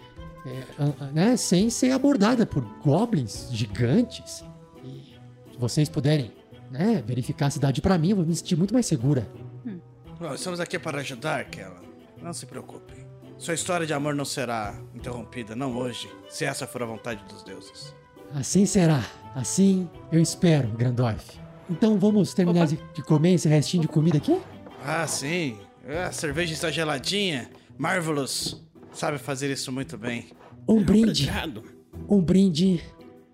é, 0.46 1.12
né, 1.12 1.36
sem 1.36 1.68
ser 1.68 1.90
abordada 1.90 2.46
por 2.46 2.62
goblins 2.82 3.48
gigantes. 3.52 4.44
E 4.84 5.14
se 5.52 5.58
vocês 5.58 5.88
puderem, 5.88 6.32
né, 6.70 7.02
verificar 7.06 7.46
a 7.46 7.50
cidade 7.50 7.82
para 7.82 7.98
mim, 7.98 8.10
eu 8.10 8.16
vou 8.16 8.24
me 8.24 8.34
sentir 8.34 8.56
muito 8.56 8.72
mais 8.72 8.86
segura. 8.86 9.28
Hum. 9.66 9.78
Bom, 10.18 10.34
estamos 10.34 10.60
aqui 10.60 10.78
para 10.78 11.00
ajudar, 11.00 11.44
Kella. 11.46 11.82
Não 12.20 12.32
se 12.32 12.46
preocupe. 12.46 13.01
Sua 13.42 13.54
história 13.54 13.84
de 13.84 13.92
amor 13.92 14.14
não 14.14 14.24
será 14.24 14.72
interrompida, 14.94 15.56
não 15.56 15.76
hoje, 15.76 16.08
se 16.28 16.44
essa 16.44 16.64
for 16.64 16.80
a 16.84 16.86
vontade 16.86 17.24
dos 17.24 17.42
deuses. 17.42 17.92
Assim 18.32 18.64
será. 18.64 19.04
Assim 19.34 19.90
eu 20.12 20.22
espero, 20.22 20.68
Grandorf. 20.68 21.40
Então 21.68 21.98
vamos 21.98 22.32
terminar 22.34 22.68
de, 22.68 22.78
de, 22.94 23.02
comer 23.02 23.34
esse 23.34 23.48
restinho 23.48 23.82
de 23.82 23.88
comida 23.88 24.18
aqui? 24.18 24.40
Ah, 24.86 25.08
sim. 25.08 25.58
A 26.06 26.12
cerveja 26.12 26.52
está 26.52 26.70
geladinha. 26.70 27.50
Marvelous 27.76 28.64
sabe 28.92 29.18
fazer 29.18 29.50
isso 29.50 29.72
muito 29.72 29.98
bem. 29.98 30.28
Um 30.68 30.80
brinde. 30.80 31.28
Obrigado. 31.28 31.64
Um 32.08 32.20
brinde 32.20 32.80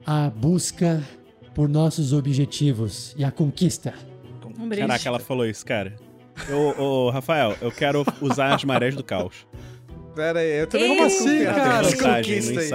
à 0.06 0.30
busca 0.30 1.06
por 1.55 1.68
nossos 1.68 2.14
objetivos 2.14 3.14
e 3.14 3.24
à 3.24 3.30
conquista. 3.30 3.93
Um 4.59 4.70
brinde. 4.70 4.86
Caraca, 4.86 5.06
ela 5.06 5.18
falou 5.18 5.44
isso, 5.44 5.66
cara. 5.66 5.94
Ô, 6.51 6.82
ô, 6.82 7.10
Rafael, 7.10 7.59
eu 7.60 7.70
quero 7.70 8.06
usar 8.22 8.55
as 8.55 8.64
marés 8.64 8.97
do 8.97 9.05
caos. 9.05 9.47
Pera 10.19 10.40
aí, 10.40 10.62
eu 10.62 10.66
também 10.66 10.89
Como 10.89 11.05
assim, 11.05 11.45
cara? 11.45 11.86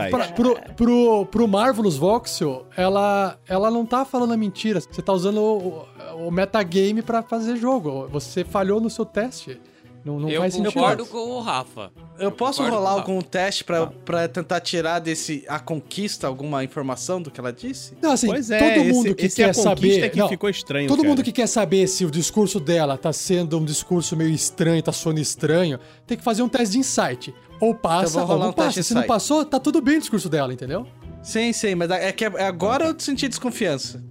Pra, 0.09 0.27
pro, 0.29 0.57
pro, 0.77 1.25
pro 1.25 1.45
Marvelous 1.45 1.97
Voxel, 1.97 2.65
ela, 2.77 3.37
ela 3.45 3.69
não 3.69 3.85
tá 3.85 4.05
falando 4.05 4.31
a 4.33 4.37
mentira. 4.37 4.79
Você 4.79 5.01
tá 5.01 5.11
usando 5.11 5.41
o, 5.41 5.85
o 6.25 6.31
metagame 6.31 7.01
pra 7.01 7.21
fazer 7.21 7.57
jogo. 7.57 8.07
Você 8.07 8.45
falhou 8.45 8.79
no 8.79 8.89
seu 8.89 9.05
teste. 9.05 9.59
Não, 10.03 10.19
não 10.19 10.29
eu 10.29 10.41
faz 10.41 10.53
sentido. 10.53 10.73
concordo 10.73 11.05
com 11.05 11.17
o 11.17 11.39
Rafa. 11.39 11.91
Eu, 12.17 12.25
eu 12.25 12.31
posso 12.31 12.61
rolar 12.61 12.91
algum 12.91 13.21
teste 13.21 13.63
pra, 13.63 13.87
pra 13.87 14.27
tentar 14.27 14.59
tirar 14.59 14.99
desse 14.99 15.45
a 15.47 15.59
conquista 15.59 16.27
alguma 16.27 16.61
informação 16.63 17.21
do 17.21 17.31
que 17.31 17.39
ela 17.39 17.53
disse? 17.53 17.97
Não, 18.01 18.11
assim, 18.11 18.27
pois 18.27 18.51
é, 18.51 18.59
todo 18.59 18.85
mundo 18.85 19.07
esse, 19.07 19.15
que 19.15 19.25
esse 19.25 19.35
quer 19.37 19.55
saber. 19.55 20.09
que 20.09 20.19
não, 20.19 20.27
ficou 20.27 20.49
estranho. 20.49 20.89
Todo 20.89 20.97
cara. 20.97 21.09
mundo 21.09 21.23
que 21.23 21.31
quer 21.31 21.47
saber 21.47 21.87
se 21.87 22.03
o 22.05 22.11
discurso 22.11 22.59
dela 22.59 22.97
tá 22.97 23.13
sendo 23.13 23.57
um 23.57 23.63
discurso 23.63 24.17
meio 24.17 24.31
estranho, 24.31 24.83
tá 24.83 24.91
soando 24.91 25.21
estranho, 25.21 25.79
tem 26.05 26.17
que 26.17 26.23
fazer 26.23 26.43
um 26.43 26.49
teste 26.49 26.73
de 26.73 26.79
insight. 26.79 27.33
Ou 27.61 27.73
passa, 27.73 28.19
então 28.21 28.29
ou 28.29 28.39
não 28.39 28.49
um 28.49 28.53
passa. 28.53 28.83
Se 28.83 28.93
não 28.93 29.03
passou, 29.03 29.45
tá 29.45 29.57
tudo 29.57 29.81
bem 29.81 29.97
o 29.97 29.99
discurso 30.01 30.27
dela, 30.27 30.51
entendeu? 30.53 30.85
Sim, 31.21 31.53
sim, 31.53 31.75
mas 31.75 31.89
é 31.89 32.11
que 32.11 32.25
agora 32.25 32.87
eu 32.87 32.99
senti 32.99 33.29
desconfiança. 33.29 34.03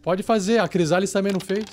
Pode 0.00 0.22
fazer, 0.22 0.60
a 0.60 0.68
Crisalis 0.68 1.10
também 1.10 1.32
não 1.32 1.40
fez. 1.40 1.64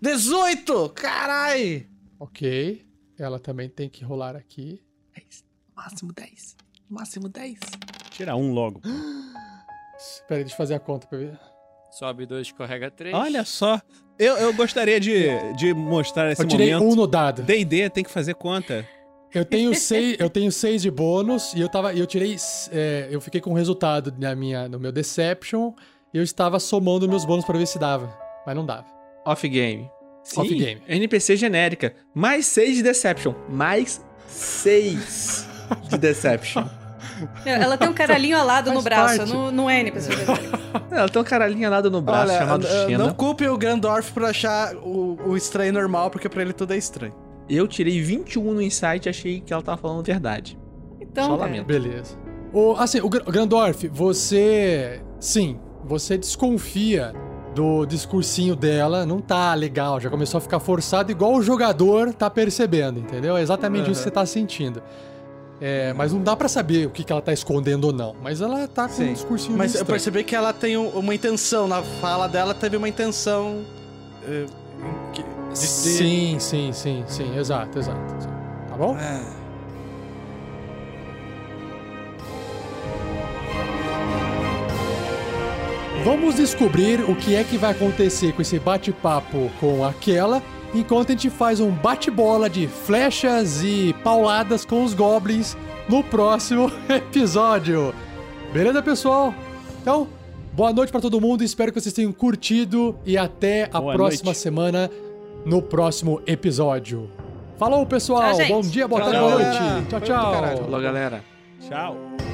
18! 0.00 0.88
Carai! 0.90 1.86
Ok. 2.18 2.86
Ela 3.18 3.38
também 3.38 3.68
tem 3.68 3.88
que 3.88 4.02
rolar 4.02 4.34
aqui. 4.34 4.80
10. 5.14 5.44
Máximo 5.76 6.12
10. 6.12 6.56
Máximo 6.88 7.28
10. 7.28 7.58
Tira 8.10 8.34
um 8.34 8.52
logo. 8.52 8.80
Espera 9.98 10.38
aí, 10.40 10.44
deixa 10.44 10.54
eu 10.54 10.56
fazer 10.56 10.74
a 10.74 10.80
conta 10.80 11.06
pra 11.06 11.18
ver. 11.18 11.38
Sobe 11.90 12.24
2, 12.24 12.46
escorrega 12.46 12.90
3. 12.90 13.14
Olha 13.14 13.44
só. 13.44 13.80
Eu, 14.18 14.36
eu 14.36 14.54
gostaria 14.54 14.98
de, 14.98 15.26
de 15.56 15.74
mostrar 15.74 16.30
esse 16.32 16.42
eu 16.42 16.48
tirei 16.48 16.72
momento. 16.74 16.92
um 16.92 16.96
no 16.96 17.06
dado. 17.06 17.42
D&D 17.42 17.90
tem 17.90 18.04
que 18.04 18.10
fazer 18.10 18.34
conta. 18.34 18.88
Eu 19.32 19.44
tenho 19.44 19.74
seis, 19.74 20.16
eu 20.18 20.28
tenho 20.28 20.50
seis 20.50 20.82
de 20.82 20.90
bônus 20.90 21.54
e 21.54 21.60
eu 21.60 21.68
tava, 21.68 21.94
eu 21.94 22.04
tirei, 22.04 22.36
é, 22.72 23.06
eu 23.10 23.20
fiquei 23.20 23.40
com 23.40 23.52
o 23.52 23.54
resultado 23.54 24.12
na 24.18 24.34
minha, 24.34 24.68
no 24.68 24.80
meu 24.80 24.90
Deception 24.90 25.72
e 26.12 26.18
eu 26.18 26.22
estava 26.22 26.58
somando 26.58 27.08
meus 27.08 27.24
bônus 27.24 27.44
para 27.44 27.56
ver 27.56 27.66
se 27.66 27.78
dava, 27.78 28.12
mas 28.44 28.56
não 28.56 28.66
dava. 28.66 28.99
Off-game. 29.30 29.90
Sim, 30.24 30.40
Off-game. 30.40 30.82
NPC 30.88 31.36
genérica. 31.36 31.94
Mais 32.14 32.46
6 32.46 32.76
de 32.76 32.82
Deception. 32.82 33.34
Mais 33.48 34.04
6 34.26 35.48
de 35.88 35.98
Deception. 35.98 36.64
Ela 37.44 37.76
tem 37.76 37.88
um 37.88 37.92
caralhinho 37.92 38.36
alado 38.36 38.72
no 38.72 38.82
braço, 38.82 39.26
não, 39.26 39.50
não 39.50 39.70
é 39.70 39.80
NPC 39.80 40.10
Ela 40.90 41.08
tem 41.08 41.20
um 41.20 41.24
caralhinho 41.24 41.66
alado 41.66 41.90
no 41.90 42.00
braço, 42.00 42.30
Olha, 42.30 42.38
chamado 42.38 42.66
Xena. 42.66 43.04
Não 43.04 43.12
culpe 43.12 43.46
o 43.46 43.56
Grandorf 43.58 44.12
por 44.12 44.24
achar 44.24 44.74
o, 44.76 45.18
o 45.26 45.36
estranho 45.36 45.72
normal, 45.72 46.10
porque 46.10 46.28
pra 46.28 46.42
ele 46.42 46.52
tudo 46.52 46.72
é 46.72 46.76
estranho. 46.76 47.14
Eu 47.48 47.66
tirei 47.66 48.00
21 48.00 48.54
no 48.54 48.62
insight 48.62 49.06
e 49.06 49.10
achei 49.10 49.40
que 49.40 49.52
ela 49.52 49.62
tava 49.62 49.76
falando 49.76 50.04
verdade. 50.04 50.58
Então, 51.00 51.26
Só 51.26 51.36
lamento. 51.36 51.66
Beleza. 51.66 52.16
O, 52.52 52.72
assim, 52.72 53.00
o 53.00 53.08
Grandorf, 53.08 53.86
você... 53.88 55.02
Sim, 55.18 55.58
você 55.84 56.16
desconfia 56.16 57.12
do 57.54 57.84
discursinho 57.84 58.54
dela, 58.54 59.04
não 59.04 59.20
tá 59.20 59.52
legal, 59.54 60.00
já 60.00 60.08
começou 60.08 60.38
a 60.38 60.40
ficar 60.40 60.60
forçado, 60.60 61.10
igual 61.10 61.34
o 61.34 61.42
jogador 61.42 62.12
tá 62.14 62.30
percebendo, 62.30 63.00
entendeu? 63.00 63.36
É 63.36 63.42
exatamente 63.42 63.86
uhum. 63.86 63.92
isso 63.92 64.00
que 64.00 64.04
você 64.04 64.10
tá 64.10 64.24
sentindo. 64.24 64.82
É, 65.60 65.92
mas 65.92 66.10
não 66.12 66.22
dá 66.22 66.34
para 66.34 66.48
saber 66.48 66.86
o 66.86 66.90
que, 66.90 67.04
que 67.04 67.12
ela 67.12 67.20
tá 67.20 67.32
escondendo 67.34 67.88
ou 67.88 67.92
não. 67.92 68.14
Mas 68.22 68.40
ela 68.40 68.66
tá 68.66 68.88
com 68.88 68.94
Sim. 68.94 69.10
um 69.10 69.12
discursinho 69.12 69.58
Mas 69.58 69.74
eu 69.74 69.84
percebi 69.84 70.24
que 70.24 70.34
ela 70.34 70.54
tem 70.54 70.76
uma 70.76 71.14
intenção, 71.14 71.68
na 71.68 71.82
fala 71.82 72.26
dela 72.28 72.54
teve 72.54 72.76
uma 72.78 72.88
intenção. 72.88 73.62
eh, 74.26 74.46
de- 75.12 75.24
Sim, 75.52 76.38
sim, 76.38 76.72
sim, 76.72 77.04
sim, 77.06 77.36
exato, 77.36 77.78
exato. 77.78 77.98
exato. 78.16 78.34
Tá 78.70 78.76
bom? 78.76 78.96
É. 78.96 79.39
Vamos 86.04 86.36
descobrir 86.36 87.00
o 87.08 87.14
que 87.14 87.34
é 87.34 87.44
que 87.44 87.58
vai 87.58 87.72
acontecer 87.72 88.32
com 88.32 88.40
esse 88.40 88.58
bate-papo 88.58 89.50
com 89.60 89.84
aquela, 89.84 90.42
enquanto 90.74 91.08
a 91.10 91.12
gente 91.12 91.28
faz 91.28 91.60
um 91.60 91.70
bate-bola 91.70 92.48
de 92.48 92.66
flechas 92.66 93.62
e 93.62 93.94
pauladas 94.02 94.64
com 94.64 94.82
os 94.82 94.94
goblins 94.94 95.56
no 95.88 96.02
próximo 96.02 96.72
episódio. 96.88 97.94
Beleza, 98.52 98.82
pessoal? 98.82 99.34
Então, 99.82 100.08
boa 100.54 100.72
noite 100.72 100.90
pra 100.90 101.00
todo 101.02 101.20
mundo, 101.20 101.44
espero 101.44 101.70
que 101.70 101.78
vocês 101.80 101.92
tenham 101.92 102.12
curtido 102.12 102.96
e 103.04 103.18
até 103.18 103.68
a 103.72 103.80
Boa 103.80 103.94
próxima 103.94 104.26
noite. 104.26 104.38
semana 104.38 104.90
no 105.44 105.60
próximo 105.60 106.20
episódio. 106.26 107.10
Falou, 107.58 107.84
pessoal. 107.84 108.38
Tchau. 108.38 108.46
Bom 108.48 108.60
dia, 108.62 108.88
boa 108.88 109.02
Tchau, 109.02 109.10
tarde, 109.10 109.26
boa 109.26 109.42
noite. 109.42 109.86
Tchau, 109.90 110.00
tchau. 110.00 110.56
Falou, 110.64 110.80
galera. 110.80 111.22
Tchau. 111.68 112.29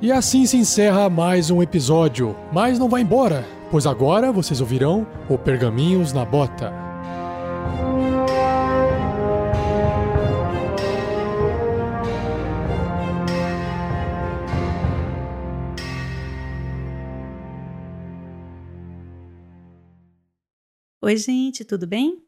E 0.00 0.12
assim 0.12 0.44
se 0.44 0.58
encerra 0.58 1.08
mais 1.08 1.50
um 1.50 1.62
episódio. 1.62 2.36
Mas 2.52 2.78
não 2.78 2.86
vá 2.86 3.00
embora, 3.00 3.42
pois 3.70 3.86
agora 3.86 4.30
vocês 4.30 4.60
ouvirão 4.60 5.06
o 5.26 5.38
Pergaminhos 5.38 6.12
na 6.12 6.22
Bota. 6.22 6.70
Oi, 21.00 21.16
gente, 21.16 21.64
tudo 21.64 21.86
bem? 21.86 22.22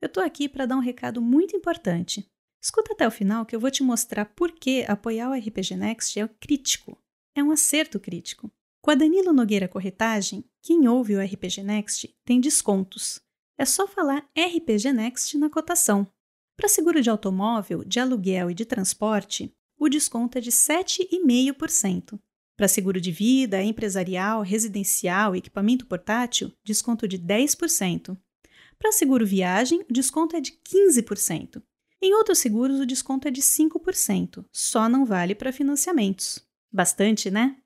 Eu 0.00 0.08
tô 0.08 0.20
aqui 0.20 0.48
para 0.48 0.66
dar 0.66 0.76
um 0.76 0.80
recado 0.80 1.20
muito 1.20 1.56
importante. 1.56 2.30
Escuta 2.62 2.92
até 2.92 3.08
o 3.08 3.10
final 3.10 3.44
que 3.44 3.56
eu 3.56 3.60
vou 3.60 3.72
te 3.72 3.82
mostrar 3.82 4.24
por 4.24 4.52
que 4.52 4.84
apoiar 4.86 5.30
o 5.30 5.34
RPG 5.34 5.74
Next 5.74 6.20
é 6.20 6.28
crítico 6.28 6.96
é 7.38 7.42
um 7.42 7.52
acerto 7.52 8.00
crítico. 8.00 8.50
Com 8.82 8.90
a 8.90 8.96
Danilo 8.96 9.32
Nogueira 9.32 9.68
Corretagem, 9.68 10.44
quem 10.60 10.88
ouve 10.88 11.14
o 11.14 11.20
RPG 11.22 11.62
Next 11.62 12.12
tem 12.24 12.40
descontos. 12.40 13.20
É 13.56 13.64
só 13.64 13.86
falar 13.86 14.28
RPG 14.36 14.92
Next 14.92 15.38
na 15.38 15.48
cotação. 15.48 16.04
Para 16.56 16.68
seguro 16.68 17.00
de 17.00 17.08
automóvel, 17.08 17.84
de 17.84 18.00
aluguel 18.00 18.50
e 18.50 18.54
de 18.54 18.64
transporte, 18.64 19.54
o 19.78 19.88
desconto 19.88 20.36
é 20.36 20.40
de 20.40 20.50
7,5%. 20.50 22.18
Para 22.56 22.66
seguro 22.66 23.00
de 23.00 23.12
vida, 23.12 23.62
empresarial, 23.62 24.42
residencial 24.42 25.36
e 25.36 25.38
equipamento 25.38 25.86
portátil, 25.86 26.52
desconto 26.64 27.06
de 27.06 27.20
10%. 27.20 28.18
Para 28.80 28.90
seguro 28.90 29.24
viagem, 29.24 29.84
o 29.88 29.92
desconto 29.92 30.34
é 30.34 30.40
de 30.40 30.58
15%. 30.68 31.62
Em 32.02 32.14
outros 32.14 32.38
seguros, 32.38 32.80
o 32.80 32.86
desconto 32.86 33.28
é 33.28 33.30
de 33.30 33.42
5%, 33.42 34.44
só 34.52 34.88
não 34.88 35.04
vale 35.04 35.36
para 35.36 35.52
financiamentos. 35.52 36.47
Bastante, 36.72 37.30
né? 37.30 37.56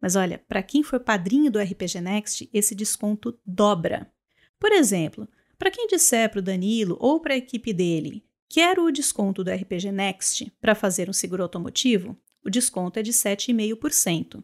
Mas 0.00 0.16
olha, 0.16 0.38
para 0.38 0.62
quem 0.62 0.82
for 0.82 1.00
padrinho 1.00 1.50
do 1.50 1.58
RPG 1.58 2.00
Next, 2.00 2.48
esse 2.52 2.74
desconto 2.74 3.38
dobra. 3.44 4.10
Por 4.58 4.72
exemplo, 4.72 5.28
para 5.58 5.70
quem 5.70 5.86
disser 5.88 6.30
para 6.30 6.38
o 6.38 6.42
Danilo 6.42 6.96
ou 7.00 7.20
para 7.20 7.34
a 7.34 7.36
equipe 7.36 7.72
dele, 7.72 8.24
quero 8.48 8.84
o 8.84 8.92
desconto 8.92 9.42
do 9.42 9.50
RPG 9.50 9.90
Next 9.90 10.52
para 10.60 10.74
fazer 10.74 11.10
um 11.10 11.12
seguro 11.12 11.42
automotivo, 11.42 12.16
o 12.44 12.50
desconto 12.50 12.98
é 12.98 13.02
de 13.02 13.12
7,5%. 13.12 14.42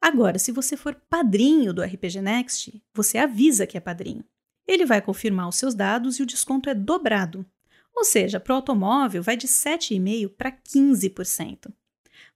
Agora, 0.00 0.38
se 0.38 0.52
você 0.52 0.76
for 0.76 0.94
padrinho 1.08 1.72
do 1.72 1.82
RPG 1.82 2.20
Next, 2.20 2.82
você 2.92 3.18
avisa 3.18 3.66
que 3.66 3.76
é 3.76 3.80
padrinho. 3.80 4.24
Ele 4.66 4.84
vai 4.84 5.00
confirmar 5.00 5.48
os 5.48 5.56
seus 5.56 5.74
dados 5.74 6.18
e 6.18 6.22
o 6.22 6.26
desconto 6.26 6.68
é 6.68 6.74
dobrado. 6.74 7.46
Ou 7.94 8.04
seja, 8.04 8.40
para 8.40 8.52
o 8.52 8.56
automóvel 8.56 9.22
vai 9.22 9.36
de 9.36 9.46
7,5% 9.46 10.30
para 10.36 10.52
15%. 10.52 11.72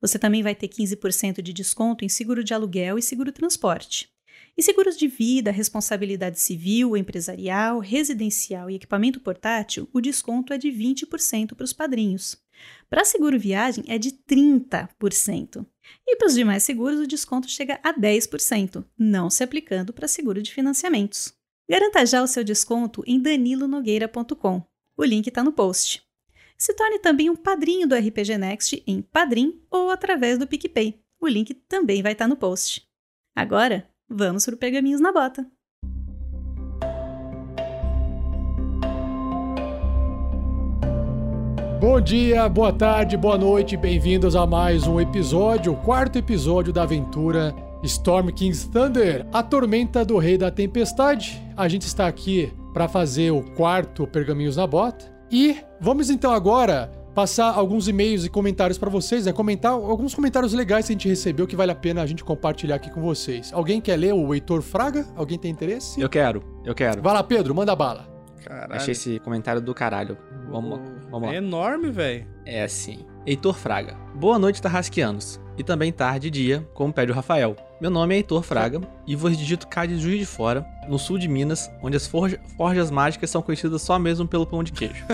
Você 0.06 0.20
também 0.20 0.40
vai 0.40 0.54
ter 0.54 0.68
15% 0.68 1.42
de 1.42 1.52
desconto 1.52 2.04
em 2.04 2.08
seguro 2.08 2.44
de 2.44 2.54
aluguel 2.54 2.96
e 2.96 3.02
seguro 3.02 3.32
transporte. 3.32 4.08
E 4.56 4.62
seguros 4.62 4.96
de 4.96 5.08
vida, 5.08 5.50
responsabilidade 5.50 6.38
civil, 6.38 6.96
empresarial, 6.96 7.80
residencial 7.80 8.70
e 8.70 8.76
equipamento 8.76 9.18
portátil, 9.18 9.88
o 9.92 10.00
desconto 10.00 10.52
é 10.52 10.58
de 10.58 10.68
20% 10.68 11.56
para 11.56 11.64
os 11.64 11.72
padrinhos. 11.72 12.40
Para 12.88 13.04
seguro 13.04 13.36
viagem 13.36 13.82
é 13.88 13.98
de 13.98 14.12
30%. 14.12 15.66
E 16.06 16.14
para 16.14 16.28
os 16.28 16.34
demais 16.34 16.62
seguros, 16.62 17.00
o 17.00 17.06
desconto 17.06 17.48
chega 17.48 17.80
a 17.82 17.92
10%, 17.92 18.84
não 18.96 19.28
se 19.28 19.42
aplicando 19.42 19.92
para 19.92 20.06
seguro 20.06 20.40
de 20.40 20.54
financiamentos. 20.54 21.34
Garanta 21.68 22.06
já 22.06 22.22
o 22.22 22.28
seu 22.28 22.44
desconto 22.44 23.02
em 23.08 23.20
danilonogueira.com. 23.20 24.62
O 24.96 25.04
link 25.04 25.26
está 25.26 25.42
no 25.42 25.52
post. 25.52 26.05
Se 26.58 26.72
torne 26.72 26.98
também 26.98 27.28
um 27.28 27.36
padrinho 27.36 27.86
do 27.86 27.94
RPG 27.94 28.38
Next 28.38 28.82
em 28.86 29.02
Padrim 29.02 29.60
ou 29.70 29.90
através 29.90 30.38
do 30.38 30.46
PicPay. 30.46 30.98
O 31.20 31.28
link 31.28 31.52
também 31.52 32.02
vai 32.02 32.12
estar 32.12 32.26
no 32.26 32.36
post. 32.36 32.82
Agora, 33.34 33.86
vamos 34.08 34.46
para 34.46 34.54
o 34.54 34.58
Pergaminhos 34.58 35.00
na 35.00 35.12
Bota. 35.12 35.46
Bom 41.78 42.00
dia, 42.00 42.48
boa 42.48 42.72
tarde, 42.72 43.18
boa 43.18 43.36
noite, 43.36 43.76
bem-vindos 43.76 44.34
a 44.34 44.46
mais 44.46 44.86
um 44.86 44.98
episódio, 44.98 45.74
o 45.74 45.76
quarto 45.76 46.16
episódio 46.16 46.72
da 46.72 46.84
aventura 46.84 47.54
Storm 47.82 48.30
King's 48.30 48.64
Thunder, 48.64 49.26
a 49.30 49.42
tormenta 49.42 50.06
do 50.06 50.16
Rei 50.16 50.38
da 50.38 50.50
Tempestade. 50.50 51.38
A 51.54 51.68
gente 51.68 51.82
está 51.82 52.06
aqui 52.06 52.50
para 52.72 52.88
fazer 52.88 53.30
o 53.30 53.42
quarto 53.42 54.06
Pergaminhos 54.06 54.56
na 54.56 54.66
Bota. 54.66 55.15
E 55.30 55.58
vamos 55.80 56.10
então 56.10 56.32
agora 56.32 56.90
passar 57.14 57.54
alguns 57.54 57.88
e-mails 57.88 58.26
e 58.26 58.28
comentários 58.28 58.76
para 58.76 58.90
vocês, 58.90 59.24
né? 59.24 59.32
Comentar 59.32 59.72
alguns 59.72 60.14
comentários 60.14 60.52
legais 60.52 60.86
que 60.86 60.92
a 60.92 60.94
gente 60.94 61.08
recebeu 61.08 61.46
que 61.46 61.56
vale 61.56 61.72
a 61.72 61.74
pena 61.74 62.02
a 62.02 62.06
gente 62.06 62.22
compartilhar 62.22 62.76
aqui 62.76 62.90
com 62.90 63.00
vocês. 63.00 63.52
Alguém 63.54 63.80
quer 63.80 63.96
ler 63.96 64.12
o 64.12 64.34
Heitor 64.34 64.60
Fraga? 64.60 65.06
Alguém 65.16 65.38
tem 65.38 65.50
interesse? 65.50 65.98
Eu 66.00 66.10
quero, 66.10 66.42
eu 66.64 66.74
quero. 66.74 67.00
Vai 67.00 67.14
lá, 67.14 67.22
Pedro, 67.22 67.54
manda 67.54 67.74
bala. 67.74 68.06
Caralho. 68.44 68.74
Achei 68.74 68.92
esse 68.92 69.18
comentário 69.20 69.60
do 69.62 69.74
caralho. 69.74 70.16
Vamos, 70.50 70.78
vamos 71.10 71.28
lá. 71.28 71.34
É 71.34 71.38
enorme, 71.38 71.90
velho. 71.90 72.26
É 72.44 72.62
assim. 72.62 73.04
Heitor 73.26 73.54
Fraga. 73.54 73.96
Boa 74.14 74.38
noite, 74.38 74.60
Tarrasquianos. 74.60 75.40
E 75.58 75.62
também 75.62 75.90
tarde 75.92 76.28
e 76.28 76.30
dia, 76.30 76.68
como 76.74 76.92
pede 76.92 77.10
o 77.10 77.14
Rafael. 77.14 77.56
Meu 77.80 77.90
nome 77.90 78.14
é 78.14 78.18
Heitor 78.18 78.42
Fraga 78.42 78.80
e 79.06 79.16
vos 79.16 79.36
digito 79.36 79.66
cá 79.66 79.86
de 79.86 79.98
Juiz 79.98 80.18
de 80.20 80.26
Fora, 80.26 80.66
no 80.88 80.98
sul 80.98 81.18
de 81.18 81.28
Minas, 81.28 81.70
onde 81.82 81.96
as 81.96 82.06
forja, 82.06 82.38
forjas 82.56 82.90
mágicas 82.90 83.30
são 83.30 83.42
conhecidas 83.42 83.82
só 83.82 83.98
mesmo 83.98 84.26
pelo 84.26 84.46
pão 84.46 84.62
de 84.62 84.72
queijo. 84.72 85.04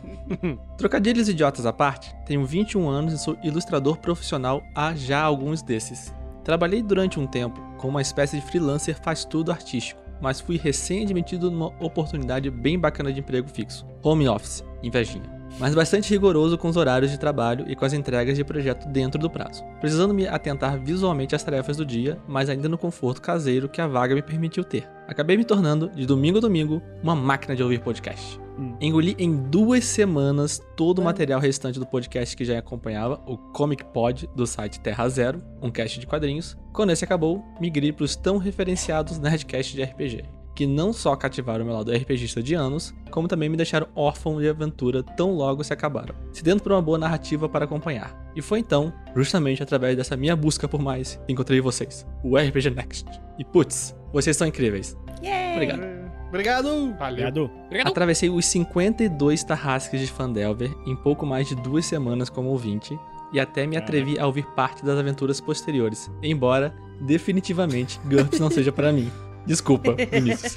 Trocadilhos 0.76 1.28
idiotas 1.28 1.66
à 1.66 1.72
parte, 1.72 2.14
tenho 2.26 2.44
21 2.44 2.88
anos 2.88 3.14
e 3.14 3.18
sou 3.18 3.36
ilustrador 3.42 3.98
profissional 3.98 4.62
há 4.74 4.94
já 4.94 5.20
alguns 5.20 5.62
desses. 5.62 6.14
Trabalhei 6.44 6.82
durante 6.82 7.18
um 7.18 7.26
tempo 7.26 7.60
como 7.76 7.90
uma 7.90 8.02
espécie 8.02 8.40
de 8.40 8.46
freelancer 8.46 8.96
faz 9.02 9.24
tudo 9.24 9.50
artístico 9.50 10.00
mas 10.20 10.40
fui 10.40 10.58
recém-admitido 10.58 11.50
numa 11.50 11.72
oportunidade 11.80 12.50
bem 12.50 12.78
bacana 12.78 13.12
de 13.12 13.20
emprego 13.20 13.48
fixo. 13.48 13.86
Home 14.02 14.28
office, 14.28 14.64
invejinha. 14.82 15.39
Mas 15.58 15.74
bastante 15.74 16.10
rigoroso 16.10 16.56
com 16.56 16.68
os 16.68 16.76
horários 16.76 17.10
de 17.10 17.18
trabalho 17.18 17.64
e 17.68 17.74
com 17.74 17.84
as 17.84 17.92
entregas 17.92 18.36
de 18.36 18.44
projeto 18.44 18.88
dentro 18.88 19.20
do 19.20 19.28
prazo. 19.28 19.64
Precisando 19.80 20.14
me 20.14 20.26
atentar 20.26 20.78
visualmente 20.78 21.34
às 21.34 21.42
tarefas 21.42 21.76
do 21.76 21.84
dia, 21.84 22.18
mas 22.26 22.48
ainda 22.48 22.68
no 22.68 22.78
conforto 22.78 23.20
caseiro 23.20 23.68
que 23.68 23.80
a 23.80 23.86
vaga 23.86 24.14
me 24.14 24.22
permitiu 24.22 24.64
ter. 24.64 24.88
Acabei 25.06 25.36
me 25.36 25.44
tornando, 25.44 25.90
de 25.90 26.06
domingo 26.06 26.38
a 26.38 26.40
domingo, 26.40 26.80
uma 27.02 27.16
máquina 27.16 27.56
de 27.56 27.62
ouvir 27.62 27.80
podcast. 27.80 28.40
Hum. 28.58 28.76
Engoli 28.80 29.16
em 29.18 29.36
duas 29.36 29.84
semanas 29.84 30.60
todo 30.76 31.00
o 31.00 31.04
material 31.04 31.40
restante 31.40 31.78
do 31.78 31.86
podcast 31.86 32.36
que 32.36 32.44
já 32.44 32.58
acompanhava, 32.58 33.20
o 33.26 33.36
Comic 33.36 33.84
Pod 33.86 34.28
do 34.36 34.46
site 34.46 34.80
Terra 34.80 35.08
Zero, 35.08 35.42
um 35.60 35.70
cast 35.70 35.98
de 35.98 36.06
quadrinhos. 36.06 36.56
Quando 36.72 36.90
esse 36.90 37.04
acabou, 37.04 37.44
migrei 37.60 37.92
para 37.92 38.04
os 38.04 38.14
tão 38.14 38.38
referenciados 38.38 39.18
Nerdcast 39.18 39.74
de 39.74 39.82
RPG, 39.82 40.24
que 40.60 40.66
não 40.66 40.92
só 40.92 41.16
cativaram 41.16 41.64
o 41.64 41.66
meu 41.66 41.74
lado 41.74 41.90
RPGista 41.90 42.42
de 42.42 42.52
anos, 42.52 42.94
como 43.10 43.26
também 43.26 43.48
me 43.48 43.56
deixaram 43.56 43.88
órfão 43.94 44.38
de 44.38 44.46
aventura 44.46 45.02
tão 45.02 45.32
logo 45.32 45.64
se 45.64 45.72
acabaram, 45.72 46.14
se 46.34 46.44
dentro 46.44 46.62
por 46.62 46.72
uma 46.72 46.82
boa 46.82 46.98
narrativa 46.98 47.48
para 47.48 47.64
acompanhar. 47.64 48.30
E 48.36 48.42
foi 48.42 48.58
então, 48.58 48.92
justamente 49.16 49.62
através 49.62 49.96
dessa 49.96 50.18
minha 50.18 50.36
busca 50.36 50.68
por 50.68 50.82
mais, 50.82 51.18
que 51.26 51.32
encontrei 51.32 51.62
vocês, 51.62 52.06
o 52.22 52.36
RPG 52.36 52.74
Next. 52.76 53.06
E 53.38 53.44
putz, 53.44 53.96
vocês 54.12 54.36
são 54.36 54.46
incríveis. 54.46 54.94
Yay! 55.24 55.54
Obrigado. 55.54 55.82
Obrigado. 56.28 56.94
Valeu. 56.98 57.50
Atravessei 57.86 58.28
os 58.28 58.44
52 58.44 59.42
tarrasques 59.42 59.98
de 59.98 60.12
Fandelver 60.12 60.70
em 60.86 60.94
pouco 60.94 61.24
mais 61.24 61.48
de 61.48 61.54
duas 61.54 61.86
semanas 61.86 62.28
como 62.28 62.50
ouvinte, 62.50 62.98
e 63.32 63.40
até 63.40 63.66
me 63.66 63.78
atrevi 63.78 64.18
a 64.18 64.26
ouvir 64.26 64.44
parte 64.48 64.84
das 64.84 64.98
aventuras 64.98 65.40
posteriores, 65.40 66.10
embora 66.22 66.74
definitivamente 67.00 67.98
GURPS 68.04 68.38
não 68.38 68.50
seja 68.50 68.70
para 68.70 68.92
mim. 68.92 69.10
Desculpa, 69.50 69.96
Vinícius. 70.12 70.56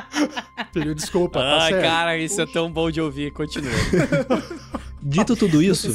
Pediu 0.72 0.94
desculpa, 0.94 1.38
tá 1.38 1.58
Ai, 1.60 1.82
cara, 1.82 2.16
isso 2.16 2.40
é 2.40 2.46
tão 2.46 2.72
bom 2.72 2.90
de 2.90 2.98
ouvir. 2.98 3.30
Continua. 3.30 3.70
Dito 5.02 5.36
tudo 5.36 5.62
isso, 5.62 5.92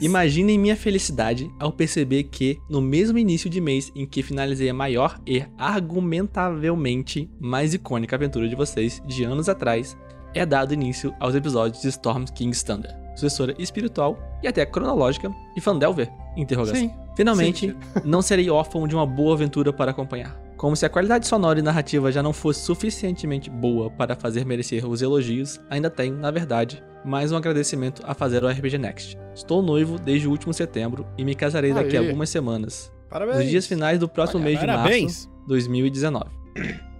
imaginem 0.00 0.58
minha 0.58 0.76
felicidade 0.76 1.50
ao 1.58 1.72
perceber 1.72 2.24
que, 2.24 2.60
no 2.68 2.82
mesmo 2.82 3.16
início 3.16 3.48
de 3.48 3.62
mês 3.62 3.90
em 3.94 4.04
que 4.04 4.22
finalizei 4.22 4.68
a 4.68 4.74
maior 4.74 5.18
e 5.26 5.42
argumentavelmente 5.56 7.30
mais 7.40 7.72
icônica 7.72 8.14
aventura 8.14 8.46
de 8.46 8.54
vocês 8.54 9.00
de 9.06 9.24
anos 9.24 9.48
atrás, 9.48 9.96
é 10.34 10.44
dado 10.44 10.74
início 10.74 11.14
aos 11.18 11.34
episódios 11.34 11.80
de 11.80 11.88
Storm 11.88 12.26
King's 12.26 12.62
Thunder, 12.62 12.94
sucessora 13.14 13.54
espiritual 13.58 14.18
e 14.42 14.48
até 14.48 14.66
cronológica 14.66 15.30
de 15.54 15.60
Fandelver? 15.62 16.10
Interrogação. 16.36 16.76
Sim. 16.76 16.92
Finalmente, 17.16 17.70
Sim. 17.70 18.02
não 18.04 18.20
serei 18.20 18.50
órfão 18.50 18.86
de 18.86 18.94
uma 18.94 19.06
boa 19.06 19.34
aventura 19.34 19.72
para 19.72 19.92
acompanhar. 19.92 20.41
Como 20.62 20.76
se 20.76 20.86
a 20.86 20.88
qualidade 20.88 21.26
sonora 21.26 21.58
e 21.58 21.62
narrativa 21.62 22.12
já 22.12 22.22
não 22.22 22.32
fosse 22.32 22.60
suficientemente 22.60 23.50
boa 23.50 23.90
para 23.90 24.14
fazer 24.14 24.46
merecer 24.46 24.88
os 24.88 25.02
elogios, 25.02 25.60
ainda 25.68 25.90
tenho, 25.90 26.16
na 26.16 26.30
verdade, 26.30 26.80
mais 27.04 27.32
um 27.32 27.36
agradecimento 27.36 28.00
a 28.06 28.14
fazer 28.14 28.44
ao 28.44 28.48
RPG 28.48 28.78
Next. 28.78 29.18
Estou 29.34 29.60
noivo 29.60 29.98
desde 29.98 30.28
o 30.28 30.30
último 30.30 30.54
setembro 30.54 31.04
e 31.18 31.24
me 31.24 31.34
casarei 31.34 31.72
daqui 31.72 31.96
a 31.96 32.00
algumas 32.00 32.30
semanas. 32.30 32.92
Parabéns. 33.10 33.38
Nos 33.38 33.48
dias 33.48 33.66
finais 33.66 33.98
do 33.98 34.08
próximo 34.08 34.38
mês 34.38 34.60
de 34.60 34.64
Parabéns. 34.64 35.26
março 35.26 35.46
2019. 35.48 36.30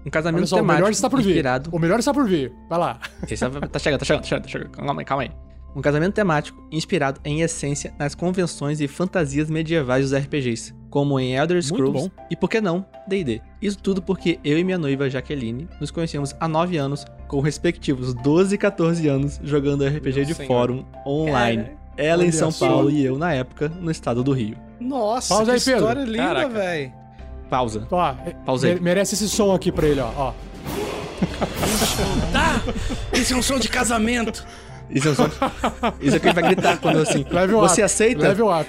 Um 0.05 0.11
casamento 0.11 0.49
só, 0.49 0.57
o 0.57 0.59
temático 0.59 0.81
melhor 0.81 0.91
está 0.91 1.09
por 1.09 1.23
vir. 1.23 1.29
inspirado 1.29 1.71
O 1.73 1.79
melhor 1.79 2.01
está 2.01 2.13
por 2.13 2.27
vir. 2.27 2.53
Vai 2.69 2.81
lá. 2.81 2.99
esse 3.31 3.37
tá 3.37 3.49
chegando, 3.49 3.71
tá 3.71 3.79
chegando, 3.79 4.01
tá 4.01 4.05
chegando, 4.27 4.43
tá 4.43 4.49
chegando. 4.49 4.71
Calma 4.73 5.01
aí, 5.01 5.05
calma 5.05 5.23
aí. 5.23 5.31
Um 5.77 5.81
casamento 5.81 6.15
temático 6.15 6.61
inspirado 6.73 7.21
em 7.25 7.43
essência 7.43 7.95
nas 7.97 8.17
convenções 8.17 8.81
e 8.81 8.89
fantasias 8.89 9.49
medievais 9.49 10.11
dos 10.11 10.21
RPGs, 10.21 10.75
como 10.93 11.19
em 11.19 11.35
Elder 11.35 11.61
Scrolls 11.63 12.13
e, 12.31 12.37
por 12.37 12.51
que 12.51 12.61
não, 12.61 12.85
D&D. 13.09 13.41
Isso 13.63 13.79
tudo 13.79 14.03
porque 14.03 14.39
eu 14.45 14.59
e 14.59 14.63
minha 14.63 14.77
noiva 14.77 15.09
Jaqueline 15.09 15.67
nos 15.81 15.91
conhecemos 15.91 16.37
há 16.39 16.47
9 16.47 16.77
anos, 16.77 17.07
com 17.27 17.41
respectivos 17.41 18.13
12 18.13 18.55
e 18.55 18.59
14 18.59 19.09
anos, 19.09 19.41
jogando 19.43 19.87
RPG 19.87 20.17
Meu 20.17 20.25
de 20.27 20.35
senhor. 20.35 20.47
fórum 20.47 20.85
online. 21.07 21.71
Ela 21.97 22.27
em 22.27 22.31
São. 22.31 22.53
Paulo 22.53 22.91
e 22.91 23.03
eu 23.05 23.17
na 23.17 23.33
época 23.33 23.71
no 23.81 23.91
estado 23.91 24.23
do 24.23 24.33
Rio. 24.33 24.57
Nossa, 24.79 25.35
Pausa 25.35 25.53
que 25.53 25.59
aí, 25.59 25.61
Pedro. 25.65 25.81
história 25.81 26.05
linda, 26.05 26.49
velho. 26.49 26.93
Pausa. 27.49 27.89
Ó, 27.91 28.15
Pausei. 28.45 28.73
mere- 28.75 28.83
merece 28.85 29.15
esse 29.15 29.29
som 29.31 29.55
aqui 29.55 29.73
pra 29.73 29.87
ele, 29.87 30.01
ó. 30.01 30.11
ó. 30.15 30.33
Tá! 32.33 32.63
Esse 33.13 33.33
é 33.33 33.37
um 33.37 33.43
som 33.43 33.59
de 33.59 33.69
casamento. 33.69 34.45
Isso 34.91 35.09
é 35.09 35.15
som. 35.15 35.29
Isso 36.01 36.17
é 36.17 36.19
que 36.19 36.27
ele 36.29 36.41
vai 36.41 36.55
gritar 36.55 36.79
quando 36.79 36.99
assim. 36.99 37.25
Level 37.31 37.61
Você 37.61 37.81
up, 37.81 37.83
aceita? 37.83 38.29
level 38.29 38.49
up. 38.49 38.69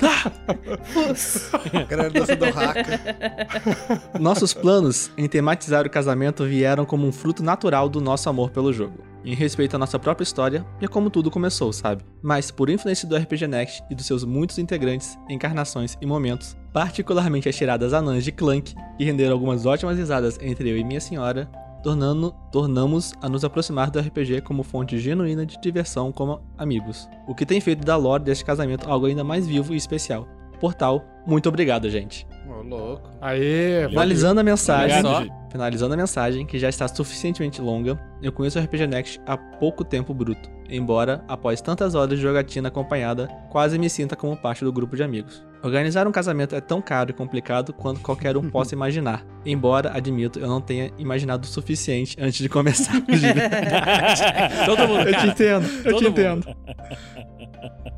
Dar! 0.00 1.86
Cara, 1.88 2.10
dança 2.10 2.36
do 2.36 2.44
Haka. 2.46 4.18
Nossos 4.18 4.54
planos 4.54 5.10
em 5.16 5.28
tematizar 5.28 5.86
o 5.86 5.90
casamento 5.90 6.44
vieram 6.44 6.84
como 6.84 7.06
um 7.06 7.12
fruto 7.12 7.42
natural 7.42 7.88
do 7.88 8.00
nosso 8.00 8.28
amor 8.28 8.50
pelo 8.50 8.72
jogo, 8.72 8.98
em 9.24 9.34
respeito 9.34 9.76
à 9.76 9.78
nossa 9.78 9.98
própria 9.98 10.24
história 10.24 10.64
e 10.80 10.86
a 10.86 10.88
como 10.88 11.10
tudo 11.10 11.30
começou, 11.30 11.72
sabe? 11.72 12.04
Mas 12.22 12.50
por 12.50 12.70
influência 12.70 13.06
do 13.08 13.16
RPG 13.16 13.46
Next 13.46 13.82
e 13.90 13.94
dos 13.94 14.06
seus 14.06 14.24
muitos 14.24 14.58
integrantes, 14.58 15.18
encarnações 15.28 15.96
e 16.00 16.06
momentos, 16.06 16.56
particularmente 16.72 17.48
as 17.48 17.56
tiradas 17.56 17.92
anãs 17.92 18.24
de 18.24 18.32
Clank, 18.32 18.74
que 18.96 19.04
renderam 19.04 19.32
algumas 19.32 19.66
ótimas 19.66 19.98
risadas 19.98 20.38
entre 20.40 20.70
eu 20.70 20.76
e 20.76 20.84
minha 20.84 21.00
senhora, 21.00 21.50
tornando, 21.82 22.34
tornamos 22.50 23.12
a 23.20 23.28
nos 23.28 23.44
aproximar 23.44 23.90
do 23.90 23.98
RPG 23.98 24.42
como 24.42 24.62
fonte 24.62 24.98
genuína 24.98 25.44
de 25.44 25.60
diversão 25.60 26.12
como 26.12 26.40
amigos, 26.56 27.08
o 27.26 27.34
que 27.34 27.46
tem 27.46 27.60
feito 27.60 27.84
da 27.84 27.96
lore 27.96 28.24
deste 28.24 28.44
casamento 28.44 28.88
algo 28.88 29.06
ainda 29.06 29.24
mais 29.24 29.46
vivo 29.46 29.74
e 29.74 29.76
especial. 29.76 30.26
Por 30.60 30.74
tal, 30.74 31.04
muito 31.26 31.48
obrigado, 31.48 31.90
gente. 31.90 32.26
Louco. 32.62 33.08
Aê, 33.20 33.88
Finalizando 33.88 34.40
a 34.40 34.42
mensagem, 34.44 34.98
Obrigado, 35.00 35.22
gente. 35.24 35.52
finalizando 35.52 35.94
a 35.94 35.96
mensagem, 35.96 36.46
que 36.46 36.58
já 36.58 36.68
está 36.68 36.86
suficientemente 36.88 37.60
longa, 37.60 37.98
eu 38.22 38.32
conheço 38.32 38.58
o 38.58 38.62
RPG 38.62 38.86
Next 38.86 39.20
há 39.26 39.36
pouco 39.36 39.84
tempo 39.84 40.14
bruto, 40.14 40.48
embora, 40.68 41.24
após 41.28 41.60
tantas 41.60 41.94
horas 41.94 42.16
de 42.16 42.22
jogatina 42.22 42.68
acompanhada, 42.68 43.28
quase 43.50 43.78
me 43.78 43.88
sinta 43.90 44.16
como 44.16 44.36
parte 44.36 44.64
do 44.64 44.72
grupo 44.72 44.96
de 44.96 45.02
amigos. 45.02 45.44
Organizar 45.62 46.08
um 46.08 46.12
casamento 46.12 46.56
é 46.56 46.60
tão 46.60 46.82
caro 46.82 47.10
e 47.10 47.12
complicado 47.12 47.72
quanto 47.72 48.00
qualquer 48.00 48.36
um 48.36 48.50
possa 48.50 48.74
imaginar, 48.76 49.24
embora, 49.46 49.92
admito, 49.96 50.38
eu 50.40 50.48
não 50.48 50.60
tenha 50.60 50.90
imaginado 50.98 51.44
o 51.44 51.46
suficiente 51.46 52.16
antes 52.20 52.38
de 52.38 52.48
começar. 52.48 52.94
de. 53.06 53.06
Todo 54.66 54.88
mundo, 54.88 55.00
Eu 55.00 55.06
te 55.06 55.12
cara. 55.12 55.26
entendo, 55.28 55.66
eu 55.84 55.92
Todo 55.92 55.98
te 55.98 56.04
mundo. 56.04 56.20
entendo. 56.20 56.56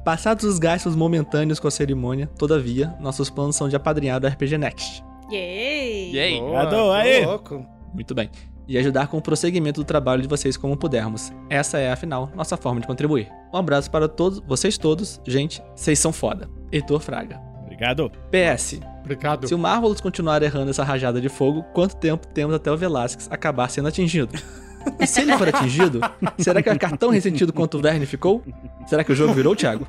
Passados 0.04 0.44
os 0.44 0.58
gastos 0.58 0.94
momentâneos 0.94 1.58
com 1.58 1.68
a 1.68 1.70
cerimônia, 1.70 2.26
todavia, 2.38 2.94
nossos 3.00 3.30
planos 3.30 3.56
são 3.56 3.68
de 3.68 3.76
apadrinhar 3.76 4.22
o 4.22 4.26
RPG 4.26 4.58
Next. 4.58 5.02
Yay! 5.30 6.12
E 6.12 6.18
aí? 6.18 6.40
Boa, 6.40 6.60
Adô, 6.60 6.92
aí. 6.92 7.24
louco. 7.24 7.64
Muito 7.92 8.14
bem. 8.14 8.30
E 8.66 8.78
ajudar 8.78 9.08
com 9.08 9.18
o 9.18 9.22
prosseguimento 9.22 9.80
do 9.80 9.84
trabalho 9.84 10.22
de 10.22 10.28
vocês 10.28 10.56
como 10.56 10.76
pudermos. 10.76 11.32
Essa 11.50 11.78
é, 11.78 11.92
afinal, 11.92 12.30
nossa 12.34 12.56
forma 12.56 12.80
de 12.80 12.86
contribuir. 12.86 13.30
Um 13.52 13.58
abraço 13.58 13.90
para 13.90 14.08
todos, 14.08 14.40
vocês 14.40 14.78
todos. 14.78 15.20
Gente, 15.26 15.62
vocês 15.74 15.98
são 15.98 16.12
foda. 16.12 16.48
Heitor 16.72 17.00
Fraga. 17.00 17.40
Obrigado. 17.62 18.10
PS. 18.30 18.80
Obrigado. 19.00 19.46
Se 19.46 19.54
o 19.54 19.58
Marvelous 19.58 20.00
continuar 20.00 20.42
errando 20.42 20.70
essa 20.70 20.84
rajada 20.84 21.20
de 21.20 21.28
fogo, 21.28 21.62
quanto 21.74 21.96
tempo 21.96 22.26
temos 22.28 22.54
até 22.54 22.70
o 22.70 22.76
Velasquez 22.76 23.28
acabar 23.30 23.68
sendo 23.68 23.88
atingido? 23.88 24.32
E 25.00 25.06
se 25.06 25.20
ele 25.22 25.36
for 25.36 25.48
atingido, 25.48 26.00
será 26.38 26.62
que 26.62 26.68
vai 26.68 26.74
ficar 26.74 26.96
tão 26.96 27.10
ressentido 27.10 27.52
quanto 27.52 27.78
o 27.78 27.80
Verne 27.80 28.06
ficou? 28.06 28.42
Será 28.86 29.04
que 29.04 29.12
o 29.12 29.16
jogo 29.16 29.32
virou, 29.32 29.54
Thiago? 29.54 29.86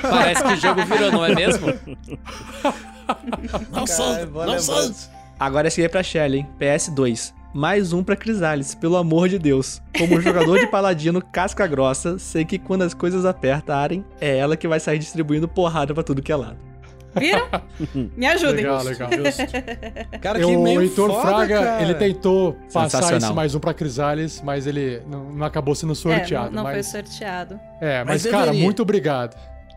Parece 0.00 0.42
que 0.42 0.52
o 0.52 0.56
jogo 0.56 0.84
virou, 0.84 1.12
não 1.12 1.24
é 1.24 1.34
mesmo? 1.34 1.66
Não 3.70 3.84
Caralho, 3.84 4.26
boa 4.28 4.46
não 4.46 4.54
lembrança. 4.54 5.10
Agora 5.38 5.68
esse 5.68 5.80
aí 5.80 5.86
é 5.86 5.88
pra 5.88 6.02
Shelly, 6.02 6.38
hein? 6.38 6.48
PS2. 6.60 7.32
Mais 7.52 7.92
um 7.92 8.04
pra 8.04 8.14
Crisales, 8.14 8.74
pelo 8.76 8.96
amor 8.96 9.28
de 9.28 9.38
Deus. 9.38 9.82
Como 9.98 10.20
jogador 10.20 10.60
de 10.60 10.68
paladino 10.68 11.20
casca 11.20 11.66
grossa, 11.66 12.18
sei 12.18 12.44
que 12.44 12.58
quando 12.58 12.82
as 12.82 12.94
coisas 12.94 13.24
apertarem, 13.24 14.04
é 14.20 14.38
ela 14.38 14.56
que 14.56 14.68
vai 14.68 14.78
sair 14.78 14.98
distribuindo 14.98 15.48
porrada 15.48 15.92
pra 15.92 16.04
tudo 16.04 16.22
que 16.22 16.30
é 16.30 16.36
lado. 16.36 16.69
Viram? 17.18 17.48
Me 18.16 18.26
ajudem. 18.26 18.56
Legal, 18.64 18.82
legal. 18.84 19.10
Cara, 20.20 20.38
que 20.38 20.44
o 20.44 20.62
meio 20.62 20.80
Heitor 20.82 21.10
foda, 21.10 21.20
Fraga, 21.22 21.62
cara. 21.62 21.82
ele 21.82 21.94
tentou 21.94 22.56
passar 22.72 23.16
esse 23.16 23.32
mais 23.32 23.54
um 23.54 23.58
pra 23.60 23.74
Crisales, 23.74 24.40
mas 24.44 24.66
ele 24.66 25.02
não, 25.08 25.24
não 25.32 25.46
acabou 25.46 25.74
sendo 25.74 25.92
É, 25.92 25.96
sorteado. 25.96 26.46
não, 26.50 26.62
não 26.62 26.70
foi 26.70 26.76
mas, 26.76 26.86
sorteado. 26.86 27.60
é, 27.80 28.04
mas, 28.04 28.22
Mas 28.24 28.30
cara, 28.30 28.44
deveria. 28.46 28.64
muito 28.64 28.82
obrigado. 28.82 29.36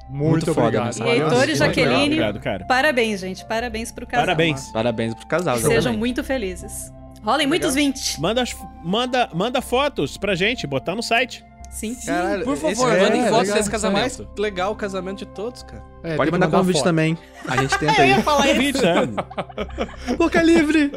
Muito, 0.09 0.31
Muito 0.31 0.45
foda, 0.53 0.67
obrigado. 0.67 0.85
nessa 0.85 1.05
E 1.05 1.11
Heitor 1.11 1.49
e 1.49 1.55
Jaqueline, 1.55 2.03
Obrigado, 2.03 2.39
cara. 2.39 2.65
parabéns, 2.65 3.21
gente. 3.21 3.43
Parabéns 3.45 3.91
pro 3.91 4.05
casal. 4.05 4.25
Parabéns. 4.25 4.71
Parabéns 4.71 5.15
pro 5.15 5.25
casal, 5.25 5.55
Que 5.55 5.63
sejam 5.63 5.93
muito 5.93 6.23
felizes. 6.23 6.91
Rolem 7.23 7.47
muitos 7.47 7.73
20. 7.73 8.19
Manda, 8.19 8.43
manda, 8.83 9.29
manda 9.33 9.61
fotos 9.61 10.17
pra 10.17 10.35
gente, 10.35 10.67
botar 10.67 10.93
no 10.93 11.01
site. 11.01 11.43
Sim. 11.73 11.95
Caralho, 12.05 12.43
Por 12.45 12.53
esse 12.53 12.61
favor, 12.61 12.87
cara 12.89 13.03
mandem 13.03 13.21
é 13.21 13.23
fotos 13.29 13.39
legal. 13.41 13.57
desse 13.57 13.69
casamento. 13.71 13.99
mais 13.99 14.21
legal 14.37 14.71
o 14.71 14.75
casamento 14.75 15.17
de 15.19 15.25
todos, 15.25 15.63
cara. 15.63 15.83
É, 16.03 16.15
Pode 16.15 16.31
mandar 16.31 16.47
convite 16.49 16.75
foto. 16.77 16.83
também. 16.85 17.17
A 17.47 17.57
gente 17.57 17.77
tenta 17.79 17.99
aí. 18.01 18.21
Convite, 18.23 18.81
né? 18.81 20.15
Boca 20.17 20.41
livre! 20.43 20.91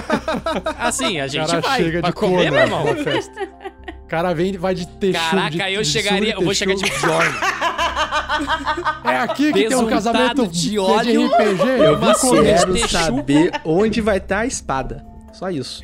Assim, 0.78 1.20
a 1.20 1.26
O 1.26 1.28
gente 1.28 1.46
cara 1.46 1.60
vai. 1.60 1.82
chega 1.82 2.02
de 2.02 2.12
comer, 2.12 2.50
meu 2.50 2.66
cona 2.68 2.84
irmão? 2.84 2.84
cara 4.08 4.34
vem, 4.34 4.56
vai 4.56 4.74
de 4.74 4.86
texugo. 4.86 5.24
Caraca, 5.30 5.50
de, 5.50 5.74
eu 5.74 5.82
de 5.82 5.88
chegaria. 5.88 6.34
Eu 6.34 6.42
vou 6.42 6.54
chegar 6.54 6.74
de. 6.74 6.82
Bjorn. 6.82 7.34
É 9.04 9.16
aqui 9.18 9.52
que 9.52 9.68
tem 9.68 9.76
um 9.76 9.86
casamento 9.86 10.46
de 10.46 10.70
que 10.70 10.76
é 10.76 10.80
óleo. 10.80 11.26
RPG. 11.26 11.68
Eu 11.84 11.98
comer. 12.14 12.42
quero 12.58 12.88
saber 12.88 13.52
onde 13.64 14.00
vai 14.00 14.16
estar 14.18 14.40
a 14.40 14.46
espada. 14.46 15.11
Só 15.42 15.50
isso. 15.50 15.82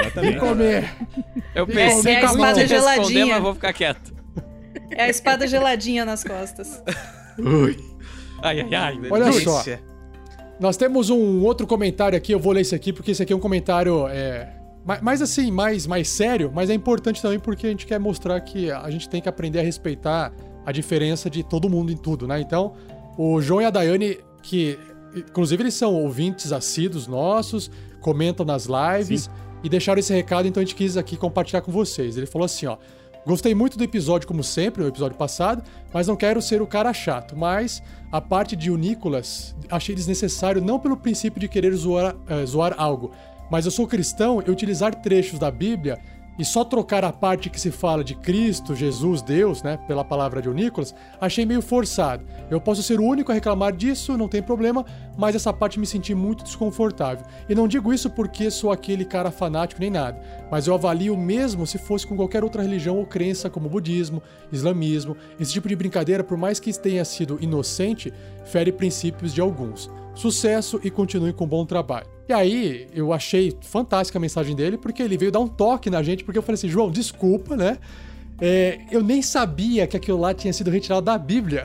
Exatamente. 0.00 0.38
comer. 0.38 0.94
Eu 1.54 1.66
pensei 1.66 2.16
a 2.16 2.20
muito 2.20 2.32
espada 2.32 2.62
em 2.62 2.66
responder, 2.66 2.68
geladinha. 2.68 3.26
mas 3.34 3.42
vou 3.42 3.54
ficar 3.54 3.72
quieto. 3.72 4.14
É 4.90 5.02
a 5.04 5.08
espada 5.08 5.46
geladinha 5.46 6.04
nas 6.04 6.22
costas. 6.22 6.80
Ai, 8.42 8.60
ai, 8.60 8.74
ai. 8.74 8.98
Olha 9.10 9.24
Delícia. 9.24 9.50
só. 9.50 9.62
Nós 10.60 10.76
temos 10.76 11.10
um 11.10 11.42
outro 11.42 11.66
comentário 11.66 12.16
aqui, 12.16 12.32
eu 12.32 12.38
vou 12.38 12.52
ler 12.52 12.60
esse 12.60 12.74
aqui 12.74 12.92
porque 12.92 13.10
esse 13.10 13.22
aqui 13.22 13.32
é 13.32 13.36
um 13.36 13.40
comentário 13.40 14.06
é, 14.08 14.48
ma- 14.84 15.00
mais 15.02 15.20
assim, 15.20 15.50
mais, 15.50 15.86
mais 15.86 16.08
sério, 16.08 16.52
mas 16.54 16.70
é 16.70 16.74
importante 16.74 17.20
também 17.20 17.40
porque 17.40 17.66
a 17.66 17.70
gente 17.70 17.86
quer 17.86 17.98
mostrar 17.98 18.40
que 18.40 18.70
a 18.70 18.88
gente 18.90 19.08
tem 19.08 19.20
que 19.20 19.28
aprender 19.28 19.58
a 19.58 19.62
respeitar 19.62 20.32
a 20.64 20.70
diferença 20.70 21.28
de 21.28 21.42
todo 21.42 21.68
mundo 21.68 21.90
em 21.90 21.96
tudo, 21.96 22.28
né? 22.28 22.40
Então, 22.40 22.74
o 23.18 23.40
João 23.42 23.60
e 23.60 23.64
a 23.64 23.70
Daiane, 23.70 24.18
que 24.42 24.78
inclusive 25.16 25.62
eles 25.64 25.74
são 25.74 25.94
ouvintes 25.94 26.52
assíduos 26.52 27.08
nossos, 27.08 27.68
comentam 28.02 28.44
nas 28.44 28.66
lives 28.66 29.30
e 29.62 29.68
deixaram 29.68 30.00
esse 30.00 30.12
recado, 30.12 30.46
então 30.46 30.60
a 30.60 30.64
gente 30.64 30.74
quis 30.74 30.96
aqui 30.96 31.16
compartilhar 31.16 31.62
com 31.62 31.72
vocês. 31.72 32.16
Ele 32.16 32.26
falou 32.26 32.44
assim, 32.44 32.66
ó: 32.66 32.76
Gostei 33.24 33.54
muito 33.54 33.78
do 33.78 33.84
episódio, 33.84 34.26
como 34.26 34.42
sempre, 34.42 34.82
o 34.82 34.88
episódio 34.88 35.16
passado, 35.16 35.62
mas 35.92 36.08
não 36.08 36.16
quero 36.16 36.42
ser 36.42 36.60
o 36.60 36.66
cara 36.66 36.92
chato. 36.92 37.36
Mas 37.36 37.80
a 38.10 38.20
parte 38.20 38.56
de 38.56 38.68
o 38.68 38.76
Nicolas 38.76 39.54
achei 39.70 39.94
desnecessário 39.94 40.60
não 40.60 40.78
pelo 40.78 40.96
princípio 40.96 41.40
de 41.40 41.48
querer 41.48 41.72
zoar, 41.74 42.16
eh, 42.28 42.44
zoar 42.44 42.74
algo, 42.76 43.12
mas 43.48 43.64
eu 43.64 43.70
sou 43.70 43.86
cristão 43.86 44.42
e 44.44 44.50
utilizar 44.50 44.94
trechos 44.96 45.38
da 45.38 45.52
Bíblia 45.52 46.00
e 46.38 46.44
só 46.44 46.64
trocar 46.64 47.04
a 47.04 47.12
parte 47.12 47.50
que 47.50 47.60
se 47.60 47.70
fala 47.70 48.02
de 48.02 48.14
Cristo, 48.14 48.74
Jesus, 48.74 49.22
Deus, 49.22 49.62
né, 49.62 49.78
pela 49.86 50.04
palavra 50.04 50.40
de 50.40 50.48
Nicolas, 50.48 50.94
achei 51.20 51.44
meio 51.44 51.62
forçado. 51.62 52.24
Eu 52.50 52.60
posso 52.60 52.82
ser 52.82 53.00
o 53.00 53.04
único 53.04 53.30
a 53.30 53.34
reclamar 53.34 53.72
disso, 53.72 54.16
não 54.16 54.28
tem 54.28 54.42
problema, 54.42 54.84
mas 55.16 55.34
essa 55.34 55.52
parte 55.52 55.78
me 55.78 55.86
senti 55.86 56.14
muito 56.14 56.44
desconfortável. 56.44 57.26
E 57.48 57.54
não 57.54 57.68
digo 57.68 57.92
isso 57.92 58.10
porque 58.10 58.50
sou 58.50 58.72
aquele 58.72 59.04
cara 59.04 59.30
fanático 59.30 59.80
nem 59.80 59.90
nada, 59.90 60.20
mas 60.50 60.66
eu 60.66 60.74
avalio 60.74 61.16
mesmo 61.16 61.66
se 61.66 61.78
fosse 61.78 62.06
com 62.06 62.16
qualquer 62.16 62.42
outra 62.42 62.62
religião 62.62 62.98
ou 62.98 63.06
crença, 63.06 63.50
como 63.50 63.68
budismo, 63.68 64.22
islamismo. 64.50 65.16
Esse 65.38 65.52
tipo 65.52 65.68
de 65.68 65.76
brincadeira, 65.76 66.24
por 66.24 66.36
mais 66.36 66.58
que 66.58 66.72
tenha 66.72 67.04
sido 67.04 67.38
inocente, 67.40 68.12
fere 68.44 68.72
princípios 68.72 69.34
de 69.34 69.40
alguns. 69.40 69.90
Sucesso 70.14 70.80
e 70.82 70.90
continue 70.90 71.32
com 71.32 71.46
bom 71.46 71.64
trabalho. 71.64 72.06
E 72.32 72.34
aí, 72.34 72.86
eu 72.94 73.12
achei 73.12 73.54
fantástica 73.60 74.18
a 74.18 74.20
mensagem 74.20 74.56
dele, 74.56 74.78
porque 74.78 75.02
ele 75.02 75.18
veio 75.18 75.30
dar 75.30 75.40
um 75.40 75.46
toque 75.46 75.90
na 75.90 76.02
gente, 76.02 76.24
porque 76.24 76.38
eu 76.38 76.42
falei 76.42 76.54
assim, 76.54 76.66
João, 76.66 76.90
desculpa, 76.90 77.54
né? 77.54 77.76
É, 78.40 78.78
eu 78.90 79.02
nem 79.02 79.20
sabia 79.20 79.86
que 79.86 79.98
aquilo 79.98 80.18
lá 80.18 80.32
tinha 80.32 80.50
sido 80.50 80.70
retirado 80.70 81.02
da 81.02 81.18
Bíblia. 81.18 81.62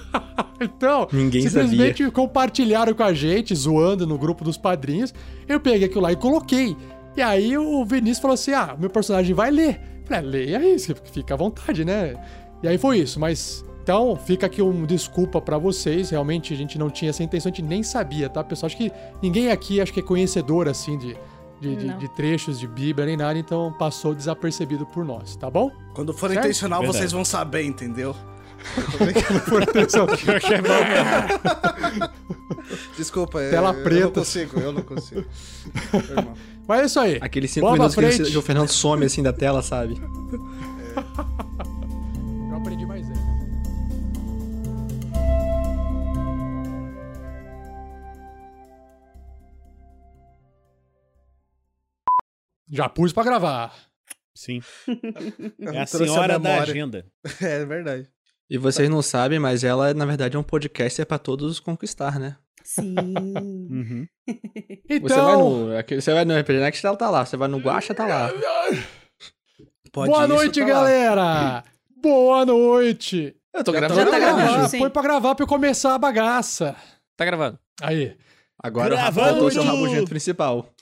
então, 0.58 1.08
Ninguém 1.12 1.42
simplesmente 1.42 2.10
compartilharam 2.10 2.94
com 2.94 3.02
a 3.02 3.12
gente, 3.12 3.54
zoando 3.54 4.06
no 4.06 4.16
grupo 4.16 4.42
dos 4.42 4.56
padrinhos. 4.56 5.12
Eu 5.46 5.60
peguei 5.60 5.86
aquilo 5.86 6.00
lá 6.00 6.10
e 6.10 6.16
coloquei. 6.16 6.74
E 7.14 7.20
aí 7.20 7.58
o 7.58 7.84
Vinícius 7.84 8.20
falou 8.20 8.34
assim: 8.34 8.54
ah, 8.54 8.74
meu 8.78 8.88
personagem 8.88 9.34
vai 9.34 9.50
ler. 9.50 9.78
Eu 10.00 10.06
Falei, 10.06 10.20
ah, 10.20 10.22
leia 10.22 10.74
isso, 10.74 10.96
fica 11.12 11.34
à 11.34 11.36
vontade, 11.36 11.84
né? 11.84 12.14
E 12.62 12.68
aí 12.68 12.78
foi 12.78 13.00
isso, 13.00 13.20
mas. 13.20 13.62
Então, 13.88 14.14
fica 14.16 14.44
aqui 14.44 14.60
um 14.60 14.84
desculpa 14.84 15.40
pra 15.40 15.56
vocês. 15.56 16.10
Realmente 16.10 16.52
a 16.52 16.56
gente 16.58 16.78
não 16.78 16.90
tinha 16.90 17.08
essa 17.08 17.22
intenção, 17.22 17.50
a 17.50 17.54
gente 17.54 17.66
nem 17.66 17.82
sabia, 17.82 18.28
tá, 18.28 18.44
pessoal? 18.44 18.66
Acho 18.66 18.76
que 18.76 18.92
ninguém 19.22 19.50
aqui 19.50 19.80
acho 19.80 19.94
que 19.94 20.00
é 20.00 20.02
conhecedor, 20.02 20.68
assim, 20.68 20.98
de, 20.98 21.16
de, 21.58 21.74
de- 21.74 21.94
de 21.94 22.08
trechos 22.14 22.60
de 22.60 22.66
Bíblia 22.68 23.06
nem 23.06 23.16
nada, 23.16 23.38
então 23.38 23.72
passou 23.78 24.14
desapercebido 24.14 24.84
por 24.84 25.06
nós, 25.06 25.36
tá 25.36 25.48
bom? 25.50 25.70
Quando 25.94 26.12
for 26.12 26.28
Certo? 26.28 26.44
intencional, 26.44 26.80
Verdade. 26.80 26.98
vocês 26.98 27.12
vão 27.12 27.24
saber, 27.24 27.62
entendeu? 27.64 28.14
Desculpa, 32.94 33.38
eu- 33.38 33.50
Tela 33.50 33.72
eu, 33.72 33.82
preta. 33.82 34.04
não 34.04 34.10
consigo, 34.12 34.60
eu 34.60 34.70
não 34.72 34.82
consigo. 34.82 35.24
Mas 36.66 36.80
é 36.80 36.84
isso 36.84 37.00
aí. 37.00 37.16
Aqueles 37.22 37.50
5 37.52 37.64
Bola 37.64 37.78
minutos 37.78 37.94
que 37.96 38.02
frente. 38.02 38.36
o 38.36 38.42
Fernando 38.42 38.68
some 38.68 39.06
assim 39.06 39.22
da 39.22 39.32
tela, 39.32 39.62
sabe? 39.62 39.98
Eu 39.98 40.38
Já 52.70 52.88
pus 52.88 53.12
pra 53.12 53.24
gravar. 53.24 53.74
Sim. 54.34 54.60
É 55.74 55.80
a 55.80 55.86
senhora 55.86 56.38
da 56.38 56.60
agenda. 56.62 57.06
É 57.40 57.64
verdade. 57.64 58.08
E 58.50 58.56
vocês 58.56 58.88
não 58.88 59.02
sabem, 59.02 59.38
mas 59.38 59.62
ela, 59.64 59.92
na 59.92 60.06
verdade, 60.06 60.36
é 60.36 60.38
um 60.38 60.42
podcast 60.42 61.00
é 61.02 61.04
pra 61.04 61.18
todos 61.18 61.60
conquistar, 61.60 62.18
né? 62.18 62.36
Sim. 62.64 62.94
Uhum. 63.70 64.06
Então, 64.88 65.08
Você 65.08 65.14
vai 65.20 65.36
no. 65.36 65.76
aqui- 65.78 66.00
Você 66.00 66.12
vai 66.14 66.24
no 66.24 66.38
RPG 66.38 66.58
Next, 66.60 66.86
ela 66.86 66.96
tá 66.96 67.10
lá. 67.10 67.24
Você 67.24 67.36
vai 67.36 67.48
no 67.48 67.58
Guacha, 67.58 67.94
tá 67.94 68.06
lá. 68.06 68.30
Pode 69.92 70.10
boa 70.10 70.24
isso, 70.24 70.34
noite, 70.34 70.60
tá 70.60 70.66
lá. 70.66 70.72
galera! 70.72 71.64
Boa 72.02 72.44
noite! 72.46 73.34
Eu 73.54 73.64
tô 73.64 73.72
gravando. 73.72 74.00
Já 74.00 74.10
tá 74.10 74.18
gravando. 74.18 74.78
Põe 74.78 74.90
pra 74.90 75.02
gravar 75.02 75.34
pra 75.34 75.42
eu 75.44 75.48
começar 75.48 75.94
a 75.94 75.98
bagaça. 75.98 76.74
Tá 77.16 77.24
gravando. 77.24 77.58
Aí. 77.82 78.16
Agora 78.62 78.94
o 78.94 78.96
Rafa 78.96 79.12
Gravando! 79.12 79.40
voltou 79.40 79.50
seu 79.50 79.62
rabugento 79.62 80.08
principal. 80.08 80.72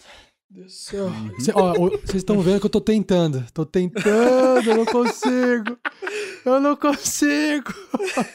Cê- 0.68 1.52
ó, 1.54 1.72
o- 1.72 1.90
Vocês 1.90 2.16
estão 2.16 2.40
vendo 2.40 2.60
que 2.60 2.66
eu 2.66 2.70
tô 2.70 2.80
tentando. 2.80 3.44
Tô 3.52 3.64
tentando, 3.66 4.70
eu 4.70 4.76
não 4.76 4.86
consigo. 4.86 5.78
Eu 6.44 6.60
não 6.60 6.76
consigo. 6.76 7.72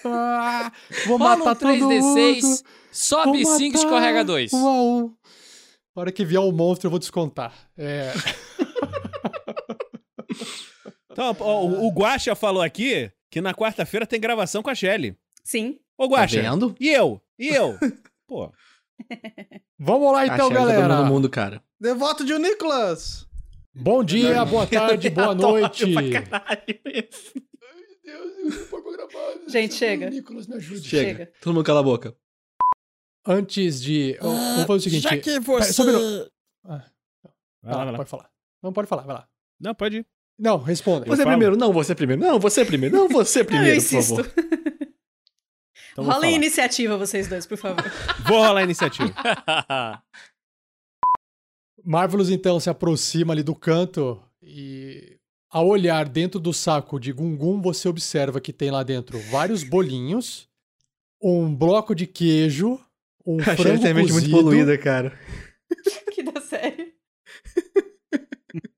Vou 1.08 1.18
Rola 1.18 1.38
matar 1.38 1.52
um 1.52 1.56
todo 1.56 1.90
3D6, 1.90 2.44
mundo. 2.44 2.60
sobe 2.92 3.44
Vou 3.44 3.58
5 3.58 3.74
matar 3.78 3.86
escorrega 3.88 4.24
2. 4.26 4.54
Um 4.54 4.68
a 4.68 4.82
um. 4.82 5.14
Na 5.96 6.02
hora 6.04 6.12
que 6.12 6.24
vier 6.24 6.40
o 6.42 6.52
monstro, 6.52 6.88
eu 6.88 6.92
vou 6.92 7.00
descontar. 7.00 7.54
É. 7.78 8.12
Então, 11.12 11.36
ó, 11.42 11.66
o, 11.66 11.88
o 11.88 11.92
Guaxa 11.92 12.34
falou 12.36 12.62
aqui 12.62 13.12
que 13.30 13.42
na 13.42 13.54
quarta-feira 13.54 14.06
tem 14.06 14.20
gravação 14.20 14.64
com 14.64 14.70
a 14.70 14.76
Shelly. 14.76 15.14
Sim. 15.44 15.78
Ô, 15.98 16.06
Guaxa. 16.08 16.42
Tá 16.42 16.50
vendo? 16.52 16.74
E 16.80 16.88
eu? 16.90 17.22
E 17.38 17.48
eu? 17.50 17.78
Pô. 18.26 18.50
Vamos 19.78 20.14
lá 20.14 20.26
então, 20.26 20.48
tá 20.48 20.56
galera. 20.56 20.78
dominando 20.82 21.04
o 21.04 21.14
mundo, 21.14 21.30
cara. 21.30 21.62
Devoto 21.82 22.24
de 22.24 22.38
Nicolas. 22.38 23.28
Bom 23.74 24.04
dia, 24.04 24.46
boa 24.46 24.68
tarde, 24.68 25.10
boa 25.10 25.34
noite. 25.34 25.86
Gente, 29.48 29.74
chega. 29.74 30.12
Nicolas, 30.12 30.46
me 30.46 30.58
ajude. 30.58 30.88
Chega. 30.88 31.10
Chega. 31.10 31.32
Todo 31.42 31.54
mundo 31.56 31.66
cala 31.66 31.80
a 31.80 31.84
boca. 31.84 32.16
Antes 33.26 33.82
de. 33.82 34.16
Vamos 34.22 34.66
fazer 34.68 34.74
o 34.74 34.80
seguinte. 34.82 35.02
Já 35.04 35.18
que 35.18 35.22
Pera, 35.24 35.42
você. 35.42 35.74
só 35.74 35.82
um 35.82 35.86
minuto. 35.88 36.32
Ah, 36.66 36.86
Vai 37.64 37.74
lá, 37.76 37.82
ah, 37.82 37.84
vai 37.86 37.92
lá. 37.92 37.98
pode 37.98 38.10
falar. 38.12 38.30
Não, 38.62 38.74
pode 38.74 38.88
falar, 38.88 39.02
vai 39.04 39.16
lá. 39.16 39.28
Não, 39.60 39.74
pode 39.74 39.98
ir. 39.98 40.06
Não, 40.38 40.58
responda. 40.58 41.06
Você 41.08 41.24
primeiro. 41.26 41.56
Não, 41.58 41.74
você 41.74 41.96
primeiro. 41.96 42.22
Não, 42.22 42.40
você 42.40 42.64
primeiro. 42.64 42.96
Não, 42.96 43.08
você 43.08 43.42
primeiro, 43.46 43.70
eu 43.70 43.82
por 43.82 43.88
insisto. 43.96 44.16
favor. 44.18 44.32
Então 45.92 46.04
Rolem 46.06 46.22
falar. 46.22 46.32
iniciativa, 46.36 46.98
vocês 46.98 47.28
dois, 47.28 47.46
por 47.46 47.58
favor. 47.58 47.84
vou 48.28 48.38
rolar 48.38 48.62
a 48.62 48.64
iniciativa. 48.64 49.14
Marvelous 51.84 52.30
então 52.30 52.60
se 52.60 52.70
aproxima 52.70 53.34
ali 53.34 53.44
do 53.44 53.56
canto 53.56 54.22
e 54.42 55.18
ao 55.50 55.68
olhar 55.68 56.08
dentro 56.08 56.40
do 56.40 56.54
saco 56.54 57.00
de 57.00 57.12
Gungun, 57.12 57.62
você 57.62 57.88
observa 57.90 58.40
que 58.40 58.54
tem 58.54 58.72
lá 58.72 58.84
dentro 58.84 59.20
vários 59.30 59.64
bolinhos, 59.64 60.48
um 61.22 61.54
bloco 61.54 61.94
de 61.94 62.08
queijo, 62.08 62.80
um 63.26 63.38
A 63.42 63.44
Shelly 63.56 63.58
frango 63.64 63.82
tem 63.82 63.92
a 63.92 63.94
mente 63.94 64.12
muito 64.14 64.30
cozido. 64.30 64.44
poluída, 64.44 64.78
cara. 64.78 65.18
que 66.14 66.24
dá 66.24 66.40
sério. 66.42 66.92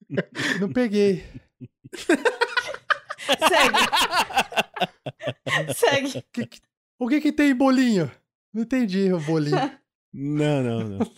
Não 0.62 0.72
peguei. 0.72 1.24
Segue. 3.50 3.78
Segue. 5.76 6.24
Que 6.32 6.46
que- 6.46 6.62
o 7.00 7.08
que 7.08 7.20
que 7.22 7.32
tem 7.34 7.50
em 7.52 7.56
bolinho? 7.56 8.12
Não 8.54 8.62
entendi 8.64 9.12
o 9.12 9.20
bolinho. 9.20 9.72
Não, 10.14 10.62
não, 10.64 10.80
não. 10.90 11.12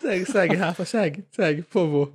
Segue, 0.00 0.24
segue, 0.26 0.54
Rafa, 0.56 0.84
segue, 0.84 1.24
segue, 1.30 1.62
por 1.62 1.72
favor. 1.72 2.12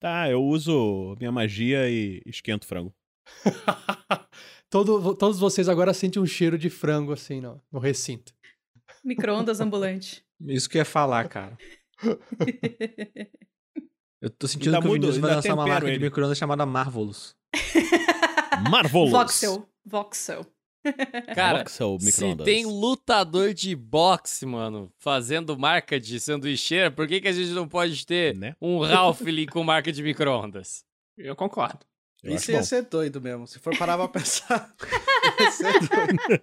Tá, 0.00 0.28
eu 0.30 0.42
uso 0.42 1.14
minha 1.18 1.32
magia 1.32 1.88
e 1.88 2.20
esquento 2.26 2.66
frango. 2.66 2.94
Todo- 4.68 5.14
todos 5.14 5.38
vocês 5.38 5.68
agora 5.68 5.94
sentem 5.94 6.20
um 6.20 6.26
cheiro 6.26 6.58
de 6.58 6.68
frango 6.68 7.12
assim 7.12 7.40
no, 7.40 7.60
no 7.70 7.78
recinto. 7.78 8.34
Micro-ondas 9.04 9.60
ambulante. 9.60 10.24
Isso 10.40 10.68
que 10.68 10.76
eu 10.76 10.80
ia 10.80 10.84
falar, 10.84 11.28
cara. 11.28 11.56
Eu 14.20 14.30
tô 14.30 14.48
sentindo 14.48 14.74
Ainda 14.74 14.80
que 14.86 14.88
o 14.90 14.92
Vinícius 14.94 15.18
vai 15.18 15.34
lançar 15.36 15.54
uma 15.54 15.66
marca 15.66 15.86
de 15.86 15.92
ele. 15.92 16.04
micro-ondas 16.04 16.36
chamada 16.38 16.66
Marvelous. 16.66 17.36
Marvelous. 18.70 19.10
Voxel. 19.10 19.68
Voxel. 19.84 20.46
Cara, 21.34 21.64
se 21.66 22.36
tem 22.44 22.66
lutador 22.66 23.54
de 23.54 23.74
boxe, 23.74 24.44
mano, 24.46 24.92
fazendo 24.98 25.58
marca 25.58 25.98
de 25.98 26.20
sanduicheira, 26.20 26.90
por 26.90 27.06
que, 27.08 27.20
que 27.20 27.28
a 27.28 27.32
gente 27.32 27.50
não 27.50 27.66
pode 27.68 28.04
ter 28.06 28.34
Né? 28.34 28.54
um 28.60 28.78
Ralph 28.80 29.20
Lee 29.22 29.46
com 29.46 29.62
marca 29.64 29.90
de 29.92 30.02
micro-ondas? 30.02 30.84
Eu 31.16 31.34
concordo. 31.36 31.80
Eu 32.22 32.34
Isso 32.36 32.50
ia 32.50 32.58
bom. 32.58 32.64
ser 32.64 32.82
doido 32.82 33.20
mesmo. 33.20 33.46
Se 33.46 33.58
for 33.58 33.76
parar 33.76 33.96
pra 33.98 34.08
pensar. 34.08 34.74
ia 35.40 35.50
ser 35.50 35.72
doido. 35.80 36.42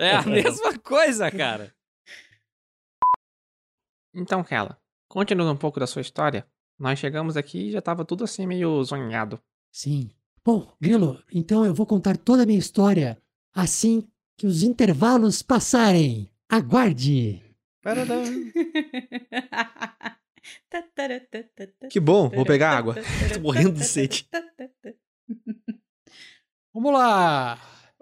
É 0.00 0.16
a 0.16 0.22
mesma 0.22 0.78
coisa, 0.78 1.30
cara. 1.30 1.74
Então, 4.14 4.42
Kela, 4.42 4.78
conte-nos 5.08 5.46
um 5.46 5.56
pouco 5.56 5.80
da 5.80 5.86
sua 5.86 6.02
história. 6.02 6.46
Nós 6.78 6.98
chegamos 6.98 7.36
aqui 7.36 7.68
e 7.68 7.70
já 7.72 7.80
tava 7.80 8.04
tudo 8.04 8.24
assim 8.24 8.46
meio 8.46 8.82
zonhado. 8.84 9.40
Sim. 9.72 10.10
Bom, 10.44 10.72
Grilo, 10.80 11.22
então 11.32 11.64
eu 11.64 11.74
vou 11.74 11.86
contar 11.86 12.16
toda 12.16 12.42
a 12.42 12.46
minha 12.46 12.58
história 12.58 13.20
assim 13.54 14.06
que 14.36 14.46
os 14.46 14.62
intervalos 14.62 15.42
passarem. 15.42 16.30
Aguarde! 16.48 17.42
Que 21.90 22.00
bom, 22.00 22.28
vou 22.28 22.44
pegar 22.44 22.76
água. 22.76 22.96
Tô 23.34 23.40
morrendo 23.40 23.72
de 23.72 23.84
sede. 23.84 24.26
Vamos 26.72 26.92
lá! 26.92 27.58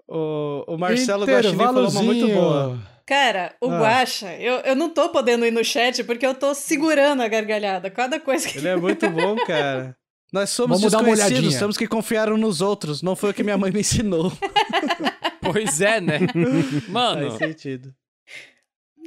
O, 0.07 0.63
o 0.67 0.77
Marcelo 0.77 1.25
Guaxinim 1.25 1.57
falou 1.57 1.89
uma 1.89 2.03
muito 2.03 2.27
boa. 2.27 2.79
Cara, 3.05 3.55
o 3.61 3.69
Ah. 3.69 3.79
Guaxa, 3.79 4.33
eu, 4.35 4.55
eu 4.59 4.75
não 4.75 4.89
tô 4.89 5.09
podendo 5.09 5.45
ir 5.45 5.51
no 5.51 5.63
chat 5.63 6.03
porque 6.03 6.25
eu 6.25 6.33
tô 6.33 6.53
segurando 6.53 7.21
a 7.21 7.27
gargalhada. 7.27 7.89
Cada 7.89 8.19
coisa 8.19 8.47
que. 8.47 8.57
Ele 8.57 8.67
é 8.69 8.75
muito 8.75 9.09
bom, 9.09 9.35
cara. 9.45 9.95
Nós 10.31 10.51
somos 10.51 10.79
Vamos 10.79 10.91
dar 10.91 10.99
uma 10.99 11.15
desconhecidos, 11.15 11.57
temos 11.57 11.77
que 11.77 11.87
confiar 11.87 12.31
uns 12.31 12.39
nos 12.39 12.61
outros. 12.61 13.01
Não 13.01 13.15
foi 13.15 13.31
o 13.31 13.33
que 13.33 13.43
minha 13.43 13.57
mãe 13.57 13.71
me 13.71 13.79
ensinou. 13.81 14.31
Pois 15.51 15.81
é, 15.81 15.99
né? 16.01 16.19
Mano, 16.89 17.29
Faz 17.31 17.37
sentido. 17.37 17.93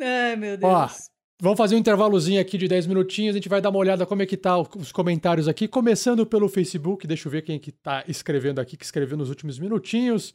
Ai, 0.00 0.36
meu 0.36 0.56
Deus. 0.56 0.72
Ó, 0.72 0.88
vamos 1.40 1.58
fazer 1.58 1.74
um 1.74 1.78
intervalozinho 1.78 2.40
aqui 2.40 2.58
de 2.58 2.68
10 2.68 2.86
minutinhos. 2.86 3.34
A 3.34 3.38
gente 3.38 3.48
vai 3.48 3.60
dar 3.60 3.70
uma 3.70 3.78
olhada 3.78 4.06
como 4.06 4.22
é 4.22 4.26
que 4.26 4.36
tá 4.36 4.58
os 4.58 4.90
comentários 4.92 5.48
aqui. 5.48 5.68
Começando 5.68 6.26
pelo 6.26 6.48
Facebook. 6.48 7.06
Deixa 7.06 7.28
eu 7.28 7.32
ver 7.32 7.42
quem 7.42 7.56
é 7.56 7.58
que 7.58 7.72
tá 7.72 8.04
escrevendo 8.08 8.60
aqui, 8.60 8.76
que 8.76 8.84
escreveu 8.84 9.16
nos 9.16 9.28
últimos 9.28 9.58
minutinhos. 9.58 10.34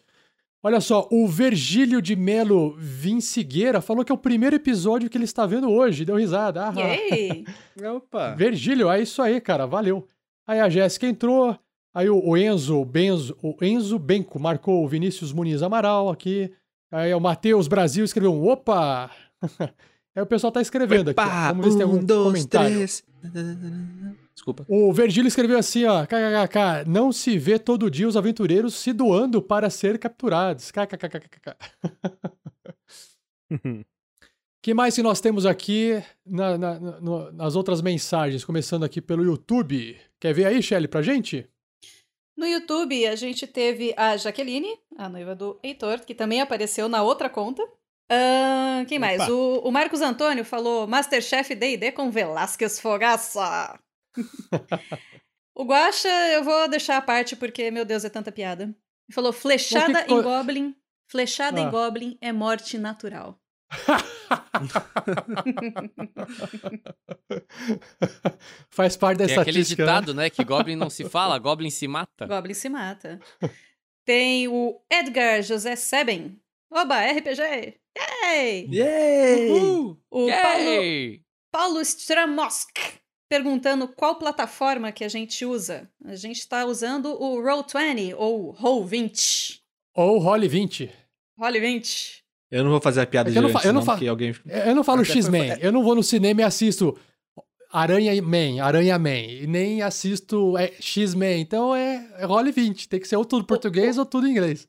Olha 0.64 0.82
só, 0.82 1.08
o 1.12 1.28
Virgílio 1.28 2.02
de 2.02 2.16
Melo 2.16 2.76
Vincigueira 2.78 3.80
falou 3.80 4.04
que 4.04 4.12
é 4.12 4.16
o 4.16 4.18
primeiro 4.18 4.56
episódio 4.56 5.10
que 5.10 5.18
ele 5.18 5.26
está 5.26 5.46
vendo 5.46 5.70
hoje. 5.70 6.04
Deu 6.04 6.16
risada. 6.16 6.66
Ah! 6.66 6.74
Opa. 7.96 8.36
Virgílio, 8.36 8.90
é 8.90 9.02
isso 9.02 9.22
aí, 9.22 9.40
cara. 9.40 9.66
Valeu. 9.66 10.08
Aí 10.46 10.60
a 10.60 10.70
Jéssica 10.70 11.08
entrou. 11.08 11.58
Aí 11.98 12.08
o, 12.12 12.38
Enzo, 12.38 12.86
Benzo, 12.86 13.36
o 13.42 13.56
Enzo 13.60 13.98
Benco 13.98 14.40
marcou 14.40 14.86
o 14.86 14.88
Vinícius 14.88 15.34
Muniz 15.34 15.64
Amaral 15.64 16.10
aqui. 16.10 16.54
Aí 16.92 17.12
o 17.12 17.20
Matheus 17.20 17.68
Brasil 17.68 18.06
escreveu 18.06 18.32
um 18.32 18.48
opa! 18.48 19.10
aí 20.16 20.22
o 20.22 20.26
pessoal 20.28 20.52
tá 20.52 20.62
escrevendo 20.62 21.10
aqui. 21.10 21.20
ó. 21.20 21.48
Vamos 21.48 21.66
ver 21.66 21.72
se 21.72 21.78
tem 21.78 21.84
algum 21.86 21.98
um, 21.98 22.06
dois, 22.06 22.24
comentário. 22.28 22.76
três. 22.76 23.04
Desculpa. 24.32 24.64
O 24.70 24.94
Virgílio 24.94 25.28
escreveu 25.28 25.58
assim, 25.58 25.86
ó, 25.86 26.06
kkkk, 26.06 26.86
não 26.88 27.12
se 27.12 27.36
vê 27.40 27.58
todo 27.58 27.90
dia 27.90 28.08
os 28.08 28.16
aventureiros 28.16 28.76
se 28.76 28.94
doando 28.94 29.42
para 29.42 29.68
ser 29.72 29.98
capturados. 29.98 30.70
Kkkk. 30.70 31.56
que 34.62 34.72
mais 34.76 34.94
que 34.94 35.02
nós 35.02 35.20
temos 35.20 35.48
aqui 35.48 36.00
na- 36.24 36.60
na- 36.60 36.80
na- 36.80 37.32
nas 37.32 37.56
outras 37.56 37.82
mensagens? 37.82 38.46
Começando 38.46 38.84
aqui 38.84 39.02
pelo 39.02 39.24
YouTube. 39.24 39.98
Quer 40.20 40.32
ver 40.36 40.46
aí, 40.46 40.62
Shelly, 40.62 40.88
pra 40.88 41.02
gente? 41.02 41.50
No 42.38 42.46
YouTube, 42.46 43.08
a 43.08 43.16
gente 43.16 43.48
teve 43.48 43.94
a 43.98 44.16
Jaqueline, 44.16 44.78
a 44.96 45.10
noiva 45.10 45.36
do 45.36 45.60
Heitor, 45.64 46.02
que 46.06 46.14
também 46.14 46.40
apareceu 46.40 46.88
na 46.88 47.02
outra 47.02 47.30
conta. 47.30 47.68
Ahn, 48.10 48.86
quem 48.86 49.00
mais? 49.00 49.22
Opa. 49.24 49.32
O, 49.32 49.68
o 49.68 49.72
Marcos 49.72 50.02
Antônio 50.02 50.46
falou 50.46 50.88
Masterchef 50.88 51.56
D&D 51.56 51.92
com 51.92 52.12
Velasquez 52.12 52.80
Fogaça. 52.80 53.78
o 55.56 55.64
Guaxa, 55.66 56.08
eu 56.34 56.44
vou 56.44 56.68
deixar 56.70 56.98
a 56.98 57.02
parte 57.02 57.36
porque, 57.36 57.72
meu 57.72 57.84
Deus, 57.86 58.06
é 58.06 58.10
tanta 58.10 58.32
piada. 58.32 58.64
Ele 58.66 59.14
falou, 59.14 59.34
flechada 59.34 59.94
Mas 59.94 60.04
que 60.06 60.14
em 60.14 60.18
co- 60.18 60.24
Goblin, 60.24 60.76
flechada 61.08 61.60
Ah. 61.60 61.64
em 61.64 61.70
Goblin 61.72 62.18
é 62.22 62.32
morte 62.32 62.78
natural. 62.78 63.40
Faz 68.70 68.96
parte 68.96 69.20
da 69.20 69.26
tem 69.26 69.38
aquele 69.38 69.60
estatística. 69.60 69.86
né? 69.86 69.92
ditado, 69.92 70.14
né? 70.14 70.30
Que 70.30 70.44
Goblin 70.44 70.76
não 70.76 70.90
se 70.90 71.08
fala, 71.10 71.38
Goblin 71.38 71.70
se 71.70 71.88
mata. 71.88 72.26
Goblin 72.26 72.54
se 72.54 72.70
mata. 72.70 73.20
Tem 74.06 74.48
o 74.48 74.80
Edgar 74.90 75.42
José 75.42 75.76
Seben. 75.76 76.40
Oba, 76.72 77.06
RPG! 77.06 77.78
Yay! 77.98 78.68
Yay! 78.70 79.52
Uhul! 79.52 79.98
O 80.10 80.28
Paulo, 80.30 80.70
Yay! 80.70 81.22
Paulo 81.52 81.82
Stramosk. 81.82 82.78
perguntando 83.30 83.88
qual 83.88 84.18
plataforma 84.18 84.92
que 84.92 85.04
a 85.04 85.10
gente 85.10 85.46
usa. 85.46 85.90
A 86.06 86.16
gente 86.16 86.40
está 86.40 86.66
usando 86.66 87.10
o 87.22 87.42
Roll20 87.42 88.14
ou 88.18 88.54
Roll20. 88.54 89.60
Ou 89.96 90.20
Rolly 90.20 90.48
20. 90.48 90.92
Roll20. 91.40 92.22
Eu 92.50 92.64
não 92.64 92.72
vou 92.72 92.80
fazer 92.82 93.02
a 93.02 93.06
piada 93.06 93.30
É 93.30 93.32
de 93.32 93.38
eu 93.38 93.42
não 93.42 93.50
antes, 93.50 93.62
fa- 93.62 93.68
eu 93.68 93.74
não 93.74 93.82
fa- 93.84 94.00
alguém... 94.10 94.34
Eu 94.46 94.76
não 94.76 94.84
falo 94.84 95.04
foi- 95.06 95.16
X-Men. 95.16 95.58
Eu 95.60 95.72
não 95.72 95.84
vou 95.84 95.96
no 95.96 96.04
cinema 96.04 96.42
e 96.42 96.44
assisto 96.44 96.98
Aranha 97.72 98.22
Man, 98.22 98.64
Aranha 98.64 98.98
Man. 98.98 99.10
E 99.18 99.46
nem 99.48 99.82
assisto 99.82 100.58
é, 100.58 100.72
X-Men. 100.80 101.42
Então 101.42 101.76
é, 101.76 102.08
é 102.20 102.26
Rolly 102.26 102.52
20. 102.54 102.88
Tem 102.88 103.00
que 103.00 103.08
ser 103.08 103.18
ou 103.18 103.26
tudo 103.26 103.44
português 103.46 103.98
ou 103.98 104.06
tudo 104.06 104.28
em 104.28 104.32
inglês. 104.32 104.68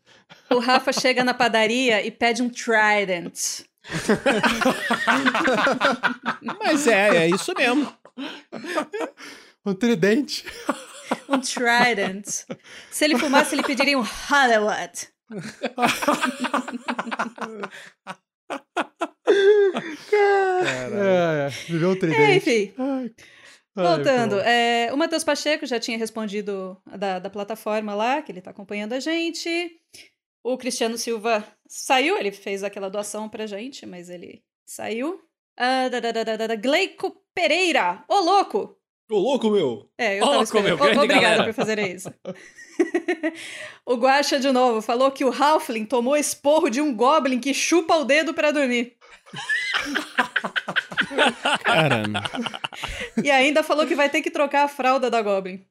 O 0.50 0.58
Rafa 0.58 0.92
chega 0.92 1.22
na 1.22 1.34
padaria 1.34 2.04
e 2.04 2.10
pede 2.10 2.42
um 2.42 2.48
Trident. 2.50 3.62
Mas 6.62 6.86
é, 6.86 7.24
é 7.24 7.28
isso 7.28 7.52
mesmo. 7.56 7.92
Um 9.64 9.74
tridente. 9.74 10.44
Um 11.28 11.38
Trident. 11.40 12.26
Se 12.90 13.04
ele 13.04 13.18
fumasse, 13.18 13.54
ele 13.54 13.62
pediria 13.62 13.98
um 13.98 14.04
Hollywood. 14.28 15.08
É, 20.10 21.46
é, 21.46 21.48
virou 21.66 21.92
um 21.92 21.94
É, 21.94 21.98
tridente. 21.98 22.36
enfim. 22.36 22.74
Ai, 22.78 23.10
Voltando, 23.74 24.40
é, 24.40 24.92
o 24.92 24.96
Matheus 24.96 25.22
Pacheco 25.22 25.64
já 25.64 25.78
tinha 25.78 25.96
respondido 25.96 26.76
da, 26.98 27.18
da 27.20 27.30
plataforma 27.30 27.94
lá, 27.94 28.20
que 28.20 28.32
ele 28.32 28.40
tá 28.40 28.50
acompanhando 28.50 28.92
a 28.94 29.00
gente. 29.00 29.78
O 30.42 30.56
Cristiano 30.56 30.98
Silva 30.98 31.44
saiu, 31.68 32.16
ele 32.18 32.32
fez 32.32 32.64
aquela 32.64 32.88
doação 32.88 33.28
pra 33.28 33.46
gente, 33.46 33.86
mas 33.86 34.08
ele 34.08 34.42
saiu. 34.66 35.20
Ah, 35.56 35.88
da, 35.88 36.00
da, 36.00 36.12
da, 36.12 36.24
da, 36.24 36.36
da, 36.36 36.46
da, 36.48 36.56
Gleico 36.56 37.22
Pereira! 37.34 38.04
Ô, 38.08 38.20
louco! 38.20 38.77
Ô, 39.10 39.16
louco, 39.18 39.50
meu! 39.50 39.88
É, 39.96 40.18
eu 40.18 40.22
Ô, 40.22 40.26
tava 40.26 40.36
louco, 40.38 40.60
meu, 40.60 40.76
grande 40.76 40.98
Obrigada 40.98 41.20
galera. 41.22 41.44
por 41.44 41.54
fazer 41.54 41.78
isso. 41.78 42.12
o 43.86 43.96
Guaxa, 43.96 44.38
de 44.38 44.52
novo, 44.52 44.82
falou 44.82 45.10
que 45.10 45.24
o 45.24 45.32
Halfling 45.32 45.86
tomou 45.86 46.16
esporro 46.16 46.68
de 46.68 46.80
um 46.80 46.94
Goblin 46.94 47.40
que 47.40 47.54
chupa 47.54 47.96
o 47.96 48.04
dedo 48.04 48.34
pra 48.34 48.50
dormir. 48.50 48.96
Caramba. 51.64 52.22
E 53.22 53.30
ainda 53.30 53.62
falou 53.62 53.86
que 53.86 53.94
vai 53.94 54.10
ter 54.10 54.20
que 54.20 54.30
trocar 54.30 54.64
a 54.64 54.68
fralda 54.68 55.10
da 55.10 55.22
Goblin. 55.22 55.64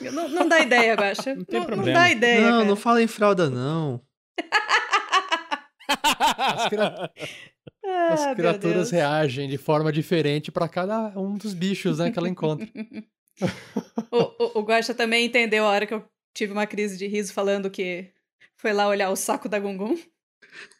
Não, 0.00 0.28
não 0.28 0.48
dá 0.48 0.60
ideia, 0.60 0.94
Guaxa. 0.94 1.34
Não, 1.34 1.44
tem 1.44 1.58
não 1.60 1.66
problema. 1.66 1.98
dá 1.98 2.10
ideia, 2.10 2.40
Não, 2.40 2.50
cara. 2.52 2.64
não 2.64 2.76
fala 2.76 3.02
em 3.02 3.06
fralda, 3.08 3.50
não. 3.50 4.00
Ah, 7.88 8.12
as 8.12 8.34
criaturas 8.34 8.90
reagem 8.90 9.48
de 9.48 9.56
forma 9.56 9.92
diferente 9.92 10.50
pra 10.50 10.68
cada 10.68 11.12
um 11.18 11.34
dos 11.34 11.54
bichos 11.54 11.98
né, 11.98 12.10
que 12.10 12.18
ela 12.18 12.28
encontra. 12.28 12.66
O, 14.10 14.58
o, 14.58 14.60
o 14.60 14.62
Guaxa 14.62 14.94
também 14.94 15.26
entendeu 15.26 15.66
a 15.66 15.68
hora 15.68 15.86
que 15.86 15.92
eu 15.92 16.02
tive 16.32 16.54
uma 16.54 16.66
crise 16.66 16.96
de 16.96 17.06
riso 17.06 17.34
falando 17.34 17.68
que 17.68 18.10
foi 18.56 18.72
lá 18.72 18.88
olhar 18.88 19.10
o 19.10 19.16
saco 19.16 19.46
da 19.46 19.58
Gungun. 19.58 19.94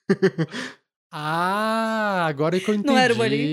Ah, 1.19 2.27
agora 2.27 2.61
que 2.61 2.69
eu 2.69 2.75
entendi. 2.75 2.93
Não 2.93 2.99
era 2.99 3.15
o 3.15 3.17
bolinho? 3.17 3.49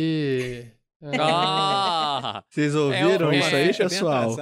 É. 1.01 1.17
Ah! 1.17 2.43
Vocês 2.49 2.75
ouviram 2.75 3.31
É, 3.31 3.37
isso 3.37 3.55
é, 3.55 3.55
aí, 3.55 3.69
é 3.69 3.73
pessoal? 3.73 4.35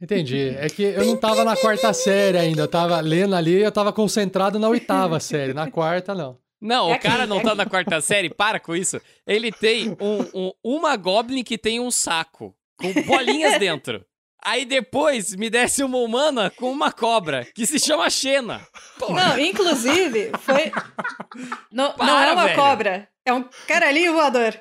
Entendi. 0.00 0.48
É 0.56 0.68
que 0.68 0.82
eu 0.82 1.04
não 1.04 1.16
tava 1.16 1.44
na 1.44 1.56
quarta 1.56 1.92
série 1.92 2.38
ainda. 2.38 2.62
Eu 2.62 2.68
tava 2.68 3.00
lendo 3.00 3.34
ali 3.34 3.62
eu 3.62 3.72
tava 3.72 3.92
concentrado 3.92 4.58
na 4.58 4.68
oitava 4.68 5.20
série. 5.20 5.52
Na 5.52 5.70
quarta, 5.70 6.14
não. 6.14 6.38
Não, 6.66 6.90
É 6.92 6.96
o 6.96 7.00
cara 7.00 7.20
aqui, 7.22 7.26
não 7.28 7.38
é 7.38 7.42
tá 7.42 7.48
aqui. 7.50 7.58
na 7.58 7.66
quarta 7.66 8.00
série, 8.00 8.28
para 8.28 8.58
com 8.60 8.74
isso. 8.74 9.00
Ele 9.26 9.50
tem 9.52 9.96
um- 10.00 10.28
um- 10.34 10.52
uma 10.64 10.96
Goblin 10.96 11.42
que 11.44 11.56
tem 11.56 11.78
um 11.80 11.90
saco 11.90 12.54
com 12.78 12.92
bolinhas 13.04 13.58
dentro. 13.60 14.04
Aí 14.44 14.64
depois 14.64 15.34
me 15.34 15.50
desce 15.50 15.82
uma 15.82 15.98
humana 15.98 16.50
com 16.50 16.70
uma 16.70 16.92
cobra 16.92 17.44
que 17.54 17.66
se 17.66 17.80
chama 17.80 18.08
Xena. 18.10 18.60
Não, 19.08 19.38
inclusive, 19.38 20.30
foi. 20.40 20.70
Não, 21.72 21.88
não 21.88 21.92
Para, 21.96 22.28
é 22.28 22.32
uma 22.32 22.44
velho. 22.44 22.56
cobra, 22.56 23.08
é 23.24 23.32
um 23.32 23.44
caralhinho 23.66 24.12
voador. 24.12 24.58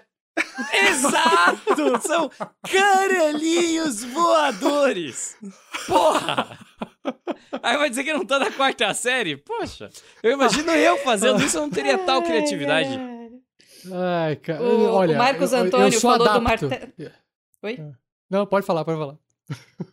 Exato! 0.74 2.02
São 2.08 2.30
caralhinhos 2.70 4.04
voadores! 4.04 5.38
Porra! 5.88 6.58
Aí 7.64 7.78
vai 7.78 7.90
dizer 7.90 8.04
que 8.04 8.14
não 8.14 8.26
tá 8.26 8.40
na 8.40 8.52
quarta 8.52 8.94
série? 8.94 9.38
Poxa, 9.38 9.90
eu 10.22 10.32
imagino 10.34 10.72
eu 10.72 10.98
fazendo 10.98 11.42
isso, 11.44 11.58
eu 11.58 11.62
não 11.62 11.70
teria 11.70 11.98
tal 12.00 12.22
criatividade. 12.22 13.00
Ai, 13.94 14.36
cara. 14.38 14.62
O- 14.62 14.94
Olha, 14.94 15.16
o 15.16 15.18
Marcos 15.18 15.52
eu- 15.52 15.60
eu- 15.60 15.66
Antônio 15.66 15.88
eu 15.88 15.92
só 16.00 16.12
falou 16.12 16.18
do 16.28 16.30
adapto. 16.40 16.68
martelo. 16.70 16.92
Oi? 17.64 17.80
Não, 18.30 18.46
pode 18.46 18.66
falar, 18.66 18.84
pode 18.84 18.98
falar. 19.00 19.16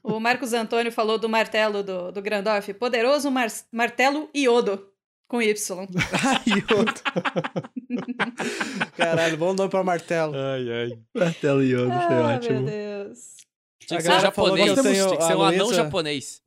O 0.03 0.19
Marcos 0.19 0.53
Antônio 0.55 0.91
falou 0.91 1.19
do 1.19 1.29
martelo 1.29 1.83
do, 1.83 2.11
do 2.11 2.23
Grandorf. 2.23 2.73
Poderoso 2.75 3.31
mar- 3.31 3.53
martelo 3.71 4.31
Iodo. 4.35 4.89
Com 5.33 5.41
Y. 5.41 5.55
Caralho, 8.97 9.37
bom 9.39 9.55
nome 9.55 9.71
pra 9.71 9.83
martelo. 9.83 10.35
Ai, 10.37 10.67
ai. 10.71 10.91
Martelo 11.15 11.63
Yodo, 11.63 11.91
foi 11.91 12.17
Ah, 12.17 12.35
ótimo. 12.37 12.61
meu 12.61 12.65
Deus. 12.67 13.19
Tinha 13.81 13.97
que 13.99 14.03
ser 14.03 14.09
falou 14.11 14.21
japonês, 14.21 14.75
tenho- 14.83 15.07
tinha 15.07 15.17
que 15.17 15.25
ser 15.25 15.35
um 15.37 15.43
anão 15.43 15.67
Luísa- 15.67 15.83
japonês. 15.85 16.43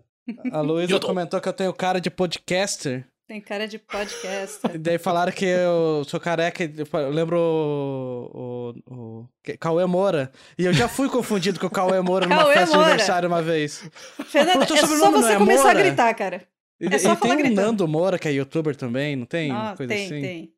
A 0.51 0.61
Luísa 0.61 0.99
comentou 0.99 1.41
que 1.41 1.49
eu 1.49 1.53
tenho 1.53 1.73
cara 1.73 1.99
de 1.99 2.11
podcaster. 2.11 3.07
Tem 3.27 3.41
cara 3.41 3.67
de 3.67 3.79
podcast. 3.79 4.59
E 4.71 4.77
daí 4.77 4.99
falaram 4.99 5.31
que 5.31 5.45
eu 5.45 6.03
sou 6.07 6.19
careca. 6.19 6.63
Eu 6.63 7.09
lembro 7.09 7.39
o, 7.39 8.75
o, 8.87 8.93
o 8.93 9.29
Cauê 9.59 9.83
Moura. 9.87 10.31
E 10.59 10.65
eu 10.65 10.73
já 10.73 10.87
fui 10.87 11.09
confundido 11.09 11.59
com 11.59 11.65
o 11.65 11.71
Cauê 11.71 11.99
Moura 12.01 12.27
numa 12.27 12.37
Cauê 12.43 12.53
festa 12.53 12.67
de 12.69 12.75
Moura. 12.77 12.89
aniversário 12.91 13.27
uma 13.27 13.41
vez. 13.41 13.83
Fernanda, 14.27 14.63
é 14.63 14.67
só 14.67 15.09
você 15.11 15.33
é 15.33 15.37
começar 15.37 15.63
Moura? 15.63 15.79
a 15.79 15.83
gritar, 15.83 16.13
cara. 16.13 16.43
E, 16.79 16.87
É 16.93 16.97
só 16.97 17.13
e 17.13 17.17
tem 17.17 17.31
o 17.33 17.37
gritando. 17.37 17.61
Nando 17.61 17.87
Moura, 17.87 18.19
que 18.19 18.27
é 18.27 18.31
youtuber 18.33 18.75
também, 18.75 19.15
não 19.15 19.25
tem? 19.25 19.51
Ah, 19.51 19.73
coisa 19.77 19.93
tem, 19.93 20.05
assim? 20.05 20.21
tem. 20.21 20.53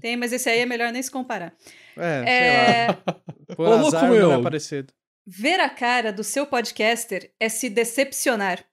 Tem, 0.00 0.16
mas 0.16 0.32
esse 0.32 0.48
aí 0.50 0.60
é 0.60 0.66
melhor 0.66 0.92
nem 0.92 1.02
se 1.02 1.10
comparar. 1.10 1.54
É, 1.96 2.24
sei 2.24 2.32
É, 2.34 2.86
lá. 3.06 3.14
Por 3.56 3.66
Ô, 3.66 3.70
louco, 3.76 3.86
azar, 3.96 4.08
não 4.08 4.14
é 4.14 4.18
meu. 4.18 4.42
parecido. 4.42 4.92
ver 5.26 5.60
a 5.60 5.68
cara 5.70 6.12
do 6.12 6.22
seu 6.24 6.46
podcaster 6.46 7.32
é 7.40 7.48
se 7.48 7.68
decepcionar. 7.70 8.64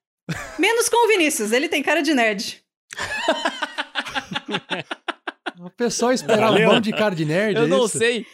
Menos 0.59 0.89
com 0.89 1.05
o 1.05 1.07
Vinícius, 1.07 1.51
ele 1.51 1.69
tem 1.69 1.81
cara 1.83 2.01
de 2.01 2.13
nerd. 2.13 2.61
O 5.59 5.69
pessoal 5.69 6.11
esperava 6.11 6.55
um 6.57 6.65
monte 6.65 6.85
de 6.85 6.93
cara 6.93 7.15
de 7.15 7.25
nerd, 7.25 7.55
Eu 7.57 7.63
é 7.63 7.67
não 7.67 7.85
isso? 7.85 7.97
sei. 7.97 8.25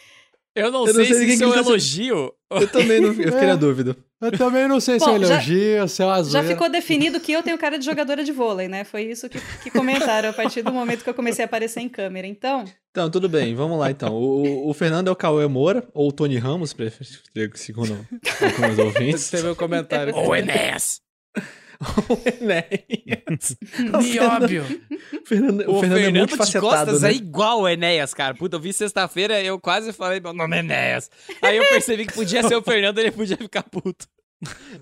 Eu 0.54 0.70
não 0.70 0.86
Eu 0.86 0.92
não 0.92 1.04
sei, 1.04 1.06
sei 1.06 1.26
se 1.28 1.32
isso 1.34 1.44
é 1.44 1.46
um 1.46 1.52
tá 1.52 1.62
se- 1.62 1.68
elogio. 1.70 2.32
Eu 2.50 2.68
também 2.68 3.00
não, 3.00 3.08
eu 3.08 3.14
fiquei 3.14 3.46
na 3.46 3.56
dúvida. 3.56 3.96
Eu 4.20 4.30
também 4.36 4.68
não 4.68 4.78
sei 4.78 5.00
se 5.00 5.06
Bom, 5.06 5.16
é 5.16 5.24
já- 5.24 5.34
elogio, 5.34 5.88
se 5.88 6.02
é 6.02 6.06
uma 6.06 6.22
Já 6.24 6.44
ficou 6.44 6.68
definido 6.68 7.18
que 7.18 7.32
eu 7.32 7.42
tenho 7.42 7.56
cara 7.56 7.78
de 7.78 7.84
jogadora 7.86 8.22
de 8.22 8.30
vôlei, 8.32 8.68
né? 8.68 8.84
Foi 8.84 9.02
isso 9.02 9.28
que, 9.30 9.40
que 9.62 9.70
comentaram 9.70 10.28
a 10.28 10.32
partir 10.32 10.60
do 10.62 10.70
momento 10.72 11.02
que 11.02 11.08
eu 11.08 11.14
comecei 11.14 11.42
a 11.44 11.46
aparecer 11.46 11.80
em 11.80 11.88
câmera. 11.88 12.26
Então, 12.26 12.64
Então, 12.90 13.10
tudo 13.10 13.28
bem, 13.30 13.54
vamos 13.54 13.78
lá 13.78 13.90
então. 13.90 14.12
O, 14.14 14.68
o 14.68 14.74
Fernando 14.74 15.08
é 15.08 15.10
o 15.10 15.16
Cauê 15.16 15.46
Moura, 15.48 15.88
ou 15.94 16.10
o 16.10 16.12
Tony 16.12 16.36
Ramos, 16.36 16.74
segundo 17.54 18.06
alguns 18.40 18.78
ouvintes. 18.78 19.30
Teve 19.30 19.48
um 19.48 19.54
comentário. 19.54 20.14
Ô, 20.14 20.36
Enéas! 20.36 21.00
o 22.08 22.42
Enéas. 22.42 23.56
Nióbio! 24.00 24.64
O 25.12 25.26
Fernando, 25.26 25.60
o 25.68 25.76
O 25.76 25.80
Fernando 25.80 25.98
é 25.98 26.02
Fernando 26.02 26.18
muito 26.18 26.30
de 26.30 26.36
facetado, 26.36 26.66
Costas 26.66 27.02
né? 27.02 27.10
é 27.10 27.14
igual 27.14 27.62
o 27.62 27.68
Enéas, 27.68 28.14
cara. 28.14 28.34
Puta, 28.34 28.56
eu 28.56 28.60
vi 28.60 28.72
sexta-feira 28.72 29.42
eu 29.42 29.58
quase 29.58 29.92
falei, 29.92 30.20
meu 30.20 30.32
nome 30.32 30.56
é 30.56 30.60
Enéas. 30.60 31.10
Aí 31.42 31.56
eu 31.56 31.68
percebi 31.68 32.06
que 32.06 32.14
podia 32.14 32.42
ser 32.42 32.56
o 32.56 32.62
Fernando, 32.62 32.98
ele 32.98 33.10
podia 33.10 33.36
ficar 33.36 33.62
puto. 33.64 34.06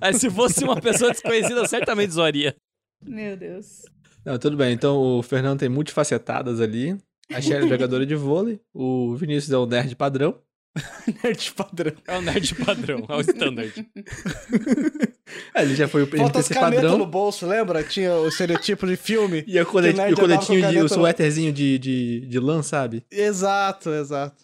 Aí 0.01 0.15
se 0.15 0.31
fosse 0.31 0.65
uma 0.65 0.81
pessoa 0.81 1.11
desconhecida, 1.11 1.67
certamente 1.67 2.13
zoaria. 2.13 2.55
meu 3.03 3.37
Deus. 3.37 3.83
Não, 4.25 4.39
tudo 4.39 4.57
bem. 4.57 4.73
Então 4.73 4.97
o 4.99 5.23
Fernando 5.23 5.61
tem 5.61 5.69
multifacetadas 5.69 6.61
ali. 6.61 6.97
A 7.33 7.41
Shelly 7.41 7.67
é 7.67 7.69
jogadora 7.69 8.05
de 8.05 8.15
vôlei. 8.15 8.61
O 8.75 9.15
Vinícius 9.15 9.53
é 9.53 9.57
o 9.57 9.67
nerd 9.67 9.95
padrão. 9.97 10.39
Nerd 11.25 11.53
padrão. 11.53 11.93
É 12.07 12.17
o 12.17 12.23
nerd 12.23 12.55
padrão, 12.55 13.05
é 13.09 13.15
o 13.17 13.21
standard. 13.21 13.73
É, 15.55 15.63
ele 15.63 15.77
já 15.77 15.87
foi 15.87 16.03
o 16.03 16.09
NPC 16.13 16.53
canetas 16.55 16.81
padrão. 16.83 16.99
no 16.99 17.07
bolso, 17.07 17.47
lembra? 17.47 17.85
Tinha 17.85 18.15
o 18.17 18.27
estereotipo 18.27 18.85
de 18.85 18.97
filme. 18.97 19.45
E, 19.47 19.59
o 19.61 19.63
o 19.63 19.67
coletinho 19.67 20.69
de. 20.69 20.79
O 20.81 20.89
suéterzinho 20.89 21.53
de, 21.53 21.79
de, 21.79 22.27
de 22.27 22.41
lã, 22.41 22.63
sabe? 22.65 23.05
Exato, 23.09 23.91
exato. 23.91 24.43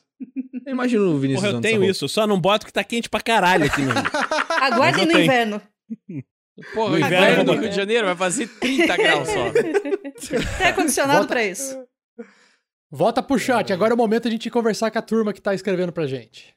Eu 0.64 0.72
imagino 0.72 1.04
o 1.12 1.18
Vinícius 1.18 1.44
Porra, 1.44 1.56
eu 1.58 1.60
tenho 1.60 1.84
isso, 1.84 2.08
só 2.08 2.24
não 2.26 2.40
boto 2.40 2.66
que 2.66 2.72
tá 2.72 2.84
quente 2.84 3.08
pra 3.10 3.20
caralho 3.20 3.64
aqui 3.64 3.82
no 3.82 3.92
Rio. 3.92 4.02
Aguarde 4.60 5.06
no 5.06 5.12
tenho. 5.12 5.24
inverno. 5.24 5.62
Pô, 6.72 6.88
No 6.88 6.94
o 6.94 6.98
inverno, 6.98 7.44
do. 7.44 7.52
Rio 7.60 7.68
de 7.68 7.76
Janeiro 7.76 8.06
vai 8.06 8.16
fazer 8.16 8.46
30 8.46 8.96
graus 8.96 9.28
só. 9.28 9.52
Tem 10.58 10.66
ar-condicionado 10.68 11.26
pra 11.26 11.44
isso. 11.44 11.76
Volta 12.90 13.22
pro 13.22 13.38
chat, 13.38 13.72
agora 13.72 13.92
é 13.92 13.94
o 13.94 13.96
momento 13.96 14.24
de 14.24 14.28
a 14.28 14.30
gente 14.32 14.50
conversar 14.50 14.90
com 14.90 14.98
a 14.98 15.02
turma 15.02 15.32
que 15.32 15.40
tá 15.40 15.54
escrevendo 15.54 15.92
pra 15.92 16.06
gente. 16.06 16.54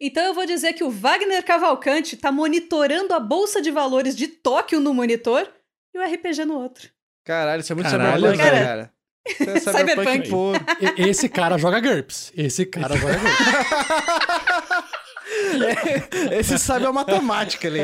Então 0.00 0.24
eu 0.24 0.34
vou 0.34 0.46
dizer 0.46 0.72
que 0.72 0.82
o 0.82 0.90
Wagner 0.90 1.44
Cavalcante 1.44 2.16
tá 2.16 2.32
monitorando 2.32 3.12
a 3.14 3.20
bolsa 3.20 3.60
de 3.60 3.70
valores 3.70 4.16
de 4.16 4.26
Tóquio 4.26 4.80
no 4.80 4.94
monitor 4.94 5.46
e 5.94 5.98
o 5.98 6.02
RPG 6.02 6.44
no 6.44 6.54
outro. 6.58 6.88
Caralho, 7.24 7.60
isso 7.60 7.72
é 7.72 7.76
muito 7.76 7.90
Caralho, 7.90 8.30
cyberpunk, 8.32 8.42
cara. 8.42 8.64
cara. 8.64 8.92
Isso 9.28 9.68
é 9.68 9.72
cyberpunk 9.72 10.26
Cyberpunk. 10.26 10.64
E- 10.98 11.08
esse 11.08 11.28
cara 11.28 11.58
joga 11.58 11.78
GURPS. 11.80 12.32
Esse 12.34 12.64
cara 12.66 12.96
joga 12.96 13.18
GURPS. 13.18 14.90
Esse 16.32 16.58
sabe 16.58 16.86
a 16.86 16.92
matemática 16.92 17.68
ali. 17.68 17.80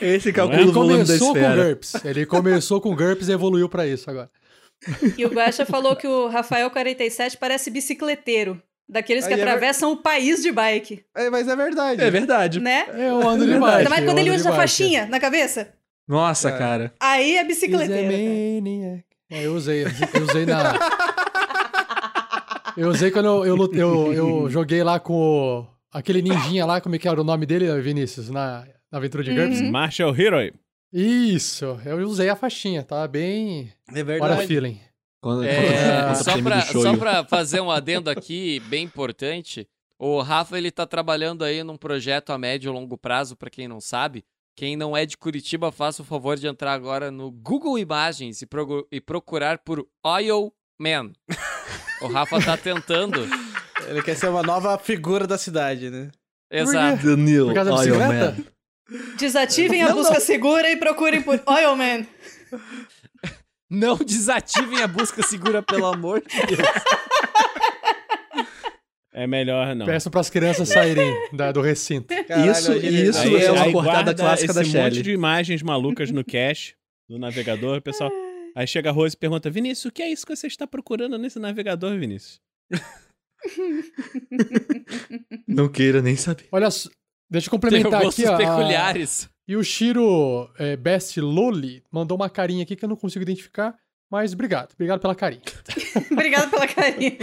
Esse 0.00 0.28
Ele 0.28 0.32
calcula 0.32 0.62
o 0.62 0.72
volume 0.72 1.04
da 1.04 1.18
começou 1.18 1.34
com. 1.34 1.54
GURPS. 1.56 2.04
Ele 2.04 2.26
começou 2.26 2.80
com 2.80 2.94
GURPS 2.94 3.28
e 3.28 3.32
evoluiu 3.32 3.68
pra 3.68 3.86
isso 3.86 4.08
agora. 4.08 4.30
E 5.18 5.24
o 5.24 5.28
Guaxa 5.28 5.64
falou 5.66 5.94
que 5.96 6.06
o 6.06 6.28
Rafael 6.28 6.70
47 6.70 7.36
parece 7.36 7.70
bicicleteiro. 7.70 8.60
Daqueles 8.88 9.24
que 9.26 9.32
Aí 9.34 9.40
é 9.40 9.44
ver- 9.44 9.50
atravessam 9.50 9.92
o 9.92 9.96
país 9.98 10.42
de 10.42 10.50
bike. 10.50 11.04
É, 11.16 11.30
mas 11.30 11.46
é 11.46 11.54
verdade. 11.54 12.02
É 12.02 12.10
verdade. 12.10 12.58
Né? 12.60 12.86
Eu 12.94 13.26
ando 13.28 13.46
de 13.46 13.52
bike. 13.58 13.76
Ainda 13.78 13.90
mais 13.90 14.04
quando 14.04 14.18
eu 14.18 14.24
ele 14.24 14.30
usa 14.34 14.50
a 14.50 14.56
faixinha 14.56 15.06
na 15.06 15.20
cabeça. 15.20 15.72
Nossa, 16.08 16.50
cara. 16.50 16.92
Aí 16.98 17.36
é 17.36 17.44
bicicleteiro. 17.44 18.06
maniac. 18.60 19.04
É, 19.30 19.46
eu 19.46 19.54
usei. 19.54 19.84
Eu 19.84 20.22
usei 20.28 20.44
na. 20.44 20.74
Eu 22.76 22.88
usei 22.88 23.10
quando 23.10 23.26
eu, 23.26 23.44
eu, 23.46 23.72
eu, 23.74 24.12
eu 24.14 24.50
joguei 24.50 24.82
lá 24.82 24.98
com 24.98 25.12
o- 25.14 25.66
aquele 25.92 26.22
ninjinha 26.22 26.64
lá, 26.64 26.80
como 26.80 26.94
é 26.94 26.98
que 26.98 27.06
era 27.08 27.20
o 27.20 27.24
nome 27.24 27.44
dele, 27.46 27.80
Vinícius, 27.80 28.30
na, 28.30 28.64
na 28.90 28.98
aventura 28.98 29.22
de 29.22 29.34
GURPS. 29.34 29.60
Uhum. 29.60 29.70
Marshall 29.70 30.14
Hero. 30.18 30.52
Isso, 30.92 31.78
eu 31.84 31.98
usei 32.08 32.28
a 32.28 32.36
faixinha, 32.36 32.82
tá 32.82 33.06
bem. 33.06 33.72
É 33.94 34.00
Hora 34.20 34.36
feeling. 34.46 34.80
Quando, 35.20 35.44
É, 35.44 35.54
quando- 35.54 36.14
quando 36.14 36.24
só, 36.24 36.42
pra, 36.42 36.60
só 36.62 36.96
pra 36.96 37.24
fazer 37.24 37.60
um 37.60 37.70
adendo 37.70 38.08
aqui, 38.10 38.58
bem 38.68 38.84
importante, 38.84 39.68
o 39.98 40.20
Rafa 40.20 40.56
ele 40.58 40.70
tá 40.70 40.86
trabalhando 40.86 41.44
aí 41.44 41.62
num 41.62 41.76
projeto 41.76 42.30
a 42.30 42.38
médio 42.38 42.70
e 42.70 42.72
longo 42.72 42.96
prazo, 42.96 43.36
pra 43.36 43.50
quem 43.50 43.68
não 43.68 43.80
sabe. 43.80 44.24
Quem 44.56 44.76
não 44.76 44.96
é 44.96 45.06
de 45.06 45.16
Curitiba, 45.16 45.70
faça 45.70 46.02
o 46.02 46.04
favor 46.04 46.36
de 46.36 46.46
entrar 46.46 46.72
agora 46.72 47.10
no 47.10 47.30
Google 47.30 47.78
Imagens 47.78 48.42
e, 48.42 48.48
e 48.90 49.00
procurar 49.00 49.58
por 49.58 49.86
Oil 50.04 50.52
Man. 50.78 51.12
O 52.02 52.08
Rafa 52.08 52.40
tá 52.42 52.56
tentando. 52.56 53.20
Ele 53.86 54.02
quer 54.02 54.16
ser 54.16 54.28
uma 54.28 54.42
nova 54.42 54.76
figura 54.78 55.26
da 55.26 55.38
cidade, 55.38 55.88
né? 55.90 56.10
Exato. 56.50 57.04
Danilo, 57.06 57.52
Oil? 57.74 57.98
Man. 57.98 58.36
Desativem 59.18 59.82
a 59.82 59.92
busca 59.94 60.18
segura 60.20 60.70
e 60.70 60.76
procurem 60.76 61.22
por 61.22 61.40
Oil 61.46 61.76
Man. 61.76 62.06
Não 63.70 63.96
desativem 63.96 64.82
a 64.82 64.88
busca 64.88 65.22
segura, 65.22 65.62
pelo 65.62 65.86
amor 65.86 66.20
de 66.22 66.56
Deus. 66.56 66.68
É 69.12 69.26
melhor 69.26 69.74
não. 69.74 69.86
Peço 69.86 70.10
pras 70.10 70.30
crianças 70.30 70.68
saírem 70.68 71.12
da- 71.32 71.52
do 71.52 71.60
recinto. 71.60 72.14
Caralho, 72.26 72.50
Isso, 72.50 72.72
isso 72.74 73.18
Aí, 73.20 73.42
é 73.44 73.50
uma 73.52 73.62
aí 73.64 73.72
cortada 73.72 74.14
clássica 74.14 74.52
da 74.52 74.62
esse 74.62 74.70
monte 74.76 74.92
Shelly. 74.94 75.02
de 75.02 75.10
imagens 75.12 75.62
malucas 75.62 76.10
no 76.10 76.24
cache, 76.24 76.74
no 77.08 77.18
navegador, 77.18 77.78
o 77.78 77.82
pessoal. 77.82 78.10
Aí 78.56 78.66
chega 78.66 78.88
a 78.90 78.92
Rose 78.92 79.14
e 79.14 79.18
pergunta: 79.18 79.50
Vinícius, 79.50 79.84
o 79.86 79.90
que 79.92 80.02
é 80.02 80.08
isso 80.10 80.24
que 80.26 80.34
você 80.34 80.46
está 80.46 80.66
procurando 80.66 81.18
nesse 81.18 81.38
navegador, 81.38 81.96
Vinícius? 81.98 82.40
Não 85.46 85.68
queira 85.68 86.00
nem 86.02 86.16
saber. 86.16 86.46
Olha, 86.52 86.70
só, 86.70 86.88
deixa 87.30 87.46
eu 87.46 87.50
complementar 87.50 88.04
aqui, 88.06 88.26
ó. 88.26 88.34
a- 88.34 88.36
peculiares. 88.36 89.28
E 89.46 89.56
o 89.56 89.64
Shiro 89.64 90.50
é, 90.58 90.76
Best 90.76 91.20
Loli 91.20 91.82
mandou 91.90 92.16
uma 92.16 92.30
carinha 92.30 92.62
aqui 92.62 92.76
que 92.76 92.84
eu 92.84 92.88
não 92.88 92.96
consigo 92.96 93.22
identificar, 93.22 93.74
mas 94.10 94.32
obrigado. 94.32 94.72
Obrigado 94.74 95.00
pela 95.00 95.14
carinha. 95.14 95.42
Obrigado 96.10 96.50
pela 96.50 96.66
carinha. 96.66 97.16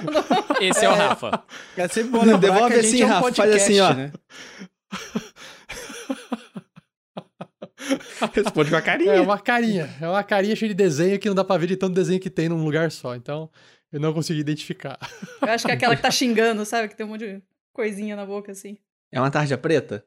Esse 0.60 0.84
é, 0.84 0.88
o 0.88 0.94
Rafa. 0.94 1.42
É 1.76 1.88
sempre 1.88 2.10
bom 2.10 2.20
lembrar 2.24 2.38
Devolve 2.38 2.74
que 2.74 2.80
a 2.80 2.82
gente 2.82 2.94
assim, 2.94 3.02
é 3.02 3.06
um 3.06 3.08
Rafa, 3.08 3.22
faz 3.22 3.36
podcast, 3.36 3.72
assim, 3.72 3.80
ó. 3.80 3.94
né? 3.94 4.12
Responde 8.34 8.70
com 8.70 8.76
a 8.76 8.82
carinha. 8.82 9.12
É 9.12 9.20
uma 9.20 9.38
carinha. 9.38 9.90
É 10.00 10.08
uma 10.08 10.22
carinha 10.22 10.54
cheia 10.54 10.68
de 10.68 10.74
desenho 10.74 11.18
que 11.18 11.28
não 11.28 11.34
dá 11.34 11.44
pra 11.44 11.56
ver 11.58 11.66
de 11.66 11.76
tanto 11.76 11.94
desenho 11.94 12.20
que 12.20 12.30
tem 12.30 12.48
num 12.48 12.62
lugar 12.64 12.90
só. 12.90 13.14
Então, 13.14 13.50
eu 13.90 14.00
não 14.00 14.12
consegui 14.12 14.40
identificar. 14.40 14.98
Eu 15.40 15.48
acho 15.48 15.64
que 15.64 15.70
é 15.70 15.74
aquela 15.74 15.96
que 15.96 16.02
tá 16.02 16.10
xingando, 16.10 16.64
sabe? 16.64 16.88
Que 16.88 16.96
tem 16.96 17.04
um 17.04 17.08
monte 17.10 17.26
de 17.26 17.42
coisinha 17.72 18.14
na 18.14 18.24
boca, 18.24 18.52
assim. 18.52 18.78
É 19.12 19.20
uma 19.20 19.30
tarja 19.30 19.58
preta? 19.58 20.04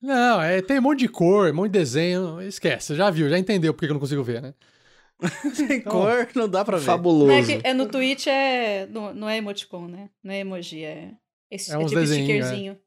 Não, 0.00 0.40
é, 0.40 0.62
tem 0.62 0.78
um 0.78 0.82
monte 0.82 1.00
de 1.00 1.08
cor, 1.08 1.50
um 1.50 1.54
monte 1.54 1.72
de 1.72 1.78
desenho. 1.78 2.40
Esquece, 2.40 2.94
já 2.94 3.10
viu, 3.10 3.28
já 3.28 3.38
entendeu 3.38 3.74
porque 3.74 3.86
que 3.86 3.90
eu 3.90 3.94
não 3.94 4.00
consigo 4.00 4.22
ver, 4.22 4.40
né? 4.40 4.54
Tem 5.68 5.80
cor, 5.80 6.28
não 6.34 6.48
dá 6.48 6.64
pra 6.64 6.78
ver. 6.78 6.86
Não 6.86 6.92
é, 6.92 6.96
Fabuloso. 6.96 7.46
que, 7.46 7.60
é 7.64 7.74
no 7.74 7.88
Twitch, 7.88 8.28
é. 8.28 8.86
Não, 8.86 9.12
não 9.12 9.28
é 9.28 9.38
emoticon, 9.38 9.88
né? 9.88 10.08
Não 10.22 10.32
é 10.32 10.38
emoji, 10.38 10.84
é. 10.84 11.10
Esse, 11.50 11.72
É 11.72 11.74
é 11.74 11.78
uns 11.78 11.90
tipo 11.90 12.00
desenhinhos, 12.00 12.46
stickerzinho. 12.46 12.78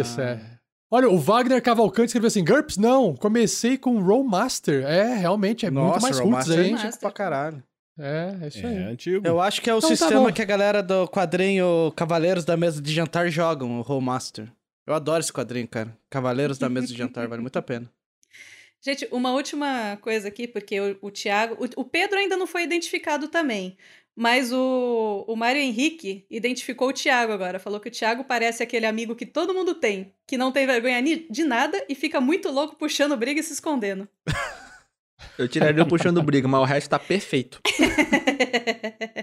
Isso, 0.00 0.20
é. 0.20 0.40
Olha, 0.88 1.08
o 1.08 1.18
Wagner 1.18 1.60
Cavalcante 1.60 2.06
escreveu 2.06 2.28
assim: 2.28 2.44
GURPS, 2.44 2.76
não, 2.76 3.16
comecei 3.16 3.76
com 3.76 4.00
Roll 4.00 4.22
Master. 4.22 4.84
É, 4.84 5.16
realmente, 5.16 5.66
é 5.66 5.70
muito 5.70 5.86
Nossa, 5.86 6.00
mais 6.00 6.20
Roll 6.20 6.30
roots 6.30 6.50
aí. 6.50 6.70
é 6.70 6.74
antigo 6.74 7.00
pra 7.00 7.10
caralho. 7.10 7.62
É, 7.98 8.36
é 8.42 8.48
isso 8.48 8.66
aí. 8.66 8.76
É 8.76 8.84
antigo. 8.84 9.26
Eu 9.26 9.40
acho 9.40 9.60
que 9.62 9.70
é 9.70 9.74
o 9.74 9.78
Então 9.78 9.90
tá 9.90 9.96
sistema 9.96 10.26
bom. 10.28 10.32
que 10.32 10.42
a 10.42 10.44
galera 10.44 10.82
do 10.82 11.08
quadrinho 11.08 11.92
Cavaleiros 11.96 12.44
da 12.44 12.56
Mesa 12.56 12.80
de 12.80 12.92
Jantar 12.92 13.28
jogam, 13.30 13.78
o 13.78 13.82
Rollmaster. 13.82 14.48
Eu 14.86 14.94
adoro 14.94 15.20
esse 15.20 15.32
quadrinho, 15.32 15.66
cara. 15.66 15.96
Cavaleiros 16.10 16.58
da 16.58 16.68
Mesa 16.68 16.88
de 16.88 16.96
Jantar, 16.96 17.26
vale 17.28 17.42
muito 17.42 17.58
a 17.58 17.62
pena. 17.62 17.90
Gente, 18.80 19.08
uma 19.10 19.32
última 19.32 19.98
coisa 20.00 20.28
aqui, 20.28 20.46
porque 20.46 20.78
o, 20.80 20.96
o 21.02 21.10
Thiago. 21.10 21.56
O, 21.58 21.80
o 21.80 21.84
Pedro 21.84 22.18
ainda 22.18 22.36
não 22.36 22.46
foi 22.46 22.62
identificado 22.62 23.28
também. 23.28 23.76
Mas 24.18 24.50
o, 24.50 25.24
o 25.28 25.36
Mário 25.36 25.60
Henrique 25.60 26.24
identificou 26.30 26.88
o 26.88 26.92
Thiago 26.92 27.32
agora. 27.32 27.58
Falou 27.58 27.78
que 27.78 27.88
o 27.88 27.92
Thiago 27.92 28.24
parece 28.24 28.62
aquele 28.62 28.86
amigo 28.86 29.14
que 29.14 29.26
todo 29.26 29.52
mundo 29.52 29.74
tem, 29.74 30.10
que 30.26 30.38
não 30.38 30.50
tem 30.50 30.66
vergonha 30.66 31.02
de 31.02 31.44
nada 31.44 31.84
e 31.86 31.94
fica 31.94 32.18
muito 32.18 32.50
louco 32.50 32.76
puxando 32.76 33.16
briga 33.16 33.40
e 33.40 33.42
se 33.42 33.52
escondendo. 33.52 34.08
Eu 35.38 35.48
tiraria 35.48 35.82
o 35.82 35.86
puxando 35.86 36.22
briga, 36.22 36.46
mas 36.48 36.60
o 36.60 36.64
resto 36.64 36.88
tá 36.90 36.98
perfeito. 36.98 37.60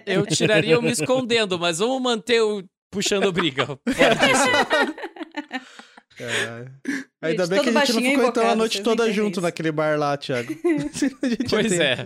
Eu 0.06 0.26
tiraria 0.26 0.74
eu 0.74 0.82
me 0.82 0.92
escondendo, 0.92 1.58
mas 1.60 1.80
vamos 1.80 2.02
manter 2.02 2.42
o 2.42 2.64
puxando 2.92 3.32
briga. 3.32 3.68
Caralho. 6.18 6.72
Ainda 7.22 7.46
Gente, 7.46 7.50
bem 7.50 7.62
que 7.64 7.70
a 7.78 7.86
gente 7.86 7.94
não 7.94 8.02
é 8.02 8.12
ficou 8.12 8.28
então 8.30 8.50
a 8.50 8.56
noite 8.56 8.82
toda 8.84 9.12
junto 9.12 9.34
isso. 9.34 9.42
naquele 9.42 9.72
bar 9.72 9.98
lá, 9.98 10.16
Thiago. 10.18 10.54
Pois 11.50 11.70
tem- 11.72 11.82
é. 11.82 12.06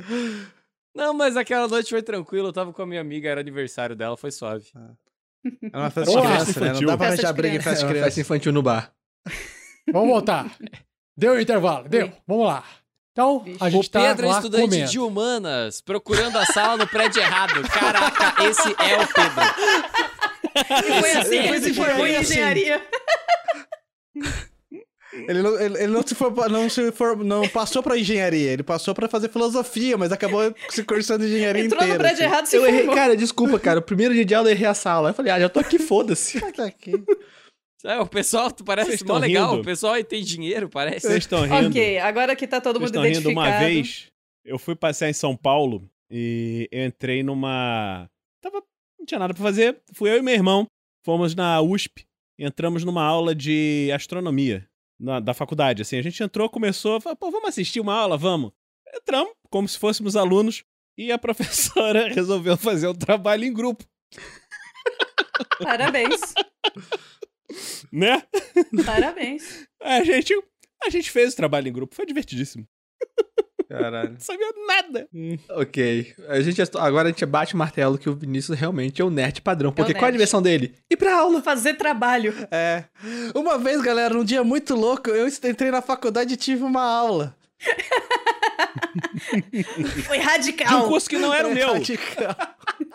Não, 0.96 1.14
mas 1.14 1.36
aquela 1.38 1.68
noite 1.68 1.90
foi 1.90 2.02
tranquilo. 2.02 2.48
Eu 2.48 2.54
tava 2.54 2.72
com 2.74 2.82
a 2.82 2.86
minha 2.88 3.02
amiga, 3.02 3.30
era 3.30 3.42
aniversário 3.42 3.96
dela, 3.96 4.16
foi 4.18 4.32
suave. 4.32 4.66
É 5.72 5.78
uma 5.78 5.90
festa 5.90 6.12
de 6.12 6.22
criança, 6.22 6.60
né? 6.60 6.74
Não 6.74 6.80
dá 6.82 6.98
pra 6.98 7.08
Festa 7.10 7.28
arranjar 7.28 7.34
briga 7.34 7.56
em 7.56 7.60
criança. 7.60 7.70
festa 7.70 7.86
É 7.86 7.88
de 7.88 7.94
uma 7.94 7.94
festa 7.94 8.02
criança. 8.04 8.22
infantil 8.22 8.54
no 8.54 8.62
bar. 8.64 8.92
Vamos 9.92 10.10
voltar. 10.10 10.58
Deu 11.16 11.34
o 11.34 11.40
intervalo, 11.40 11.88
deu. 11.90 12.06
Oi. 12.08 12.14
Vamos 12.28 12.48
lá. 12.48 12.64
Então, 13.18 13.44
a 13.60 13.66
O 13.66 13.70
gente 13.72 13.90
tá 13.90 14.00
Pedro 14.10 14.28
é 14.28 14.30
lá 14.30 14.36
estudante 14.38 14.70
comendo. 14.70 14.92
de 14.92 15.00
humanas, 15.00 15.82
procurando 15.82 16.38
a 16.38 16.46
sala 16.46 16.78
no 16.78 16.86
prédio 16.88 17.20
errado. 17.20 17.64
Caraca, 17.68 18.44
esse 18.44 18.68
é 18.68 18.96
o 19.02 19.08
Pedro. 19.08 20.88
E 20.88 21.00
foi 21.00 21.12
assim, 21.14 21.38
Esse 21.40 21.48
ele 21.48 21.60
se 21.62 21.74
foi 21.74 21.86
formou 21.86 22.06
em 22.06 22.10
bem 22.12 22.18
assim. 22.18 22.34
engenharia. 22.34 22.82
Ele 25.28 25.42
não, 25.42 25.60
ele, 25.60 25.78
ele 25.84 25.88
não 25.88 26.06
se 26.06 26.14
for, 26.14 26.32
não 26.48 26.70
se 26.70 26.92
for, 26.92 27.18
não 27.24 27.48
passou 27.48 27.82
pra 27.82 27.98
engenharia, 27.98 28.52
ele 28.52 28.62
passou 28.62 28.94
pra 28.94 29.08
fazer 29.10 29.30
filosofia, 29.30 29.98
mas 29.98 30.12
acabou 30.12 30.54
se 30.70 30.84
cursando 30.84 31.26
engenharia 31.26 31.64
Entrou 31.66 31.82
no 31.82 31.88
inteira. 31.88 32.04
prédio 32.04 32.24
assim. 32.26 32.34
errado 32.34 32.46
e 32.46 32.50
se 32.50 32.56
Eu 32.58 32.66
errei, 32.68 32.86
cara, 32.88 33.18
desculpa, 33.18 33.58
cara. 33.60 33.80
O 33.80 33.82
primeiro 33.82 34.14
dia 34.14 34.26
de 34.26 34.36
aula 34.36 34.50
eu 34.50 34.52
errei 34.54 34.68
a 34.68 34.76
sala. 34.76 35.10
Eu 35.10 35.14
falei, 35.16 35.32
ah, 35.32 35.40
já 35.40 35.50
tô 35.50 35.60
aqui, 35.60 35.80
foda-se. 35.80 36.40
Tá 36.52 36.66
aqui. 36.66 36.92
É, 37.86 38.00
o 38.00 38.08
pessoal 38.08 38.52
tu 38.52 38.64
parece 38.64 39.04
mó 39.04 39.14
tão 39.14 39.18
legal. 39.20 39.50
rindo? 39.52 39.62
O 39.62 39.66
pessoal 39.66 39.94
aí 39.94 40.04
tem 40.04 40.24
dinheiro, 40.24 40.68
parece. 40.70 41.08
Vocês 41.08 41.20
estão 41.20 41.44
rindo? 41.44 41.70
Ok, 41.70 42.00
agora 42.00 42.36
que 42.36 42.48
tá 42.48 42.60
todo 42.60 42.80
Vocês 42.80 42.92
mundo 42.92 43.06
estão 43.06 43.22
rindo 43.22 43.30
identificado. 43.32 43.64
uma 43.64 43.70
vez. 43.70 44.08
Eu 44.44 44.58
fui 44.58 44.76
passear 44.76 45.10
em 45.10 45.14
São 45.14 45.36
Paulo 45.36 45.88
e 46.10 46.68
eu 46.72 46.86
entrei 46.86 47.22
numa. 47.24 48.10
Tava. 48.42 48.64
Não 49.00 49.06
tinha 49.06 49.20
nada 49.20 49.34
pra 49.34 49.44
fazer. 49.44 49.80
Fui 49.94 50.10
eu 50.10 50.18
e 50.18 50.22
meu 50.22 50.34
irmão. 50.34 50.66
Fomos 51.06 51.36
na 51.36 51.62
USP. 51.62 52.06
Entramos 52.40 52.84
numa 52.84 53.04
aula 53.04 53.34
de 53.36 53.92
astronomia 53.94 54.68
na- 55.00 55.20
da 55.20 55.34
faculdade. 55.34 55.82
Assim, 55.82 55.98
a 55.98 56.02
gente 56.02 56.22
entrou, 56.22 56.50
começou, 56.50 57.00
falou, 57.02 57.16
pô, 57.16 57.30
vamos 57.32 57.50
assistir 57.50 57.80
uma 57.80 57.94
aula, 57.96 58.18
vamos. 58.18 58.52
Entramos, 58.96 59.34
como 59.50 59.68
se 59.68 59.78
fôssemos 59.78 60.16
alunos, 60.16 60.64
e 60.98 61.12
a 61.12 61.18
professora 61.20 62.08
resolveu 62.10 62.56
fazer 62.58 62.88
um 62.88 62.94
trabalho 62.96 63.44
em 63.46 63.54
grupo, 63.54 63.84
Parabéns. 65.64 66.20
né? 67.92 68.24
Parabéns. 68.86 69.66
A 69.82 70.04
gente, 70.04 70.34
a 70.84 70.90
gente 70.90 71.12
fez 71.12 71.34
o 71.34 71.36
trabalho 71.36 71.68
em 71.68 71.74
grupo, 71.74 71.96
foi 71.96 72.06
divertidíssimo. 72.06 72.66
Caralho. 73.70 74.14
Não 74.14 74.20
sabia 74.20 74.48
nada. 74.66 75.08
Ok. 75.50 76.16
A 76.30 76.40
gente, 76.42 76.62
agora 76.78 77.10
a 77.10 77.12
gente 77.12 77.26
bate 77.26 77.54
o 77.54 77.58
martelo 77.58 77.98
que 77.98 78.10
o 78.10 78.16
Vinícius 78.16 78.58
realmente 78.58 79.02
é 79.02 79.06
o 79.06 79.10
nerd 79.10 79.42
padrão. 79.42 79.72
Porque 79.74 79.94
qual 79.94 80.06
é 80.06 80.06
a 80.06 80.08
nerd. 80.08 80.14
diversão 80.14 80.42
dele? 80.42 80.74
Ir 80.90 80.96
pra 80.98 81.20
aula. 81.20 81.42
Fazer 81.44 81.74
trabalho. 81.76 82.34
É. 82.50 82.86
Uma 83.36 83.58
vez, 83.58 83.82
galera, 83.82 84.14
num 84.14 84.24
dia 84.24 84.42
muito 84.44 84.74
louco, 84.74 85.10
eu 85.10 85.28
entrei 85.28 85.70
na 85.70 85.82
faculdade 85.82 86.34
e 86.34 86.38
tive 86.38 86.64
uma 86.64 86.82
aula. 86.82 87.36
Foi 90.06 90.18
De 90.18 90.24
um 90.24 90.28
radical. 90.28 90.88
curso 90.88 91.10
que 91.10 91.18
não 91.18 91.34
era 91.34 91.48
o 91.48 91.54
meu. 91.54 91.74
Radical. 91.74 92.36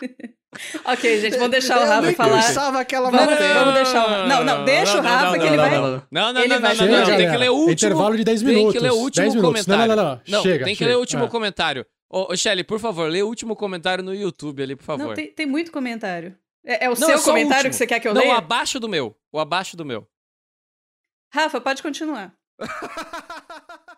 ok, 0.84 1.20
gente, 1.20 1.36
vamos 1.36 1.50
deixar 1.50 1.78
o 1.78 1.82
Eu 1.82 1.88
Rafa 1.88 2.02
nem 2.06 2.14
falar. 2.14 2.42
cursava 2.42 2.80
aquela 2.80 3.10
Vamos, 3.10 3.26
matéria. 3.26 3.54
vamos 3.54 3.74
deixar 3.74 4.06
o 4.06 4.26
Não, 4.28 4.44
não, 4.44 4.64
deixa 4.64 4.92
o 4.98 5.02
Não, 5.02 5.10
Rafa 5.10 5.24
não, 5.24 5.32
que 5.32 5.38
não, 5.38 5.46
ele 5.46 5.56
não, 5.56 5.62
vai. 5.64 5.70
não, 5.70 5.82
não. 5.82 6.02
Não, 6.10 6.32
não, 6.32 6.40
Ele 6.40 6.48
não, 6.54 6.60
vai 6.60 6.70
não, 6.70 6.76
Chega, 6.76 6.92
não, 6.92 7.08
não. 7.08 7.16
Tem 7.16 7.30
que 7.30 7.36
ler 7.36 7.48
o 7.50 7.54
último. 7.54 7.72
Intervalo 7.72 8.16
de 8.16 8.24
10 8.24 8.40
Tem 8.42 8.48
que 8.48 8.54
minutos. 8.56 8.82
ler 8.82 8.90
o 8.92 8.96
último 8.96 9.22
10 9.24 9.34
minutos. 9.34 9.66
Não, 9.66 9.76
comentário. 9.76 9.96
não, 9.96 10.04
não, 10.10 10.20
não. 10.28 10.42
Chega, 10.42 10.64
tem 10.64 10.74
que 10.74 10.78
chega. 10.78 10.90
ler 10.90 10.96
o 10.96 11.00
último 11.00 11.24
Ah. 11.24 11.28
comentário. 11.28 11.86
Ô, 12.10 12.32
ô 12.32 12.36
Shelly, 12.36 12.62
por 12.64 12.78
favor, 12.78 13.08
lê 13.10 13.22
o 13.22 13.26
último 13.26 13.56
comentário 13.56 14.04
no 14.04 14.14
YouTube 14.14 14.62
ali, 14.62 14.76
por 14.76 14.84
favor. 14.84 15.06
Não, 15.08 15.14
tem, 15.14 15.32
tem 15.32 15.46
muito 15.46 15.72
comentário. 15.72 16.36
É, 16.64 16.84
é 16.84 16.88
o 16.88 16.90
Não, 16.90 16.96
seu 16.96 17.10
é 17.12 17.16
o 17.16 17.22
comentário 17.22 17.56
último. 17.56 17.70
que 17.70 17.76
você 17.76 17.86
quer 17.86 17.98
que 18.00 18.06
eu 18.06 18.12
Não, 18.14 18.20
leia? 18.20 18.36
abaixo 18.36 18.78
do 18.78 18.88
meu. 18.88 19.16
O 19.32 19.40
abaixo 19.40 19.76
do 19.76 19.84
meu. 19.86 20.06
Rafa, 21.32 21.60
pode 21.62 21.82
continuar. 21.82 22.34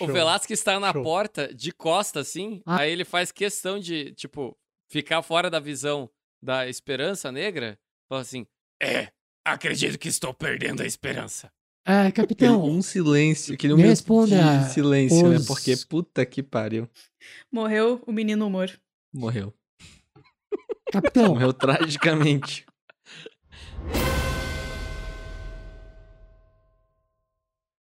O 0.00 0.06
Velasquez 0.06 0.58
está 0.58 0.80
na 0.80 0.92
Show. 0.92 1.02
porta, 1.02 1.52
de 1.54 1.72
costa, 1.72 2.20
assim. 2.20 2.62
Ah. 2.66 2.80
Aí 2.80 2.90
ele 2.92 3.04
faz 3.04 3.30
questão 3.30 3.78
de, 3.78 4.12
tipo, 4.14 4.56
ficar 4.90 5.22
fora 5.22 5.50
da 5.50 5.60
visão 5.60 6.10
da 6.42 6.68
esperança 6.68 7.30
negra. 7.30 7.78
Fala 8.08 8.22
assim: 8.22 8.46
É, 8.82 9.12
acredito 9.44 9.98
que 9.98 10.08
estou 10.08 10.32
perdendo 10.34 10.82
a 10.82 10.86
esperança. 10.86 11.52
É, 11.86 11.92
Aquele 12.08 12.12
capitão. 12.12 12.64
um 12.64 12.82
silêncio, 12.82 13.54
aquele 13.54 13.72
um 13.72 13.76
me 13.76 13.82
responda, 13.84 14.36
de 14.66 14.72
silêncio, 14.72 15.28
né? 15.28 15.36
os- 15.36 15.46
Porque 15.46 15.74
puta 15.88 16.24
que 16.26 16.42
pariu. 16.42 16.88
Morreu 17.50 18.02
o 18.06 18.12
menino 18.12 18.46
humor. 18.46 18.70
Morreu. 19.12 19.52
Capitão, 20.92 21.28
Morreu 21.34 21.52
tragicamente. 21.52 22.66